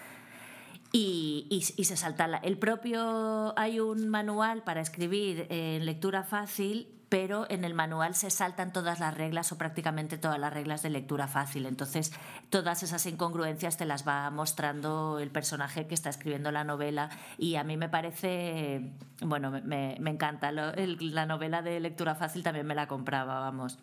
Y, 0.92 1.62
se 1.62 1.98
salta 1.98 2.26
el 2.44 2.58
propio 2.58 3.58
hay 3.58 3.80
un 3.80 4.10
manual 4.10 4.64
para 4.64 4.82
escribir 4.82 5.46
en 5.50 5.86
lectura 5.86 6.24
fácil 6.24 7.00
pero 7.10 7.48
en 7.50 7.66
el 7.66 7.74
manual 7.74 8.16
se 8.16 8.30
saltan 8.30 8.72
todas 8.72 9.00
las 9.00 9.16
reglas 9.16 9.52
o 9.52 9.58
prácticamente 9.58 10.18
todas 10.18 10.40
las 10.40 10.54
reglas 10.54 10.84
de 10.84 10.92
lectura 10.92 11.28
fácil. 11.28 11.66
Entonces, 11.66 12.14
todas 12.50 12.84
esas 12.84 13.06
incongruencias 13.08 13.78
te 13.78 13.86
las 13.86 14.08
va 14.08 14.30
mostrando 14.30 15.20
el 15.20 15.32
personaje 15.32 15.88
que 15.88 15.96
está 15.96 16.12
escribiendo 16.12 16.52
la 16.52 16.64
novela 16.64 17.10
y 17.38 17.56
a 17.56 17.64
mí 17.64 17.78
me 17.78 17.90
parece, 17.90 18.94
bueno, 19.22 19.50
me, 19.50 19.98
me 20.00 20.12
encanta. 20.12 20.52
la 20.52 21.26
novela 21.26 21.62
de 21.64 21.80
lectura 21.80 22.16
fácil 22.16 22.44
también 22.44 22.68
me 22.68 22.76
la 22.76 22.88
compraba, 22.88 23.40
vamos. 23.40 23.80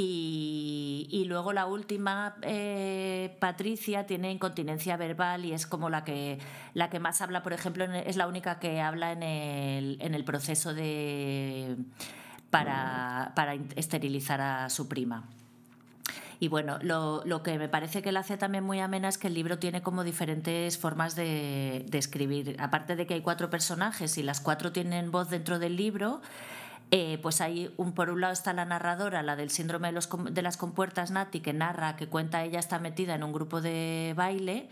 Y, 0.00 1.24
luego 1.26 1.52
la 1.52 1.66
última, 1.66 2.36
eh, 2.42 3.36
Patricia, 3.40 4.06
tiene 4.06 4.30
incontinencia 4.30 4.96
verbal 4.96 5.44
y 5.44 5.52
es 5.52 5.66
como 5.66 5.90
la 5.90 6.04
que, 6.04 6.38
la 6.72 6.88
que 6.88 7.00
más 7.00 7.20
habla, 7.20 7.42
por 7.42 7.52
ejemplo, 7.52 7.84
es 7.84 8.16
la 8.16 8.28
única 8.28 8.60
que 8.60 8.80
habla 8.80 9.10
en 9.10 9.24
el, 9.24 9.98
en 10.00 10.14
el 10.14 10.22
proceso 10.22 10.72
de 10.72 11.76
para, 12.50 13.32
para 13.34 13.54
esterilizar 13.74 14.40
a 14.40 14.70
su 14.70 14.86
prima. 14.86 15.24
Y 16.40 16.46
bueno, 16.46 16.78
lo, 16.82 17.22
lo, 17.24 17.42
que 17.42 17.58
me 17.58 17.68
parece 17.68 18.00
que 18.00 18.12
le 18.12 18.20
hace 18.20 18.36
también 18.36 18.62
muy 18.62 18.78
amena 18.78 19.08
es 19.08 19.18
que 19.18 19.26
el 19.26 19.34
libro 19.34 19.58
tiene 19.58 19.82
como 19.82 20.04
diferentes 20.04 20.78
formas 20.78 21.16
de, 21.16 21.84
escribir. 21.92 22.54
Aparte 22.60 22.94
de 22.94 23.06
que 23.06 23.14
hay 23.14 23.22
cuatro 23.22 23.50
personajes 23.50 24.16
y 24.18 24.22
las 24.22 24.40
cuatro 24.40 24.70
tienen 24.70 25.10
voz 25.10 25.30
dentro 25.30 25.58
del 25.58 25.74
libro, 25.74 26.20
eh, 26.90 27.18
pues 27.22 27.40
hay 27.42 27.72
un 27.76 27.92
por 27.92 28.08
un 28.08 28.22
lado 28.22 28.32
está 28.32 28.52
la 28.54 28.64
narradora, 28.64 29.22
la 29.22 29.36
del 29.36 29.50
síndrome 29.50 29.92
de, 29.92 30.42
las 30.42 30.56
compuertas 30.56 31.10
Nati, 31.10 31.40
que 31.40 31.52
narra, 31.52 31.96
que 31.96 32.08
cuenta 32.08 32.44
ella 32.44 32.58
está 32.58 32.78
metida 32.78 33.14
en 33.14 33.22
un 33.22 33.32
grupo 33.32 33.60
de 33.60 34.14
baile, 34.16 34.70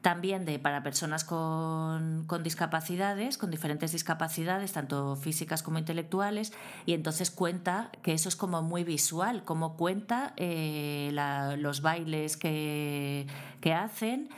también 0.00 0.44
de 0.44 0.58
para 0.58 0.82
personas 0.82 1.22
con, 1.22 2.26
discapacidades, 2.42 3.38
con 3.38 3.52
diferentes 3.52 3.92
discapacidades, 3.92 4.72
tanto 4.72 5.14
físicas 5.14 5.62
como 5.62 5.78
intelectuales, 5.78 6.52
y 6.84 6.94
entonces 6.94 7.30
cuenta 7.30 7.90
que 8.02 8.12
eso 8.12 8.28
es 8.28 8.34
como 8.34 8.62
muy 8.62 8.82
visual, 8.82 9.44
como 9.44 9.76
cuenta 9.76 10.32
eh, 10.36 11.12
los 11.58 11.80
bailes 11.80 12.36
que, 12.36 13.28
que 13.60 13.72
hacen 13.72 14.30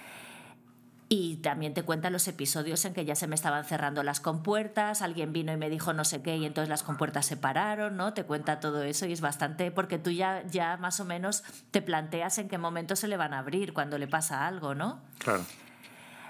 Y 1.09 1.36
también 1.36 1.74
te 1.74 1.82
cuenta 1.82 2.09
los 2.09 2.26
episodios 2.28 2.84
en 2.86 2.94
que 2.94 3.05
ya 3.05 3.14
se 3.14 3.26
me 3.26 3.34
estaban 3.34 3.64
cerrando 3.64 4.02
las 4.02 4.20
compuertas, 4.20 5.02
alguien 5.02 5.32
vino 5.32 5.52
y 5.52 5.57
me 5.57 5.68
dijo 5.68 5.92
no 5.92 6.05
sé 6.05 6.22
qué 6.22 6.36
y 6.36 6.46
entonces 6.46 6.70
las 6.70 6.82
compuertas 6.82 7.26
se 7.26 7.36
pararon, 7.36 7.96
¿no? 7.96 8.14
Te 8.14 8.24
cuenta 8.24 8.59
todo 8.59 8.82
eso 8.82 9.05
y 9.07 9.12
es 9.12 9.20
bastante 9.20 9.70
porque 9.70 9.98
tú 9.98 10.11
ya, 10.11 10.42
ya 10.46 10.78
más 10.78 11.00
o 11.00 11.05
menos 11.05 11.44
te 11.70 11.82
planteas 11.82 12.38
en 12.38 12.48
qué 12.48 12.57
momento 12.57 12.96
se 12.96 13.07
le 13.07 13.18
van 13.18 13.34
a 13.34 13.40
abrir 13.40 13.74
cuando 13.74 13.98
le 13.98 14.07
pasa 14.07 14.46
algo, 14.46 14.74
¿no? 14.74 15.00
Claro. 15.18 15.44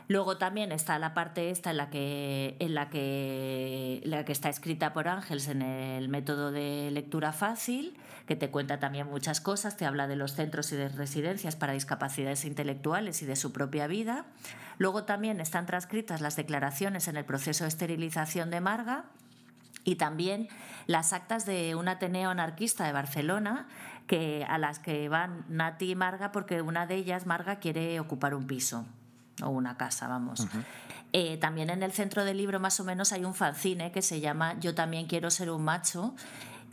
Luego 0.09 0.37
también 0.37 0.71
está 0.73 0.99
la 0.99 1.15
parte 1.15 1.51
esta 1.51 1.71
en 1.71 1.79
la 1.79 1.89
que, 1.89 2.57
en 2.59 2.75
la 2.75 2.91
que, 2.91 4.03
la 4.05 4.25
que 4.25 4.33
está 4.33 4.51
escrita 4.51 4.93
por 4.93 5.09
Ángels 5.09 5.49
en 5.49 5.63
el 5.63 6.09
método 6.09 6.51
de 6.53 6.91
lectura 6.91 7.33
fácil, 7.33 7.97
que 8.27 8.37
te 8.37 8.51
cuenta 8.51 8.81
también 8.81 9.09
muchas 9.09 9.41
cosas, 9.41 9.77
te 9.77 9.85
habla 9.85 10.07
de 10.07 10.17
los 10.17 10.35
centros 10.35 10.73
y 10.73 10.77
de 10.77 10.89
residencias 10.89 11.57
para 11.57 11.73
discapacidades 11.75 12.45
intelectuales 12.45 13.23
y 13.23 13.27
de 13.27 13.37
su 13.37 13.53
propia 13.53 13.87
vida. 13.87 14.25
Luego 14.79 15.05
también 15.05 15.41
están 15.41 15.67
transcritas 15.67 16.21
las 16.21 16.37
declaraciones 16.37 17.09
en 17.09 17.17
el 17.17 17.25
proceso 17.25 17.65
de 17.65 17.69
esterilización 17.69 18.51
de 18.51 18.61
Marga 18.61 19.05
y 19.85 19.97
también 19.97 20.49
las 20.87 21.13
actas 21.13 21.45
de 21.45 21.75
un 21.75 21.89
Ateneo 21.89 22.31
anarquista 22.31 22.87
de 22.87 22.93
Barcelona 22.93 23.69
que, 24.07 24.47
a 24.49 24.59
las 24.59 24.79
que 24.79 25.09
van 25.09 25.45
Nati 25.49 25.91
y 25.91 25.95
Marga 25.95 26.33
porque 26.33 26.63
una 26.63 26.87
de 26.87 26.97
ellas, 26.97 27.27
Marga, 27.27 27.57
quiere 27.57 28.01
ocupar 28.01 28.35
un 28.35 28.47
piso 28.47 28.87
o 29.43 29.51
una 29.51 29.77
casa, 29.77 30.09
vamos. 30.09 30.47
Eh, 31.13 31.37
también 31.37 31.71
en 31.71 31.83
el 31.83 31.93
centro 31.93 32.25
del 32.25 32.39
libro 32.39 32.59
más 32.59 32.81
o 32.81 32.85
menos 32.85 33.13
hay 33.13 33.25
un 33.25 33.35
fanzine 33.35 33.93
que 33.93 34.03
se 34.03 34.21
llama 34.21 34.59
Yo 34.59 34.75
también 34.75 35.07
quiero 35.07 35.31
ser 35.31 35.51
un 35.51 35.63
macho 35.63 36.15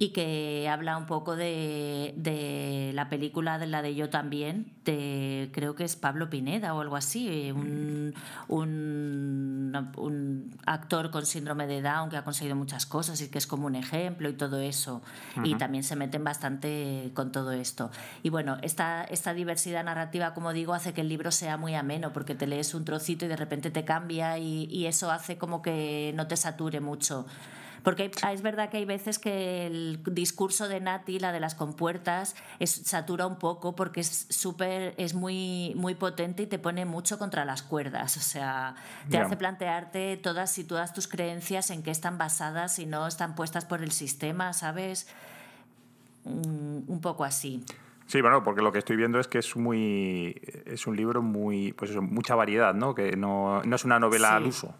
y 0.02 0.10
que 0.10 0.68
habla 0.68 0.98
un 0.98 1.06
poco 1.06 1.36
de, 1.36 2.16
de, 2.18 2.90
la 2.96 3.08
película 3.08 3.60
de 3.60 3.68
la 3.68 3.84
de 3.84 3.94
Yo 3.94 4.10
también, 4.10 4.74
de, 4.84 5.52
creo 5.54 5.76
que 5.76 5.84
es 5.84 5.96
Pablo 5.96 6.28
Pineda 6.28 6.74
o 6.74 6.82
algo 6.82 6.96
así, 6.96 7.52
un, 7.52 8.16
un, 8.48 9.92
un, 9.98 10.56
actor 10.66 11.12
con 11.12 11.28
síndrome 11.28 11.68
de 11.68 11.84
Down 11.84 12.10
que 12.10 12.18
ha 12.18 12.24
conseguido 12.24 12.56
muchas 12.56 12.88
cosas 12.88 13.22
y 13.22 13.30
que 13.30 13.38
es 13.38 13.46
como 13.46 13.68
un 13.68 13.76
ejemplo 13.76 14.28
y 14.28 14.34
todo 14.34 14.60
eso. 14.60 15.04
Y 15.44 15.54
también 15.54 15.84
se 15.84 15.96
meten 15.96 16.24
bastante 16.24 17.12
con 17.14 17.32
todo 17.32 17.52
esto. 17.52 17.92
Y 18.24 18.30
bueno, 18.30 18.58
esta, 18.64 19.04
esta 19.04 19.36
diversidad 19.36 19.84
narrativa, 19.84 20.34
como 20.34 20.52
digo, 20.52 20.74
hace 20.74 20.94
que 20.94 21.02
el 21.02 21.10
libro 21.10 21.30
sea 21.30 21.58
muy 21.58 21.76
ameno, 21.76 22.12
porque 22.12 22.34
te 22.34 22.48
lees 22.48 22.74
un 22.74 22.86
trocito 22.86 23.26
y 23.26 23.28
de 23.28 23.38
repente 23.38 23.70
te 23.70 23.86
cambia 23.86 24.40
y, 24.40 24.66
y 24.66 24.88
eso 24.88 25.12
hace 25.12 25.38
como 25.38 25.62
que 25.62 26.12
no 26.16 26.26
te 26.26 26.38
sature 26.38 26.80
mucho. 26.80 27.28
Porque 27.84 28.12
es 28.32 28.42
verdad 28.42 28.70
que 28.70 28.78
hay 28.78 28.86
veces 28.86 29.18
que 29.18 29.66
el 29.66 30.00
discurso 30.06 30.68
de 30.68 30.80
Nati, 30.80 31.20
la 31.20 31.32
de 31.32 31.40
las 31.40 31.56
compuertas, 31.56 32.36
es, 32.60 32.72
satura 32.72 33.26
un 33.26 33.38
poco 33.38 33.76
porque 33.76 34.02
es 34.02 34.28
súper, 34.30 34.94
es 34.98 35.14
muy, 35.14 35.74
muy 35.76 35.96
potente 35.96 36.44
y 36.44 36.48
te 36.48 36.60
pone 36.60 36.86
mucho 36.86 37.18
contra 37.18 37.44
las 37.46 37.64
cuerdas. 37.64 38.18
O 38.18 38.22
sea, 38.22 38.76
te 39.10 39.18
hace 39.18 39.36
plantearte 39.36 40.18
todas 40.18 40.58
y 40.58 40.64
todas 40.64 40.94
tus 40.94 41.08
creencias 41.08 41.72
en 41.72 41.82
qué 41.82 41.92
están 41.92 42.18
basadas 42.18 42.78
y 42.80 42.86
no 42.86 43.08
están 43.08 43.36
puestas 43.36 43.66
por 43.66 43.82
el 43.82 43.92
sistema, 43.92 44.54
¿sabes? 44.54 45.08
Un, 46.24 46.86
un 46.88 47.02
poco 47.02 47.24
así. 47.24 47.64
Sí, 48.12 48.20
bueno, 48.20 48.44
porque 48.44 48.62
lo 48.62 48.74
que 48.74 48.80
estoy 48.80 48.98
viendo 48.98 49.22
es 49.22 49.28
que 49.30 49.40
es 49.40 49.56
muy 49.56 50.36
es 50.66 50.86
un 50.86 50.98
libro 50.98 51.22
muy 51.22 51.72
pues 51.72 51.92
eso, 51.92 52.02
mucha 52.02 52.36
variedad, 52.36 52.74
¿no? 52.74 52.94
Que 52.94 53.16
no, 53.16 53.64
no 53.64 53.76
es 53.76 53.86
una 53.86 54.00
novela 54.00 54.28
sí. 54.28 54.34
al 54.34 54.44
uso. 54.48 54.76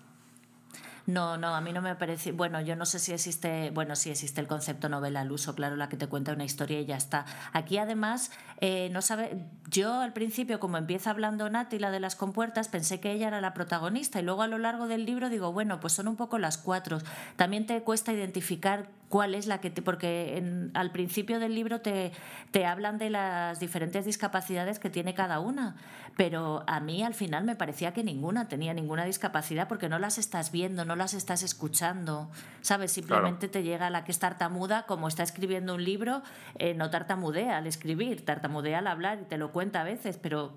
No, 1.12 1.36
no, 1.38 1.54
a 1.54 1.60
mí 1.60 1.74
no 1.74 1.82
me 1.82 1.94
parece. 1.96 2.32
Bueno, 2.32 2.62
yo 2.62 2.78
no 2.78 2.86
sé 2.86 2.98
si 2.98 3.12
existe. 3.12 3.70
Bueno, 3.72 3.98
sí 3.98 4.10
existe 4.10 4.40
el 4.40 4.48
concepto 4.48 4.88
novela 4.88 5.20
al 5.22 5.32
uso, 5.32 5.56
claro, 5.56 5.76
la 5.76 5.90
que 5.90 5.98
te 5.98 6.08
cuenta 6.08 6.32
una 6.32 6.46
historia 6.46 6.80
y 6.80 6.86
ya 6.86 6.96
está. 6.96 7.26
Aquí 7.52 7.78
además, 7.78 8.32
eh, 8.62 8.90
no 8.94 9.02
sabe. 9.02 9.46
Yo 9.70 10.00
al 10.00 10.14
principio, 10.14 10.62
como 10.62 10.78
empieza 10.78 11.10
hablando 11.10 11.50
Nati, 11.50 11.80
la 11.80 11.92
de 11.92 12.00
las 12.00 12.16
compuertas, 12.16 12.70
pensé 12.70 13.02
que 13.02 13.12
ella 13.12 13.28
era 13.28 13.42
la 13.42 13.54
protagonista 13.54 14.22
y 14.22 14.24
luego 14.24 14.42
a 14.42 14.48
lo 14.48 14.58
largo 14.58 14.88
del 14.88 15.06
libro 15.06 15.30
digo, 15.30 15.52
bueno, 15.52 15.82
pues 15.82 15.92
son 15.92 16.08
un 16.08 16.16
poco 16.16 16.38
las 16.38 16.58
cuatro. 16.58 17.00
También 17.36 17.66
te 17.66 17.82
cuesta 17.84 18.14
identificar 18.14 18.88
cuál 19.12 19.36
es 19.36 19.46
la 19.46 19.60
que 19.62 19.70
te. 19.70 19.84
Porque 19.84 20.38
en, 20.38 20.72
al 20.74 20.92
principio 20.92 21.40
del 21.40 21.54
libro 21.54 21.82
te, 21.82 22.12
te 22.50 22.66
hablan 22.66 22.98
de 22.98 23.12
las 23.12 23.60
diferentes 23.60 24.06
discapacidades 24.06 24.80
que 24.80 24.90
tiene 24.90 25.14
cada 25.14 25.40
una, 25.40 25.76
pero 26.18 26.64
a 26.66 26.80
mí 26.80 27.04
al 27.04 27.14
final 27.14 27.44
me 27.44 27.56
parecía 27.56 27.94
que 27.94 28.04
ninguna 28.04 28.48
tenía 28.48 28.74
ninguna 28.74 29.06
discapacidad 29.06 29.68
porque 29.68 29.90
no 29.90 30.00
las 30.00 30.18
estás 30.18 30.52
viendo, 30.52 30.86
no 30.86 30.96
las 30.96 31.14
estás 31.14 31.44
escuchando, 31.44 32.32
¿sabes? 32.62 32.92
Simplemente 32.92 33.50
claro. 33.50 33.52
te 33.52 33.64
llega 33.64 33.90
la 33.92 34.04
que 34.04 34.12
es 34.12 34.18
tartamuda, 34.20 34.88
como 34.88 35.08
está 35.08 35.22
escribiendo 35.22 35.76
un 35.76 35.84
libro, 35.84 36.24
eh, 36.58 36.74
no 36.74 36.90
tartamudea 36.90 37.58
al 37.58 37.68
escribir, 37.68 38.26
tartamudea 38.26 38.80
al 38.80 38.88
hablar 38.88 39.20
y 39.22 39.26
te 39.26 39.38
lo 39.38 39.52
cuenta 39.52 39.82
a 39.82 39.84
veces, 39.84 40.18
pero 40.18 40.54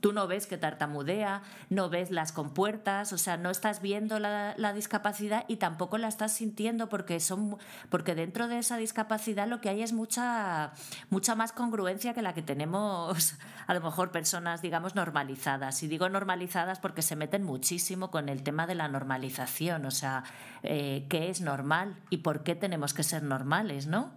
tú 0.00 0.12
no 0.12 0.26
ves 0.26 0.46
que 0.46 0.56
tartamudea, 0.58 1.42
no 1.68 1.88
ves 1.88 2.10
las 2.10 2.32
compuertas, 2.32 3.12
o 3.12 3.18
sea, 3.18 3.36
no 3.36 3.50
estás 3.50 3.80
viendo 3.80 4.18
la, 4.18 4.54
la, 4.56 4.72
discapacidad 4.72 5.44
y 5.48 5.56
tampoco 5.56 5.98
la 5.98 6.08
estás 6.08 6.32
sintiendo 6.32 6.88
porque 6.88 7.20
son 7.20 7.58
porque 7.90 8.14
dentro 8.14 8.48
de 8.48 8.58
esa 8.58 8.76
discapacidad 8.76 9.46
lo 9.46 9.60
que 9.60 9.68
hay 9.68 9.82
es 9.82 9.92
mucha 9.92 10.72
mucha 11.10 11.34
más 11.34 11.52
congruencia 11.52 12.14
que 12.14 12.22
la 12.22 12.34
que 12.34 12.42
tenemos 12.42 13.34
a 13.66 13.74
lo 13.74 13.80
mejor 13.80 14.10
personas 14.10 14.62
digamos 14.62 14.94
normalizadas. 14.94 15.82
Y 15.82 15.88
digo 15.88 16.08
normalizadas 16.08 16.78
porque 16.78 17.02
se 17.02 17.16
meten 17.16 17.42
muchísimo 17.42 18.10
con 18.10 18.28
el 18.28 18.42
tema 18.42 18.66
de 18.66 18.74
la 18.74 18.88
normalización, 18.88 19.84
o 19.86 19.90
sea, 19.90 20.24
eh, 20.62 21.06
qué 21.08 21.30
es 21.30 21.40
normal 21.40 21.96
y 22.10 22.18
por 22.18 22.42
qué 22.42 22.54
tenemos 22.54 22.94
que 22.94 23.02
ser 23.02 23.22
normales, 23.22 23.86
¿no? 23.86 24.10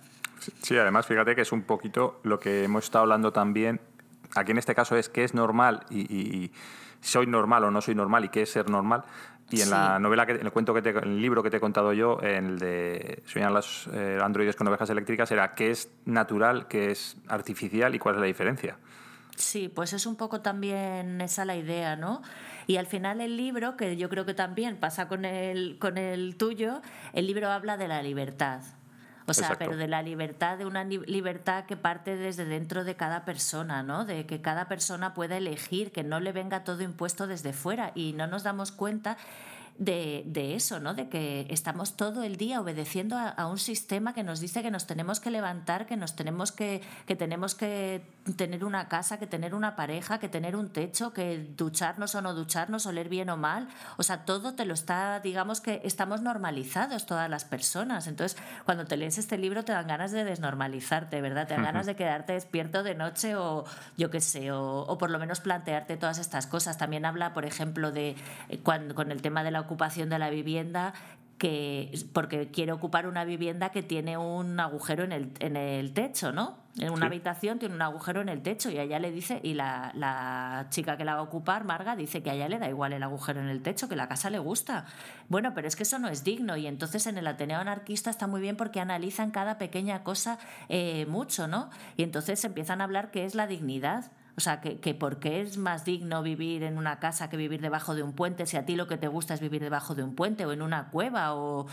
Sí, 0.61 0.77
además 0.77 1.05
fíjate 1.05 1.35
que 1.35 1.41
es 1.41 1.51
un 1.51 1.63
poquito 1.63 2.19
lo 2.23 2.39
que 2.39 2.63
hemos 2.63 2.85
estado 2.85 3.03
hablando 3.03 3.31
también 3.31 3.79
aquí 4.35 4.51
en 4.51 4.57
este 4.57 4.75
caso 4.75 4.95
es 4.95 5.09
qué 5.09 5.23
es 5.23 5.33
normal 5.33 5.85
y, 5.89 6.01
y, 6.01 6.43
y, 6.43 6.51
soy 7.01 7.27
normal 7.27 7.65
o 7.65 7.71
no 7.71 7.81
soy 7.81 7.95
normal 7.95 8.25
y 8.25 8.29
qué 8.29 8.43
es 8.43 8.51
ser 8.51 8.69
normal. 8.69 9.03
Y 9.49 9.57
en 9.59 9.65
sí. 9.65 9.71
la 9.71 9.99
novela, 9.99 10.25
que, 10.25 10.31
en 10.33 10.45
el 10.45 10.51
cuento 10.51 10.73
que 10.73 10.81
te, 10.81 10.89
en 10.89 11.03
el 11.03 11.21
libro 11.21 11.43
que 11.43 11.49
te 11.49 11.57
he 11.57 11.59
contado 11.59 11.93
yo, 11.93 12.17
en 12.21 12.45
el 12.45 12.59
de 12.59 13.21
Sueñan 13.25 13.53
los 13.53 13.89
eh, 13.93 14.19
androides 14.21 14.55
con 14.55 14.67
ovejas 14.67 14.89
eléctricas, 14.89 15.29
era 15.31 15.53
qué 15.53 15.69
es 15.69 15.91
natural, 16.05 16.67
qué 16.67 16.91
es 16.91 17.17
artificial 17.27 17.93
y 17.93 17.99
cuál 17.99 18.15
es 18.15 18.21
la 18.21 18.27
diferencia. 18.27 18.77
Sí, 19.35 19.67
pues 19.67 19.93
es 19.93 20.05
un 20.05 20.15
poco 20.15 20.41
también 20.41 21.19
esa 21.21 21.43
la 21.43 21.55
idea, 21.55 21.95
¿no? 21.95 22.21
Y 22.67 22.77
al 22.77 22.87
final 22.87 23.19
el 23.19 23.35
libro, 23.35 23.75
que 23.75 23.97
yo 23.97 24.09
creo 24.09 24.25
que 24.25 24.33
también 24.33 24.77
pasa 24.77 25.07
con 25.07 25.25
el, 25.25 25.77
con 25.79 25.97
el 25.97 26.37
tuyo, 26.37 26.81
el 27.13 27.27
libro 27.27 27.49
habla 27.49 27.77
de 27.77 27.87
la 27.87 28.01
libertad. 28.01 28.61
O 29.25 29.33
sea, 29.33 29.47
Exacto. 29.47 29.65
pero 29.65 29.77
de 29.77 29.87
la 29.87 30.01
libertad, 30.01 30.57
de 30.57 30.65
una 30.65 30.83
libertad 30.83 31.65
que 31.65 31.77
parte 31.77 32.17
desde 32.17 32.45
dentro 32.45 32.83
de 32.83 32.95
cada 32.95 33.23
persona, 33.23 33.81
¿no? 33.81 34.05
De 34.05 34.25
que 34.25 34.41
cada 34.41 34.67
persona 34.67 35.13
pueda 35.13 35.37
elegir, 35.37 35.91
que 35.91 36.03
no 36.03 36.19
le 36.19 36.31
venga 36.31 36.63
todo 36.63 36.83
impuesto 36.83 37.25
desde 37.25 37.53
fuera 37.53 37.91
y 37.95 38.13
no 38.13 38.27
nos 38.27 38.43
damos 38.43 38.71
cuenta 38.71 39.17
de, 39.77 40.23
de, 40.25 40.55
eso, 40.55 40.79
¿no? 40.79 40.93
De 40.93 41.09
que 41.09 41.47
estamos 41.49 41.97
todo 41.97 42.23
el 42.23 42.37
día 42.37 42.61
obedeciendo 42.61 43.17
a, 43.17 43.29
a, 43.29 43.47
un 43.47 43.57
sistema 43.57 44.13
que 44.13 44.23
nos 44.23 44.39
dice 44.39 44.61
que 44.61 44.71
nos 44.71 44.85
tenemos 44.85 45.19
que 45.19 45.31
levantar, 45.31 45.85
que 45.85 45.97
nos 45.97 46.15
tenemos 46.15 46.51
que, 46.51 46.81
que 47.07 47.15
tenemos 47.15 47.55
que 47.55 48.01
tener 48.37 48.63
una 48.63 48.87
casa, 48.87 49.17
que 49.17 49.27
tener 49.27 49.55
una 49.55 49.75
pareja, 49.75 50.19
que 50.19 50.29
tener 50.29 50.55
un 50.55 50.69
techo, 50.69 51.11
que 51.11 51.49
ducharnos 51.57 52.15
o 52.15 52.21
no 52.21 52.33
ducharnos, 52.33 52.85
oler 52.85 53.09
bien 53.09 53.29
o 53.29 53.37
mal. 53.37 53.67
O 53.97 54.03
sea, 54.03 54.25
todo 54.25 54.53
te 54.53 54.65
lo 54.65 54.73
está, 54.73 55.19
digamos 55.19 55.59
que 55.59 55.81
estamos 55.83 56.21
normalizados 56.21 57.05
todas 57.05 57.29
las 57.29 57.43
personas. 57.43 58.07
Entonces, 58.07 58.37
cuando 58.65 58.85
te 58.85 58.95
lees 58.95 59.17
este 59.17 59.37
libro 59.37 59.65
te 59.65 59.71
dan 59.71 59.87
ganas 59.87 60.11
de 60.11 60.23
desnormalizarte, 60.23 61.21
¿verdad? 61.21 61.47
Te 61.47 61.55
dan 61.55 61.61
uh 61.61 61.63
-huh. 61.63 61.67
ganas 61.71 61.85
de 61.85 61.95
quedarte 61.95 62.33
despierto 62.33 62.83
de 62.83 62.95
noche 62.95 63.35
o 63.35 63.65
yo 63.97 64.09
qué 64.09 64.21
sé, 64.21 64.51
o, 64.51 64.81
o, 64.81 64.97
por 64.97 65.09
lo 65.09 65.19
menos 65.19 65.39
plantearte 65.39 65.97
todas 65.97 66.19
estas 66.19 66.47
cosas. 66.47 66.77
También 66.77 67.05
habla, 67.05 67.33
por 67.33 67.45
ejemplo, 67.45 67.91
de 67.91 68.15
eh, 68.49 68.59
cuando, 68.63 68.95
con 68.95 69.11
el 69.11 69.21
tema 69.21 69.43
de 69.43 69.51
la 69.51 69.62
ocupación 69.63 70.09
de 70.09 70.19
la 70.19 70.29
vivienda, 70.29 70.93
que 71.37 71.91
porque 72.13 72.51
quiere 72.51 72.71
ocupar 72.71 73.05
una 73.05 73.25
vivienda 73.25 73.69
que 73.69 73.83
tiene 73.83 74.17
un 74.17 74.59
agujero 74.61 75.03
en 75.03 75.11
el, 75.11 75.31
en 75.39 75.57
el 75.57 75.93
techo, 75.93 76.31
¿no? 76.31 76.63
En 76.79 76.89
una 76.89 77.01
sí. 77.01 77.05
habitación 77.05 77.59
tiene 77.59 77.75
un 77.75 77.81
agujero 77.81 78.21
en 78.21 78.29
el 78.29 78.41
techo 78.41 78.71
y 78.71 78.77
a 78.77 78.83
ella 78.83 78.97
le 78.97 79.11
dice, 79.11 79.41
y 79.43 79.53
la, 79.53 79.91
la, 79.93 80.67
chica 80.69 80.95
que 80.97 81.05
la 81.05 81.15
va 81.15 81.19
a 81.19 81.23
ocupar, 81.23 81.65
Marga, 81.65 81.95
dice 81.95 82.23
que 82.23 82.31
a 82.31 82.33
ella 82.33 82.47
le 82.47 82.59
da 82.59 82.69
igual 82.69 82.93
el 82.93 83.03
agujero 83.03 83.41
en 83.41 83.49
el 83.49 83.61
techo, 83.61 83.89
que 83.89 83.95
la 83.95 84.07
casa 84.07 84.29
le 84.29 84.39
gusta. 84.39 84.85
Bueno, 85.27 85.53
pero 85.53 85.67
es 85.67 85.75
que 85.75 85.83
eso 85.83 85.99
no 85.99 86.07
es 86.07 86.23
digno 86.23 86.55
y 86.55 86.65
entonces 86.65 87.05
en 87.05 87.17
el 87.17 87.27
Ateneo 87.27 87.59
anarquista 87.59 88.09
está 88.09 88.25
muy 88.25 88.41
bien 88.41 88.55
porque 88.55 88.79
analizan 88.79 89.29
cada 89.31 89.57
pequeña 89.57 90.03
cosa 90.03 90.39
eh, 90.69 91.05
mucho, 91.07 91.47
¿no? 91.47 91.69
Y 91.97 92.03
entonces 92.03 92.43
empiezan 92.43 92.81
a 92.81 92.85
hablar 92.85 93.11
qué 93.11 93.25
es 93.25 93.35
la 93.35 93.47
dignidad. 93.47 94.11
O 94.35 94.41
sea, 94.41 94.61
que, 94.61 94.79
que 94.79 94.95
por 94.95 95.19
qué 95.19 95.41
es 95.41 95.57
más 95.57 95.85
digno 95.85 96.23
vivir 96.23 96.63
en 96.63 96.79
una 96.79 96.97
casa 96.97 97.29
que 97.29 97.37
vivir 97.37 97.61
debajo 97.61 97.93
de 97.93 98.01
un 98.01 98.13
puente, 98.13 98.47
si 98.47 98.57
a 98.57 98.65
ti 98.65 98.75
lo 98.75 98.87
que 98.87 98.97
te 98.97 99.07
gusta 99.07 99.35
es 99.35 99.39
vivir 99.39 99.61
debajo 99.61 99.93
de 99.93 100.01
un 100.01 100.15
puente 100.15 100.45
o 100.47 100.51
en 100.51 100.63
una 100.63 100.89
cueva 100.89 101.35
o, 101.35 101.67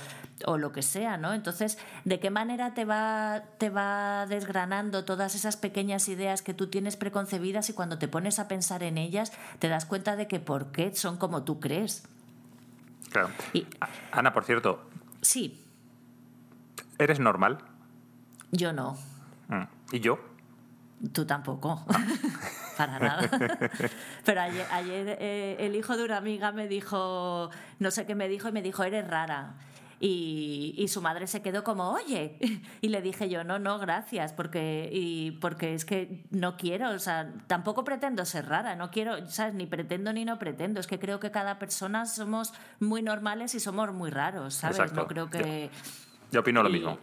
o 0.44 0.58
lo 0.58 0.70
que 0.70 0.82
sea, 0.82 1.16
¿no? 1.16 1.32
Entonces, 1.32 1.78
¿de 2.04 2.20
qué 2.20 2.28
manera 2.28 2.74
te 2.74 2.84
va, 2.84 3.44
te 3.56 3.70
va 3.70 4.26
desgranando 4.26 5.06
todas 5.06 5.34
esas 5.34 5.56
pequeñas 5.56 6.06
ideas 6.10 6.42
que 6.42 6.52
tú 6.52 6.66
tienes 6.66 6.96
preconcebidas 6.96 7.70
y 7.70 7.72
cuando 7.72 7.96
te 7.96 8.08
pones 8.08 8.38
a 8.38 8.46
pensar 8.46 8.82
en 8.82 8.98
ellas 8.98 9.32
te 9.58 9.68
das 9.68 9.86
cuenta 9.86 10.16
de 10.16 10.28
que 10.28 10.38
por 10.38 10.70
qué 10.70 10.94
son 10.94 11.16
como 11.16 11.44
tú 11.44 11.60
crees? 11.60 12.06
Claro. 13.10 13.30
Y, 13.54 13.66
Ana, 14.12 14.34
por 14.34 14.44
cierto. 14.44 14.82
Sí. 15.22 15.64
¿Eres 16.98 17.20
normal? 17.20 17.58
Yo 18.52 18.74
no. 18.74 18.98
Mm. 19.48 19.64
¿Y 19.92 20.00
yo? 20.00 20.29
Tú 21.12 21.24
tampoco. 21.24 21.84
para 22.76 22.98
nada. 22.98 23.30
Pero 24.24 24.40
ayer, 24.40 25.16
eh, 25.20 25.56
el 25.60 25.76
hijo 25.76 25.96
de 25.96 26.04
una 26.04 26.16
amiga 26.16 26.52
me 26.52 26.66
dijo, 26.66 27.50
no 27.78 27.90
sé 27.90 28.06
qué 28.06 28.14
me 28.14 28.28
dijo, 28.28 28.48
y 28.48 28.52
me 28.52 28.62
dijo, 28.62 28.84
eres 28.84 29.06
rara. 29.06 29.54
Y, 30.02 30.86
su 30.88 31.02
madre 31.02 31.26
se 31.26 31.42
quedó 31.42 31.62
como, 31.62 31.90
oye, 31.90 32.38
y 32.80 32.88
le 32.88 33.02
dije 33.02 33.28
yo, 33.28 33.44
no, 33.44 33.58
no, 33.58 33.78
gracias, 33.78 34.32
porque, 34.32 34.88
y, 34.90 35.32
porque 35.32 35.74
es 35.74 35.84
que 35.84 36.24
no 36.30 36.56
quiero, 36.56 36.88
o 36.90 36.98
sea, 36.98 37.30
tampoco 37.46 37.84
pretendo 37.84 38.24
ser 38.24 38.46
rara, 38.46 38.76
no 38.76 38.90
quiero, 38.90 39.28
¿sabes? 39.28 39.52
Ni 39.52 39.66
pretendo 39.66 40.14
ni 40.14 40.24
no 40.24 40.38
pretendo, 40.38 40.80
es 40.80 40.86
que 40.86 40.98
creo 40.98 41.20
que 41.20 41.30
cada 41.30 41.58
persona 41.58 42.06
somos 42.06 42.54
muy 42.78 43.02
normales 43.02 43.54
y 43.54 43.60
somos 43.60 43.92
muy 43.92 44.10
raros, 44.10 44.54
¿sabes? 44.54 44.90
No 44.94 45.06
creo 45.06 45.28
que... 45.28 45.68
Yo, 46.32 46.40
opino 46.40 46.62
lo 46.62 46.70
mismo. 46.70 46.98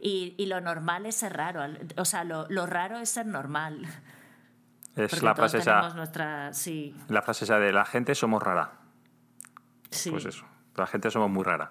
Y, 0.00 0.46
lo 0.46 0.60
normal 0.60 1.06
es 1.06 1.16
ser 1.16 1.36
raro, 1.36 1.62
o 1.96 2.04
sea, 2.04 2.24
lo, 2.24 2.66
raro 2.66 2.98
es 2.98 3.10
ser 3.10 3.26
normal. 3.26 3.86
Es 4.94 5.22
la 5.22 5.34
frase 5.34 5.58
esa. 5.58 5.90
Nuestra, 5.90 6.52
sí. 6.52 6.96
La 7.08 7.22
frase 7.22 7.44
esa 7.44 7.58
de 7.58 7.72
la 7.72 7.84
gente 7.84 8.14
somos 8.14 8.42
rara. 8.42 8.72
Sí. 9.90 10.10
Pues 10.10 10.24
eso, 10.24 10.46
la 10.74 10.86
gente 10.86 11.10
somos 11.10 11.30
muy 11.30 11.44
rara. 11.44 11.70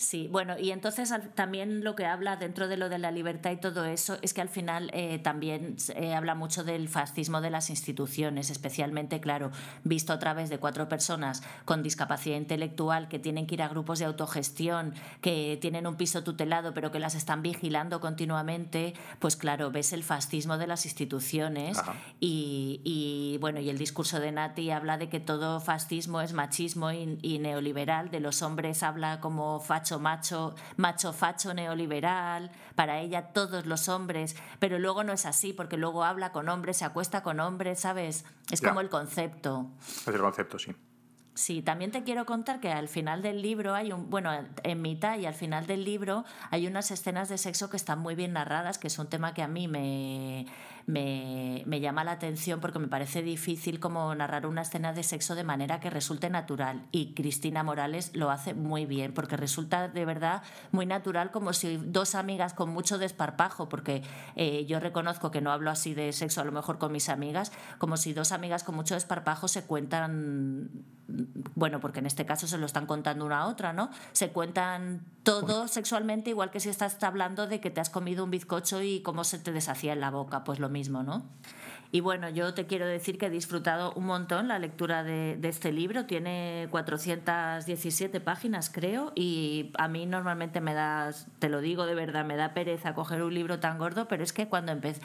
Sí, 0.00 0.28
bueno, 0.32 0.58
y 0.58 0.70
entonces 0.70 1.12
también 1.34 1.84
lo 1.84 1.94
que 1.94 2.06
habla 2.06 2.36
dentro 2.36 2.68
de 2.68 2.78
lo 2.78 2.88
de 2.88 2.98
la 2.98 3.10
libertad 3.10 3.50
y 3.50 3.58
todo 3.58 3.84
eso 3.84 4.16
es 4.22 4.32
que 4.32 4.40
al 4.40 4.48
final 4.48 4.90
eh, 4.94 5.18
también 5.18 5.76
eh, 5.94 6.14
habla 6.14 6.34
mucho 6.34 6.64
del 6.64 6.88
fascismo 6.88 7.42
de 7.42 7.50
las 7.50 7.68
instituciones, 7.68 8.48
especialmente, 8.48 9.20
claro, 9.20 9.50
visto 9.84 10.14
a 10.14 10.18
través 10.18 10.48
de 10.48 10.56
cuatro 10.56 10.88
personas 10.88 11.42
con 11.66 11.82
discapacidad 11.82 12.38
intelectual 12.38 13.08
que 13.08 13.18
tienen 13.18 13.46
que 13.46 13.56
ir 13.56 13.62
a 13.62 13.68
grupos 13.68 13.98
de 13.98 14.06
autogestión, 14.06 14.94
que 15.20 15.58
tienen 15.60 15.86
un 15.86 15.96
piso 15.96 16.24
tutelado 16.24 16.72
pero 16.72 16.90
que 16.90 16.98
las 16.98 17.14
están 17.14 17.42
vigilando 17.42 18.00
continuamente, 18.00 18.94
pues 19.18 19.36
claro, 19.36 19.70
ves 19.70 19.92
el 19.92 20.02
fascismo 20.02 20.56
de 20.56 20.66
las 20.66 20.86
instituciones 20.86 21.76
y, 22.20 23.36
bueno, 23.42 23.60
y 23.60 23.68
el 23.68 23.76
discurso 23.76 24.18
de 24.18 24.32
Nati 24.32 24.70
habla 24.70 24.96
de 24.96 25.10
que 25.10 25.20
todo 25.20 25.60
fascismo 25.60 26.22
es 26.22 26.32
machismo 26.32 26.90
y, 26.90 27.18
y 27.20 27.38
neoliberal, 27.38 28.10
de 28.10 28.20
los 28.20 28.40
hombres 28.40 28.82
habla 28.82 29.20
como 29.20 29.60
facho 29.60 29.89
macho, 29.98 30.54
macho 30.76 31.12
facho 31.12 31.54
neoliberal, 31.54 32.50
para 32.74 33.00
ella 33.00 33.32
todos 33.32 33.66
los 33.66 33.88
hombres, 33.88 34.36
pero 34.58 34.78
luego 34.78 35.04
no 35.04 35.12
es 35.12 35.26
así, 35.26 35.52
porque 35.52 35.76
luego 35.76 36.04
habla 36.04 36.32
con 36.32 36.48
hombres, 36.48 36.76
se 36.78 36.84
acuesta 36.84 37.22
con 37.22 37.40
hombres, 37.40 37.80
¿sabes? 37.80 38.24
Es 38.50 38.60
como 38.60 38.80
el 38.80 38.88
concepto. 38.88 39.66
Es 39.80 40.08
el 40.08 40.20
concepto, 40.20 40.58
sí. 40.58 40.74
Sí, 41.34 41.62
también 41.62 41.90
te 41.90 42.02
quiero 42.02 42.26
contar 42.26 42.60
que 42.60 42.70
al 42.70 42.88
final 42.88 43.22
del 43.22 43.40
libro 43.40 43.74
hay 43.74 43.92
un, 43.92 44.10
bueno, 44.10 44.30
en 44.62 44.82
mitad 44.82 45.16
y 45.18 45.26
al 45.26 45.34
final 45.34 45.66
del 45.66 45.84
libro 45.84 46.24
hay 46.50 46.66
unas 46.66 46.90
escenas 46.90 47.28
de 47.28 47.38
sexo 47.38 47.70
que 47.70 47.76
están 47.76 48.00
muy 48.00 48.14
bien 48.14 48.32
narradas, 48.32 48.78
que 48.78 48.88
es 48.88 48.98
un 48.98 49.06
tema 49.06 49.32
que 49.32 49.42
a 49.42 49.48
mí 49.48 49.68
me, 49.68 50.46
me, 50.90 51.62
me, 51.66 51.80
llama 51.80 52.04
la 52.04 52.12
atención 52.12 52.60
porque 52.60 52.78
me 52.78 52.88
parece 52.88 53.22
difícil 53.22 53.80
como 53.80 54.14
narrar 54.14 54.46
una 54.46 54.62
escena 54.62 54.92
de 54.92 55.02
sexo 55.02 55.34
de 55.34 55.44
manera 55.44 55.80
que 55.80 55.90
resulte 55.90 56.30
natural. 56.30 56.86
Y 56.90 57.14
Cristina 57.14 57.62
Morales 57.62 58.10
lo 58.14 58.30
hace 58.30 58.54
muy 58.54 58.86
bien 58.86 59.14
porque 59.14 59.36
resulta 59.36 59.88
de 59.88 60.04
verdad 60.04 60.42
muy 60.72 60.86
natural 60.86 61.30
como 61.30 61.52
si 61.52 61.76
dos 61.76 62.14
amigas 62.14 62.54
con 62.54 62.70
mucho 62.70 62.98
desparpajo, 62.98 63.68
porque 63.68 64.02
eh, 64.36 64.66
yo 64.66 64.80
reconozco 64.80 65.30
que 65.30 65.40
no 65.40 65.52
hablo 65.52 65.70
así 65.70 65.94
de 65.94 66.12
sexo 66.12 66.40
a 66.40 66.44
lo 66.44 66.52
mejor 66.52 66.78
con 66.78 66.92
mis 66.92 67.08
amigas, 67.08 67.52
como 67.78 67.96
si 67.96 68.12
dos 68.12 68.32
amigas 68.32 68.64
con 68.64 68.74
mucho 68.74 68.94
desparpajo 68.94 69.48
se 69.48 69.64
cuentan, 69.64 70.70
bueno, 71.54 71.80
porque 71.80 72.00
en 72.00 72.06
este 72.06 72.26
caso 72.26 72.46
se 72.46 72.58
lo 72.58 72.66
están 72.66 72.86
contando 72.86 73.24
una 73.24 73.40
a 73.40 73.46
otra, 73.46 73.72
¿no? 73.72 73.90
Se 74.12 74.30
cuentan 74.30 75.04
todo 75.22 75.68
sexualmente 75.68 76.30
igual 76.30 76.50
que 76.50 76.60
si 76.60 76.68
estás 76.68 77.02
hablando 77.02 77.46
de 77.46 77.60
que 77.60 77.70
te 77.70 77.80
has 77.80 77.90
comido 77.90 78.24
un 78.24 78.30
bizcocho 78.30 78.82
y 78.82 79.00
cómo 79.02 79.24
se 79.24 79.38
te 79.38 79.52
deshacía 79.52 79.92
en 79.92 80.00
la 80.00 80.10
boca, 80.10 80.44
pues 80.44 80.58
lo 80.58 80.68
mismo, 80.68 81.02
¿no? 81.02 81.24
Y 81.92 82.00
bueno, 82.00 82.28
yo 82.28 82.54
te 82.54 82.66
quiero 82.66 82.86
decir 82.86 83.18
que 83.18 83.26
he 83.26 83.30
disfrutado 83.30 83.92
un 83.94 84.06
montón 84.06 84.46
la 84.46 84.60
lectura 84.60 85.02
de, 85.02 85.38
este 85.42 85.72
libro. 85.72 86.06
Tiene 86.06 86.68
417 86.70 88.20
páginas, 88.20 88.70
creo, 88.70 89.12
y 89.16 89.72
a 89.76 89.88
mí 89.88 90.06
normalmente 90.06 90.60
me 90.60 90.72
da, 90.72 91.10
te 91.40 91.48
lo 91.48 91.60
digo 91.60 91.86
de 91.86 91.96
verdad, 91.96 92.24
me 92.24 92.36
da 92.36 92.54
pereza 92.54 92.94
coger 92.94 93.22
un 93.22 93.34
libro 93.34 93.58
tan 93.58 93.78
gordo, 93.78 94.06
pero 94.06 94.22
es 94.22 94.32
que 94.32 94.46
cuando 94.46 94.70
empecé, 94.70 95.00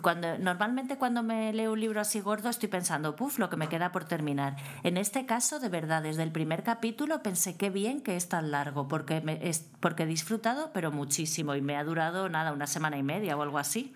cuando, 0.00 0.38
normalmente 0.38 0.96
cuando 0.96 1.22
me 1.22 1.52
leo 1.52 1.72
un 1.72 1.80
libro 1.80 2.00
así 2.00 2.20
gordo 2.20 2.48
estoy 2.48 2.70
pensando, 2.70 3.14
puf, 3.14 3.38
lo 3.38 3.50
que 3.50 3.56
me 3.56 3.68
queda 3.68 3.92
por 3.92 4.04
terminar. 4.04 4.56
En 4.84 4.96
este 4.96 5.26
caso, 5.26 5.60
de 5.60 5.68
verdad, 5.68 6.02
desde 6.02 6.22
el 6.22 6.32
primer 6.32 6.62
capítulo 6.62 7.22
pensé 7.22 7.58
qué 7.58 7.68
bien 7.68 8.00
que 8.00 8.16
es 8.16 8.30
tan 8.30 8.50
largo, 8.50 8.88
porque, 8.88 9.20
me, 9.20 9.46
es, 9.46 9.68
porque 9.80 10.04
he 10.04 10.06
disfrutado, 10.06 10.70
pero 10.72 10.90
muchísimo, 10.90 11.54
y 11.54 11.60
me 11.60 11.76
ha 11.76 11.84
durado 11.84 12.30
nada, 12.30 12.52
una 12.52 12.66
semana 12.66 12.96
y 12.96 13.02
media 13.02 13.36
o 13.36 13.42
algo 13.42 13.58
así. 13.58 13.94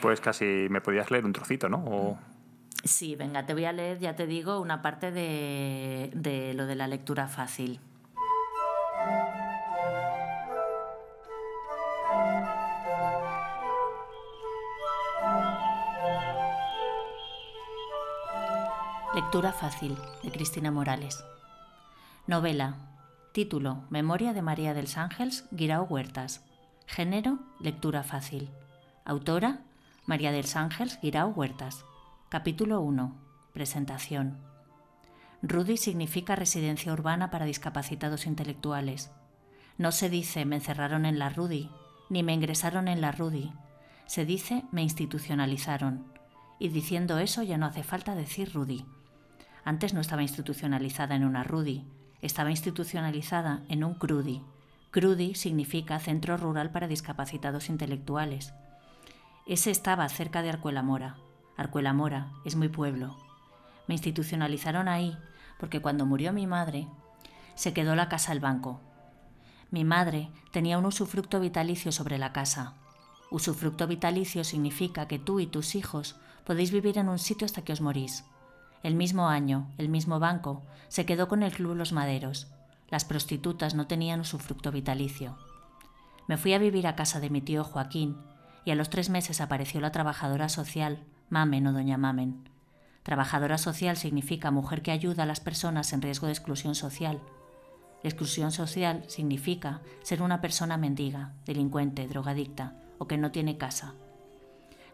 Pues 0.00 0.20
casi 0.20 0.66
me 0.70 0.80
podías 0.80 1.10
leer 1.10 1.24
un 1.26 1.32
trocito 1.32 1.59
¿no? 1.68 2.18
Sí, 2.84 3.14
venga, 3.14 3.44
te 3.44 3.52
voy 3.52 3.66
a 3.66 3.72
leer, 3.72 3.98
ya 3.98 4.16
te 4.16 4.26
digo, 4.26 4.60
una 4.60 4.80
parte 4.80 5.10
de, 5.10 6.10
de 6.14 6.54
lo 6.54 6.66
de 6.66 6.74
la 6.76 6.88
lectura 6.88 7.28
fácil. 7.28 7.80
Lectura 19.14 19.52
fácil 19.52 19.98
de 20.22 20.30
Cristina 20.30 20.70
Morales. 20.70 21.24
Novela. 22.26 22.76
Título: 23.32 23.84
Memoria 23.90 24.32
de 24.32 24.40
María 24.40 24.72
del 24.72 24.88
Ángeles, 24.96 25.46
Guirao 25.50 25.84
Huertas. 25.84 26.44
Género: 26.86 27.38
Lectura 27.60 28.02
fácil. 28.02 28.50
Autora: 29.04 29.60
María 30.10 30.32
del 30.32 30.46
Ángeles 30.56 30.98
Guirao 31.00 31.28
Huertas. 31.28 31.84
Capítulo 32.30 32.80
1. 32.80 33.14
Presentación. 33.52 34.38
RUDI 35.40 35.76
significa 35.76 36.34
residencia 36.34 36.92
urbana 36.92 37.30
para 37.30 37.44
discapacitados 37.44 38.26
intelectuales. 38.26 39.12
No 39.78 39.92
se 39.92 40.10
dice 40.10 40.44
me 40.46 40.56
encerraron 40.56 41.06
en 41.06 41.20
la 41.20 41.28
RUDI, 41.28 41.70
ni 42.08 42.24
me 42.24 42.34
ingresaron 42.34 42.88
en 42.88 43.00
la 43.00 43.12
RUDI. 43.12 43.52
Se 44.06 44.24
dice 44.24 44.64
me 44.72 44.82
institucionalizaron. 44.82 46.04
Y 46.58 46.70
diciendo 46.70 47.18
eso 47.18 47.44
ya 47.44 47.56
no 47.56 47.66
hace 47.66 47.84
falta 47.84 48.16
decir 48.16 48.52
RUDI. 48.52 48.84
Antes 49.62 49.94
no 49.94 50.00
estaba 50.00 50.22
institucionalizada 50.22 51.14
en 51.14 51.22
una 51.22 51.44
RUDI, 51.44 51.84
estaba 52.20 52.50
institucionalizada 52.50 53.62
en 53.68 53.84
un 53.84 53.94
CRUDI. 53.94 54.42
CRUDI 54.90 55.36
significa 55.36 56.00
Centro 56.00 56.36
Rural 56.36 56.72
para 56.72 56.88
Discapacitados 56.88 57.68
Intelectuales. 57.68 58.52
Ese 59.46 59.70
estaba 59.70 60.08
cerca 60.08 60.42
de 60.42 60.50
Arcuela 60.50 60.82
Mora. 60.82 61.16
Arcuela 61.56 61.92
Mora 61.92 62.30
es 62.44 62.56
muy 62.56 62.68
pueblo. 62.68 63.16
Me 63.88 63.94
institucionalizaron 63.94 64.86
ahí 64.88 65.16
porque 65.58 65.80
cuando 65.80 66.06
murió 66.06 66.32
mi 66.32 66.46
madre, 66.46 66.86
se 67.54 67.72
quedó 67.72 67.94
la 67.94 68.08
casa 68.08 68.32
al 68.32 68.40
banco. 68.40 68.80
Mi 69.70 69.84
madre 69.84 70.30
tenía 70.52 70.78
un 70.78 70.86
usufructo 70.86 71.40
vitalicio 71.40 71.92
sobre 71.92 72.18
la 72.18 72.32
casa. 72.32 72.74
Usufructo 73.30 73.86
vitalicio 73.86 74.44
significa 74.44 75.06
que 75.06 75.18
tú 75.18 75.40
y 75.40 75.46
tus 75.46 75.74
hijos 75.74 76.16
podéis 76.44 76.70
vivir 76.70 76.98
en 76.98 77.08
un 77.08 77.18
sitio 77.18 77.44
hasta 77.44 77.62
que 77.62 77.72
os 77.72 77.80
morís. 77.80 78.24
El 78.82 78.94
mismo 78.94 79.28
año, 79.28 79.70
el 79.78 79.88
mismo 79.88 80.18
banco, 80.18 80.62
se 80.88 81.04
quedó 81.06 81.28
con 81.28 81.42
el 81.42 81.52
Club 81.52 81.76
Los 81.76 81.92
Maderos. 81.92 82.48
Las 82.88 83.04
prostitutas 83.04 83.74
no 83.74 83.86
tenían 83.86 84.20
usufructo 84.20 84.72
vitalicio. 84.72 85.36
Me 86.26 86.36
fui 86.36 86.54
a 86.54 86.58
vivir 86.58 86.86
a 86.86 86.96
casa 86.96 87.20
de 87.20 87.30
mi 87.30 87.40
tío 87.40 87.64
Joaquín 87.64 88.16
y 88.64 88.70
a 88.70 88.74
los 88.74 88.90
tres 88.90 89.10
meses 89.10 89.40
apareció 89.40 89.80
la 89.80 89.92
trabajadora 89.92 90.48
social, 90.48 91.04
Mamen 91.28 91.66
o 91.66 91.72
Doña 91.72 91.96
Mamen. 91.96 92.48
Trabajadora 93.02 93.58
social 93.58 93.96
significa 93.96 94.50
mujer 94.50 94.82
que 94.82 94.90
ayuda 94.90 95.22
a 95.22 95.26
las 95.26 95.40
personas 95.40 95.92
en 95.92 96.02
riesgo 96.02 96.26
de 96.26 96.34
exclusión 96.34 96.74
social. 96.74 97.20
Exclusión 98.02 98.52
social 98.52 99.04
significa 99.08 99.80
ser 100.02 100.22
una 100.22 100.40
persona 100.40 100.76
mendiga, 100.76 101.32
delincuente, 101.46 102.06
drogadicta 102.06 102.74
o 102.98 103.06
que 103.06 103.18
no 103.18 103.30
tiene 103.30 103.58
casa. 103.58 103.94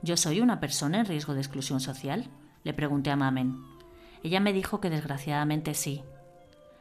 ¿Yo 0.03 0.17
soy 0.17 0.41
una 0.41 0.61
persona 0.61 1.01
en 1.01 1.07
riesgo 1.07 1.35
de 1.35 1.41
exclusión 1.41 1.81
social? 1.81 2.29
Le 2.65 2.75
pregunté 2.75 3.11
a 3.11 3.17
Mamen. 3.17 3.57
Ella 4.23 4.41
me 4.41 4.53
dijo 4.53 4.81
que 4.81 4.91
desgraciadamente 4.91 5.75
sí. 5.75 6.03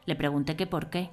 Le 0.05 0.15
pregunté 0.15 0.55
que 0.55 0.67
por 0.67 0.89
qué. 0.89 1.11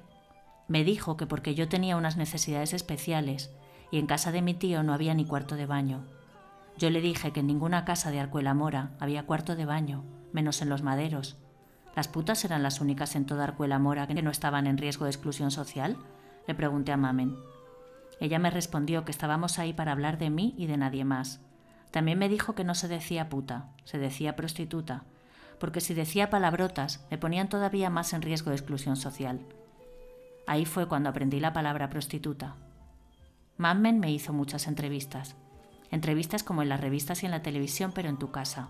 Me 0.67 0.83
dijo 0.83 1.17
que 1.17 1.25
porque 1.25 1.55
yo 1.55 1.67
tenía 1.69 1.97
unas 1.97 2.17
necesidades 2.17 2.73
especiales 2.73 3.51
y 3.93 3.99
en 3.99 4.07
casa 4.07 4.31
de 4.31 4.41
mi 4.41 4.55
tío 4.55 4.81
no 4.81 4.91
había 4.91 5.13
ni 5.13 5.23
cuarto 5.23 5.55
de 5.55 5.67
baño. 5.67 6.03
Yo 6.79 6.89
le 6.89 6.99
dije 6.99 7.31
que 7.31 7.41
en 7.41 7.45
ninguna 7.45 7.85
casa 7.85 8.09
de 8.09 8.19
Arcuela 8.19 8.55
Mora 8.55 8.89
había 8.99 9.27
cuarto 9.27 9.55
de 9.55 9.67
baño, 9.67 10.03
menos 10.31 10.63
en 10.63 10.69
los 10.69 10.81
maderos. 10.81 11.37
¿Las 11.95 12.07
putas 12.07 12.43
eran 12.43 12.63
las 12.63 12.81
únicas 12.81 13.15
en 13.15 13.27
toda 13.27 13.43
Arcuela 13.43 13.77
Mora 13.77 14.07
que 14.07 14.19
no 14.23 14.31
estaban 14.31 14.65
en 14.65 14.79
riesgo 14.79 15.05
de 15.05 15.11
exclusión 15.11 15.51
social? 15.51 15.95
Le 16.47 16.55
pregunté 16.55 16.91
a 16.91 16.97
Mamen. 16.97 17.37
Ella 18.19 18.39
me 18.39 18.49
respondió 18.49 19.05
que 19.05 19.11
estábamos 19.11 19.59
ahí 19.59 19.73
para 19.73 19.91
hablar 19.91 20.17
de 20.17 20.31
mí 20.31 20.55
y 20.57 20.65
de 20.65 20.77
nadie 20.77 21.05
más. 21.05 21.39
También 21.91 22.17
me 22.17 22.29
dijo 22.29 22.55
que 22.55 22.63
no 22.63 22.73
se 22.73 22.87
decía 22.87 23.29
puta, 23.29 23.67
se 23.83 23.99
decía 23.99 24.35
prostituta, 24.35 25.03
porque 25.59 25.81
si 25.81 25.93
decía 25.93 26.31
palabrotas 26.31 27.05
me 27.11 27.19
ponían 27.19 27.47
todavía 27.47 27.91
más 27.91 28.13
en 28.13 28.23
riesgo 28.23 28.49
de 28.49 28.55
exclusión 28.55 28.95
social. 28.95 29.41
Ahí 30.47 30.65
fue 30.65 30.87
cuando 30.87 31.09
aprendí 31.09 31.39
la 31.39 31.53
palabra 31.53 31.91
prostituta. 31.91 32.55
Mammen 33.57 33.99
me 33.99 34.11
hizo 34.11 34.33
muchas 34.33 34.67
entrevistas. 34.67 35.35
Entrevistas 35.91 36.43
como 36.43 36.63
en 36.63 36.69
las 36.69 36.81
revistas 36.81 37.21
y 37.21 37.27
en 37.27 37.31
la 37.31 37.43
televisión, 37.43 37.91
pero 37.93 38.09
en 38.09 38.17
tu 38.17 38.31
casa. 38.31 38.69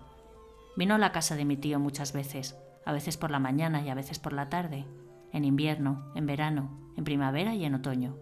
Vino 0.76 0.94
a 0.94 0.98
la 0.98 1.10
casa 1.10 1.36
de 1.36 1.46
mi 1.46 1.56
tío 1.56 1.80
muchas 1.80 2.12
veces, 2.12 2.54
a 2.84 2.92
veces 2.92 3.16
por 3.16 3.30
la 3.30 3.38
mañana 3.38 3.80
y 3.80 3.88
a 3.88 3.94
veces 3.94 4.18
por 4.18 4.34
la 4.34 4.50
tarde, 4.50 4.84
en 5.32 5.46
invierno, 5.46 6.12
en 6.14 6.26
verano, 6.26 6.70
en 6.98 7.04
primavera 7.04 7.54
y 7.54 7.64
en 7.64 7.74
otoño. 7.74 8.16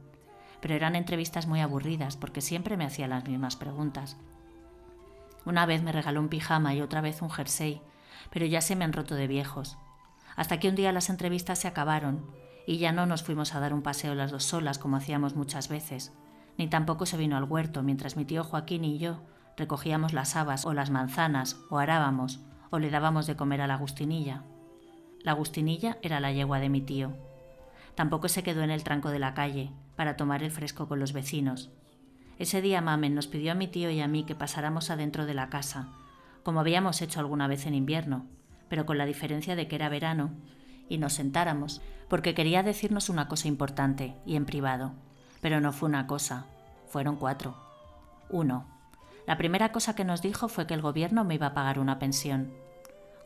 Pero 0.60 0.74
eran 0.74 0.94
entrevistas 0.94 1.48
muy 1.48 1.60
aburridas 1.60 2.16
porque 2.16 2.40
siempre 2.40 2.76
me 2.76 2.84
hacía 2.84 3.08
las 3.08 3.26
mismas 3.26 3.56
preguntas. 3.56 4.16
Una 5.44 5.66
vez 5.66 5.82
me 5.82 5.90
regaló 5.90 6.20
un 6.20 6.28
pijama 6.28 6.74
y 6.74 6.80
otra 6.80 7.00
vez 7.00 7.22
un 7.22 7.30
jersey, 7.30 7.82
pero 8.30 8.46
ya 8.46 8.60
se 8.60 8.76
me 8.76 8.84
han 8.84 8.92
roto 8.92 9.16
de 9.16 9.26
viejos. 9.26 9.78
Hasta 10.36 10.60
que 10.60 10.68
un 10.68 10.76
día 10.76 10.92
las 10.92 11.10
entrevistas 11.10 11.58
se 11.58 11.66
acabaron 11.66 12.24
y 12.68 12.78
ya 12.78 12.92
no 12.92 13.06
nos 13.06 13.24
fuimos 13.24 13.56
a 13.56 13.60
dar 13.60 13.74
un 13.74 13.82
paseo 13.82 14.14
las 14.14 14.30
dos 14.30 14.44
solas 14.44 14.78
como 14.78 14.96
hacíamos 14.96 15.34
muchas 15.34 15.68
veces, 15.68 16.12
ni 16.58 16.68
tampoco 16.68 17.06
se 17.06 17.16
vino 17.16 17.36
al 17.36 17.44
huerto 17.44 17.82
mientras 17.82 18.16
mi 18.16 18.24
tío 18.24 18.44
Joaquín 18.44 18.84
y 18.84 18.98
yo 18.98 19.20
recogíamos 19.56 20.12
las 20.12 20.36
habas 20.36 20.64
o 20.66 20.72
las 20.72 20.90
manzanas 20.90 21.58
o 21.70 21.78
arábamos 21.78 22.40
o 22.70 22.78
le 22.78 22.90
dábamos 22.90 23.26
de 23.26 23.36
comer 23.36 23.60
a 23.60 23.66
la 23.66 23.74
Agustinilla. 23.74 24.42
La 25.22 25.32
Agustinilla 25.32 25.98
era 26.02 26.20
la 26.20 26.32
yegua 26.32 26.58
de 26.58 26.68
mi 26.68 26.80
tío. 26.80 27.12
Tampoco 27.94 28.28
se 28.28 28.42
quedó 28.42 28.62
en 28.62 28.70
el 28.70 28.82
tranco 28.82 29.10
de 29.10 29.18
la 29.18 29.34
calle 29.34 29.70
para 29.94 30.16
tomar 30.16 30.42
el 30.42 30.50
fresco 30.50 30.88
con 30.88 30.98
los 30.98 31.12
vecinos. 31.12 31.70
Ese 32.38 32.62
día 32.62 32.80
Mamen 32.80 33.14
nos 33.14 33.26
pidió 33.26 33.52
a 33.52 33.54
mi 33.54 33.68
tío 33.68 33.90
y 33.90 34.00
a 34.00 34.08
mí 34.08 34.24
que 34.24 34.34
pasáramos 34.34 34.90
adentro 34.90 35.26
de 35.26 35.34
la 35.34 35.50
casa, 35.50 35.88
como 36.42 36.60
habíamos 36.60 37.02
hecho 37.02 37.20
alguna 37.20 37.46
vez 37.46 37.66
en 37.66 37.74
invierno, 37.74 38.26
pero 38.68 38.86
con 38.86 38.98
la 38.98 39.06
diferencia 39.06 39.54
de 39.54 39.68
que 39.68 39.76
era 39.76 39.90
verano, 39.90 40.30
y 40.88 40.98
nos 40.98 41.12
sentáramos, 41.12 41.82
porque 42.08 42.34
quería 42.34 42.62
decirnos 42.62 43.08
una 43.10 43.28
cosa 43.28 43.48
importante 43.48 44.16
y 44.26 44.36
en 44.36 44.46
privado. 44.46 44.92
Pero 45.42 45.60
no 45.60 45.72
fue 45.72 45.88
una 45.88 46.06
cosa, 46.06 46.46
fueron 46.86 47.16
cuatro. 47.16 47.56
Uno. 48.30 48.64
La 49.26 49.36
primera 49.36 49.72
cosa 49.72 49.94
que 49.94 50.04
nos 50.04 50.22
dijo 50.22 50.48
fue 50.48 50.66
que 50.66 50.74
el 50.74 50.80
gobierno 50.80 51.24
me 51.24 51.34
iba 51.34 51.48
a 51.48 51.54
pagar 51.54 51.78
una 51.80 51.98
pensión. 51.98 52.52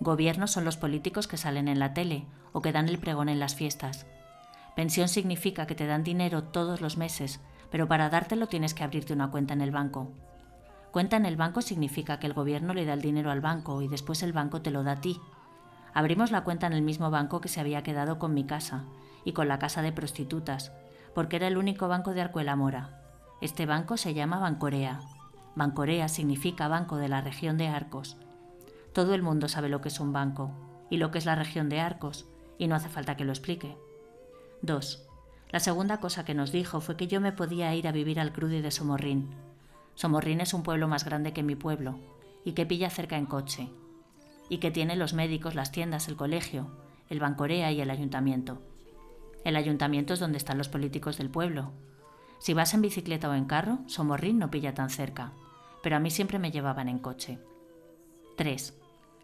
Gobierno 0.01 0.47
son 0.47 0.65
los 0.65 0.79
políticos 0.79 1.29
que 1.29 1.37
salen 1.37 1.69
en 1.69 1.79
la 1.79 1.95
tele 1.95 2.25
o 2.53 2.63
que 2.63 2.73
dan 2.73 2.89
el 2.89 2.99
pregón 2.99 3.29
en 3.29 3.39
las 3.39 3.55
fiestas. 3.55 4.07
Pensión 4.75 5.09
significa 5.09 5.67
que 5.67 5.75
te 5.75 5.87
dan 5.87 6.05
dinero 6.05 6.43
todos 6.43 6.81
los 6.81 6.97
meses, 6.97 7.41
pero 7.71 7.87
para 7.87 8.09
dártelo 8.09 8.47
tienes 8.47 8.73
que 8.73 8.83
abrirte 8.83 9.13
una 9.13 9.31
cuenta 9.31 9.53
en 9.53 9.61
el 9.61 9.71
banco. 9.71 10.11
Cuenta 10.93 11.19
en 11.19 11.27
el 11.27 11.37
banco 11.37 11.61
significa 11.61 12.19
que 12.19 12.27
el 12.27 12.33
gobierno 12.33 12.73
le 12.73 12.87
da 12.87 12.95
el 12.95 13.03
dinero 13.03 13.31
al 13.31 13.43
banco 13.43 13.83
y 13.83 13.89
después 13.89 14.23
el 14.23 14.33
banco 14.33 14.63
te 14.63 14.71
lo 14.71 14.83
da 14.85 14.93
a 14.93 15.01
ti. 15.03 15.21
Abrimos 15.93 16.31
la 16.31 16.45
cuenta 16.45 16.67
en 16.67 16.73
el 16.73 16.83
mismo 16.83 17.11
banco 17.11 17.43
que 17.43 17.49
se 17.49 17.61
había 17.61 17.83
quedado 17.83 18.19
con 18.19 18.33
mi 18.33 18.45
casa 18.45 18.85
y 19.25 19.33
con 19.33 19.49
la 19.49 19.59
casa 19.59 19.83
de 19.83 19.93
prostitutas, 19.93 20.73
porque 21.17 21.37
era 21.37 21.47
el 21.47 21.57
único 21.57 21.89
banco 21.89 22.13
de 22.13 22.21
Arcuela 22.21 22.57
Mora. 22.57 23.01
Este 23.41 23.65
banco 23.65 23.97
se 23.97 24.13
llama 24.13 24.39
Bancorea. 24.39 25.01
Bancorea 25.55 26.09
significa 26.09 26.69
Banco 26.69 26.99
de 26.99 27.09
la 27.09 27.23
región 27.23 27.57
de 27.57 27.69
Arcos. 27.69 28.19
Todo 28.93 29.15
el 29.15 29.23
mundo 29.23 29.49
sabe 29.49 29.71
lo 29.71 29.81
que 29.81 29.89
es 29.89 29.99
un 29.99 30.13
banco 30.13 30.51
y 30.91 30.99
lo 30.99 31.11
que 31.11 31.17
es 31.17 31.25
la 31.25 31.35
región 31.35 31.71
de 31.71 31.81
Arcos, 31.81 32.27
y 32.59 32.69
no 32.69 32.75
hace 32.75 32.91
falta 32.91 33.17
que 33.17 33.25
lo 33.25 33.33
explique. 33.33 33.79
2. 34.61 35.09
La 35.53 35.61
segunda 35.61 36.01
cosa 36.01 36.27
que 36.27 36.35
nos 36.35 36.53
dijo 36.53 36.83
fue 36.83 36.99
que 36.99 37.07
yo 37.07 37.19
me 37.23 37.33
podía 37.33 37.75
ir 37.75 37.89
a 37.89 37.93
vivir 37.93 38.21
al 38.21 38.35
Crudi 38.35 38.61
de 38.61 38.71
Somorrín. 38.71 39.31
Somorrín 39.95 40.43
es 40.43 40.53
un 40.53 40.63
pueblo 40.63 40.87
más 40.87 41.07
grande 41.07 41.33
que 41.33 41.43
mi 41.43 41.57
pueblo 41.57 41.99
y 42.45 42.53
que 42.53 42.67
pilla 42.67 42.91
cerca 42.91 43.17
en 43.17 43.25
coche, 43.25 43.71
y 44.51 44.59
que 44.59 44.71
tiene 44.71 44.97
los 44.97 45.15
médicos, 45.15 45.55
las 45.55 45.73
tiendas, 45.73 46.09
el 46.09 46.17
colegio, 46.17 46.67
el 47.09 47.21
Bancorea 47.21 47.73
y 47.73 47.81
el 47.81 47.89
ayuntamiento. 47.89 48.61
El 49.47 49.57
ayuntamiento 49.57 50.13
es 50.13 50.21
donde 50.21 50.37
están 50.37 50.59
los 50.59 50.69
políticos 50.69 51.17
del 51.17 51.31
pueblo. 51.31 51.73
Si 52.39 52.53
vas 52.53 52.75
en 52.75 52.83
bicicleta 52.83 53.31
o 53.31 53.35
en 53.35 53.47
carro, 53.47 53.79
Somorrín 53.87 54.39
no 54.39 54.51
pilla 54.51 54.75
tan 54.75 54.91
cerca 54.91 55.33
pero 55.87 55.95
a 55.95 56.01
mí 56.01 56.11
siempre 56.11 56.41
me 56.41 56.51
llevaban 56.51 56.89
en 56.89 56.99
coche. 56.99 57.39
3. 58.37 58.75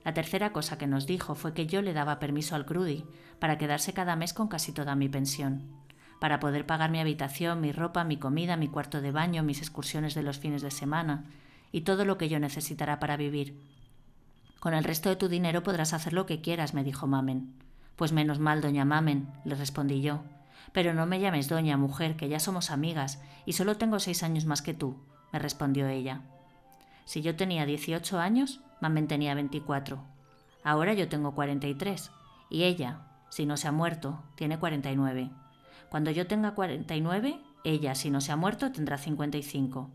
La 0.05 0.15
tercera 0.15 0.53
cosa 0.53 0.79
que 0.79 0.87
nos 0.87 1.09
dijo 1.09 1.35
fue 1.35 1.55
que 1.55 1.67
yo 1.67 1.83
le 1.83 1.93
daba 1.93 2.21
permiso 2.21 2.55
al 2.55 2.67
Crudi 2.67 3.05
para 3.41 3.59
quedarse 3.59 3.93
cada 3.93 4.15
mes 4.15 4.33
con 4.33 4.47
casi 4.47 4.71
toda 4.71 4.95
mi 4.95 5.09
pensión, 5.09 5.69
para 6.21 6.39
poder 6.39 6.65
pagar 6.65 6.93
mi 6.93 7.01
habitación, 7.01 7.61
mi 7.61 7.73
ropa, 7.73 8.05
mi 8.05 8.17
comida, 8.17 8.57
mi 8.57 8.69
cuarto 8.69 9.01
de 9.01 9.11
baño, 9.11 9.43
mis 9.43 9.59
excursiones 9.59 10.15
de 10.15 10.23
los 10.23 10.39
fines 10.39 10.63
de 10.63 10.71
semana 10.71 11.25
y 11.73 11.81
todo 11.81 12.05
lo 12.05 12.17
que 12.17 12.29
yo 12.29 12.39
necesitara 12.39 13.01
para 13.01 13.17
vivir. 13.17 13.61
Con 14.61 14.73
el 14.73 14.85
resto 14.85 15.09
de 15.09 15.17
tu 15.17 15.29
dinero 15.29 15.65
podrás 15.65 15.93
hacer 15.93 16.13
lo 16.13 16.27
que 16.27 16.41
quieras, 16.41 16.75
me 16.75 16.85
dijo 16.85 17.09
Mamen. 17.09 17.55
Pues 17.97 18.13
menos 18.13 18.39
mal, 18.39 18.61
doña 18.61 18.85
Mamen, 18.85 19.29
le 19.45 19.55
respondí 19.55 20.01
yo. 20.01 20.23
Pero 20.73 20.95
no 20.95 21.07
me 21.07 21.21
llames 21.21 21.49
doña, 21.49 21.77
mujer, 21.77 22.17
que 22.17 22.29
ya 22.29 22.41
somos 22.41 22.71
amigas 22.71 23.23
y 23.45 23.53
solo 23.53 23.77
tengo 23.77 23.99
seis 23.99 24.23
años 24.23 24.47
más 24.47 24.63
que 24.63 24.75
tú, 24.75 24.97
me 25.33 25.39
respondió 25.39 25.87
ella. 25.89 26.23
Si 27.05 27.21
yo 27.23 27.37
tenía 27.37 27.67
18 27.67 28.19
años, 28.19 28.61
Mamen 28.81 29.09
tenía 29.09 29.35
24. 29.35 30.03
Ahora 30.65 30.95
yo 30.95 31.09
tengo 31.09 31.35
43 31.35 32.11
y 32.49 32.65
ella, 32.65 33.01
si 33.29 33.47
no 33.47 33.57
se 33.57 33.69
ha 33.69 33.73
muerto, 33.73 34.23
tiene 34.35 34.59
49. 34.59 35.31
Cuando 35.89 36.11
yo 36.11 36.27
tenga 36.27 36.55
49, 36.55 37.39
ella, 37.65 37.95
si 37.95 38.11
no 38.11 38.21
se 38.21 38.33
ha 38.33 38.37
muerto, 38.37 38.73
tendrá 38.73 38.99
55. 38.99 39.91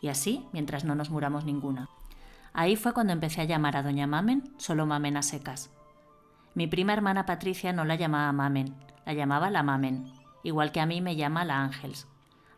Y 0.00 0.08
así, 0.08 0.46
mientras 0.52 0.84
no 0.84 0.94
nos 0.94 1.10
muramos 1.10 1.44
ninguna. 1.44 1.88
Ahí 2.52 2.76
fue 2.76 2.92
cuando 2.92 3.12
empecé 3.12 3.40
a 3.40 3.44
llamar 3.44 3.76
a 3.76 3.82
doña 3.82 4.06
Mamen 4.06 4.52
solo 4.58 4.86
Mamen 4.86 5.16
a 5.16 5.22
secas. 5.22 5.70
Mi 6.58 6.66
prima 6.66 6.92
hermana 6.92 7.24
Patricia 7.24 7.72
no 7.72 7.84
la 7.84 7.94
llamaba 7.94 8.32
Mamen, 8.32 8.74
la 9.06 9.12
llamaba 9.12 9.48
la 9.48 9.62
Mamen, 9.62 10.12
igual 10.42 10.72
que 10.72 10.80
a 10.80 10.86
mí 10.86 11.00
me 11.00 11.14
llama 11.14 11.44
la 11.44 11.62
Ángels. 11.62 12.08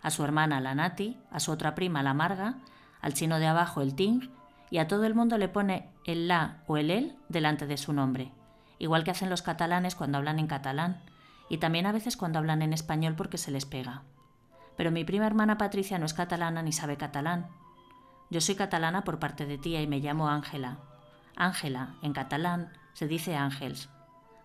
A 0.00 0.08
su 0.08 0.24
hermana 0.24 0.58
la 0.58 0.74
Nati, 0.74 1.18
a 1.30 1.38
su 1.38 1.52
otra 1.52 1.74
prima 1.74 2.02
la 2.02 2.14
Marga 2.14 2.54
al 3.02 3.12
chino 3.12 3.38
de 3.38 3.46
abajo 3.46 3.82
el 3.82 3.94
ting 3.94 4.30
y 4.70 4.78
a 4.78 4.88
todo 4.88 5.04
el 5.04 5.14
mundo 5.14 5.36
le 5.36 5.50
pone 5.50 5.90
el 6.06 6.28
la 6.28 6.62
o 6.66 6.78
el 6.78 6.90
el 6.90 7.18
delante 7.28 7.66
de 7.66 7.76
su 7.76 7.92
nombre, 7.92 8.32
igual 8.78 9.04
que 9.04 9.10
hacen 9.10 9.28
los 9.28 9.42
catalanes 9.42 9.94
cuando 9.94 10.16
hablan 10.16 10.38
en 10.38 10.46
catalán 10.46 11.02
y 11.50 11.58
también 11.58 11.84
a 11.84 11.92
veces 11.92 12.16
cuando 12.16 12.38
hablan 12.38 12.62
en 12.62 12.72
español 12.72 13.16
porque 13.16 13.36
se 13.36 13.50
les 13.50 13.66
pega. 13.66 14.04
Pero 14.78 14.90
mi 14.90 15.04
prima 15.04 15.26
hermana 15.26 15.58
Patricia 15.58 15.98
no 15.98 16.06
es 16.06 16.14
catalana 16.14 16.62
ni 16.62 16.72
sabe 16.72 16.96
catalán. 16.96 17.48
Yo 18.30 18.40
soy 18.40 18.54
catalana 18.54 19.04
por 19.04 19.18
parte 19.18 19.44
de 19.44 19.58
tía 19.58 19.82
y 19.82 19.86
me 19.86 20.00
llamo 20.00 20.30
Ángela. 20.30 20.78
Ángela, 21.36 21.96
en 22.00 22.14
catalán, 22.14 22.72
se 22.92 23.06
dice 23.06 23.36
Ángels. 23.36 23.88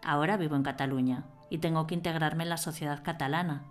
Ahora 0.03 0.37
vivo 0.37 0.55
en 0.55 0.63
Cataluña 0.63 1.25
y 1.49 1.59
tengo 1.59 1.87
que 1.87 1.95
integrarme 1.95 2.43
en 2.43 2.49
la 2.49 2.57
sociedad 2.57 3.03
catalana, 3.03 3.65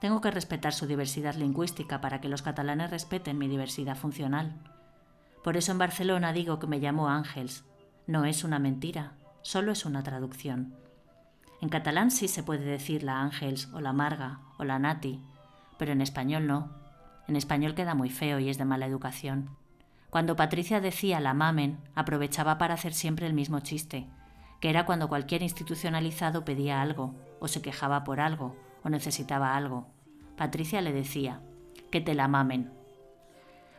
tengo 0.00 0.22
que 0.22 0.30
respetar 0.30 0.72
su 0.72 0.86
diversidad 0.86 1.34
lingüística 1.34 2.00
para 2.00 2.20
que 2.20 2.30
los 2.30 2.40
catalanes 2.40 2.90
respeten 2.90 3.36
mi 3.36 3.48
diversidad 3.48 3.96
funcional. 3.96 4.58
Por 5.44 5.58
eso 5.58 5.72
en 5.72 5.78
Barcelona 5.78 6.32
digo 6.32 6.58
que 6.58 6.66
me 6.66 6.78
llamo 6.78 7.08
Ángels. 7.08 7.64
No 8.06 8.24
es 8.24 8.42
una 8.42 8.58
mentira, 8.58 9.12
solo 9.42 9.72
es 9.72 9.84
una 9.84 10.02
traducción. 10.02 10.74
En 11.60 11.68
catalán 11.68 12.10
sí 12.10 12.28
se 12.28 12.42
puede 12.42 12.64
decir 12.64 13.02
la 13.02 13.20
Ángels 13.20 13.68
o 13.74 13.80
la 13.80 13.92
Marga 13.92 14.40
o 14.58 14.64
la 14.64 14.78
Nati, 14.78 15.22
pero 15.78 15.92
en 15.92 16.00
español 16.00 16.46
no. 16.46 16.70
En 17.28 17.36
español 17.36 17.74
queda 17.74 17.94
muy 17.94 18.08
feo 18.08 18.38
y 18.38 18.48
es 18.48 18.56
de 18.56 18.64
mala 18.64 18.86
educación. 18.86 19.50
Cuando 20.10 20.36
Patricia 20.36 20.80
decía 20.80 21.20
la 21.20 21.34
mamen, 21.34 21.78
aprovechaba 21.94 22.58
para 22.58 22.74
hacer 22.74 22.92
siempre 22.92 23.26
el 23.26 23.32
mismo 23.32 23.60
chiste, 23.60 24.08
que 24.60 24.68
era 24.68 24.84
cuando 24.84 25.08
cualquier 25.08 25.42
institucionalizado 25.42 26.44
pedía 26.44 26.82
algo, 26.82 27.14
o 27.38 27.48
se 27.48 27.62
quejaba 27.62 28.04
por 28.04 28.20
algo, 28.20 28.56
o 28.82 28.88
necesitaba 28.88 29.56
algo. 29.56 29.86
Patricia 30.36 30.80
le 30.80 30.92
decía, 30.92 31.40
que 31.90 32.00
te 32.00 32.14
la 32.14 32.28
mamen. 32.28 32.72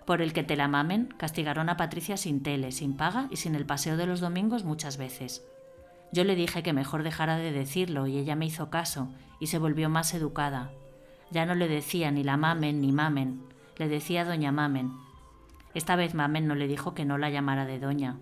Por 0.06 0.22
el 0.22 0.34
que 0.34 0.44
te 0.44 0.56
la 0.56 0.68
mamen, 0.68 1.14
castigaron 1.18 1.70
a 1.70 1.78
Patricia 1.78 2.18
sin 2.18 2.44
tele, 2.44 2.72
sin 2.72 2.96
paga 2.98 3.28
y 3.30 3.38
sin 3.38 3.56
el 3.56 3.66
paseo 3.66 3.98
de 3.98 4.08
los 4.08 4.20
domingos 4.20 4.64
muchas 4.64 4.98
veces. 4.98 5.44
Yo 6.12 6.24
le 6.24 6.36
dije 6.36 6.64
que 6.64 6.74
mejor 6.74 7.04
dejara 7.04 7.38
de 7.38 7.52
decirlo 7.52 8.08
y 8.08 8.18
ella 8.18 8.36
me 8.36 8.46
hizo 8.46 8.70
caso 8.70 9.10
y 9.40 9.48
se 9.48 9.60
volvió 9.60 9.90
más 9.90 10.14
educada. 10.14 10.72
Ya 11.30 11.46
no 11.46 11.56
le 11.56 11.68
decía 11.68 12.12
ni 12.12 12.24
la 12.24 12.36
mamen 12.36 12.82
ni 12.82 12.92
mamen, 12.92 13.42
le 13.78 13.88
decía 13.88 14.26
doña 14.26 14.52
mamen. 14.52 14.92
Esta 15.74 15.96
vez 15.96 16.14
mamen 16.14 16.48
no 16.48 16.56
le 16.56 16.68
dijo 16.68 16.94
que 16.94 17.06
no 17.06 17.18
la 17.18 17.30
llamara 17.30 17.66
de 17.66 17.80
doña. 17.80 18.20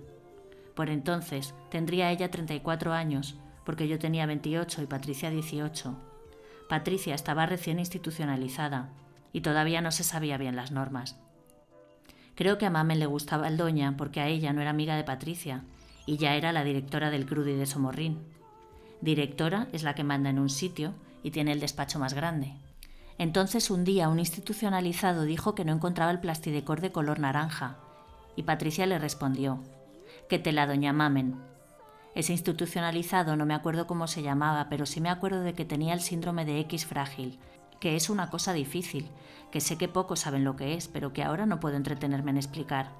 Por 0.75 0.89
entonces 0.89 1.55
tendría 1.69 2.11
ella 2.11 2.31
34 2.31 2.93
años, 2.93 3.37
porque 3.65 3.87
yo 3.87 3.99
tenía 3.99 4.25
28 4.25 4.81
y 4.83 4.85
Patricia 4.85 5.29
18. 5.29 5.97
Patricia 6.69 7.15
estaba 7.15 7.45
recién 7.45 7.79
institucionalizada 7.79 8.89
y 9.33 9.41
todavía 9.41 9.81
no 9.81 9.91
se 9.91 10.03
sabía 10.03 10.37
bien 10.37 10.55
las 10.55 10.71
normas. 10.71 11.19
Creo 12.35 12.57
que 12.57 12.65
a 12.65 12.69
Mamen 12.69 12.99
le 12.99 13.05
gustaba 13.05 13.47
el 13.47 13.57
doña 13.57 13.97
porque 13.97 14.21
a 14.21 14.27
ella 14.27 14.53
no 14.53 14.61
era 14.61 14.69
amiga 14.69 14.95
de 14.95 15.03
Patricia 15.03 15.63
y 16.05 16.17
ya 16.17 16.35
era 16.35 16.53
la 16.53 16.63
directora 16.63 17.09
del 17.11 17.25
Crudi 17.25 17.53
de 17.53 17.65
Somorrín. 17.65 18.19
Directora 19.01 19.67
es 19.73 19.83
la 19.83 19.95
que 19.95 20.03
manda 20.03 20.29
en 20.29 20.39
un 20.39 20.49
sitio 20.49 20.93
y 21.23 21.31
tiene 21.31 21.51
el 21.51 21.59
despacho 21.59 21.99
más 21.99 22.13
grande. 22.13 22.53
Entonces 23.19 23.69
un 23.69 23.83
día 23.83 24.09
un 24.09 24.17
institucionalizado 24.17 25.23
dijo 25.23 25.53
que 25.53 25.65
no 25.65 25.73
encontraba 25.73 26.09
el 26.09 26.21
plastidecor 26.21 26.79
de 26.79 26.91
color 26.91 27.19
naranja 27.19 27.77
y 28.37 28.43
Patricia 28.43 28.85
le 28.85 28.97
respondió, 28.97 29.61
que 30.29 30.39
te 30.39 30.53
la 30.53 30.65
doña 30.65 30.93
Mamen, 30.93 31.35
ese 32.15 32.31
institucionalizado 32.31 33.35
no 33.35 33.45
me 33.45 33.53
acuerdo 33.53 33.87
cómo 33.87 34.07
se 34.07 34.23
llamaba, 34.23 34.67
pero 34.69 34.85
sí 34.85 35.01
me 35.01 35.09
acuerdo 35.09 35.41
de 35.41 35.53
que 35.53 35.65
tenía 35.65 35.93
el 35.93 35.99
síndrome 35.99 36.45
de 36.45 36.59
X 36.61 36.85
frágil, 36.85 37.39
que 37.79 37.97
es 37.97 38.09
una 38.09 38.29
cosa 38.29 38.53
difícil, 38.53 39.09
que 39.51 39.61
sé 39.61 39.77
que 39.77 39.87
pocos 39.89 40.21
saben 40.21 40.45
lo 40.45 40.55
que 40.55 40.73
es, 40.73 40.87
pero 40.87 41.13
que 41.13 41.23
ahora 41.23 41.45
no 41.45 41.59
puedo 41.59 41.75
entretenerme 41.75 42.31
en 42.31 42.37
explicar. 42.37 42.91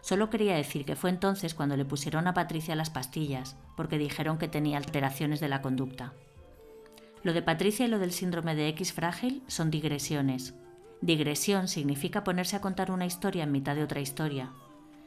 Solo 0.00 0.30
quería 0.30 0.54
decir 0.54 0.84
que 0.84 0.96
fue 0.96 1.10
entonces 1.10 1.54
cuando 1.54 1.76
le 1.76 1.84
pusieron 1.84 2.28
a 2.28 2.34
Patricia 2.34 2.76
las 2.76 2.90
pastillas, 2.90 3.56
porque 3.76 3.98
dijeron 3.98 4.38
que 4.38 4.48
tenía 4.48 4.78
alteraciones 4.78 5.40
de 5.40 5.48
la 5.48 5.60
conducta. 5.60 6.12
Lo 7.26 7.32
de 7.32 7.42
Patricia 7.42 7.84
y 7.84 7.88
lo 7.88 7.98
del 7.98 8.12
síndrome 8.12 8.54
de 8.54 8.68
X 8.68 8.92
frágil 8.92 9.42
son 9.48 9.72
digresiones. 9.72 10.54
Digresión 11.00 11.66
significa 11.66 12.22
ponerse 12.22 12.54
a 12.54 12.60
contar 12.60 12.92
una 12.92 13.04
historia 13.04 13.42
en 13.42 13.50
mitad 13.50 13.74
de 13.74 13.82
otra 13.82 13.98
historia. 13.98 14.52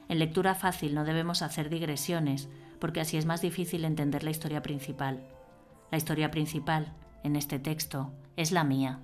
En 0.10 0.20
lectura 0.20 0.54
fácil 0.54 0.96
no 0.96 1.06
debemos 1.06 1.42
hacer 1.42 1.70
digresiones, 1.70 2.50
porque 2.80 3.00
así 3.00 3.16
es 3.16 3.26
más 3.26 3.42
difícil 3.42 3.86
entender 3.86 4.26
la 4.26 4.32
historia 4.32 4.62
principal. 4.62 5.22
La 5.92 5.98
historia 5.98 6.30
principal, 6.30 6.92
en 7.24 7.38
este 7.38 7.58
texto, 7.58 8.12
es 8.36 8.52
la 8.52 8.66
mía. 8.66 9.00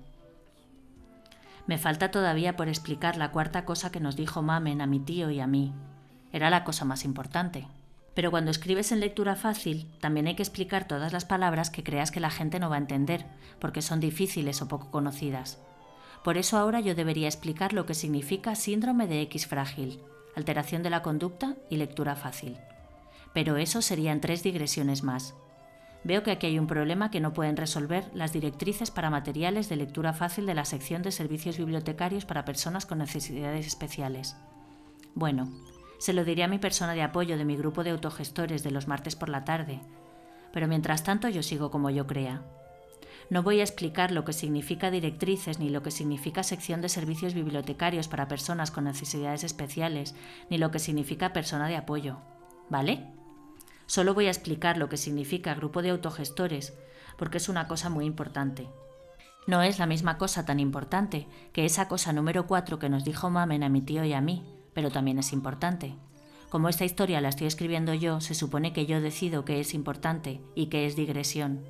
Me 1.66 1.78
falta 1.78 2.10
todavía 2.10 2.54
por 2.54 2.68
explicar 2.68 3.16
la 3.16 3.30
cuarta 3.30 3.64
cosa 3.64 3.90
que 3.90 3.98
nos 3.98 4.16
dijo 4.16 4.42
Mamen 4.42 4.82
a 4.82 4.86
mi 4.86 5.00
tío 5.00 5.30
y 5.30 5.40
a 5.40 5.46
mí. 5.46 5.72
Era 6.32 6.50
la 6.50 6.64
cosa 6.64 6.84
más 6.84 7.06
importante. 7.06 7.66
Pero 8.16 8.30
cuando 8.30 8.50
escribes 8.50 8.92
en 8.92 9.00
lectura 9.00 9.36
fácil, 9.36 9.86
también 10.00 10.26
hay 10.26 10.34
que 10.34 10.42
explicar 10.42 10.88
todas 10.88 11.12
las 11.12 11.26
palabras 11.26 11.68
que 11.68 11.84
creas 11.84 12.10
que 12.10 12.18
la 12.18 12.30
gente 12.30 12.58
no 12.58 12.70
va 12.70 12.76
a 12.76 12.78
entender, 12.78 13.26
porque 13.60 13.82
son 13.82 14.00
difíciles 14.00 14.62
o 14.62 14.68
poco 14.68 14.90
conocidas. 14.90 15.58
Por 16.24 16.38
eso 16.38 16.56
ahora 16.56 16.80
yo 16.80 16.94
debería 16.94 17.28
explicar 17.28 17.74
lo 17.74 17.84
que 17.84 17.92
significa 17.92 18.54
síndrome 18.54 19.06
de 19.06 19.20
X 19.20 19.46
frágil, 19.46 20.00
alteración 20.34 20.82
de 20.82 20.88
la 20.88 21.02
conducta 21.02 21.56
y 21.68 21.76
lectura 21.76 22.16
fácil. 22.16 22.56
Pero 23.34 23.58
eso 23.58 23.82
serían 23.82 24.22
tres 24.22 24.42
digresiones 24.42 25.02
más. 25.02 25.34
Veo 26.02 26.22
que 26.22 26.30
aquí 26.30 26.46
hay 26.46 26.58
un 26.58 26.68
problema 26.68 27.10
que 27.10 27.20
no 27.20 27.34
pueden 27.34 27.58
resolver 27.58 28.08
las 28.14 28.32
directrices 28.32 28.90
para 28.90 29.10
materiales 29.10 29.68
de 29.68 29.76
lectura 29.76 30.14
fácil 30.14 30.46
de 30.46 30.54
la 30.54 30.64
sección 30.64 31.02
de 31.02 31.12
servicios 31.12 31.58
bibliotecarios 31.58 32.24
para 32.24 32.46
personas 32.46 32.86
con 32.86 32.96
necesidades 32.96 33.66
especiales. 33.66 34.36
Bueno, 35.14 35.52
se 35.98 36.12
lo 36.12 36.24
diré 36.24 36.44
a 36.44 36.48
mi 36.48 36.58
persona 36.58 36.94
de 36.94 37.02
apoyo 37.02 37.38
de 37.38 37.44
mi 37.44 37.56
grupo 37.56 37.84
de 37.84 37.90
autogestores 37.90 38.62
de 38.62 38.70
los 38.70 38.88
martes 38.88 39.16
por 39.16 39.28
la 39.28 39.44
tarde, 39.44 39.80
pero 40.52 40.68
mientras 40.68 41.04
tanto 41.04 41.28
yo 41.28 41.42
sigo 41.42 41.70
como 41.70 41.90
yo 41.90 42.06
crea. 42.06 42.42
No 43.28 43.42
voy 43.42 43.60
a 43.60 43.64
explicar 43.64 44.12
lo 44.12 44.24
que 44.24 44.32
significa 44.32 44.90
directrices 44.90 45.58
ni 45.58 45.68
lo 45.68 45.82
que 45.82 45.90
significa 45.90 46.44
sección 46.44 46.80
de 46.80 46.88
servicios 46.88 47.34
bibliotecarios 47.34 48.06
para 48.06 48.28
personas 48.28 48.70
con 48.70 48.84
necesidades 48.84 49.42
especiales, 49.42 50.14
ni 50.48 50.58
lo 50.58 50.70
que 50.70 50.78
significa 50.78 51.32
persona 51.32 51.66
de 51.66 51.76
apoyo. 51.76 52.18
¿Vale? 52.68 53.04
Solo 53.86 54.14
voy 54.14 54.26
a 54.26 54.30
explicar 54.30 54.78
lo 54.78 54.88
que 54.88 54.96
significa 54.96 55.54
grupo 55.54 55.82
de 55.82 55.90
autogestores, 55.90 56.76
porque 57.18 57.38
es 57.38 57.48
una 57.48 57.66
cosa 57.66 57.90
muy 57.90 58.04
importante. 58.04 58.68
No 59.46 59.62
es 59.62 59.78
la 59.78 59.86
misma 59.86 60.18
cosa 60.18 60.44
tan 60.44 60.58
importante 60.60 61.28
que 61.52 61.64
esa 61.64 61.88
cosa 61.88 62.12
número 62.12 62.46
4 62.46 62.78
que 62.78 62.88
nos 62.88 63.04
dijo 63.04 63.30
Mamen 63.30 63.62
a 63.62 63.68
mi 63.68 63.80
tío 63.80 64.04
y 64.04 64.12
a 64.12 64.20
mí, 64.20 64.44
pero 64.76 64.90
también 64.90 65.18
es 65.18 65.32
importante. 65.32 65.94
Como 66.50 66.68
esta 66.68 66.84
historia 66.84 67.22
la 67.22 67.30
estoy 67.30 67.46
escribiendo 67.46 67.94
yo, 67.94 68.20
se 68.20 68.34
supone 68.34 68.74
que 68.74 68.84
yo 68.84 69.00
decido 69.00 69.46
qué 69.46 69.58
es 69.58 69.72
importante 69.72 70.42
y 70.54 70.66
qué 70.66 70.84
es 70.84 70.96
digresión. 70.96 71.64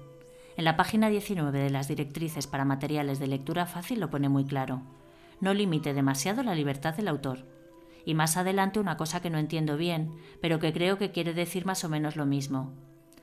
En 0.56 0.64
la 0.64 0.76
página 0.76 1.08
19 1.08 1.56
de 1.56 1.70
las 1.70 1.86
directrices 1.86 2.48
para 2.48 2.64
materiales 2.64 3.20
de 3.20 3.28
lectura 3.28 3.66
fácil 3.66 4.00
lo 4.00 4.10
pone 4.10 4.28
muy 4.28 4.44
claro. 4.44 4.82
No 5.40 5.54
limite 5.54 5.94
demasiado 5.94 6.42
la 6.42 6.56
libertad 6.56 6.96
del 6.96 7.06
autor 7.06 7.46
y 8.04 8.14
más 8.14 8.36
adelante 8.36 8.80
una 8.80 8.96
cosa 8.96 9.22
que 9.22 9.30
no 9.30 9.38
entiendo 9.38 9.76
bien, 9.76 10.10
pero 10.42 10.58
que 10.58 10.72
creo 10.72 10.98
que 10.98 11.12
quiere 11.12 11.32
decir 11.32 11.64
más 11.64 11.84
o 11.84 11.88
menos 11.88 12.16
lo 12.16 12.26
mismo. 12.26 12.72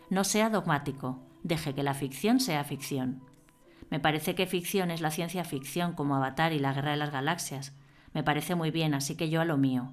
No 0.09 0.23
sea 0.23 0.49
dogmático, 0.49 1.19
deje 1.43 1.75
que 1.75 1.83
la 1.83 1.93
ficción 1.93 2.39
sea 2.39 2.63
ficción. 2.63 3.21
Me 3.89 3.99
parece 3.99 4.33
que 4.33 4.47
ficción 4.47 4.91
es 4.91 5.01
la 5.01 5.11
ciencia 5.11 5.43
ficción 5.43 5.91
como 5.91 6.15
Avatar 6.15 6.53
y 6.53 6.59
la 6.59 6.71
Guerra 6.71 6.91
de 6.91 6.97
las 6.97 7.11
Galaxias. 7.11 7.73
Me 8.13 8.23
parece 8.23 8.55
muy 8.55 8.71
bien, 8.71 8.93
así 8.93 9.15
que 9.15 9.29
yo 9.29 9.41
a 9.41 9.45
lo 9.45 9.57
mío. 9.57 9.91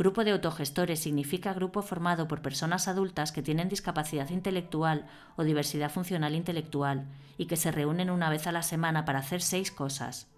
Grupo 0.00 0.24
de 0.24 0.30
autogestores 0.30 1.00
significa 1.00 1.52
grupo 1.52 1.82
formado 1.82 2.26
por 2.26 2.40
personas 2.40 2.88
adultas 2.88 3.32
que 3.32 3.42
tienen 3.42 3.68
discapacidad 3.68 4.30
intelectual 4.30 5.06
o 5.36 5.44
diversidad 5.44 5.90
funcional 5.90 6.34
intelectual 6.34 7.06
y 7.36 7.46
que 7.46 7.56
se 7.56 7.70
reúnen 7.70 8.08
una 8.08 8.30
vez 8.30 8.46
a 8.46 8.52
la 8.52 8.62
semana 8.62 9.04
para 9.04 9.18
hacer 9.18 9.42
seis 9.42 9.70
cosas. 9.70 10.28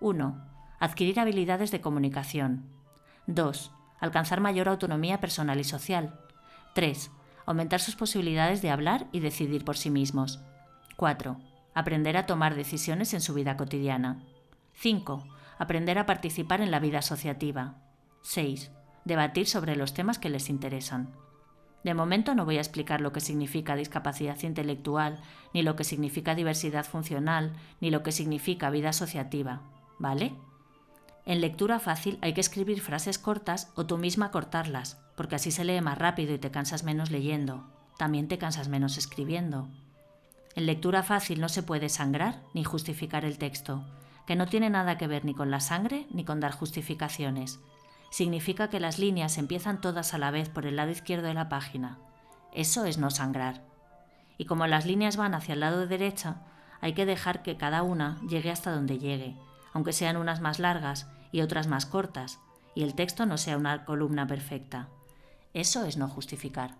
1. 0.00 0.42
Adquirir 0.80 1.20
habilidades 1.20 1.70
de 1.70 1.82
comunicación. 1.82 2.64
2. 3.26 3.72
Alcanzar 4.00 4.40
mayor 4.40 4.70
autonomía 4.70 5.20
personal 5.20 5.60
y 5.60 5.64
social. 5.64 6.18
3. 6.74 7.10
Aumentar 7.44 7.80
sus 7.80 7.96
posibilidades 7.96 8.62
de 8.62 8.70
hablar 8.70 9.06
y 9.12 9.20
decidir 9.20 9.66
por 9.66 9.76
sí 9.76 9.90
mismos. 9.90 10.40
4. 10.96 11.38
Aprender 11.74 12.16
a 12.16 12.24
tomar 12.24 12.54
decisiones 12.54 13.12
en 13.12 13.20
su 13.20 13.34
vida 13.34 13.58
cotidiana. 13.58 14.22
5. 14.74 15.24
Aprender 15.64 15.98
a 15.98 16.04
participar 16.04 16.60
en 16.60 16.70
la 16.70 16.78
vida 16.78 16.98
asociativa. 16.98 17.76
6. 18.20 18.70
Debatir 19.06 19.46
sobre 19.46 19.76
los 19.76 19.94
temas 19.94 20.18
que 20.18 20.28
les 20.28 20.50
interesan. 20.50 21.14
De 21.84 21.94
momento 21.94 22.34
no 22.34 22.44
voy 22.44 22.58
a 22.58 22.60
explicar 22.60 23.00
lo 23.00 23.14
que 23.14 23.22
significa 23.22 23.74
discapacidad 23.74 24.38
intelectual, 24.42 25.22
ni 25.54 25.62
lo 25.62 25.74
que 25.74 25.84
significa 25.84 26.34
diversidad 26.34 26.84
funcional, 26.84 27.54
ni 27.80 27.90
lo 27.90 28.02
que 28.02 28.12
significa 28.12 28.68
vida 28.68 28.90
asociativa. 28.90 29.62
¿Vale? 29.98 30.34
En 31.24 31.40
lectura 31.40 31.78
fácil 31.78 32.18
hay 32.20 32.34
que 32.34 32.42
escribir 32.42 32.82
frases 32.82 33.18
cortas 33.18 33.72
o 33.74 33.86
tú 33.86 33.96
misma 33.96 34.30
cortarlas, 34.30 35.00
porque 35.16 35.36
así 35.36 35.50
se 35.50 35.64
lee 35.64 35.80
más 35.80 35.96
rápido 35.96 36.34
y 36.34 36.38
te 36.38 36.50
cansas 36.50 36.84
menos 36.84 37.10
leyendo. 37.10 37.64
También 37.96 38.28
te 38.28 38.36
cansas 38.36 38.68
menos 38.68 38.98
escribiendo. 38.98 39.70
En 40.56 40.66
lectura 40.66 41.02
fácil 41.02 41.40
no 41.40 41.48
se 41.48 41.62
puede 41.62 41.88
sangrar 41.88 42.42
ni 42.52 42.64
justificar 42.64 43.24
el 43.24 43.38
texto, 43.38 43.82
que 44.26 44.36
no 44.36 44.46
tiene 44.46 44.70
nada 44.70 44.96
que 44.98 45.06
ver 45.06 45.24
ni 45.24 45.34
con 45.34 45.50
la 45.50 45.60
sangre 45.60 46.06
ni 46.10 46.24
con 46.24 46.40
dar 46.40 46.52
justificaciones. 46.52 47.60
Significa 48.10 48.70
que 48.70 48.80
las 48.80 48.98
líneas 48.98 49.38
empiezan 49.38 49.80
todas 49.80 50.14
a 50.14 50.18
la 50.18 50.30
vez 50.30 50.48
por 50.48 50.66
el 50.66 50.76
lado 50.76 50.90
izquierdo 50.90 51.26
de 51.26 51.34
la 51.34 51.48
página. 51.48 51.98
Eso 52.52 52.84
es 52.84 52.98
no 52.98 53.10
sangrar. 53.10 53.62
Y 54.38 54.46
como 54.46 54.66
las 54.66 54.86
líneas 54.86 55.16
van 55.16 55.34
hacia 55.34 55.54
el 55.54 55.60
lado 55.60 55.86
derecha, 55.86 56.42
hay 56.80 56.94
que 56.94 57.06
dejar 57.06 57.42
que 57.42 57.56
cada 57.56 57.82
una 57.82 58.20
llegue 58.28 58.50
hasta 58.50 58.70
donde 58.70 58.98
llegue, 58.98 59.36
aunque 59.72 59.92
sean 59.92 60.16
unas 60.16 60.40
más 60.40 60.58
largas 60.58 61.08
y 61.32 61.40
otras 61.40 61.66
más 61.66 61.86
cortas, 61.86 62.38
y 62.74 62.82
el 62.82 62.94
texto 62.94 63.26
no 63.26 63.38
sea 63.38 63.56
una 63.56 63.84
columna 63.84 64.26
perfecta. 64.26 64.88
Eso 65.52 65.84
es 65.84 65.96
no 65.96 66.08
justificar. 66.08 66.76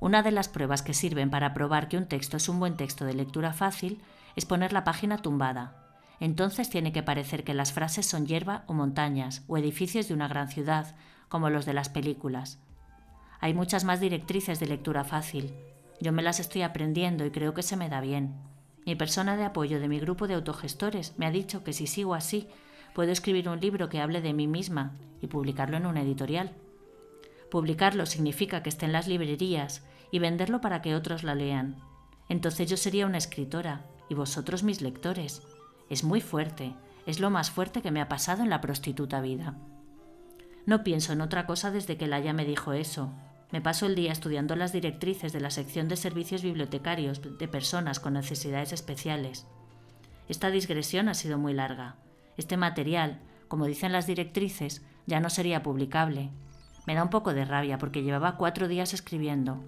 Una 0.00 0.22
de 0.22 0.30
las 0.30 0.48
pruebas 0.48 0.82
que 0.82 0.94
sirven 0.94 1.30
para 1.30 1.54
probar 1.54 1.88
que 1.88 1.96
un 1.96 2.06
texto 2.06 2.36
es 2.36 2.48
un 2.48 2.60
buen 2.60 2.76
texto 2.76 3.04
de 3.04 3.14
lectura 3.14 3.52
fácil 3.52 4.00
es 4.36 4.46
poner 4.46 4.72
la 4.72 4.84
página 4.84 5.18
tumbada. 5.18 5.87
Entonces 6.20 6.68
tiene 6.68 6.92
que 6.92 7.02
parecer 7.02 7.44
que 7.44 7.54
las 7.54 7.72
frases 7.72 8.06
son 8.06 8.26
hierba 8.26 8.64
o 8.66 8.74
montañas 8.74 9.44
o 9.46 9.56
edificios 9.56 10.08
de 10.08 10.14
una 10.14 10.28
gran 10.28 10.48
ciudad, 10.48 10.96
como 11.28 11.50
los 11.50 11.66
de 11.66 11.74
las 11.74 11.88
películas. 11.88 12.58
Hay 13.40 13.54
muchas 13.54 13.84
más 13.84 14.00
directrices 14.00 14.58
de 14.58 14.66
lectura 14.66 15.04
fácil. 15.04 15.54
Yo 16.00 16.12
me 16.12 16.22
las 16.22 16.40
estoy 16.40 16.62
aprendiendo 16.62 17.24
y 17.24 17.30
creo 17.30 17.54
que 17.54 17.62
se 17.62 17.76
me 17.76 17.88
da 17.88 18.00
bien. 18.00 18.34
Mi 18.84 18.96
persona 18.96 19.36
de 19.36 19.44
apoyo 19.44 19.80
de 19.80 19.88
mi 19.88 20.00
grupo 20.00 20.26
de 20.26 20.34
autogestores 20.34 21.14
me 21.18 21.26
ha 21.26 21.30
dicho 21.30 21.62
que 21.62 21.72
si 21.72 21.86
sigo 21.86 22.14
así, 22.14 22.48
puedo 22.94 23.12
escribir 23.12 23.48
un 23.48 23.60
libro 23.60 23.88
que 23.88 24.00
hable 24.00 24.20
de 24.20 24.32
mí 24.32 24.46
misma 24.46 24.96
y 25.20 25.26
publicarlo 25.28 25.76
en 25.76 25.86
una 25.86 26.02
editorial. 26.02 26.52
Publicarlo 27.50 28.06
significa 28.06 28.62
que 28.62 28.70
esté 28.70 28.86
en 28.86 28.92
las 28.92 29.06
librerías 29.06 29.84
y 30.10 30.18
venderlo 30.18 30.60
para 30.60 30.82
que 30.82 30.94
otros 30.94 31.22
la 31.22 31.34
lean. 31.34 31.76
Entonces 32.28 32.68
yo 32.68 32.76
sería 32.76 33.06
una 33.06 33.18
escritora 33.18 33.84
y 34.08 34.14
vosotros 34.14 34.62
mis 34.62 34.80
lectores. 34.80 35.42
Es 35.90 36.04
muy 36.04 36.20
fuerte, 36.20 36.74
es 37.06 37.20
lo 37.20 37.30
más 37.30 37.50
fuerte 37.50 37.82
que 37.82 37.90
me 37.90 38.00
ha 38.00 38.08
pasado 38.08 38.42
en 38.42 38.50
la 38.50 38.60
prostituta 38.60 39.20
vida. 39.20 39.56
No 40.66 40.84
pienso 40.84 41.14
en 41.14 41.22
otra 41.22 41.46
cosa 41.46 41.70
desde 41.70 41.96
que 41.96 42.06
Laia 42.06 42.34
me 42.34 42.44
dijo 42.44 42.74
eso. 42.74 43.10
Me 43.50 43.62
paso 43.62 43.86
el 43.86 43.94
día 43.94 44.12
estudiando 44.12 44.54
las 44.54 44.72
directrices 44.72 45.32
de 45.32 45.40
la 45.40 45.50
sección 45.50 45.88
de 45.88 45.96
servicios 45.96 46.42
bibliotecarios 46.42 47.22
de 47.38 47.48
personas 47.48 48.00
con 48.00 48.12
necesidades 48.12 48.74
especiales. 48.74 49.46
Esta 50.28 50.50
digresión 50.50 51.08
ha 51.08 51.14
sido 51.14 51.38
muy 51.38 51.54
larga. 51.54 51.96
Este 52.36 52.58
material, 52.58 53.20
como 53.48 53.64
dicen 53.64 53.92
las 53.92 54.06
directrices, 54.06 54.82
ya 55.06 55.20
no 55.20 55.30
sería 55.30 55.62
publicable. 55.62 56.30
Me 56.86 56.94
da 56.94 57.02
un 57.02 57.10
poco 57.10 57.32
de 57.32 57.46
rabia 57.46 57.78
porque 57.78 58.02
llevaba 58.02 58.36
cuatro 58.36 58.68
días 58.68 58.92
escribiendo. 58.92 59.64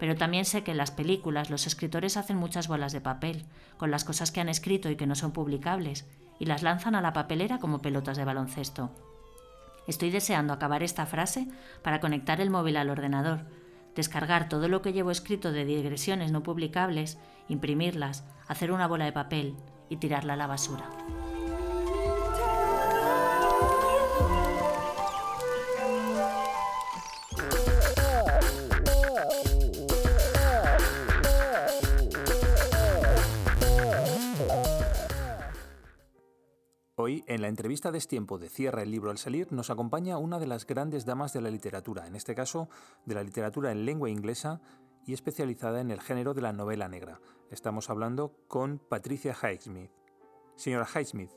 Pero 0.00 0.16
también 0.16 0.46
sé 0.46 0.64
que 0.64 0.72
en 0.72 0.78
las 0.78 0.90
películas 0.90 1.50
los 1.50 1.66
escritores 1.66 2.16
hacen 2.16 2.38
muchas 2.38 2.66
bolas 2.66 2.92
de 2.92 3.02
papel, 3.02 3.44
con 3.76 3.90
las 3.90 4.04
cosas 4.04 4.32
que 4.32 4.40
han 4.40 4.48
escrito 4.48 4.90
y 4.90 4.96
que 4.96 5.06
no 5.06 5.14
son 5.14 5.30
publicables, 5.30 6.06
y 6.38 6.46
las 6.46 6.62
lanzan 6.62 6.94
a 6.94 7.02
la 7.02 7.12
papelera 7.12 7.58
como 7.58 7.82
pelotas 7.82 8.16
de 8.16 8.24
baloncesto. 8.24 8.90
Estoy 9.86 10.10
deseando 10.10 10.54
acabar 10.54 10.82
esta 10.82 11.04
frase 11.04 11.46
para 11.82 12.00
conectar 12.00 12.40
el 12.40 12.50
móvil 12.50 12.78
al 12.78 12.90
ordenador, 12.90 13.40
descargar 13.94 14.48
todo 14.48 14.68
lo 14.68 14.82
que 14.82 14.92
llevo 14.92 15.10
escrito 15.10 15.52
de 15.52 15.64
digresiones 15.66 16.32
no 16.32 16.42
publicables, 16.42 17.18
imprimirlas, 17.48 18.24
hacer 18.48 18.72
una 18.72 18.86
bola 18.86 19.04
de 19.04 19.12
papel 19.12 19.54
y 19.90 19.96
tirarla 19.96 20.32
a 20.32 20.36
la 20.36 20.46
basura. 20.46 20.88
Hoy 37.10 37.24
En 37.26 37.42
la 37.42 37.48
entrevista 37.48 37.90
de 37.90 37.96
Destiempo 37.96 38.38
de 38.38 38.48
Cierra 38.48 38.84
el 38.84 38.92
libro 38.92 39.10
al 39.10 39.18
salir 39.18 39.50
nos 39.50 39.68
acompaña 39.68 40.16
una 40.16 40.38
de 40.38 40.46
las 40.46 40.64
grandes 40.64 41.06
damas 41.06 41.32
de 41.32 41.40
la 41.40 41.50
literatura, 41.50 42.06
en 42.06 42.14
este 42.14 42.36
caso 42.36 42.68
de 43.04 43.16
la 43.16 43.24
literatura 43.24 43.72
en 43.72 43.84
lengua 43.84 44.08
inglesa 44.08 44.60
y 45.04 45.12
especializada 45.12 45.80
en 45.80 45.90
el 45.90 46.00
género 46.00 46.34
de 46.34 46.42
la 46.42 46.52
novela 46.52 46.86
negra. 46.86 47.20
Estamos 47.50 47.90
hablando 47.90 48.36
con 48.46 48.78
Patricia 48.78 49.34
Highsmith. 49.34 49.90
Señora 50.54 50.86
Highsmith, 50.86 51.32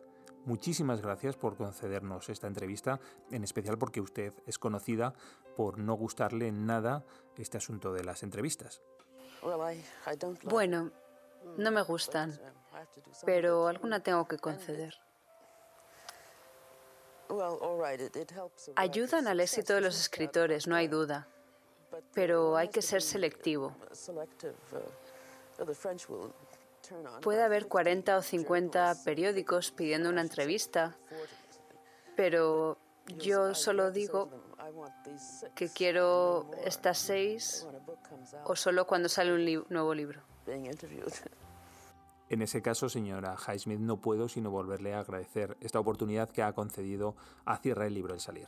muchísimas 0.45 1.01
gracias 1.01 1.37
por 1.37 1.57
concedernos 1.57 2.29
esta 2.29 2.45
entrevista, 2.45 2.99
en 3.31 3.43
especial 3.43 3.79
porque 3.79 3.99
usted 3.99 4.31
es 4.45 4.59
conocida 4.59 5.15
por 5.57 5.79
no 5.79 5.95
gustarle 5.95 6.51
nada 6.51 7.03
este 7.35 7.57
asunto 7.57 7.91
de 7.93 8.03
las 8.03 8.21
entrevistas. 8.21 8.83
Bueno, 10.43 10.91
no 11.57 11.71
me 11.71 11.81
gustan, 11.81 12.39
pero 13.25 13.67
alguna 13.67 14.01
tengo 14.01 14.27
que 14.27 14.37
conceder. 14.37 14.93
Ayudan 18.75 19.27
al 19.27 19.39
éxito 19.39 19.73
de 19.73 19.81
los 19.81 19.99
escritores, 19.99 20.67
no 20.67 20.75
hay 20.75 20.87
duda, 20.87 21.27
pero 22.13 22.57
hay 22.57 22.69
que 22.69 22.81
ser 22.81 23.01
selectivo. 23.01 23.75
Puede 27.21 27.41
haber 27.43 27.67
40 27.67 28.17
o 28.17 28.21
50 28.21 28.95
periódicos 29.05 29.71
pidiendo 29.71 30.09
una 30.09 30.21
entrevista, 30.21 30.97
pero 32.15 32.77
yo 33.17 33.55
solo 33.55 33.91
digo 33.91 34.29
que 35.55 35.69
quiero 35.69 36.51
estas 36.65 36.97
seis 36.97 37.67
o 38.43 38.55
solo 38.55 38.85
cuando 38.85 39.09
sale 39.09 39.33
un 39.33 39.65
nuevo 39.69 39.93
libro. 39.93 40.21
En 42.33 42.41
ese 42.41 42.63
caso, 42.63 42.89
señora 42.89 43.35
Highsmith, 43.37 43.79
no 43.79 44.01
puedo 44.01 44.27
sino 44.27 44.49
volverle 44.49 44.95
a 44.95 45.01
agradecer 45.01 45.55
esta 45.61 45.79
oportunidad 45.79 46.31
que 46.31 46.41
ha 46.41 46.51
concedido 46.53 47.15
a 47.45 47.57
Cierra 47.57 47.85
el 47.85 47.93
Libro 47.93 48.15
El 48.15 48.19
Salir. 48.19 48.47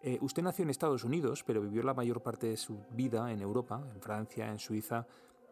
Eh, 0.00 0.16
usted 0.22 0.42
nació 0.42 0.62
en 0.62 0.70
Estados 0.70 1.04
Unidos, 1.04 1.44
pero 1.44 1.60
vivió 1.60 1.82
la 1.82 1.92
mayor 1.92 2.22
parte 2.22 2.46
de 2.46 2.56
su 2.56 2.78
vida 2.92 3.30
en 3.30 3.42
Europa, 3.42 3.84
en 3.94 4.00
Francia, 4.00 4.48
en 4.48 4.58
Suiza. 4.58 5.06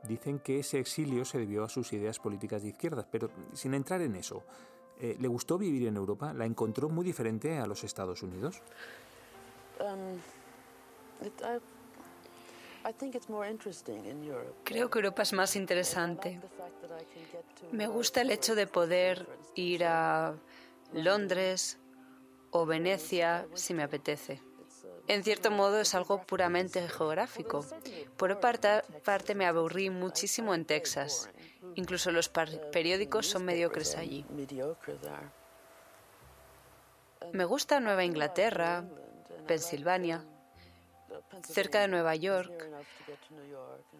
Dicen 0.08 0.38
que 0.38 0.60
ese 0.60 0.78
exilio 0.78 1.26
se 1.26 1.36
debió 1.36 1.64
a 1.64 1.68
sus 1.68 1.92
ideas 1.92 2.18
políticas 2.18 2.62
de 2.62 2.70
izquierdas, 2.70 3.06
pero 3.10 3.28
sin 3.52 3.74
entrar 3.74 4.00
en 4.00 4.16
eso, 4.16 4.42
eh, 4.98 5.14
¿le 5.20 5.28
gustó 5.28 5.58
vivir 5.58 5.86
en 5.86 5.96
Europa? 5.96 6.32
¿La 6.32 6.46
encontró 6.46 6.88
muy 6.88 7.04
diferente 7.04 7.58
a 7.58 7.66
los 7.66 7.84
Estados 7.84 8.22
Unidos? 8.22 8.62
Um, 9.80 10.16
Creo 14.64 14.90
que 14.90 14.98
Europa 14.98 15.22
es 15.22 15.32
más 15.32 15.56
interesante. 15.56 16.40
Me 17.72 17.88
gusta 17.88 18.20
el 18.20 18.30
hecho 18.30 18.54
de 18.54 18.66
poder 18.66 19.26
ir 19.56 19.84
a 19.84 20.34
Londres 20.92 21.78
o 22.52 22.64
Venecia 22.64 23.48
si 23.54 23.74
me 23.74 23.82
apetece. 23.82 24.40
En 25.08 25.24
cierto 25.24 25.50
modo 25.50 25.80
es 25.80 25.94
algo 25.94 26.22
puramente 26.22 26.88
geográfico. 26.88 27.64
Por 28.16 28.30
otra 28.30 28.84
parte, 29.04 29.34
me 29.34 29.46
aburrí 29.46 29.90
muchísimo 29.90 30.54
en 30.54 30.64
Texas. 30.64 31.30
Incluso 31.74 32.12
los 32.12 32.28
periódicos 32.28 33.26
son 33.26 33.44
mediocres 33.44 33.96
allí. 33.96 34.24
Me 37.32 37.44
gusta 37.44 37.80
Nueva 37.80 38.04
Inglaterra, 38.04 38.84
Pensilvania 39.46 40.24
cerca 41.42 41.80
de 41.80 41.88
Nueva 41.88 42.14
York. 42.16 42.52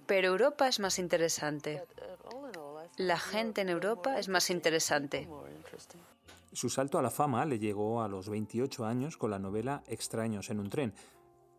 Pero 0.07 0.29
Europa 0.29 0.69
es 0.69 0.81
más 0.81 0.99
interesante. 0.99 1.83
La 2.97 3.19
gente 3.19 3.61
en 3.61 3.69
Europa 3.69 4.19
es 4.19 4.29
más 4.29 4.51
interesante. 4.51 5.29
Su 6.53 6.71
salto 6.71 6.99
a 6.99 7.03
la 7.03 7.11
fama 7.11 7.45
le 7.45 7.59
llegó 7.59 8.03
a 8.03 8.09
los 8.09 8.29
28 8.29 8.87
años 8.87 9.17
con 9.17 9.31
la 9.31 9.39
novela 9.39 9.83
Extraños 9.87 10.49
en 10.51 10.61
un 10.61 10.71
tren. 10.71 10.95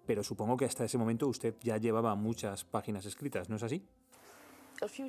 Pero 0.06 0.24
supongo 0.24 0.58
que 0.58 0.66
hasta 0.66 0.86
ese 0.86 0.98
momento 0.98 1.28
usted 1.28 1.56
ya 1.62 1.78
llevaba 1.78 2.16
muchas 2.16 2.64
páginas 2.64 3.06
escritas, 3.06 3.49
¿no 3.49 3.58
es 3.58 3.64
así? 3.64 3.86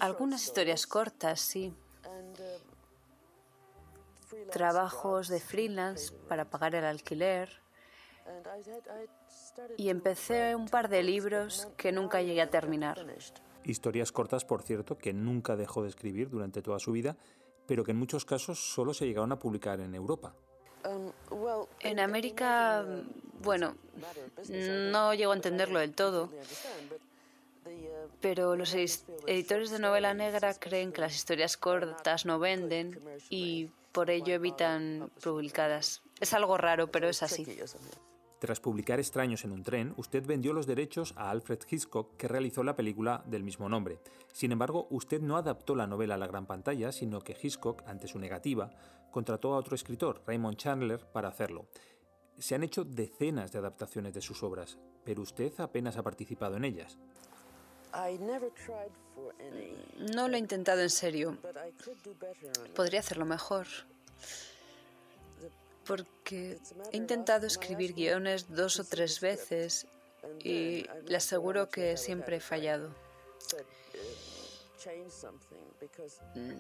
Algunas 0.01 0.45
historias 0.45 0.87
cortas, 0.87 1.41
sí. 1.41 1.73
Trabajos 4.51 5.29
de 5.29 5.41
freelance 5.41 6.13
para 6.29 6.51
pagar 6.51 6.75
el 6.75 6.85
alquiler 6.85 7.61
y 9.77 9.89
empecé 9.89 10.55
un 10.55 10.69
par 10.69 10.89
de 10.89 11.03
libros 11.03 11.69
que 11.77 11.93
nunca 11.93 12.23
llegué 12.23 12.43
a 12.43 12.51
terminar. 12.51 13.05
Historias 13.65 14.13
cortas, 14.13 14.45
por 14.45 14.63
cierto, 14.63 14.97
que 14.97 15.13
nunca 15.13 15.57
dejó 15.57 15.83
de 15.83 15.89
escribir 15.89 16.31
durante 16.31 16.63
toda 16.63 16.79
su 16.79 16.93
vida, 16.93 17.17
pero 17.67 17.85
que 17.85 17.91
en 17.91 17.99
muchos 17.99 18.25
casos 18.25 18.59
solo 18.59 18.95
se 18.95 19.07
llegaron 19.07 19.33
a 19.33 19.39
publicar 19.39 19.81
en 19.81 19.95
Europa. 19.95 20.35
En 21.81 22.01
América, 22.01 22.85
bueno, 23.43 23.75
no 24.49 25.15
llego 25.15 25.33
a 25.33 25.37
entenderlo 25.37 25.81
del 25.81 25.95
todo, 25.95 26.31
pero 28.21 28.57
los 28.57 28.75
editores 28.75 29.71
de 29.71 29.79
novela 29.79 30.15
negra 30.15 30.55
creen 30.55 30.93
que 30.93 31.01
las 31.01 31.15
historias 31.15 31.57
cortas 31.57 32.25
no 32.25 32.39
venden 32.39 33.01
y 33.29 33.71
por 33.93 34.11
ello 34.11 34.35
evitan 34.35 35.11
publicadas. 35.23 36.03
Es 36.21 36.33
algo 36.33 36.57
raro, 36.57 36.91
pero 36.91 37.09
es 37.09 37.23
así. 37.23 37.47
Tras 38.39 38.61
publicar 38.61 39.01
Extraños 39.01 39.45
en 39.45 39.51
un 39.51 39.65
tren, 39.65 39.95
usted 39.97 40.25
vendió 40.25 40.53
los 40.53 40.67
derechos 40.67 41.13
a 41.17 41.31
Alfred 41.31 41.59
Hitchcock, 41.69 42.17
que 42.17 42.29
realizó 42.29 42.63
la 42.63 42.77
película 42.77 43.25
del 43.27 43.43
mismo 43.43 43.69
nombre. 43.69 43.99
Sin 44.33 44.53
embargo, 44.53 44.87
usted 44.91 45.21
no 45.21 45.37
adaptó 45.37 45.75
la 45.75 45.89
novela 45.89 46.15
a 46.15 46.19
la 46.19 46.29
gran 46.29 46.47
pantalla, 46.47 46.93
sino 46.93 47.21
que 47.21 47.37
Hitchcock, 47.41 47.83
ante 47.87 48.07
su 48.07 48.21
negativa, 48.21 48.71
contrató 49.11 49.55
a 49.55 49.59
otro 49.59 49.75
escritor, 49.75 50.23
Raymond 50.25 50.57
Chandler, 50.57 51.05
para 51.13 51.29
hacerlo. 51.29 51.67
Se 52.39 52.55
han 52.55 52.63
hecho 52.63 52.85
decenas 52.85 53.51
de 53.51 53.59
adaptaciones 53.59 54.15
de 54.15 54.21
sus 54.21 54.45
obras, 54.45 54.79
pero 55.05 55.23
usted 55.23 55.53
apenas 55.59 55.97
ha 55.97 56.05
participado 56.05 56.57
en 56.57 56.65
ellas. 56.65 56.97
No 60.15 60.29
lo 60.29 60.37
he 60.37 60.39
intentado 60.39 60.81
en 60.83 60.91
serio. 60.91 61.37
Podría 62.77 63.01
hacerlo 63.01 63.25
mejor 63.25 63.67
porque 65.89 66.59
he 66.93 66.97
intentado 66.97 67.47
escribir 67.47 67.95
guiones 67.95 68.41
dos 68.61 68.79
o 68.79 68.85
tres 68.85 69.21
veces 69.21 69.87
y 70.45 70.85
le 71.07 71.17
aseguro 71.17 71.71
que 71.71 71.97
siempre 71.97 72.37
he 72.37 72.41
fallado. 72.41 72.95
Mm. 76.35 76.53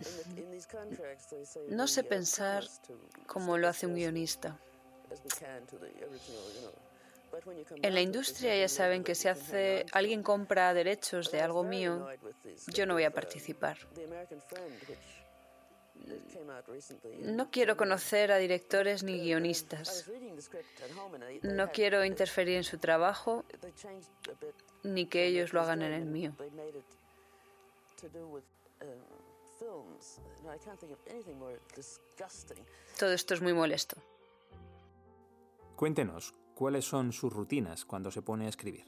No 1.76 1.86
sé 1.86 2.02
pensar 2.04 2.64
como 3.26 3.58
lo 3.58 3.68
hace 3.68 3.86
un 3.86 3.94
guionista. 3.94 4.58
En 7.82 7.94
la 7.94 8.00
industria 8.00 8.56
ya 8.56 8.68
saben 8.68 9.04
que 9.04 9.14
si 9.14 9.28
hace 9.28 9.84
alguien 9.92 10.22
compra 10.22 10.72
derechos 10.72 11.30
de 11.30 11.42
algo 11.42 11.62
mío, 11.62 12.08
yo 12.68 12.86
no 12.86 12.94
voy 12.94 13.04
a 13.04 13.10
participar. 13.10 13.76
No 17.20 17.50
quiero 17.50 17.76
conocer 17.76 18.32
a 18.32 18.38
directores 18.38 19.02
ni 19.02 19.20
guionistas. 19.20 20.08
No 21.42 21.70
quiero 21.70 22.04
interferir 22.04 22.56
en 22.56 22.64
su 22.64 22.78
trabajo 22.78 23.44
ni 24.82 25.06
que 25.06 25.26
ellos 25.26 25.52
lo 25.52 25.60
hagan 25.60 25.82
en 25.82 25.92
el 25.92 26.04
mío. 26.04 26.32
Todo 32.98 33.12
esto 33.12 33.34
es 33.34 33.42
muy 33.42 33.52
molesto. 33.52 33.96
Cuéntenos, 35.76 36.34
¿cuáles 36.54 36.84
son 36.84 37.12
sus 37.12 37.32
rutinas 37.32 37.84
cuando 37.84 38.10
se 38.10 38.22
pone 38.22 38.46
a 38.46 38.48
escribir? 38.48 38.86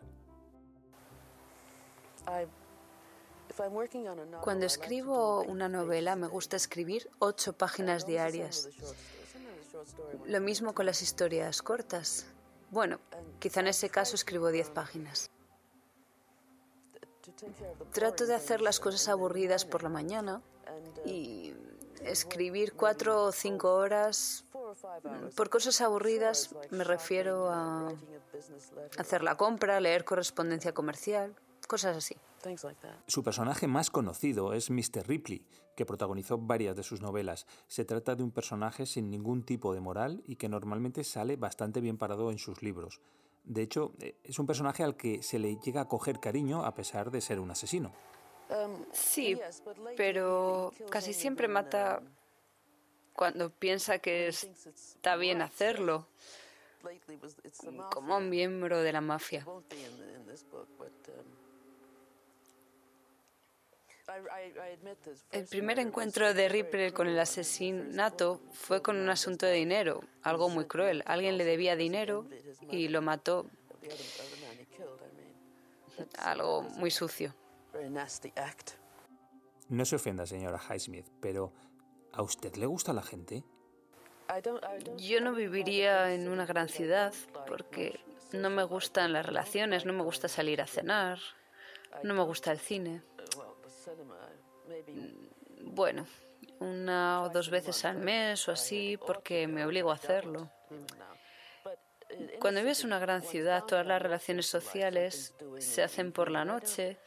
Cuando 4.43 4.67
escribo 4.67 5.43
una 5.43 5.69
novela 5.69 6.17
me 6.17 6.27
gusta 6.27 6.57
escribir 6.57 7.11
ocho 7.19 7.53
páginas 7.53 8.07
diarias. 8.07 8.69
Lo 10.27 10.41
mismo 10.41 10.75
con 10.75 10.87
las 10.87 11.03
historias 11.03 11.63
cortas. 11.63 12.27
Bueno, 12.71 13.01
quizá 13.39 13.61
en 13.61 13.69
ese 13.69 13.91
caso 13.91 14.15
escribo 14.15 14.49
diez 14.51 14.71
páginas. 14.71 15.31
Trato 17.93 18.27
de 18.27 18.35
hacer 18.35 18.61
las 18.61 18.81
cosas 18.81 19.09
aburridas 19.09 19.65
por 19.65 19.83
la 19.83 19.89
mañana 19.89 20.43
y 21.05 21.55
escribir 22.03 22.75
cuatro 22.75 23.25
o 23.25 23.33
cinco 23.33 23.75
horas. 23.75 24.45
Por 25.35 25.51
cosas 25.51 25.81
aburridas 25.81 26.55
me 26.71 26.85
refiero 26.85 27.51
a 27.51 27.93
hacer 28.99 29.23
la 29.23 29.37
compra, 29.37 29.81
leer 29.81 30.05
correspondencia 30.05 30.73
comercial, 30.73 31.35
cosas 31.71 31.97
así. 31.97 32.17
Su 33.07 33.23
personaje 33.23 33.69
más 33.69 33.91
conocido 33.91 34.55
es 34.55 34.71
Mr. 34.71 35.07
Ripley, 35.07 35.47
que 35.77 35.87
protagonizó 35.87 36.37
varias 36.37 36.75
de 36.75 36.83
sus 36.83 37.01
novelas. 37.01 37.47
Se 37.69 37.85
trata 37.85 38.17
de 38.17 38.25
un 38.25 38.33
personaje 38.33 38.87
sin 38.87 39.09
ningún 39.09 39.45
tipo 39.45 39.73
de 39.73 39.79
moral 39.79 40.25
y 40.27 40.35
que 40.35 40.49
normalmente 40.49 41.05
sale 41.05 41.37
bastante 41.37 41.81
bien 41.81 41.97
parado 41.97 42.33
en 42.33 42.39
sus 42.39 42.61
libros. 42.61 43.01
De 43.45 43.63
hecho, 43.63 43.93
eh, 44.01 44.17
es 44.25 44.41
un 44.41 44.47
personaje 44.47 44.83
al 44.83 44.97
que 44.97 45.23
se 45.23 45.39
le 45.39 45.59
llega 45.61 45.83
a 45.83 45.89
coger 45.89 46.19
cariño 46.19 46.65
a 46.65 46.75
pesar 46.75 47.13
de 47.13 47.21
ser 47.21 47.39
un 47.39 47.53
asesino. 47.53 47.93
Um, 48.49 48.85
sí, 48.91 49.39
pero 49.97 50.73
casi 50.91 51.13
siempre 51.13 51.47
mata 51.47 52.03
cuando 53.13 53.51
piensa 53.51 54.01
que 54.01 54.27
está 54.27 55.15
bien 55.15 55.41
hacerlo 55.41 56.09
como 57.93 58.19
miembro 58.19 58.83
de 58.83 58.93
la 58.93 59.01
mafia. 59.01 59.47
El 65.33 65.47
primer 65.47 65.79
encuentro 65.79 66.35
de 66.35 66.49
Ripple 66.49 66.93
con 66.93 67.07
el 67.07 67.19
asesinato 67.19 68.41
fue 68.53 68.83
con 68.83 68.97
un 68.97 69.09
asunto 69.09 69.47
de 69.47 69.53
dinero, 69.53 70.01
algo 70.23 70.49
muy 70.49 70.67
cruel. 70.67 71.03
Alguien 71.07 71.39
le 71.39 71.45
debía 71.45 71.77
dinero 71.77 72.27
y 72.71 72.89
lo 72.89 73.03
mató. 73.03 73.47
Algo 76.19 76.63
muy 76.63 76.91
sucio. 76.91 77.35
No 79.69 79.85
se 79.85 79.97
ofenda, 79.97 80.27
señora 80.27 80.59
Highsmith, 80.59 81.07
pero 81.21 81.53
¿a 82.13 82.23
usted 82.23 82.57
le 82.57 82.67
gusta 82.67 82.93
la 82.93 83.03
gente? 83.03 83.45
Yo 84.97 85.21
no 85.21 85.35
viviría 85.35 86.13
en 86.15 86.29
una 86.29 86.47
gran 86.47 86.69
ciudad 86.69 87.13
porque 87.47 88.01
no 88.33 88.51
me 88.51 88.65
gustan 88.65 89.13
las 89.13 89.27
relaciones, 89.27 89.87
no 89.87 89.93
me 89.93 90.03
gusta 90.03 90.29
salir 90.29 90.61
a 90.61 90.67
cenar, 90.67 91.19
no 92.03 92.15
me 92.15 92.23
gusta 92.23 92.53
el 92.53 92.59
cine. 92.59 93.03
Bueno, 95.65 96.07
una 96.61 97.23
o 97.23 97.29
dos 97.29 97.51
veces 97.51 97.85
al 97.85 97.99
mes 97.99 98.49
o 98.49 98.53
así 98.53 98.99
porque 99.07 99.47
me 99.47 99.65
obligo 99.65 99.91
a 99.91 99.95
hacerlo. 99.95 100.51
Cuando 102.41 102.61
vives 102.61 102.81
en 102.81 102.87
una 102.89 102.99
gran 102.99 103.23
ciudad, 103.23 103.65
todas 103.65 103.87
las 103.87 104.03
relaciones 104.03 104.47
sociales 104.47 105.35
se 105.59 105.83
hacen 105.83 106.13
por 106.13 106.31
la 106.31 106.45
noche 106.45 106.99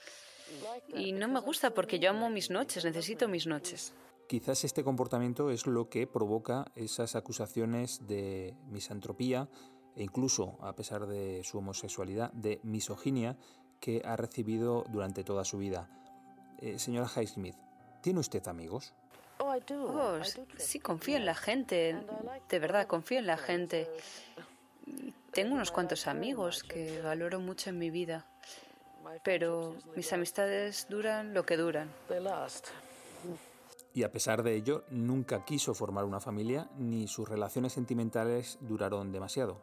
y 0.94 1.12
no 1.12 1.28
me 1.28 1.40
gusta 1.40 1.74
porque 1.74 2.00
yo 2.00 2.10
amo 2.10 2.30
mis 2.30 2.50
noches, 2.50 2.86
necesito 2.86 3.28
mis 3.28 3.48
noches. 3.48 3.94
Quizás 4.28 4.64
este 4.64 4.84
comportamiento 4.84 5.52
es 5.52 5.68
lo 5.68 5.90
que 5.90 6.08
provoca 6.08 6.66
esas 6.76 7.16
acusaciones 7.16 8.08
de 8.08 8.56
misantropía 8.68 9.50
e 9.96 10.04
incluso, 10.04 10.58
a 10.62 10.74
pesar 10.74 11.06
de 11.06 11.44
su 11.44 11.58
homosexualidad, 11.58 12.32
de 12.32 12.60
misoginia 12.64 13.38
que 13.80 14.02
ha 14.06 14.16
recibido 14.16 14.86
durante 14.90 15.24
toda 15.24 15.44
su 15.44 15.58
vida. 15.58 15.90
Eh, 16.64 16.80
señora 16.80 17.10
Highsmith, 17.14 17.58
¿tiene 18.00 18.22
usted 18.22 18.48
amigos? 18.48 18.94
Oh, 19.40 19.54
sí, 20.58 20.80
confío 20.80 21.18
en 21.18 21.26
la 21.26 21.36
gente. 21.36 21.94
De 22.48 22.60
verdad, 22.60 22.88
confío 22.88 23.20
en 23.20 23.28
la 23.28 23.36
gente. 23.36 23.90
Tengo 25.34 25.56
unos 25.56 25.72
cuantos 25.72 26.08
amigos 26.08 26.64
que 26.64 27.02
valoro 27.02 27.42
mucho 27.42 27.70
en 27.70 27.80
mi 27.80 27.90
vida, 27.90 28.26
pero 29.26 29.76
mis 29.98 30.14
amistades 30.14 30.88
duran 30.90 31.34
lo 31.34 31.46
que 31.46 31.58
duran. 31.58 31.90
Y 33.94 34.04
a 34.04 34.12
pesar 34.14 34.42
de 34.42 34.56
ello, 34.56 34.86
nunca 34.90 35.44
quiso 35.44 35.74
formar 35.74 36.06
una 36.06 36.22
familia 36.22 36.70
ni 36.78 37.10
sus 37.10 37.28
relaciones 37.28 37.74
sentimentales 37.74 38.58
duraron 38.62 39.12
demasiado. 39.12 39.60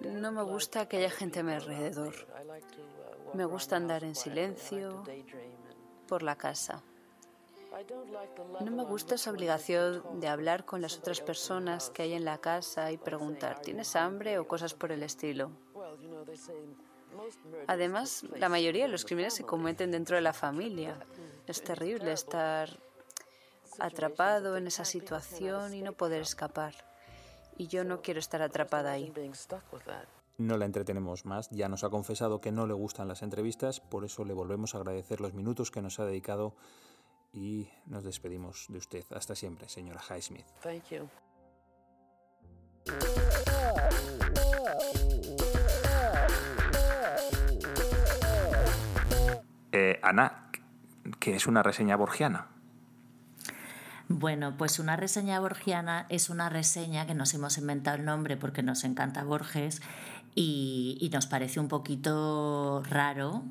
No 0.00 0.32
me 0.32 0.42
gusta 0.42 0.86
que 0.88 0.98
haya 0.98 1.10
gente 1.10 1.40
a 1.40 1.42
mi 1.42 1.52
alrededor. 1.52 2.14
Me 3.34 3.44
gusta 3.44 3.76
andar 3.76 4.04
en 4.04 4.14
silencio 4.14 5.02
por 6.06 6.22
la 6.22 6.36
casa. 6.36 6.82
No 8.60 8.70
me 8.70 8.84
gusta 8.84 9.16
esa 9.16 9.30
obligación 9.32 10.20
de 10.20 10.28
hablar 10.28 10.64
con 10.64 10.80
las 10.80 10.96
otras 10.98 11.20
personas 11.20 11.90
que 11.90 12.02
hay 12.02 12.12
en 12.12 12.24
la 12.24 12.38
casa 12.38 12.92
y 12.92 12.96
preguntar, 12.96 13.60
¿tienes 13.60 13.96
hambre 13.96 14.38
o 14.38 14.46
cosas 14.46 14.74
por 14.74 14.92
el 14.92 15.02
estilo? 15.02 15.50
Además, 17.66 18.24
la 18.36 18.48
mayoría 18.48 18.84
de 18.84 18.90
los 18.90 19.04
crímenes 19.04 19.34
se 19.34 19.44
cometen 19.44 19.90
dentro 19.90 20.16
de 20.16 20.22
la 20.22 20.32
familia. 20.32 20.96
Es 21.46 21.62
terrible 21.62 22.12
estar 22.12 22.78
atrapado 23.78 24.56
en 24.56 24.68
esa 24.68 24.84
situación 24.84 25.74
y 25.74 25.82
no 25.82 25.92
poder 25.92 26.22
escapar. 26.22 26.74
Y 27.56 27.66
yo 27.66 27.84
no 27.84 28.02
quiero 28.02 28.20
estar 28.20 28.42
atrapada 28.42 28.92
ahí. 28.92 29.12
No 30.36 30.56
la 30.56 30.64
entretenemos 30.64 31.24
más, 31.26 31.48
ya 31.50 31.68
nos 31.68 31.84
ha 31.84 31.90
confesado 31.90 32.40
que 32.40 32.50
no 32.50 32.66
le 32.66 32.74
gustan 32.74 33.06
las 33.06 33.22
entrevistas, 33.22 33.80
por 33.80 34.04
eso 34.04 34.24
le 34.24 34.34
volvemos 34.34 34.74
a 34.74 34.78
agradecer 34.78 35.20
los 35.20 35.32
minutos 35.32 35.70
que 35.70 35.80
nos 35.80 36.00
ha 36.00 36.04
dedicado 36.04 36.56
y 37.32 37.68
nos 37.86 38.02
despedimos 38.02 38.66
de 38.68 38.78
usted. 38.78 39.04
Hasta 39.10 39.34
siempre, 39.36 39.68
señora 39.68 40.00
Highsmith. 40.00 40.46
Eh, 49.72 50.00
Ana, 50.02 50.50
¿qué 51.20 51.36
es 51.36 51.46
una 51.46 51.62
reseña 51.62 51.96
borgiana? 51.96 52.54
Bueno, 54.08 54.56
pues 54.58 54.78
una 54.78 54.96
reseña 54.96 55.40
borgiana 55.40 56.06
es 56.10 56.28
una 56.28 56.50
reseña 56.50 57.06
que 57.06 57.14
nos 57.14 57.32
hemos 57.32 57.56
inventado 57.56 57.96
el 57.96 58.04
nombre 58.04 58.36
porque 58.36 58.62
nos 58.62 58.84
encanta 58.84 59.24
Borges 59.24 59.80
y, 60.34 61.10
nos 61.12 61.26
parece 61.26 61.60
un 61.60 61.68
poquito 61.68 62.82
raro, 62.88 63.44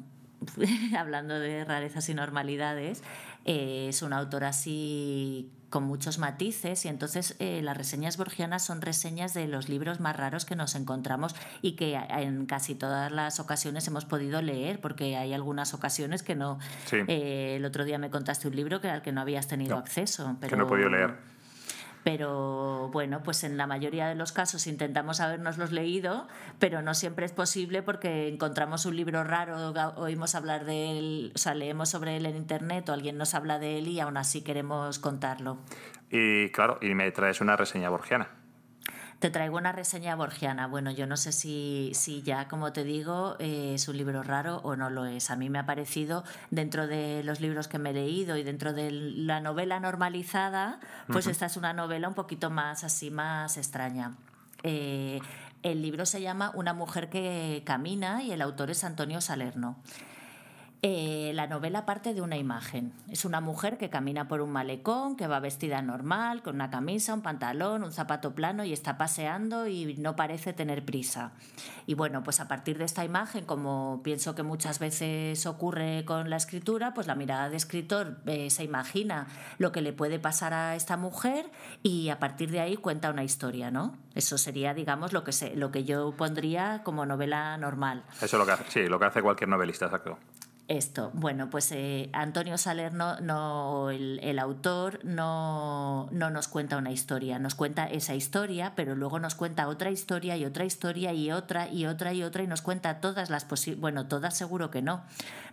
hablando 0.98 1.40
de 1.40 1.64
rarezas 1.64 2.10
y 2.10 2.14
normalidades, 2.14 3.04
eh, 3.46 3.88
es 3.90 4.02
un 4.02 4.14
autor 4.14 4.44
así 4.44 5.52
con 5.70 5.86
muchos 5.86 6.20
matices 6.20 6.86
y 6.86 6.88
entonces 6.88 7.36
eh, 7.40 7.62
las 7.64 7.76
reseñas 7.76 8.16
borgianas 8.16 8.64
son 8.64 8.80
reseñas 8.80 9.34
de 9.34 9.48
los 9.48 9.70
libros 9.70 10.00
más 10.00 10.16
raros 10.16 10.46
que 10.46 10.56
nos 10.56 10.76
encontramos 10.76 11.36
y 11.64 11.72
que 11.72 11.96
en 11.96 12.46
casi 12.46 12.76
todas 12.76 13.12
las 13.12 13.40
ocasiones 13.40 13.88
hemos 13.88 14.06
podido 14.06 14.44
leer 14.44 14.80
porque 14.82 15.18
hay 15.18 15.34
algunas 15.34 15.74
ocasiones 15.74 16.22
que 16.22 16.36
no. 16.36 16.60
Eh, 16.92 17.56
el 17.58 17.66
otro 17.66 17.86
día 17.86 17.98
me 17.98 18.12
contaste 18.12 18.48
un 18.48 18.56
libro 18.56 18.82
que 18.82 18.90
al 18.90 19.02
que 19.02 19.12
no 19.12 19.22
habías 19.22 19.48
tenido 19.48 19.76
acceso 19.76 20.38
pero, 20.40 20.52
que 20.52 20.58
no 20.58 20.66
he 20.66 20.68
podido 20.68 20.90
leer 20.90 21.33
pero 22.04 22.90
bueno, 22.92 23.24
pues 23.24 23.44
en 23.44 23.58
la 23.58 23.68
mayoría 23.68 24.08
de 24.08 24.16
los 24.16 24.32
casos 24.32 24.68
intentamos 24.68 25.20
habernoslos 25.20 25.72
leído, 25.72 26.28
pero 26.60 26.82
no 26.82 26.94
siempre 26.94 27.26
es 27.26 27.32
posible 27.32 27.82
porque 27.82 28.28
encontramos 28.28 28.86
un 28.86 28.96
libro 28.96 29.24
raro, 29.24 29.74
oímos 29.96 30.36
hablar 30.36 30.66
de 30.66 30.98
él, 30.98 31.32
o 31.36 31.38
sea, 31.38 31.56
leemos 31.56 31.90
sobre 31.90 32.18
él 32.18 32.26
en 32.26 32.36
internet 32.36 32.90
o 32.90 32.94
alguien 32.94 33.18
nos 33.18 33.34
habla 33.34 33.60
de 33.60 33.80
él 33.80 33.88
y 33.88 34.00
aún 34.00 34.18
así 34.18 34.42
queremos 34.42 35.00
contarlo. 35.00 35.58
Y 36.10 36.50
claro, 36.50 36.78
y 36.82 36.94
me 36.94 37.12
traes 37.12 37.42
una 37.42 37.56
reseña 37.56 37.90
borgiana. 37.90 38.43
Te 39.24 39.30
traigo 39.30 39.56
una 39.56 39.72
reseña 39.72 40.18
borgiana. 40.18 40.68
Bueno, 40.68 40.92
yo 40.92 41.08
no 41.08 41.16
sé 41.16 41.32
si, 41.32 41.92
si 41.94 42.24
ya, 42.24 42.50
como 42.50 42.74
te 42.74 42.84
digo, 42.84 43.38
eh, 43.40 43.72
es 43.74 43.88
un 43.88 43.96
libro 43.96 44.22
raro 44.22 44.58
o 44.66 44.76
no 44.76 44.90
lo 44.90 45.06
es. 45.06 45.32
A 45.32 45.38
mí 45.38 45.50
me 45.50 45.60
ha 45.60 45.66
parecido, 45.66 46.26
dentro 46.52 46.88
de 46.88 47.24
los 47.24 47.40
libros 47.40 47.70
que 47.70 47.80
me 47.80 47.92
he 47.92 47.94
leído 47.94 48.36
y 48.36 48.44
dentro 48.44 48.74
de 48.74 48.92
la 48.92 49.40
novela 49.40 49.80
normalizada, 49.80 50.82
pues 51.08 51.28
esta 51.28 51.46
es 51.46 51.56
una 51.56 51.72
novela 51.72 52.10
un 52.10 52.16
poquito 52.16 52.50
más 52.50 52.84
así, 52.84 53.12
más 53.12 53.56
extraña. 53.56 54.12
Eh, 54.62 55.22
el 55.62 55.82
libro 55.82 56.06
se 56.06 56.20
llama 56.20 56.52
Una 56.54 56.74
mujer 56.74 57.10
que 57.10 57.64
camina 57.66 58.24
y 58.24 58.34
el 58.34 58.42
autor 58.42 58.72
es 58.72 58.84
Antonio 58.84 59.22
Salerno. 59.22 59.78
Eh, 60.86 61.32
la 61.34 61.48
novela 61.48 61.86
parte 61.86 62.14
de 62.14 62.20
una 62.20 62.36
imagen. 62.36 62.92
Es 63.10 63.24
una 63.24 63.40
mujer 63.40 63.78
que 63.78 63.90
camina 63.90 64.28
por 64.28 64.42
un 64.42 64.52
malecón, 64.52 65.16
que 65.16 65.28
va 65.28 65.40
vestida 65.40 65.82
normal, 65.82 66.44
con 66.44 66.56
una 66.56 66.70
camisa, 66.70 67.14
un 67.14 67.22
pantalón, 67.22 67.86
un 67.86 67.94
zapato 67.94 68.36
plano 68.36 68.66
y 68.66 68.74
está 68.74 68.98
paseando 68.98 69.66
y 69.66 69.96
no 69.96 70.18
parece 70.18 70.52
tener 70.52 70.84
prisa. 70.84 71.32
Y 71.88 71.94
bueno, 71.94 72.22
pues 72.22 72.42
a 72.42 72.50
partir 72.50 72.78
de 72.78 72.84
esta 72.84 73.06
imagen, 73.06 73.46
como 73.46 74.02
pienso 74.04 74.36
que 74.36 74.44
muchas 74.44 74.80
veces 74.80 75.46
ocurre 75.46 76.04
con 76.04 76.30
la 76.30 76.36
escritura, 76.36 76.94
pues 76.94 77.08
la 77.08 77.16
mirada 77.16 77.48
de 77.48 77.56
escritor 77.56 78.18
eh, 78.26 78.50
se 78.50 78.66
imagina 78.66 79.28
lo 79.60 79.72
que 79.72 79.82
le 79.82 79.94
puede 79.94 80.20
pasar 80.20 80.54
a 80.54 80.76
esta 80.76 80.98
mujer 80.98 81.50
y 81.82 82.10
a 82.10 82.20
partir 82.20 82.52
de 82.52 82.60
ahí 82.60 82.76
cuenta 82.76 83.10
una 83.10 83.24
historia, 83.24 83.72
¿no? 83.72 83.96
Eso 84.16 84.38
sería, 84.38 84.74
digamos, 84.74 85.14
lo 85.14 85.24
que, 85.24 85.32
se, 85.32 85.56
lo 85.56 85.72
que 85.72 85.86
yo 85.86 86.12
pondría 86.18 86.82
como 86.84 87.06
novela 87.06 87.58
normal. 87.58 88.04
Eso 88.22 88.26
es 88.26 88.34
lo 88.34 88.46
que 88.46 88.62
sí, 88.68 88.88
lo 88.90 89.00
que 89.00 89.06
hace 89.06 89.22
cualquier 89.22 89.50
novelista, 89.50 89.86
exacto. 89.86 90.20
Esto, 90.70 91.12
bueno, 91.14 91.50
pues 91.50 91.74
eh, 91.74 92.10
Antonio 92.14 92.58
Salerno, 92.58 93.20
no, 93.20 93.90
el, 93.90 94.40
autor, 94.40 95.04
no, 95.04 96.08
no, 96.12 96.30
nos 96.30 96.48
cuenta 96.48 96.78
una 96.78 96.92
historia, 96.92 97.38
nos 97.38 97.54
cuenta 97.54 97.86
esa 97.86 98.16
historia, 98.16 98.72
pero 98.74 98.96
luego 98.96 99.20
nos 99.20 99.36
cuenta 99.36 99.68
otra 99.68 99.92
historia 99.92 100.38
y 100.38 100.46
otra 100.46 100.64
historia 100.64 101.12
y 101.12 101.34
otra 101.34 101.68
y 101.68 101.86
otra 101.86 102.14
y 102.14 102.24
otra 102.24 102.44
y 102.44 102.48
nos 102.48 102.62
cuenta 102.62 103.02
todas 103.02 103.30
las 103.30 103.44
posibles, 103.44 103.82
bueno, 103.82 104.08
todas 104.08 104.38
seguro 104.38 104.72
que 104.72 104.82
no, 104.82 105.04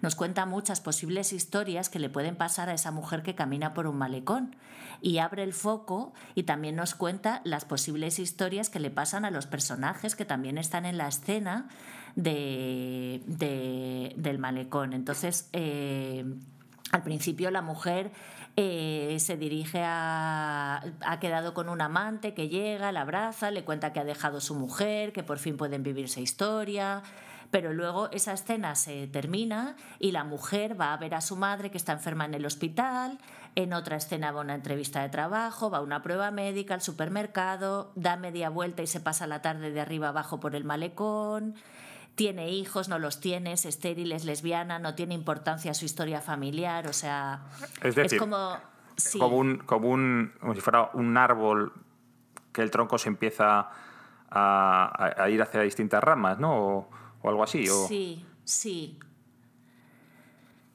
nos 0.01 0.15
cuenta 0.15 0.47
muchas 0.47 0.81
posibles 0.81 1.33
historias 1.33 1.89
que 1.89 1.99
le 1.99 2.09
pueden 2.09 2.37
pasar 2.37 2.69
a 2.69 2.75
esa 2.75 2.93
mujer 2.93 3.25
que 3.25 3.35
camina 3.35 3.75
por 3.75 3.89
un 3.89 3.97
malecón 3.97 4.55
y 5.03 5.19
abre 5.19 5.43
el 5.43 5.55
foco 5.55 6.13
y 6.37 6.45
también 6.45 6.77
nos 6.77 6.95
cuenta 6.95 7.41
las 7.43 7.65
posibles 7.65 8.21
historias 8.21 8.71
que 8.71 8.79
le 8.79 8.93
pasan 8.93 9.25
a 9.25 9.33
los 9.33 9.49
personajes 9.49 10.15
que 10.15 10.25
también 10.25 10.57
están 10.57 10.87
en 10.87 10.99
la 10.99 11.09
escena 11.09 11.69
de, 12.17 13.23
del 14.17 14.39
malecón. 14.39 14.93
Entonces, 14.93 15.49
eh, 15.53 16.25
al 16.93 17.03
principio 17.03 17.51
la 17.51 17.63
mujer 17.63 18.11
eh, 18.57 19.17
se 19.21 19.37
dirige 19.37 19.83
a... 19.85 20.83
ha 21.01 21.21
quedado 21.21 21.55
con 21.55 21.69
un 21.69 21.81
amante 21.81 22.35
que 22.35 22.49
llega, 22.49 22.93
la 22.93 23.03
abraza, 23.03 23.51
le 23.51 23.65
cuenta 23.65 23.93
que 23.93 24.01
ha 24.01 24.05
dejado 24.05 24.41
su 24.41 24.55
mujer, 24.55 25.13
que 25.13 25.23
por 25.23 25.39
fin 25.39 25.57
pueden 25.57 25.83
vivir 25.83 26.07
esa 26.07 26.21
historia, 26.21 27.03
pero 27.51 27.73
luego 27.73 28.11
esa 28.11 28.33
escena 28.33 28.75
se 28.75 29.07
termina 29.07 29.77
y 29.99 30.13
la 30.13 30.25
mujer 30.25 30.81
va 30.81 30.93
a 30.93 30.97
ver 30.97 31.15
a 31.15 31.21
su 31.21 31.37
madre 31.37 31.71
que 31.71 31.79
está 31.79 31.93
enferma 31.93 32.25
en 32.25 32.35
el 32.35 32.45
hospital, 32.45 33.19
en 33.57 33.73
otra 33.73 33.97
escena 33.97 34.31
va 34.31 34.41
a 34.41 34.45
una 34.45 34.55
entrevista 34.55 35.03
de 35.03 35.09
trabajo, 35.09 35.71
va 35.71 35.79
a 35.79 35.83
una 35.83 36.03
prueba 36.03 36.31
médica, 36.31 36.75
al 36.75 36.83
supermercado, 36.83 37.93
da 37.95 38.17
media 38.17 38.51
vuelta 38.51 38.83
y 38.83 38.87
se 38.87 39.01
pasa 39.01 39.27
la 39.27 39.43
tarde 39.43 39.71
de 39.71 39.81
arriba 39.81 40.09
abajo 40.09 40.39
por 40.39 40.55
el 40.55 40.65
malecón 40.65 41.55
tiene 42.21 42.51
hijos, 42.51 42.91
no 42.91 42.99
los 42.99 43.19
tiene, 43.19 43.55
es 43.55 43.65
estéril, 43.65 44.13
es 44.13 44.27
lesbiana, 44.27 44.79
no 44.79 44.95
tiene 44.95 45.15
importancia 45.15 45.73
su 45.73 45.87
historia 45.87 46.21
familiar, 46.21 46.87
o 46.87 46.93
sea, 46.93 47.45
es, 47.83 48.15
como... 48.19 48.59
Como, 49.19 49.39
un, 49.39 49.57
como, 49.57 49.89
un, 49.89 50.35
como 50.39 50.55
si 50.55 50.61
fuera 50.61 50.91
un 50.93 51.17
árbol 51.17 51.73
que 52.53 52.61
el 52.61 52.71
tronco 52.71 52.99
se 52.99 53.09
empieza 53.09 53.71
a, 54.31 55.29
ir 55.31 55.41
hacia 55.41 55.63
distintas 55.63 56.05
ramas, 56.05 56.39
¿no? 56.39 56.59
O, 56.59 56.91
o 57.23 57.29
algo 57.31 57.43
así. 57.43 57.67
O... 57.71 57.89
Sí, 57.89 58.27
sí. 58.45 59.01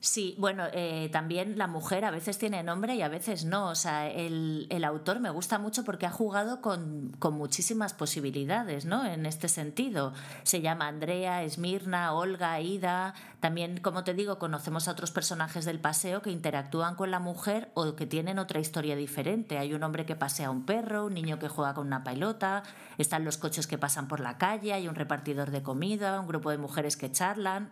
Sí, 0.06 0.36
bueno, 0.38 0.66
eh, 0.72 1.10
también 1.12 1.58
la 1.58 1.66
mujer 1.66 2.06
a 2.06 2.12
veces 2.12 2.38
tiene 2.38 2.62
nombre 2.62 2.94
y 2.94 3.02
a 3.02 3.08
veces 3.08 3.44
no. 3.44 3.70
O 3.70 3.76
sea, 3.76 4.08
el, 4.08 4.68
autor 4.86 5.20
me 5.20 5.32
gusta 5.32 5.58
mucho 5.58 5.84
porque 5.84 6.06
ha 6.06 6.12
jugado 6.12 6.62
con, 6.62 7.18
muchísimas 7.32 7.96
posibilidades, 7.96 8.86
¿no? 8.86 9.04
En 9.04 9.26
este 9.26 9.50
sentido. 9.50 10.14
Se 10.44 10.62
llama 10.62 10.88
Andrea, 10.88 11.42
Esmirna, 11.42 12.14
Olga, 12.14 12.62
Ida. 12.62 13.16
También, 13.40 13.80
como 13.80 14.04
te 14.04 14.14
digo, 14.14 14.38
conocemos 14.38 14.88
a 14.88 14.92
otros 14.92 15.10
personajes 15.10 15.66
del 15.66 15.80
paseo 15.80 16.22
que 16.22 16.30
interactúan 16.30 16.94
con 16.94 17.10
la 17.10 17.20
mujer 17.20 17.72
o 17.74 17.96
que 17.96 18.06
tienen 18.06 18.38
otra 18.38 18.60
historia 18.60 18.96
diferente. 18.96 19.58
Hay 19.58 19.74
un 19.74 19.82
hombre 19.82 20.06
que 20.06 20.16
pasea 20.16 20.52
un 20.52 20.68
perro, 20.68 21.08
un 21.08 21.16
niño 21.16 21.40
que 21.40 21.48
juega 21.48 21.74
con 21.74 21.88
una 21.88 22.04
pelota, 22.04 22.62
están 23.00 23.26
los 23.26 23.38
coches 23.40 23.66
que 23.66 23.80
pasan 23.80 24.08
por 24.08 24.20
la 24.20 24.38
calle, 24.38 24.72
hay 24.72 24.88
un 24.88 24.94
repartidor 24.94 25.50
de 25.50 25.64
comida, 25.64 26.20
un 26.20 26.28
grupo 26.28 26.52
de 26.52 26.60
mujeres 26.60 26.96
que 26.96 27.12
charlan 27.12 27.72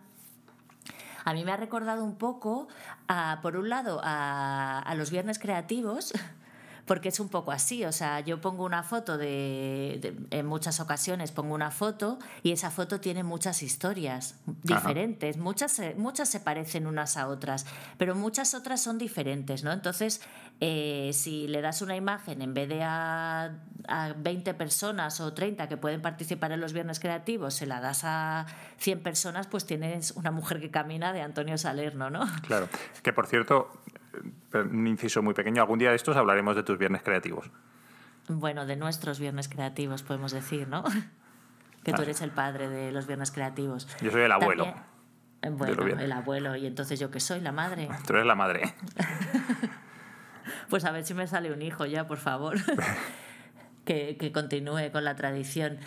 a 1.24 1.32
mí 1.32 1.44
me 1.44 1.52
ha 1.52 1.56
recordado 1.56 2.04
un 2.04 2.16
poco, 2.16 2.68
por 3.42 3.56
un 3.56 3.68
lado, 3.68 4.00
a, 4.02 4.94
los 4.96 5.10
viernes 5.10 5.38
creativos, 5.38 6.12
porque 6.86 7.08
es 7.08 7.20
un 7.20 7.28
poco 7.28 7.52
así, 7.52 7.84
o 7.84 7.92
sea, 7.92 8.20
yo 8.20 8.40
pongo 8.40 8.64
una 8.64 8.82
foto 8.82 9.16
de, 9.16 10.16
en 10.30 10.46
muchas 10.46 10.80
ocasiones 10.80 11.32
pongo 11.32 11.54
una 11.54 11.70
foto 11.70 12.18
y 12.42 12.52
esa 12.52 12.70
foto 12.70 13.00
tiene 13.00 13.22
muchas 13.22 13.62
historias 13.62 14.36
diferentes, 14.62 15.38
muchas 15.38 15.80
muchas 15.96 16.28
se 16.28 16.40
parecen 16.40 16.86
unas 16.86 17.16
a 17.16 17.28
otras, 17.28 17.66
pero 17.96 18.14
muchas 18.14 18.54
otras 18.54 18.82
son 18.82 18.98
diferentes, 18.98 19.64
¿no? 19.64 19.72
Entonces, 19.72 20.20
eh, 20.60 21.10
si 21.14 21.48
le 21.48 21.60
das 21.62 21.82
una 21.82 21.96
imagen 21.96 22.42
en 22.42 22.54
vez 22.54 22.68
de 22.68 22.82
a, 22.82 23.54
a 23.88 24.12
20 24.16 24.54
personas 24.54 25.20
o 25.20 25.32
30 25.32 25.68
que 25.68 25.76
pueden 25.76 26.02
participar 26.02 26.52
en 26.52 26.60
los 26.60 26.72
viernes 26.72 27.00
creativos, 27.00 27.54
se 27.54 27.66
la 27.66 27.80
das 27.80 28.02
a 28.04 28.46
100 28.78 29.02
personas, 29.02 29.46
pues 29.46 29.64
tienes 29.64 30.12
una 30.12 30.30
mujer 30.30 30.60
que 30.60 30.70
camina 30.70 31.12
de 31.12 31.22
Antonio 31.22 31.58
Salerno, 31.58 32.10
¿no? 32.10 32.24
Claro, 32.46 32.68
que 33.02 33.12
por 33.12 33.26
cierto, 33.26 33.70
un 34.52 34.86
inciso 34.86 35.22
muy 35.22 35.34
pequeño, 35.34 35.62
algún 35.62 35.78
día 35.78 35.90
de 35.90 35.96
estos 35.96 36.16
hablaremos 36.16 36.56
de 36.56 36.62
tus 36.62 36.78
viernes 36.78 37.02
creativos. 37.02 37.50
Bueno, 38.28 38.66
de 38.66 38.76
nuestros 38.76 39.18
viernes 39.18 39.48
creativos, 39.48 40.02
podemos 40.02 40.32
decir, 40.32 40.68
¿no? 40.68 40.84
Que 41.84 41.92
tú 41.92 42.00
ah. 42.00 42.04
eres 42.04 42.22
el 42.22 42.30
padre 42.30 42.70
de 42.70 42.92
los 42.92 43.06
viernes 43.06 43.30
creativos. 43.30 43.86
Yo 44.00 44.10
soy 44.10 44.22
el 44.22 44.32
abuelo. 44.32 44.74
bueno, 45.50 45.98
el 45.98 46.12
abuelo. 46.12 46.56
¿Y 46.56 46.66
entonces 46.66 46.98
yo 46.98 47.10
qué 47.10 47.20
soy? 47.20 47.42
¿La 47.42 47.52
madre? 47.52 47.90
Tú 48.06 48.14
eres 48.14 48.24
la 48.24 48.34
madre. 48.34 48.74
pues 50.70 50.86
a 50.86 50.92
ver 50.92 51.04
si 51.04 51.12
me 51.12 51.26
sale 51.26 51.52
un 51.52 51.60
hijo 51.60 51.84
ya, 51.84 52.06
por 52.06 52.16
favor. 52.16 52.56
que, 53.84 54.16
que 54.18 54.32
continúe 54.32 54.90
con 54.92 55.04
la 55.04 55.14
tradición. 55.14 55.78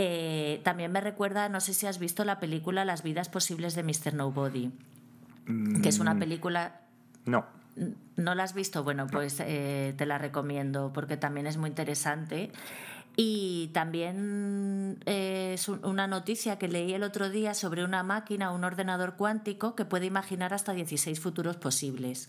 Eh, 0.00 0.60
también 0.62 0.92
me 0.92 1.00
recuerda, 1.00 1.48
no 1.48 1.58
sé 1.58 1.74
si 1.74 1.88
has 1.88 1.98
visto 1.98 2.24
la 2.24 2.38
película 2.38 2.84
Las 2.84 3.02
vidas 3.02 3.28
posibles 3.28 3.74
de 3.74 3.82
Mr. 3.82 4.14
Nobody, 4.14 4.70
que 5.82 5.88
es 5.88 5.98
una 5.98 6.14
mm. 6.14 6.18
película... 6.20 6.82
No. 7.24 7.46
¿No 8.16 8.34
la 8.34 8.42
has 8.42 8.54
visto? 8.54 8.82
Bueno, 8.82 9.06
pues 9.06 9.40
eh, 9.40 9.94
te 9.96 10.06
la 10.06 10.18
recomiendo 10.18 10.92
porque 10.92 11.16
también 11.16 11.46
es 11.46 11.56
muy 11.56 11.68
interesante. 11.70 12.50
Y 13.16 13.70
también 13.74 14.98
eh, 15.06 15.52
es 15.54 15.68
una 15.68 16.06
noticia 16.06 16.56
que 16.56 16.68
leí 16.68 16.94
el 16.94 17.02
otro 17.02 17.30
día 17.30 17.52
sobre 17.52 17.82
una 17.82 18.04
máquina, 18.04 18.52
un 18.52 18.62
ordenador 18.62 19.16
cuántico 19.16 19.74
que 19.74 19.84
puede 19.84 20.06
imaginar 20.06 20.54
hasta 20.54 20.72
16 20.72 21.18
futuros 21.18 21.56
posibles. 21.56 22.28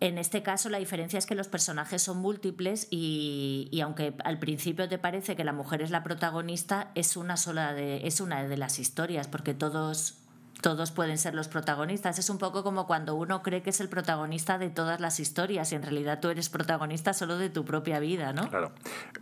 En 0.00 0.16
este 0.16 0.42
caso 0.42 0.70
la 0.70 0.78
diferencia 0.78 1.18
es 1.18 1.26
que 1.26 1.34
los 1.34 1.48
personajes 1.48 2.02
son 2.02 2.18
múltiples 2.18 2.86
y, 2.90 3.68
y, 3.70 3.80
aunque 3.80 4.14
al 4.24 4.38
principio 4.38 4.88
te 4.88 4.96
parece 4.96 5.36
que 5.36 5.44
la 5.44 5.52
mujer 5.52 5.82
es 5.82 5.90
la 5.90 6.02
protagonista, 6.02 6.90
es 6.94 7.16
una 7.16 7.36
sola 7.36 7.74
de, 7.74 8.06
es 8.06 8.20
una 8.20 8.46
de 8.46 8.56
las 8.56 8.78
historias, 8.78 9.28
porque 9.28 9.54
todos 9.54 10.16
todos 10.60 10.90
pueden 10.90 11.18
ser 11.18 11.34
los 11.34 11.48
protagonistas. 11.48 12.18
Es 12.18 12.30
un 12.30 12.38
poco 12.38 12.62
como 12.62 12.86
cuando 12.86 13.14
uno 13.14 13.42
cree 13.42 13.62
que 13.62 13.70
es 13.70 13.80
el 13.80 13.88
protagonista 13.88 14.58
de 14.58 14.70
todas 14.70 15.00
las 15.00 15.20
historias 15.20 15.72
y 15.72 15.76
en 15.76 15.82
realidad 15.82 16.20
tú 16.20 16.28
eres 16.28 16.48
protagonista 16.48 17.12
solo 17.12 17.38
de 17.38 17.50
tu 17.50 17.64
propia 17.64 18.00
vida, 18.00 18.32
¿no? 18.32 18.48
Claro. 18.48 18.72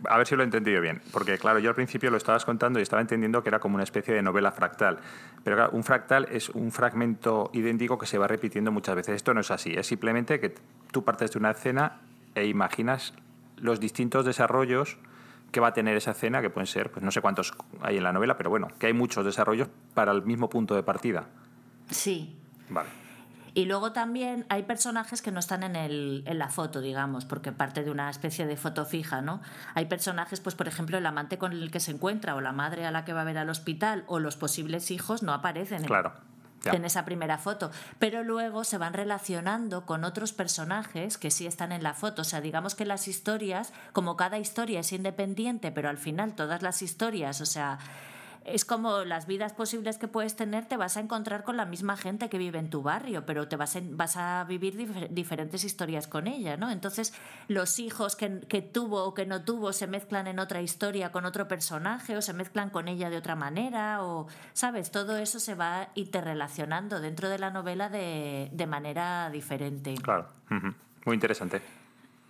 A 0.09 0.17
ver 0.17 0.27
si 0.27 0.35
lo 0.35 0.41
he 0.41 0.45
entendido 0.45 0.81
bien. 0.81 1.01
Porque, 1.11 1.37
claro, 1.37 1.59
yo 1.59 1.69
al 1.69 1.75
principio 1.75 2.09
lo 2.09 2.17
estabas 2.17 2.45
contando 2.45 2.79
y 2.79 2.81
estaba 2.81 3.01
entendiendo 3.01 3.43
que 3.43 3.49
era 3.49 3.59
como 3.59 3.75
una 3.75 3.83
especie 3.83 4.13
de 4.13 4.21
novela 4.21 4.51
fractal. 4.51 4.97
Pero 5.43 5.55
claro, 5.55 5.71
un 5.73 5.83
fractal 5.83 6.27
es 6.31 6.49
un 6.49 6.71
fragmento 6.71 7.51
idéntico 7.53 7.97
que 7.97 8.05
se 8.05 8.17
va 8.17 8.27
repitiendo 8.27 8.71
muchas 8.71 8.95
veces. 8.95 9.15
Esto 9.15 9.33
no 9.33 9.41
es 9.41 9.51
así. 9.51 9.73
Es 9.73 9.87
simplemente 9.87 10.39
que 10.39 10.55
tú 10.91 11.03
partes 11.03 11.31
de 11.31 11.39
una 11.39 11.51
escena 11.51 12.01
e 12.35 12.45
imaginas 12.45 13.13
los 13.57 13.79
distintos 13.79 14.25
desarrollos 14.25 14.97
que 15.51 15.59
va 15.59 15.69
a 15.69 15.73
tener 15.73 15.95
esa 15.95 16.11
escena, 16.11 16.41
que 16.41 16.49
pueden 16.49 16.67
ser, 16.67 16.91
pues 16.91 17.03
no 17.03 17.11
sé 17.11 17.21
cuántos 17.21 17.53
hay 17.81 17.97
en 17.97 18.03
la 18.03 18.11
novela, 18.11 18.37
pero 18.37 18.49
bueno, 18.49 18.67
que 18.79 18.87
hay 18.87 18.93
muchos 18.93 19.25
desarrollos 19.25 19.69
para 19.93 20.11
el 20.11 20.23
mismo 20.23 20.49
punto 20.49 20.75
de 20.75 20.83
partida. 20.83 21.25
Sí. 21.89 22.37
Vale. 22.69 22.89
Y 23.53 23.65
luego 23.65 23.91
también 23.91 24.45
hay 24.49 24.63
personajes 24.63 25.23
que 25.23 25.31
no 25.31 25.39
están 25.39 25.63
en, 25.63 25.75
el, 25.75 26.23
en 26.27 26.37
la 26.37 26.49
foto, 26.49 26.79
digamos, 26.79 27.25
porque 27.25 27.51
parte 27.51 27.83
de 27.83 27.89
una 27.89 28.07
especie 28.09 28.45
de 28.45 28.55
foto 28.55 28.85
fija, 28.85 29.23
¿no? 29.23 29.41
Hay 29.73 29.85
personajes, 29.85 30.41
pues 30.41 30.53
por 30.53 30.67
ejemplo, 30.67 30.97
el 30.99 31.05
amante 31.07 31.39
con 31.39 31.53
el 31.53 31.71
que 31.71 31.79
se 31.79 31.91
encuentra 31.91 32.35
o 32.35 32.41
la 32.41 32.51
madre 32.51 32.85
a 32.85 32.91
la 32.91 33.03
que 33.03 33.13
va 33.13 33.21
a 33.21 33.23
ver 33.23 33.39
al 33.39 33.49
hospital 33.49 34.03
o 34.05 34.19
los 34.19 34.37
posibles 34.37 34.91
hijos 34.91 35.23
no 35.23 35.33
aparecen. 35.33 35.83
Claro 35.85 36.13
en 36.13 36.26
esa 36.85 37.05
primera 37.05 37.37
foto, 37.37 37.71
pero 37.99 38.23
luego 38.23 38.63
se 38.63 38.77
van 38.77 38.93
relacionando 38.93 39.85
con 39.85 40.03
otros 40.03 40.33
personajes 40.33 41.17
que 41.17 41.31
sí 41.31 41.47
están 41.47 41.71
en 41.71 41.83
la 41.83 41.93
foto. 41.93 42.21
O 42.21 42.25
sea, 42.25 42.41
digamos 42.41 42.75
que 42.75 42.85
las 42.85 43.07
historias, 43.07 43.73
como 43.93 44.17
cada 44.17 44.37
historia 44.37 44.81
es 44.81 44.91
independiente, 44.91 45.71
pero 45.71 45.89
al 45.89 45.97
final 45.97 46.35
todas 46.35 46.61
las 46.61 46.81
historias, 46.81 47.41
o 47.41 47.45
sea, 47.45 47.79
es 48.47 48.65
como 48.65 49.03
las 49.03 49.27
vidas 49.27 49.53
posibles 49.53 49.97
que 49.97 50.07
puedes 50.07 50.35
tener, 50.35 50.65
te 50.65 50.77
vas 50.77 50.97
a 50.97 51.01
encontrar 51.01 51.43
con 51.43 51.57
la 51.57 51.65
misma 51.65 51.97
gente 51.97 52.29
que 52.29 52.37
vive 52.37 52.59
en 52.59 52.69
tu 52.69 52.81
barrio, 52.81 53.25
pero 53.25 53.47
te 53.47 53.57
vas 53.57 53.75
a, 53.75 53.81
vas 53.91 54.15
a 54.15 54.45
vivir 54.45 55.09
diferentes 55.09 55.63
historias 55.63 56.07
con 56.07 56.27
ella, 56.27 56.55
¿no? 56.57 56.71
Entonces, 56.71 57.13
los 57.47 57.79
hijos 57.79 58.15
que, 58.15 58.29
tuvo 58.61 59.03
o 59.03 59.13
que 59.13 59.25
no 59.25 59.43
tuvo 59.43 59.73
se 59.73 59.87
mezclan 59.87 60.27
en 60.27 60.39
otra 60.39 60.61
historia 60.61 61.11
con 61.11 61.25
otro 61.25 61.47
personaje 61.47 62.15
o 62.15 62.21
se 62.21 62.33
mezclan 62.33 62.69
con 62.69 62.87
ella 62.87 63.09
de 63.09 63.17
otra 63.17 63.35
manera, 63.35 64.03
o, 64.03 64.27
¿sabes? 64.53 64.91
Todo 64.91 65.17
eso 65.17 65.39
se 65.39 65.55
va 65.55 65.89
interrelacionando 65.95 66.99
dentro 67.01 67.29
de 67.29 67.39
la 67.39 67.51
novela 67.51 67.89
de 67.89 68.67
manera 68.67 69.29
diferente. 69.29 69.95
Claro, 69.95 70.27
muy 71.05 71.13
interesante. 71.13 71.61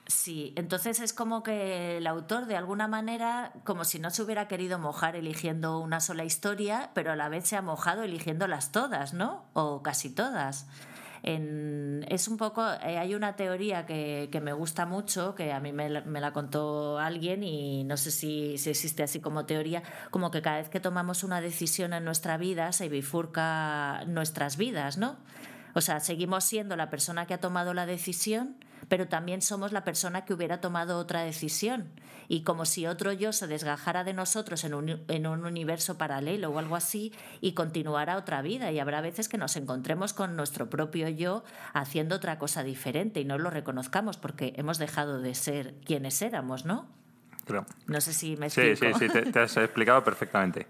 Sí, 0.07 0.53
entonces 0.55 1.01
es 1.01 1.11
como 1.11 1.43
que 1.43 1.97
el 1.97 2.07
autor 2.07 2.45
de 2.45 2.55
alguna 2.55 2.87
manera, 2.87 3.51
como 3.65 3.83
si 3.83 3.99
no 3.99 4.09
se 4.09 4.23
hubiera 4.23 4.47
querido 4.47 4.79
mojar 4.79 5.17
eligiendo 5.17 5.79
una 5.79 5.99
sola 5.99 6.23
historia, 6.23 6.91
pero 6.93 7.11
a 7.11 7.17
la 7.17 7.27
vez 7.27 7.45
se 7.45 7.57
ha 7.57 7.61
mojado 7.61 8.03
eligiéndolas 8.03 8.71
todas, 8.71 9.13
¿no? 9.13 9.43
O 9.51 9.83
casi 9.83 10.09
todas. 10.09 10.67
es 11.23 12.27
un 12.29 12.37
poco, 12.37 12.65
eh, 12.83 12.97
hay 12.97 13.15
una 13.15 13.35
teoría 13.35 13.85
que, 13.85 14.29
me 14.41 14.53
gusta 14.53 14.85
mucho, 14.85 15.35
que 15.35 15.51
a 15.51 15.59
mí 15.59 15.73
me, 15.73 15.89
la 15.89 16.31
contó 16.31 16.99
alguien 16.99 17.43
y 17.43 17.83
no 17.83 17.97
sé 17.97 18.11
si, 18.11 18.57
si, 18.57 18.69
existe 18.69 19.03
así 19.03 19.19
como 19.19 19.45
teoría, 19.45 19.83
como 20.09 20.31
que 20.31 20.41
cada 20.41 20.57
vez 20.59 20.69
que 20.69 20.79
tomamos 20.79 21.25
una 21.25 21.41
decisión 21.41 21.91
en 21.91 22.05
nuestra 22.05 22.37
vida 22.37 22.71
se 22.71 22.87
bifurca 22.87 24.05
nuestras 24.05 24.55
vidas, 24.55 24.97
¿no? 24.97 25.17
O 25.73 25.81
sea, 25.81 25.99
seguimos 25.99 26.43
siendo 26.43 26.75
la 26.75 26.89
persona 26.89 27.25
que 27.25 27.33
ha 27.33 27.39
tomado 27.39 27.73
la 27.73 27.85
decisión, 27.85 28.55
pero 28.89 29.07
también 29.07 29.41
somos 29.41 29.71
la 29.71 29.83
persona 29.83 30.25
que 30.25 30.33
hubiera 30.33 30.61
tomado 30.61 30.97
otra 30.97 31.21
decisión. 31.21 31.89
Y 32.29 32.43
como 32.43 32.65
si 32.65 32.87
otro 32.87 33.13
yo 33.13 33.31
se 33.31 33.47
desgajara 33.47 34.03
de 34.03 34.13
nosotros 34.13 34.63
en 34.63 34.73
un, 34.73 35.03
en 35.07 35.27
un 35.27 35.45
universo 35.45 35.97
paralelo 35.97 36.49
o 36.49 36.59
algo 36.59 36.75
así 36.75 37.13
y 37.41 37.53
continuara 37.53 38.17
otra 38.17 38.41
vida. 38.41 38.71
Y 38.71 38.79
habrá 38.79 39.01
veces 39.01 39.29
que 39.29 39.37
nos 39.37 39.55
encontremos 39.55 40.13
con 40.13 40.35
nuestro 40.35 40.69
propio 40.69 41.07
yo 41.09 41.43
haciendo 41.73 42.15
otra 42.15 42.37
cosa 42.37 42.63
diferente 42.63 43.21
y 43.21 43.25
no 43.25 43.37
lo 43.37 43.49
reconozcamos 43.49 44.17
porque 44.17 44.53
hemos 44.57 44.77
dejado 44.77 45.21
de 45.21 45.35
ser 45.35 45.75
quienes 45.85 46.21
éramos, 46.21 46.65
¿no? 46.65 46.87
No 47.87 48.01
sé 48.01 48.13
si 48.13 48.35
me 48.35 48.47
explico. 48.47 48.75
Sí, 48.75 48.93
sí, 48.93 49.09
sí, 49.09 49.31
te, 49.31 49.39
has 49.39 49.55
explicado 49.57 50.03
perfectamente. 50.03 50.67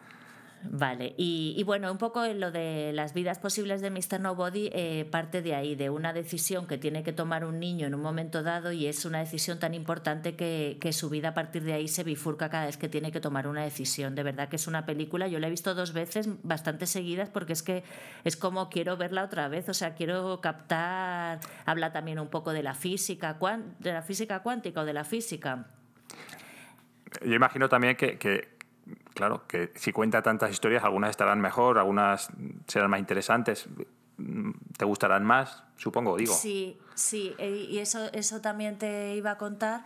Vale, 0.63 1.13
y, 1.17 1.61
bueno, 1.63 1.91
un 1.91 1.97
poco 1.97 2.25
lo 2.25 2.51
de 2.51 2.91
las 2.91 3.13
vidas 3.13 3.37
posibles 3.37 3.79
de 3.79 3.91
Mr. 3.91 4.19
Nobody 4.19 4.69
eh, 4.73 5.07
parte 5.09 5.41
de 5.41 5.53
ahí, 5.53 5.75
de 5.75 5.89
una 5.89 6.13
decisión 6.13 6.65
que 6.65 6.77
tiene 6.77 7.03
que 7.03 7.13
tomar 7.13 7.45
un 7.45 7.59
niño 7.59 7.85
en 7.85 7.93
un 7.93 8.01
momento 8.01 8.41
dado 8.41 8.71
y 8.71 8.87
es 8.87 9.05
una 9.05 9.19
decisión 9.19 9.59
tan 9.59 9.75
importante 9.75 10.35
que, 10.35 10.77
que, 10.81 10.93
su 10.93 11.09
vida 11.09 11.29
a 11.29 11.33
partir 11.33 11.63
de 11.63 11.73
ahí 11.73 11.87
se 11.87 12.03
bifurca 12.03 12.49
cada 12.49 12.65
vez 12.65 12.77
que 12.77 12.89
tiene 12.89 13.11
que 13.11 13.19
tomar 13.19 13.47
una 13.47 13.63
decisión. 13.63 14.15
De 14.15 14.23
verdad 14.23 14.49
que 14.49 14.55
es 14.55 14.67
una 14.67 14.85
película, 14.85 15.27
yo 15.27 15.39
la 15.39 15.47
he 15.47 15.51
visto 15.51 15.75
dos 15.75 15.93
veces, 15.93 16.27
bastante 16.43 16.87
seguidas, 16.87 17.29
porque 17.29 17.53
es 17.53 17.61
que 17.61 17.83
es 18.23 18.35
como 18.35 18.69
quiero 18.69 18.97
verla 18.97 19.23
otra 19.23 19.47
vez, 19.47 19.69
o 19.69 19.73
sea, 19.73 19.93
quiero 19.93 20.41
captar, 20.41 21.39
habla 21.65 21.91
también 21.91 22.19
un 22.19 22.29
poco 22.29 22.51
de 22.51 22.63
la 22.63 22.73
física, 22.73 23.37
de 23.79 23.93
la 23.93 24.01
física 24.01 24.41
cuántica 24.41 24.81
o 24.81 24.85
de 24.85 24.93
la 24.93 25.03
física. 25.03 25.67
Yo 27.23 27.33
imagino 27.33 27.69
también 27.69 27.95
que 27.95 28.56
claro, 29.13 29.47
que 29.47 29.71
si 29.75 29.91
cuenta 29.91 30.21
tantas 30.21 30.51
historias, 30.51 30.83
algunas 30.83 31.09
estarán 31.09 31.41
mejor, 31.41 31.77
algunas 31.77 32.29
serán 32.67 32.89
más 32.89 32.99
interesantes, 32.99 33.67
te 34.77 34.85
gustarán 34.85 35.23
más, 35.23 35.63
supongo, 35.77 36.17
digo. 36.17 36.33
Sí, 36.33 36.77
sí, 36.95 37.35
eh, 37.37 37.67
y 37.69 37.79
eso, 37.79 38.09
eso 38.13 38.41
también 38.41 38.77
te 38.77 39.15
iba 39.15 39.31
a 39.31 39.37
contar 39.37 39.83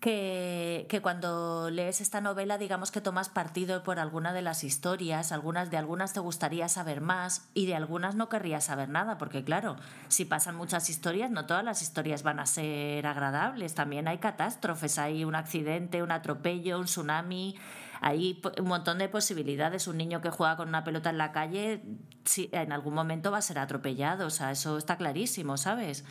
que, 0.00 0.86
que, 0.90 1.00
cuando 1.00 1.70
lees 1.70 2.00
esta 2.00 2.20
novela, 2.20 2.58
digamos 2.58 2.90
que 2.90 3.00
tomas 3.00 3.30
partido 3.30 3.82
por 3.82 3.98
alguna 3.98 4.32
de 4.32 4.42
las 4.42 4.62
historias, 4.62 5.32
algunas 5.32 5.70
de 5.70 5.78
algunas 5.78 6.12
te 6.12 6.20
gustaría 6.20 6.68
saber 6.68 7.00
más 7.00 7.48
y 7.54 7.66
de 7.66 7.74
algunas 7.74 8.14
no 8.14 8.28
querrías 8.28 8.64
saber 8.64 8.90
nada, 8.90 9.16
porque 9.16 9.44
claro, 9.44 9.76
si 10.08 10.24
pasan 10.26 10.56
muchas 10.56 10.90
historias, 10.90 11.30
no 11.30 11.46
todas 11.46 11.64
las 11.64 11.80
historias 11.80 12.22
van 12.22 12.38
a 12.38 12.46
ser 12.46 13.06
agradables, 13.06 13.74
también 13.74 14.06
hay 14.06 14.18
catástrofes, 14.18 14.98
hay 14.98 15.24
un 15.24 15.34
accidente, 15.34 16.02
un 16.02 16.12
atropello, 16.12 16.78
un 16.78 16.84
tsunami, 16.84 17.56
hay 18.06 18.38
un 18.58 18.68
montón 18.68 18.98
de 18.98 19.08
posibilidades. 19.08 19.88
Un 19.88 19.96
niño 19.96 20.20
que 20.20 20.28
juega 20.28 20.58
con 20.58 20.68
una 20.68 20.84
pelota 20.84 21.08
en 21.08 21.16
la 21.16 21.32
calle, 21.32 21.80
en 22.36 22.70
algún 22.70 22.92
momento 22.92 23.30
va 23.30 23.38
a 23.38 23.42
ser 23.42 23.58
atropellado, 23.58 24.26
o 24.26 24.30
sea, 24.30 24.50
eso 24.50 24.76
está 24.76 24.98
clarísimo, 24.98 25.56
¿sabes? 25.56 26.04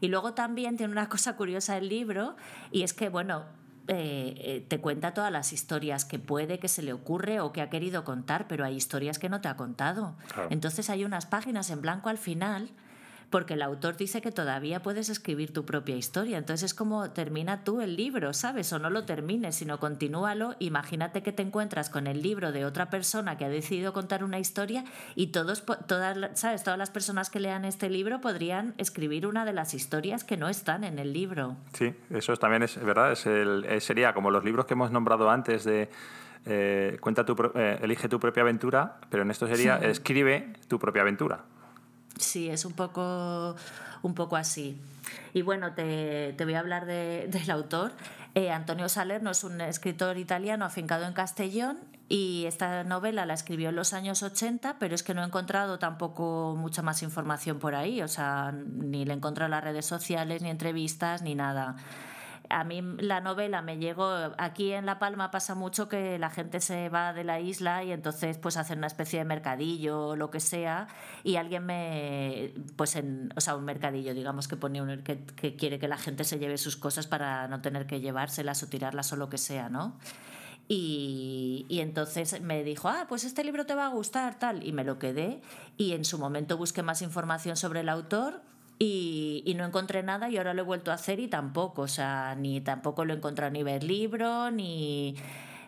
Y 0.00 0.08
luego 0.08 0.32
también 0.32 0.78
tiene 0.78 0.90
una 0.90 1.10
cosa 1.10 1.36
curiosa 1.36 1.76
el 1.76 1.90
libro, 1.90 2.36
y 2.72 2.84
es 2.84 2.94
que, 2.94 3.10
bueno, 3.10 3.44
eh, 3.88 4.34
eh, 4.38 4.66
te 4.66 4.80
cuenta 4.80 5.12
todas 5.12 5.30
las 5.30 5.52
historias 5.52 6.06
que 6.06 6.18
puede, 6.18 6.58
que 6.58 6.68
se 6.68 6.80
le 6.80 6.94
ocurre 6.94 7.40
o 7.40 7.52
que 7.52 7.60
ha 7.60 7.68
querido 7.68 8.02
contar, 8.04 8.48
pero 8.48 8.64
hay 8.64 8.74
historias 8.74 9.18
que 9.18 9.28
no 9.28 9.42
te 9.42 9.48
ha 9.48 9.56
contado. 9.56 10.14
Entonces 10.48 10.88
hay 10.88 11.04
unas 11.04 11.26
páginas 11.26 11.68
en 11.68 11.82
blanco 11.82 12.08
al 12.08 12.18
final 12.18 12.70
porque 13.30 13.54
el 13.54 13.62
autor 13.62 13.96
dice 13.96 14.22
que 14.22 14.32
todavía 14.32 14.82
puedes 14.82 15.08
escribir 15.08 15.52
tu 15.52 15.64
propia 15.64 15.96
historia. 15.96 16.38
Entonces 16.38 16.70
es 16.70 16.74
como 16.74 17.10
termina 17.10 17.64
tú 17.64 17.80
el 17.80 17.96
libro, 17.96 18.32
¿sabes? 18.32 18.72
O 18.72 18.78
no 18.78 18.90
lo 18.90 19.04
termines, 19.04 19.56
sino 19.56 19.78
continúalo. 19.78 20.56
Imagínate 20.58 21.22
que 21.22 21.32
te 21.32 21.42
encuentras 21.42 21.90
con 21.90 22.06
el 22.06 22.22
libro 22.22 22.52
de 22.52 22.64
otra 22.64 22.90
persona 22.90 23.36
que 23.36 23.44
ha 23.44 23.48
decidido 23.48 23.92
contar 23.92 24.24
una 24.24 24.38
historia 24.38 24.84
y 25.14 25.28
todos, 25.28 25.64
todas, 25.86 26.38
¿sabes? 26.38 26.64
Todas 26.64 26.78
las 26.78 26.90
personas 26.90 27.28
que 27.30 27.40
lean 27.40 27.64
este 27.64 27.90
libro 27.90 28.20
podrían 28.20 28.74
escribir 28.78 29.26
una 29.26 29.44
de 29.44 29.52
las 29.52 29.74
historias 29.74 30.24
que 30.24 30.36
no 30.36 30.48
están 30.48 30.84
en 30.84 30.98
el 30.98 31.12
libro. 31.12 31.56
Sí, 31.74 31.94
eso 32.10 32.36
también 32.36 32.62
es 32.62 32.82
verdad. 32.82 33.12
Es 33.12 33.26
el, 33.26 33.66
sería 33.80 34.14
como 34.14 34.30
los 34.30 34.44
libros 34.44 34.66
que 34.66 34.74
hemos 34.74 34.90
nombrado 34.90 35.30
antes 35.30 35.64
de... 35.64 35.90
Eh, 36.46 36.96
cuenta 37.00 37.26
tu, 37.26 37.36
eh, 37.56 37.78
elige 37.82 38.08
tu 38.08 38.18
propia 38.18 38.42
aventura, 38.42 39.00
pero 39.10 39.22
en 39.22 39.30
esto 39.30 39.46
sería 39.48 39.76
escribe 39.78 40.54
tu 40.66 40.78
propia 40.78 41.02
aventura. 41.02 41.44
Sí, 42.18 42.48
es 42.48 42.64
un 42.64 42.72
poco, 42.72 43.56
un 44.02 44.14
poco 44.14 44.36
así. 44.36 44.80
Y 45.32 45.42
bueno, 45.42 45.72
te, 45.72 46.34
voy 46.38 46.54
a 46.54 46.60
hablar 46.60 46.86
del 46.86 47.50
autor. 47.50 47.92
Eh, 48.34 48.50
Antonio 48.50 48.88
Salerno 48.88 49.30
es 49.30 49.42
un 49.44 49.60
escritor 49.60 50.18
italiano 50.18 50.64
afincado 50.64 51.06
en 51.06 51.12
Castellón 51.12 51.78
y 52.08 52.44
esta 52.46 52.84
novela 52.84 53.26
la 53.26 53.34
escribió 53.34 53.70
en 53.70 53.76
los 53.76 53.92
años 53.92 54.22
80, 54.22 54.76
pero 54.78 54.94
es 54.94 55.02
que 55.02 55.14
no 55.14 55.22
he 55.22 55.26
encontrado 55.26 55.78
tampoco 55.78 56.54
mucha 56.56 56.82
más 56.82 57.02
información 57.02 57.58
por 57.58 57.74
ahí, 57.74 58.02
o 58.02 58.08
sea, 58.08 58.52
ni 58.52 59.04
le 59.04 59.14
encontrado 59.14 59.46
en 59.46 59.52
las 59.52 59.64
redes 59.64 59.86
sociales, 59.86 60.42
ni 60.42 60.50
entrevistas, 60.50 61.22
ni 61.22 61.34
nada 61.34 61.76
a 62.50 62.64
mí 62.64 62.82
la 62.98 63.20
novela 63.20 63.62
me 63.62 63.78
llegó, 63.78 64.08
aquí 64.38 64.72
en 64.72 64.86
La 64.86 64.98
Palma 64.98 65.30
pasa 65.30 65.54
mucho 65.54 65.88
que 65.88 66.18
la 66.18 66.30
gente 66.30 66.60
se 66.60 66.88
va 66.88 67.12
de 67.12 67.24
la 67.24 67.40
isla 67.40 67.84
y 67.84 67.92
entonces 67.92 68.38
pues 68.38 68.56
hacen 68.56 68.78
una 68.78 68.86
especie 68.86 69.18
de 69.18 69.24
mercadillo 69.24 70.08
o 70.08 70.16
lo 70.16 70.30
que 70.30 70.40
sea 70.40 70.88
y 71.24 71.36
alguien 71.36 71.66
me, 71.66 72.52
pues 72.76 72.96
en, 72.96 73.32
o 73.36 73.40
sea, 73.40 73.56
un 73.56 73.64
mercadillo 73.64 74.14
digamos 74.14 74.48
que 74.48 74.56
pone 74.56 74.80
un, 74.80 75.02
que, 75.02 75.56
quiere 75.56 75.78
que 75.78 75.88
la 75.88 75.98
gente 75.98 76.24
se 76.24 76.38
lleve 76.38 76.58
sus 76.58 76.76
cosas 76.76 77.06
para 77.06 77.48
no 77.48 77.60
tener 77.60 77.86
que 77.86 78.00
llevárselas 78.00 78.62
o 78.62 78.68
tirarlas 78.68 79.12
o 79.12 79.16
lo 79.16 79.28
que 79.28 79.38
sea, 79.38 79.68
¿no? 79.68 79.96
Y, 80.70 81.64
y, 81.70 81.80
entonces 81.80 82.42
me 82.42 82.62
dijo, 82.62 82.88
ah, 82.90 83.06
pues 83.08 83.24
este 83.24 83.42
libro 83.42 83.64
te 83.64 83.74
va 83.74 83.86
a 83.86 83.88
gustar, 83.88 84.38
tal, 84.38 84.66
y 84.66 84.72
me 84.72 84.84
lo 84.84 84.98
quedé. 84.98 85.40
Y 85.78 85.92
en 85.92 86.04
su 86.04 86.18
momento 86.18 86.58
busqué 86.58 86.82
más 86.82 87.00
información 87.00 87.56
sobre 87.56 87.80
el 87.80 87.88
autor, 87.88 88.42
y, 88.78 89.54
no 89.56 89.64
encontré 89.64 90.02
nada 90.02 90.30
y 90.30 90.36
ahora 90.36 90.54
lo 90.54 90.62
he 90.62 90.64
vuelto 90.64 90.90
a 90.90 90.94
hacer 90.94 91.18
y 91.18 91.28
tampoco, 91.28 91.82
o 91.82 91.88
sea, 91.88 92.36
ni 92.36 92.60
tampoco 92.60 93.04
lo 93.04 93.12
he 93.12 93.16
encontrado 93.16 93.50
ni 93.50 93.64
ver 93.64 93.82
libro, 93.82 94.52
ni, 94.52 95.16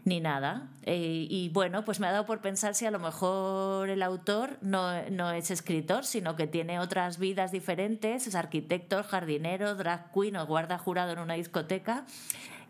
ni 0.04 0.20
nada. 0.20 0.68
Eh, 0.84 1.26
y 1.28 1.48
bueno, 1.48 1.84
pues 1.84 1.98
me 1.98 2.06
ha 2.06 2.12
dado 2.12 2.24
por 2.24 2.40
pensar 2.40 2.74
si 2.74 2.86
a 2.86 2.90
lo 2.92 3.00
mejor 3.00 3.88
el 3.90 4.02
autor 4.02 4.58
no, 4.60 5.02
no, 5.10 5.32
es 5.32 5.50
escritor, 5.50 6.04
sino 6.04 6.36
que 6.36 6.46
tiene 6.46 6.78
otras 6.78 7.18
vidas 7.18 7.50
diferentes, 7.50 8.28
es 8.28 8.34
arquitecto, 8.36 9.02
jardinero, 9.02 9.74
drag 9.74 10.12
queen 10.12 10.36
o 10.36 10.46
guarda 10.46 10.78
jurado 10.78 11.12
en 11.12 11.18
una 11.18 11.34
discoteca 11.34 12.04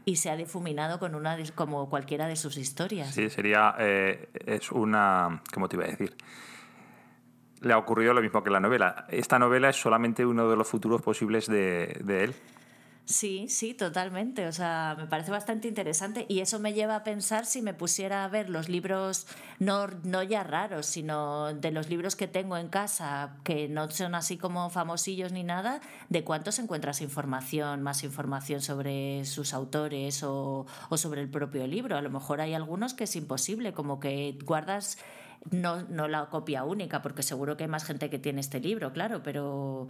y 0.07 0.17
se 0.17 0.31
ha 0.31 0.37
difuminado 0.37 0.99
con 0.99 1.15
una 1.15 1.37
como 1.55 1.91
cualquiera 1.91 2.27
de 2.27 2.37
sus 2.37 2.57
historias. 2.57 3.15
Sí, 3.15 3.29
sería, 3.29 3.75
eh, 3.79 4.31
es 4.47 4.73
una, 4.73 5.43
¿cómo 5.53 5.69
te 5.69 5.77
iba 5.77 5.85
a 5.85 5.89
decir? 5.89 6.17
Le 7.61 7.73
ha 7.73 7.79
ocurrido 7.79 8.15
lo 8.15 8.23
mismo 8.23 8.43
que 8.43 8.51
la 8.51 8.61
novela. 8.61 9.07
Esta 9.09 9.39
novela 9.39 9.69
es 9.69 9.77
solamente 9.77 10.25
uno 10.25 10.49
de 10.49 10.57
los 10.57 10.69
futuros 10.69 11.03
posibles 11.03 11.47
de, 11.47 11.93
él. 12.09 12.35
Sí, 13.05 13.49
sí, 13.49 13.75
totalmente. 13.75 14.47
O 14.47 14.53
sea, 14.53 14.95
me 14.97 15.07
parece 15.07 15.31
bastante 15.31 15.67
interesante 15.67 16.27
y 16.29 16.41
eso 16.41 16.61
me 16.61 16.73
lleva 16.73 16.97
a 16.97 17.03
pensar 17.03 17.45
si 17.45 17.61
me 17.61 17.75
pusiera 17.75 18.25
a 18.25 18.29
ver 18.29 18.49
los 18.49 18.69
libros, 18.69 19.27
no, 19.59 19.89
no 20.05 20.23
ya 20.23 20.45
raros, 20.45 20.87
sino 20.87 21.53
de 21.53 21.73
los 21.73 21.91
libros 21.91 22.15
que 22.15 22.29
tengo 22.29 22.57
en 22.57 22.69
casa, 22.69 23.37
que 23.43 23.69
no 23.69 23.91
son 23.91 24.15
así 24.15 24.39
como 24.39 24.71
famosillos 24.71 25.33
ni 25.33 25.43
nada, 25.43 25.81
de 26.09 26.23
cuántos 26.23 26.61
encuentras 26.61 27.01
información, 27.01 27.83
más 27.83 28.05
información 28.05 28.61
sobre 28.61 29.25
sus 29.25 29.55
autores 29.55 30.23
o, 30.23 30.67
o 30.89 30.97
sobre 30.97 31.21
el 31.21 31.29
propio 31.29 31.67
libro. 31.67 31.97
A 31.97 32.03
lo 32.03 32.11
mejor 32.11 32.41
hay 32.41 32.55
algunos 32.55 32.95
que 32.95 33.05
es 33.05 33.17
imposible, 33.17 33.73
como 33.73 33.99
que 33.99 34.39
guardas 34.45 34.99
no, 35.51 35.83
no 35.83 36.09
la 36.09 36.27
copia 36.27 36.65
única, 36.65 37.03
porque 37.03 37.23
seguro 37.23 37.57
que 37.57 37.65
hay 37.65 37.71
más 37.71 37.85
gente 37.85 38.11
que 38.11 38.19
tiene 38.19 38.41
este 38.41 38.61
libro, 38.61 38.93
claro, 38.93 39.23
pero, 39.23 39.89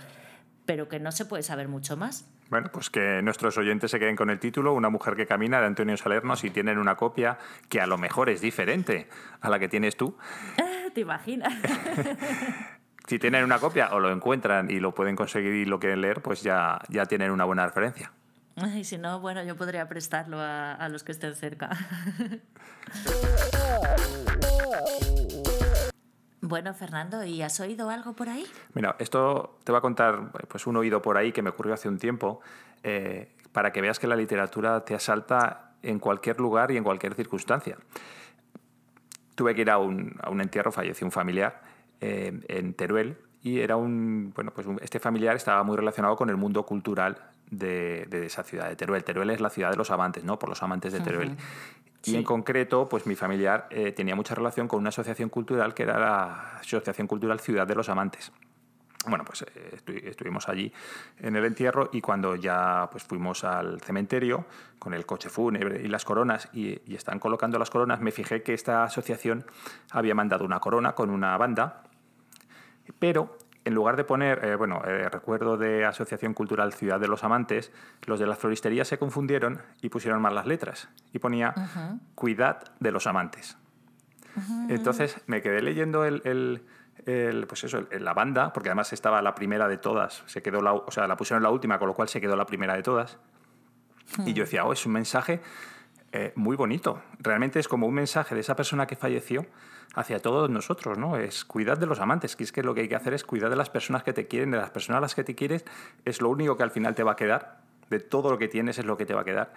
pero 0.66 0.88
que 0.88 1.00
no 1.00 1.12
se 1.12 1.24
puede 1.24 1.42
saber 1.42 1.68
mucho 1.68 1.96
más. 1.96 2.28
Bueno, 2.48 2.70
pues 2.72 2.90
que 2.90 3.20
nuestros 3.22 3.56
oyentes 3.58 3.90
se 3.90 3.98
queden 3.98 4.16
con 4.16 4.28
el 4.28 4.40
título 4.40 4.74
Una 4.74 4.90
mujer 4.90 5.14
que 5.14 5.26
camina 5.26 5.60
de 5.60 5.66
Antonio 5.66 5.96
Salerno 5.96 6.34
si 6.34 6.50
tienen 6.50 6.78
una 6.78 6.96
copia 6.96 7.38
que 7.68 7.80
a 7.80 7.86
lo 7.86 7.96
mejor 7.96 8.28
es 8.28 8.40
diferente 8.40 9.08
a 9.40 9.50
la 9.50 9.58
que 9.58 9.68
tienes 9.68 9.96
tú. 9.96 10.16
¿Te 10.94 11.00
imaginas? 11.00 11.52
si 13.06 13.18
tienen 13.18 13.44
una 13.44 13.58
copia 13.58 13.90
o 13.92 14.00
lo 14.00 14.10
encuentran 14.10 14.70
y 14.70 14.80
lo 14.80 14.94
pueden 14.94 15.14
conseguir 15.14 15.54
y 15.54 15.64
lo 15.64 15.78
quieren 15.78 16.00
leer, 16.00 16.22
pues 16.22 16.42
ya, 16.42 16.80
ya 16.88 17.06
tienen 17.06 17.30
una 17.30 17.44
buena 17.44 17.66
referencia. 17.66 18.12
Y 18.74 18.84
si 18.84 18.98
no, 18.98 19.20
bueno, 19.20 19.42
yo 19.42 19.56
podría 19.56 19.88
prestarlo 19.88 20.38
a, 20.38 20.74
a 20.74 20.88
los 20.88 21.02
que 21.02 21.12
estén 21.12 21.34
cerca. 21.34 21.70
Bueno, 26.50 26.74
Fernando, 26.74 27.22
¿y 27.24 27.42
has 27.42 27.60
oído 27.60 27.90
algo 27.90 28.12
por 28.12 28.28
ahí? 28.28 28.44
Mira, 28.74 28.96
esto 28.98 29.60
te 29.62 29.70
va 29.70 29.78
a 29.78 29.80
contar 29.80 30.32
pues, 30.48 30.66
un 30.66 30.76
oído 30.76 31.00
por 31.00 31.16
ahí 31.16 31.30
que 31.30 31.42
me 31.42 31.50
ocurrió 31.50 31.74
hace 31.74 31.88
un 31.88 31.96
tiempo, 31.96 32.40
eh, 32.82 33.36
para 33.52 33.70
que 33.70 33.80
veas 33.80 34.00
que 34.00 34.08
la 34.08 34.16
literatura 34.16 34.84
te 34.84 34.96
asalta 34.96 35.74
en 35.80 36.00
cualquier 36.00 36.40
lugar 36.40 36.72
y 36.72 36.76
en 36.76 36.82
cualquier 36.82 37.14
circunstancia. 37.14 37.76
Tuve 39.36 39.54
que 39.54 39.60
ir 39.60 39.70
a 39.70 39.78
un, 39.78 40.16
a 40.20 40.28
un 40.28 40.40
entierro, 40.40 40.72
falleció 40.72 41.06
un 41.06 41.12
familiar 41.12 41.62
eh, 42.00 42.40
en 42.48 42.74
Teruel 42.74 43.16
y 43.42 43.60
era 43.60 43.76
un, 43.76 44.32
bueno, 44.34 44.50
pues 44.52 44.66
este 44.82 44.98
familiar 44.98 45.36
estaba 45.36 45.62
muy 45.62 45.76
relacionado 45.76 46.16
con 46.16 46.30
el 46.30 46.36
mundo 46.36 46.66
cultural 46.66 47.30
de, 47.48 48.08
esa 48.26 48.42
ciudad 48.42 48.68
de 48.68 48.74
Teruel. 48.74 49.04
Teruel 49.04 49.30
es 49.30 49.40
la 49.40 49.50
ciudad 49.50 49.70
de 49.70 49.76
los 49.76 49.92
amantes, 49.92 50.24
¿no? 50.24 50.36
Por 50.36 50.48
los 50.48 50.60
amantes 50.64 50.92
de 50.92 51.00
Teruel. 51.00 51.36
Y 52.04 52.16
en 52.16 52.24
concreto, 52.24 52.88
pues 52.88 53.06
mi 53.06 53.14
familiar 53.14 53.66
eh, 53.70 53.92
tenía 53.92 54.14
mucha 54.14 54.34
relación 54.34 54.68
con 54.68 54.80
una 54.80 54.88
asociación 54.88 55.28
cultural 55.28 55.74
que 55.74 55.82
era 55.82 55.98
la 55.98 56.58
Asociación 56.58 57.06
Cultural 57.06 57.40
Ciudad 57.40 57.66
de 57.66 57.74
los 57.74 57.88
Amantes. 57.88 58.32
Bueno, 59.06 59.24
pues 59.24 59.42
eh, 59.42 59.80
estuvimos 60.04 60.48
allí 60.48 60.72
en 61.18 61.34
el 61.36 61.44
entierro 61.44 61.88
y 61.92 62.00
cuando 62.02 62.36
ya 62.36 62.88
pues, 62.90 63.02
fuimos 63.04 63.44
al 63.44 63.80
cementerio 63.80 64.44
con 64.78 64.92
el 64.92 65.06
coche 65.06 65.30
fúnebre 65.30 65.80
y 65.82 65.88
las 65.88 66.04
coronas 66.04 66.50
y, 66.52 66.80
y 66.86 66.96
están 66.96 67.18
colocando 67.18 67.58
las 67.58 67.70
coronas, 67.70 68.00
me 68.00 68.12
fijé 68.12 68.42
que 68.42 68.52
esta 68.52 68.84
asociación 68.84 69.46
había 69.90 70.14
mandado 70.14 70.44
una 70.44 70.60
corona 70.60 70.94
con 70.94 71.08
una 71.08 71.36
banda, 71.38 71.82
pero 72.98 73.38
en 73.64 73.74
lugar 73.74 73.96
de 73.96 74.04
poner, 74.04 74.44
eh, 74.44 74.56
bueno, 74.56 74.82
eh, 74.86 75.08
recuerdo 75.08 75.56
de 75.56 75.84
Asociación 75.84 76.34
Cultural 76.34 76.72
Ciudad 76.72 76.98
de 76.98 77.08
los 77.08 77.24
Amantes, 77.24 77.72
los 78.06 78.18
de 78.18 78.26
la 78.26 78.36
floristería 78.36 78.84
se 78.84 78.98
confundieron 78.98 79.60
y 79.82 79.88
pusieron 79.90 80.22
mal 80.22 80.34
las 80.34 80.46
letras. 80.46 80.88
Y 81.12 81.18
ponía 81.18 81.54
Cuidad 82.14 82.72
de 82.80 82.92
los 82.92 83.06
Amantes. 83.06 83.56
Entonces 84.68 85.20
me 85.26 85.42
quedé 85.42 85.60
leyendo 85.60 86.04
el, 86.04 86.62
pues 87.48 87.64
eso, 87.64 87.86
la 87.90 88.14
banda, 88.14 88.52
porque 88.52 88.70
además 88.70 88.92
estaba 88.92 89.20
la 89.20 89.34
primera 89.34 89.68
de 89.68 89.76
todas, 89.76 90.22
se 90.26 90.40
quedó 90.40 90.62
la, 90.62 90.72
o 90.72 90.90
sea, 90.90 91.06
la 91.06 91.16
pusieron 91.16 91.42
la 91.42 91.50
última, 91.50 91.78
con 91.78 91.88
lo 91.88 91.94
cual 91.94 92.08
se 92.08 92.20
quedó 92.20 92.36
la 92.36 92.46
primera 92.46 92.74
de 92.74 92.82
todas. 92.82 93.18
Y 94.24 94.32
yo 94.32 94.44
decía, 94.44 94.64
oh, 94.64 94.72
es 94.72 94.86
un 94.86 94.92
mensaje 94.92 95.40
eh, 96.12 96.32
muy 96.34 96.56
bonito. 96.56 97.02
Realmente 97.18 97.60
es 97.60 97.68
como 97.68 97.86
un 97.86 97.94
mensaje 97.94 98.34
de 98.34 98.40
esa 98.40 98.56
persona 98.56 98.86
que 98.86 98.96
falleció 98.96 99.46
hacia 99.94 100.20
todos 100.20 100.50
nosotros, 100.50 100.98
¿no? 100.98 101.16
Es 101.16 101.44
cuidar 101.44 101.78
de 101.78 101.86
los 101.86 102.00
amantes, 102.00 102.36
que 102.36 102.44
es 102.44 102.52
que 102.52 102.62
lo 102.62 102.74
que 102.74 102.82
hay 102.82 102.88
que 102.88 102.96
hacer 102.96 103.14
es 103.14 103.24
cuidar 103.24 103.50
de 103.50 103.56
las 103.56 103.70
personas 103.70 104.02
que 104.02 104.12
te 104.12 104.26
quieren, 104.28 104.50
de 104.50 104.58
las 104.58 104.70
personas 104.70 104.98
a 104.98 105.00
las 105.02 105.14
que 105.14 105.24
te 105.24 105.34
quieres, 105.34 105.64
es 106.04 106.20
lo 106.20 106.28
único 106.28 106.56
que 106.56 106.62
al 106.62 106.70
final 106.70 106.94
te 106.94 107.02
va 107.02 107.12
a 107.12 107.16
quedar, 107.16 107.58
de 107.90 107.98
todo 107.98 108.30
lo 108.30 108.38
que 108.38 108.48
tienes 108.48 108.78
es 108.78 108.84
lo 108.84 108.96
que 108.96 109.04
te 109.04 109.14
va 109.14 109.22
a 109.22 109.24
quedar. 109.24 109.52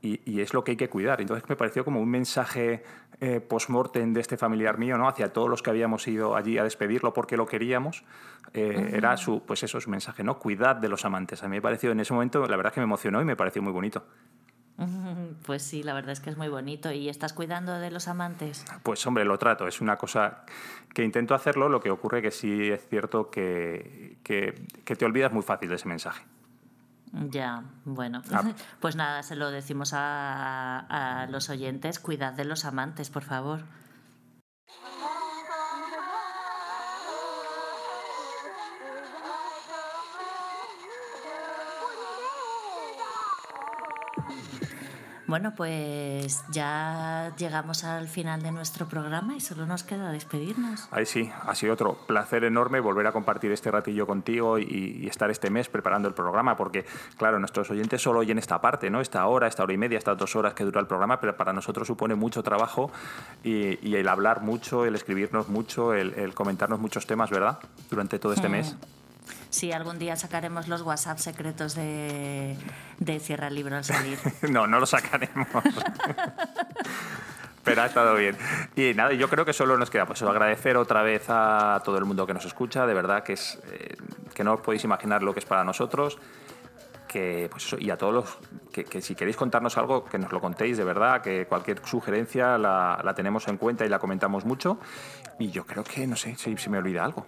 Y, 0.00 0.42
es 0.42 0.52
lo 0.52 0.64
que 0.64 0.72
hay 0.72 0.76
que 0.76 0.90
cuidar. 0.90 1.22
Entonces 1.22 1.48
me 1.48 1.56
pareció 1.56 1.82
como 1.82 1.98
un 1.98 2.10
mensaje 2.10 2.84
eh, 3.20 3.40
post-mortem 3.40 4.12
de 4.12 4.20
este 4.20 4.36
familiar 4.36 4.76
mío, 4.76 4.98
¿no? 4.98 5.08
Hacia 5.08 5.32
todos 5.32 5.48
los 5.48 5.62
que 5.62 5.70
habíamos 5.70 6.06
ido 6.06 6.36
allí 6.36 6.58
a 6.58 6.64
despedirlo 6.64 7.14
porque 7.14 7.38
lo 7.38 7.46
queríamos. 7.46 8.04
Eh, 8.52 8.90
era 8.92 9.16
su, 9.16 9.42
pues 9.46 9.62
eso, 9.62 9.80
su 9.80 9.88
mensaje, 9.88 10.22
¿no? 10.22 10.38
Cuidad 10.38 10.76
de 10.76 10.90
los 10.90 11.06
amantes. 11.06 11.42
A 11.42 11.48
mí 11.48 11.56
me 11.56 11.62
pareció 11.62 11.90
en 11.90 12.00
ese 12.00 12.12
momento, 12.12 12.46
la 12.46 12.54
verdad 12.54 12.72
es 12.72 12.74
que 12.74 12.80
me 12.80 12.84
emocionó 12.84 13.22
y 13.22 13.24
me 13.24 13.34
pareció 13.34 13.62
muy 13.62 13.72
bonito. 13.72 14.04
Pues 15.46 15.62
sí, 15.62 15.82
la 15.82 15.94
verdad 15.94 16.12
es 16.12 16.20
que 16.20 16.30
es 16.30 16.36
muy 16.36 16.48
bonito. 16.48 16.90
¿Y 16.90 17.08
estás 17.08 17.32
cuidando 17.32 17.78
de 17.78 17.90
los 17.90 18.08
amantes? 18.08 18.64
Pues 18.82 19.06
hombre, 19.06 19.24
lo 19.24 19.38
trato. 19.38 19.66
Es 19.66 19.80
una 19.80 19.96
cosa 19.96 20.44
que 20.92 21.04
intento 21.04 21.34
hacerlo, 21.34 21.68
lo 21.68 21.80
que 21.80 21.90
ocurre 21.90 22.22
que 22.22 22.30
sí 22.30 22.70
es 22.70 22.86
cierto 22.88 23.30
que, 23.30 24.18
que, 24.22 24.52
te 24.84 25.04
olvidas 25.04 25.32
muy 25.32 25.42
fácil 25.42 25.68
de 25.68 25.76
ese 25.76 25.88
mensaje. 25.88 26.24
Ya, 27.30 27.62
bueno. 27.84 28.22
Ah. 28.32 28.42
Pues 28.80 28.96
nada, 28.96 29.22
se 29.22 29.36
lo 29.36 29.50
decimos 29.50 29.92
a, 29.92 30.80
a 30.88 31.26
los 31.26 31.50
oyentes, 31.50 31.98
cuidad 31.98 32.32
de 32.32 32.44
los 32.44 32.64
amantes, 32.64 33.10
por 33.10 33.22
favor. 33.22 33.62
Bueno, 45.26 45.54
pues 45.56 46.44
ya 46.50 47.32
llegamos 47.38 47.84
al 47.84 48.08
final 48.08 48.42
de 48.42 48.52
nuestro 48.52 48.86
programa 48.86 49.34
y 49.34 49.40
solo 49.40 49.64
nos 49.64 49.82
queda 49.82 50.12
despedirnos. 50.12 50.86
Ahí 50.90 51.06
sí, 51.06 51.30
ha 51.46 51.54
sido 51.54 51.72
otro 51.72 51.94
placer 52.06 52.44
enorme 52.44 52.80
volver 52.80 53.06
a 53.06 53.12
compartir 53.12 53.50
este 53.50 53.70
ratillo 53.70 54.06
contigo 54.06 54.58
y, 54.58 55.06
estar 55.08 55.30
este 55.30 55.48
mes 55.48 55.68
preparando 55.68 56.08
el 56.08 56.14
programa, 56.14 56.56
porque 56.56 56.84
claro, 57.16 57.38
nuestros 57.38 57.70
oyentes 57.70 58.02
solo 58.02 58.20
oyen 58.20 58.38
esta 58.38 58.60
parte, 58.60 58.90
¿no? 58.90 59.00
Esta 59.00 59.24
hora, 59.26 59.46
esta 59.46 59.62
hora 59.62 59.72
y 59.72 59.78
media, 59.78 59.96
estas 59.96 60.18
dos 60.18 60.34
horas 60.34 60.54
que 60.54 60.64
dura 60.64 60.80
el 60.80 60.86
programa, 60.86 61.20
pero 61.20 61.36
para 61.36 61.52
nosotros 61.52 61.86
supone 61.86 62.14
mucho 62.14 62.42
trabajo 62.42 62.90
y, 63.42 63.94
el 63.94 64.08
hablar 64.08 64.42
mucho, 64.42 64.84
el 64.84 64.94
escribirnos 64.94 65.48
mucho, 65.48 65.94
el, 65.94 66.34
comentarnos 66.34 66.80
muchos 66.80 67.06
temas, 67.06 67.30
¿verdad? 67.30 67.58
Durante 67.90 68.18
todo 68.18 68.32
este 68.32 68.48
mes. 68.48 68.76
Sí, 69.54 69.70
algún 69.70 70.00
día 70.00 70.16
sacaremos 70.16 70.66
los 70.66 70.82
WhatsApp 70.82 71.18
secretos 71.18 71.76
de, 71.76 72.56
de 72.98 73.20
Cierra 73.20 73.46
el 73.46 73.54
libro 73.54 73.76
al 73.76 73.84
salir. 73.84 74.18
no, 74.50 74.66
no 74.66 74.80
lo 74.80 74.84
sacaremos. 74.84 75.46
Pero 77.62 77.82
ha 77.82 77.86
estado 77.86 78.16
bien. 78.16 78.36
Y 78.74 78.94
nada, 78.94 79.12
yo 79.12 79.28
creo 79.28 79.44
que 79.44 79.52
solo 79.52 79.78
nos 79.78 79.90
queda 79.90 80.06
pues 80.06 80.20
agradecer 80.22 80.76
otra 80.76 81.04
vez 81.04 81.26
a 81.28 81.80
todo 81.84 81.98
el 81.98 82.04
mundo 82.04 82.26
que 82.26 82.34
nos 82.34 82.44
escucha, 82.44 82.84
de 82.84 82.94
verdad 82.94 83.22
que 83.22 83.34
es 83.34 83.60
eh, 83.70 83.96
que 84.34 84.42
no 84.42 84.54
os 84.54 84.60
podéis 84.60 84.82
imaginar 84.82 85.22
lo 85.22 85.32
que 85.32 85.38
es 85.38 85.46
para 85.46 85.62
nosotros. 85.62 86.18
Que, 87.06 87.46
pues 87.48 87.64
eso, 87.64 87.76
y 87.78 87.90
a 87.90 87.96
todos 87.96 88.12
los 88.12 88.38
que, 88.72 89.00
si 89.00 89.14
queréis 89.14 89.36
contarnos 89.36 89.78
algo, 89.78 90.04
que 90.04 90.18
nos 90.18 90.32
lo 90.32 90.40
contéis 90.40 90.78
de 90.78 90.82
verdad, 90.82 91.22
que 91.22 91.46
cualquier 91.46 91.80
sugerencia 91.86 92.58
la, 92.58 93.00
la 93.04 93.14
tenemos 93.14 93.46
en 93.46 93.56
cuenta 93.56 93.86
y 93.86 93.88
la 93.88 94.00
comentamos 94.00 94.44
mucho. 94.44 94.80
Y 95.38 95.52
yo 95.52 95.64
creo 95.64 95.84
que, 95.84 96.08
no 96.08 96.16
sé, 96.16 96.34
si, 96.34 96.56
si 96.56 96.70
me 96.70 96.78
olvida 96.78 97.04
algo. 97.04 97.24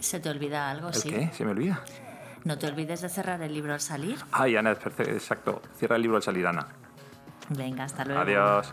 ¿Se 0.00 0.20
te 0.20 0.28
olvida 0.30 0.70
algo? 0.70 0.88
¿El 0.88 0.94
sí. 0.94 1.10
qué? 1.10 1.30
¿Se 1.32 1.44
me 1.44 1.52
olvida? 1.52 1.82
No 2.44 2.58
te 2.58 2.66
olvides 2.66 3.02
de 3.02 3.08
cerrar 3.08 3.42
el 3.42 3.52
libro 3.52 3.74
al 3.74 3.80
salir. 3.80 4.18
Ay, 4.32 4.56
Ana, 4.56 4.72
exacto. 4.72 5.62
Cierra 5.78 5.96
el 5.96 6.02
libro 6.02 6.16
al 6.16 6.22
salir, 6.22 6.46
Ana. 6.46 6.66
Venga, 7.50 7.84
hasta 7.84 8.04
luego. 8.04 8.20
Adiós. 8.20 8.72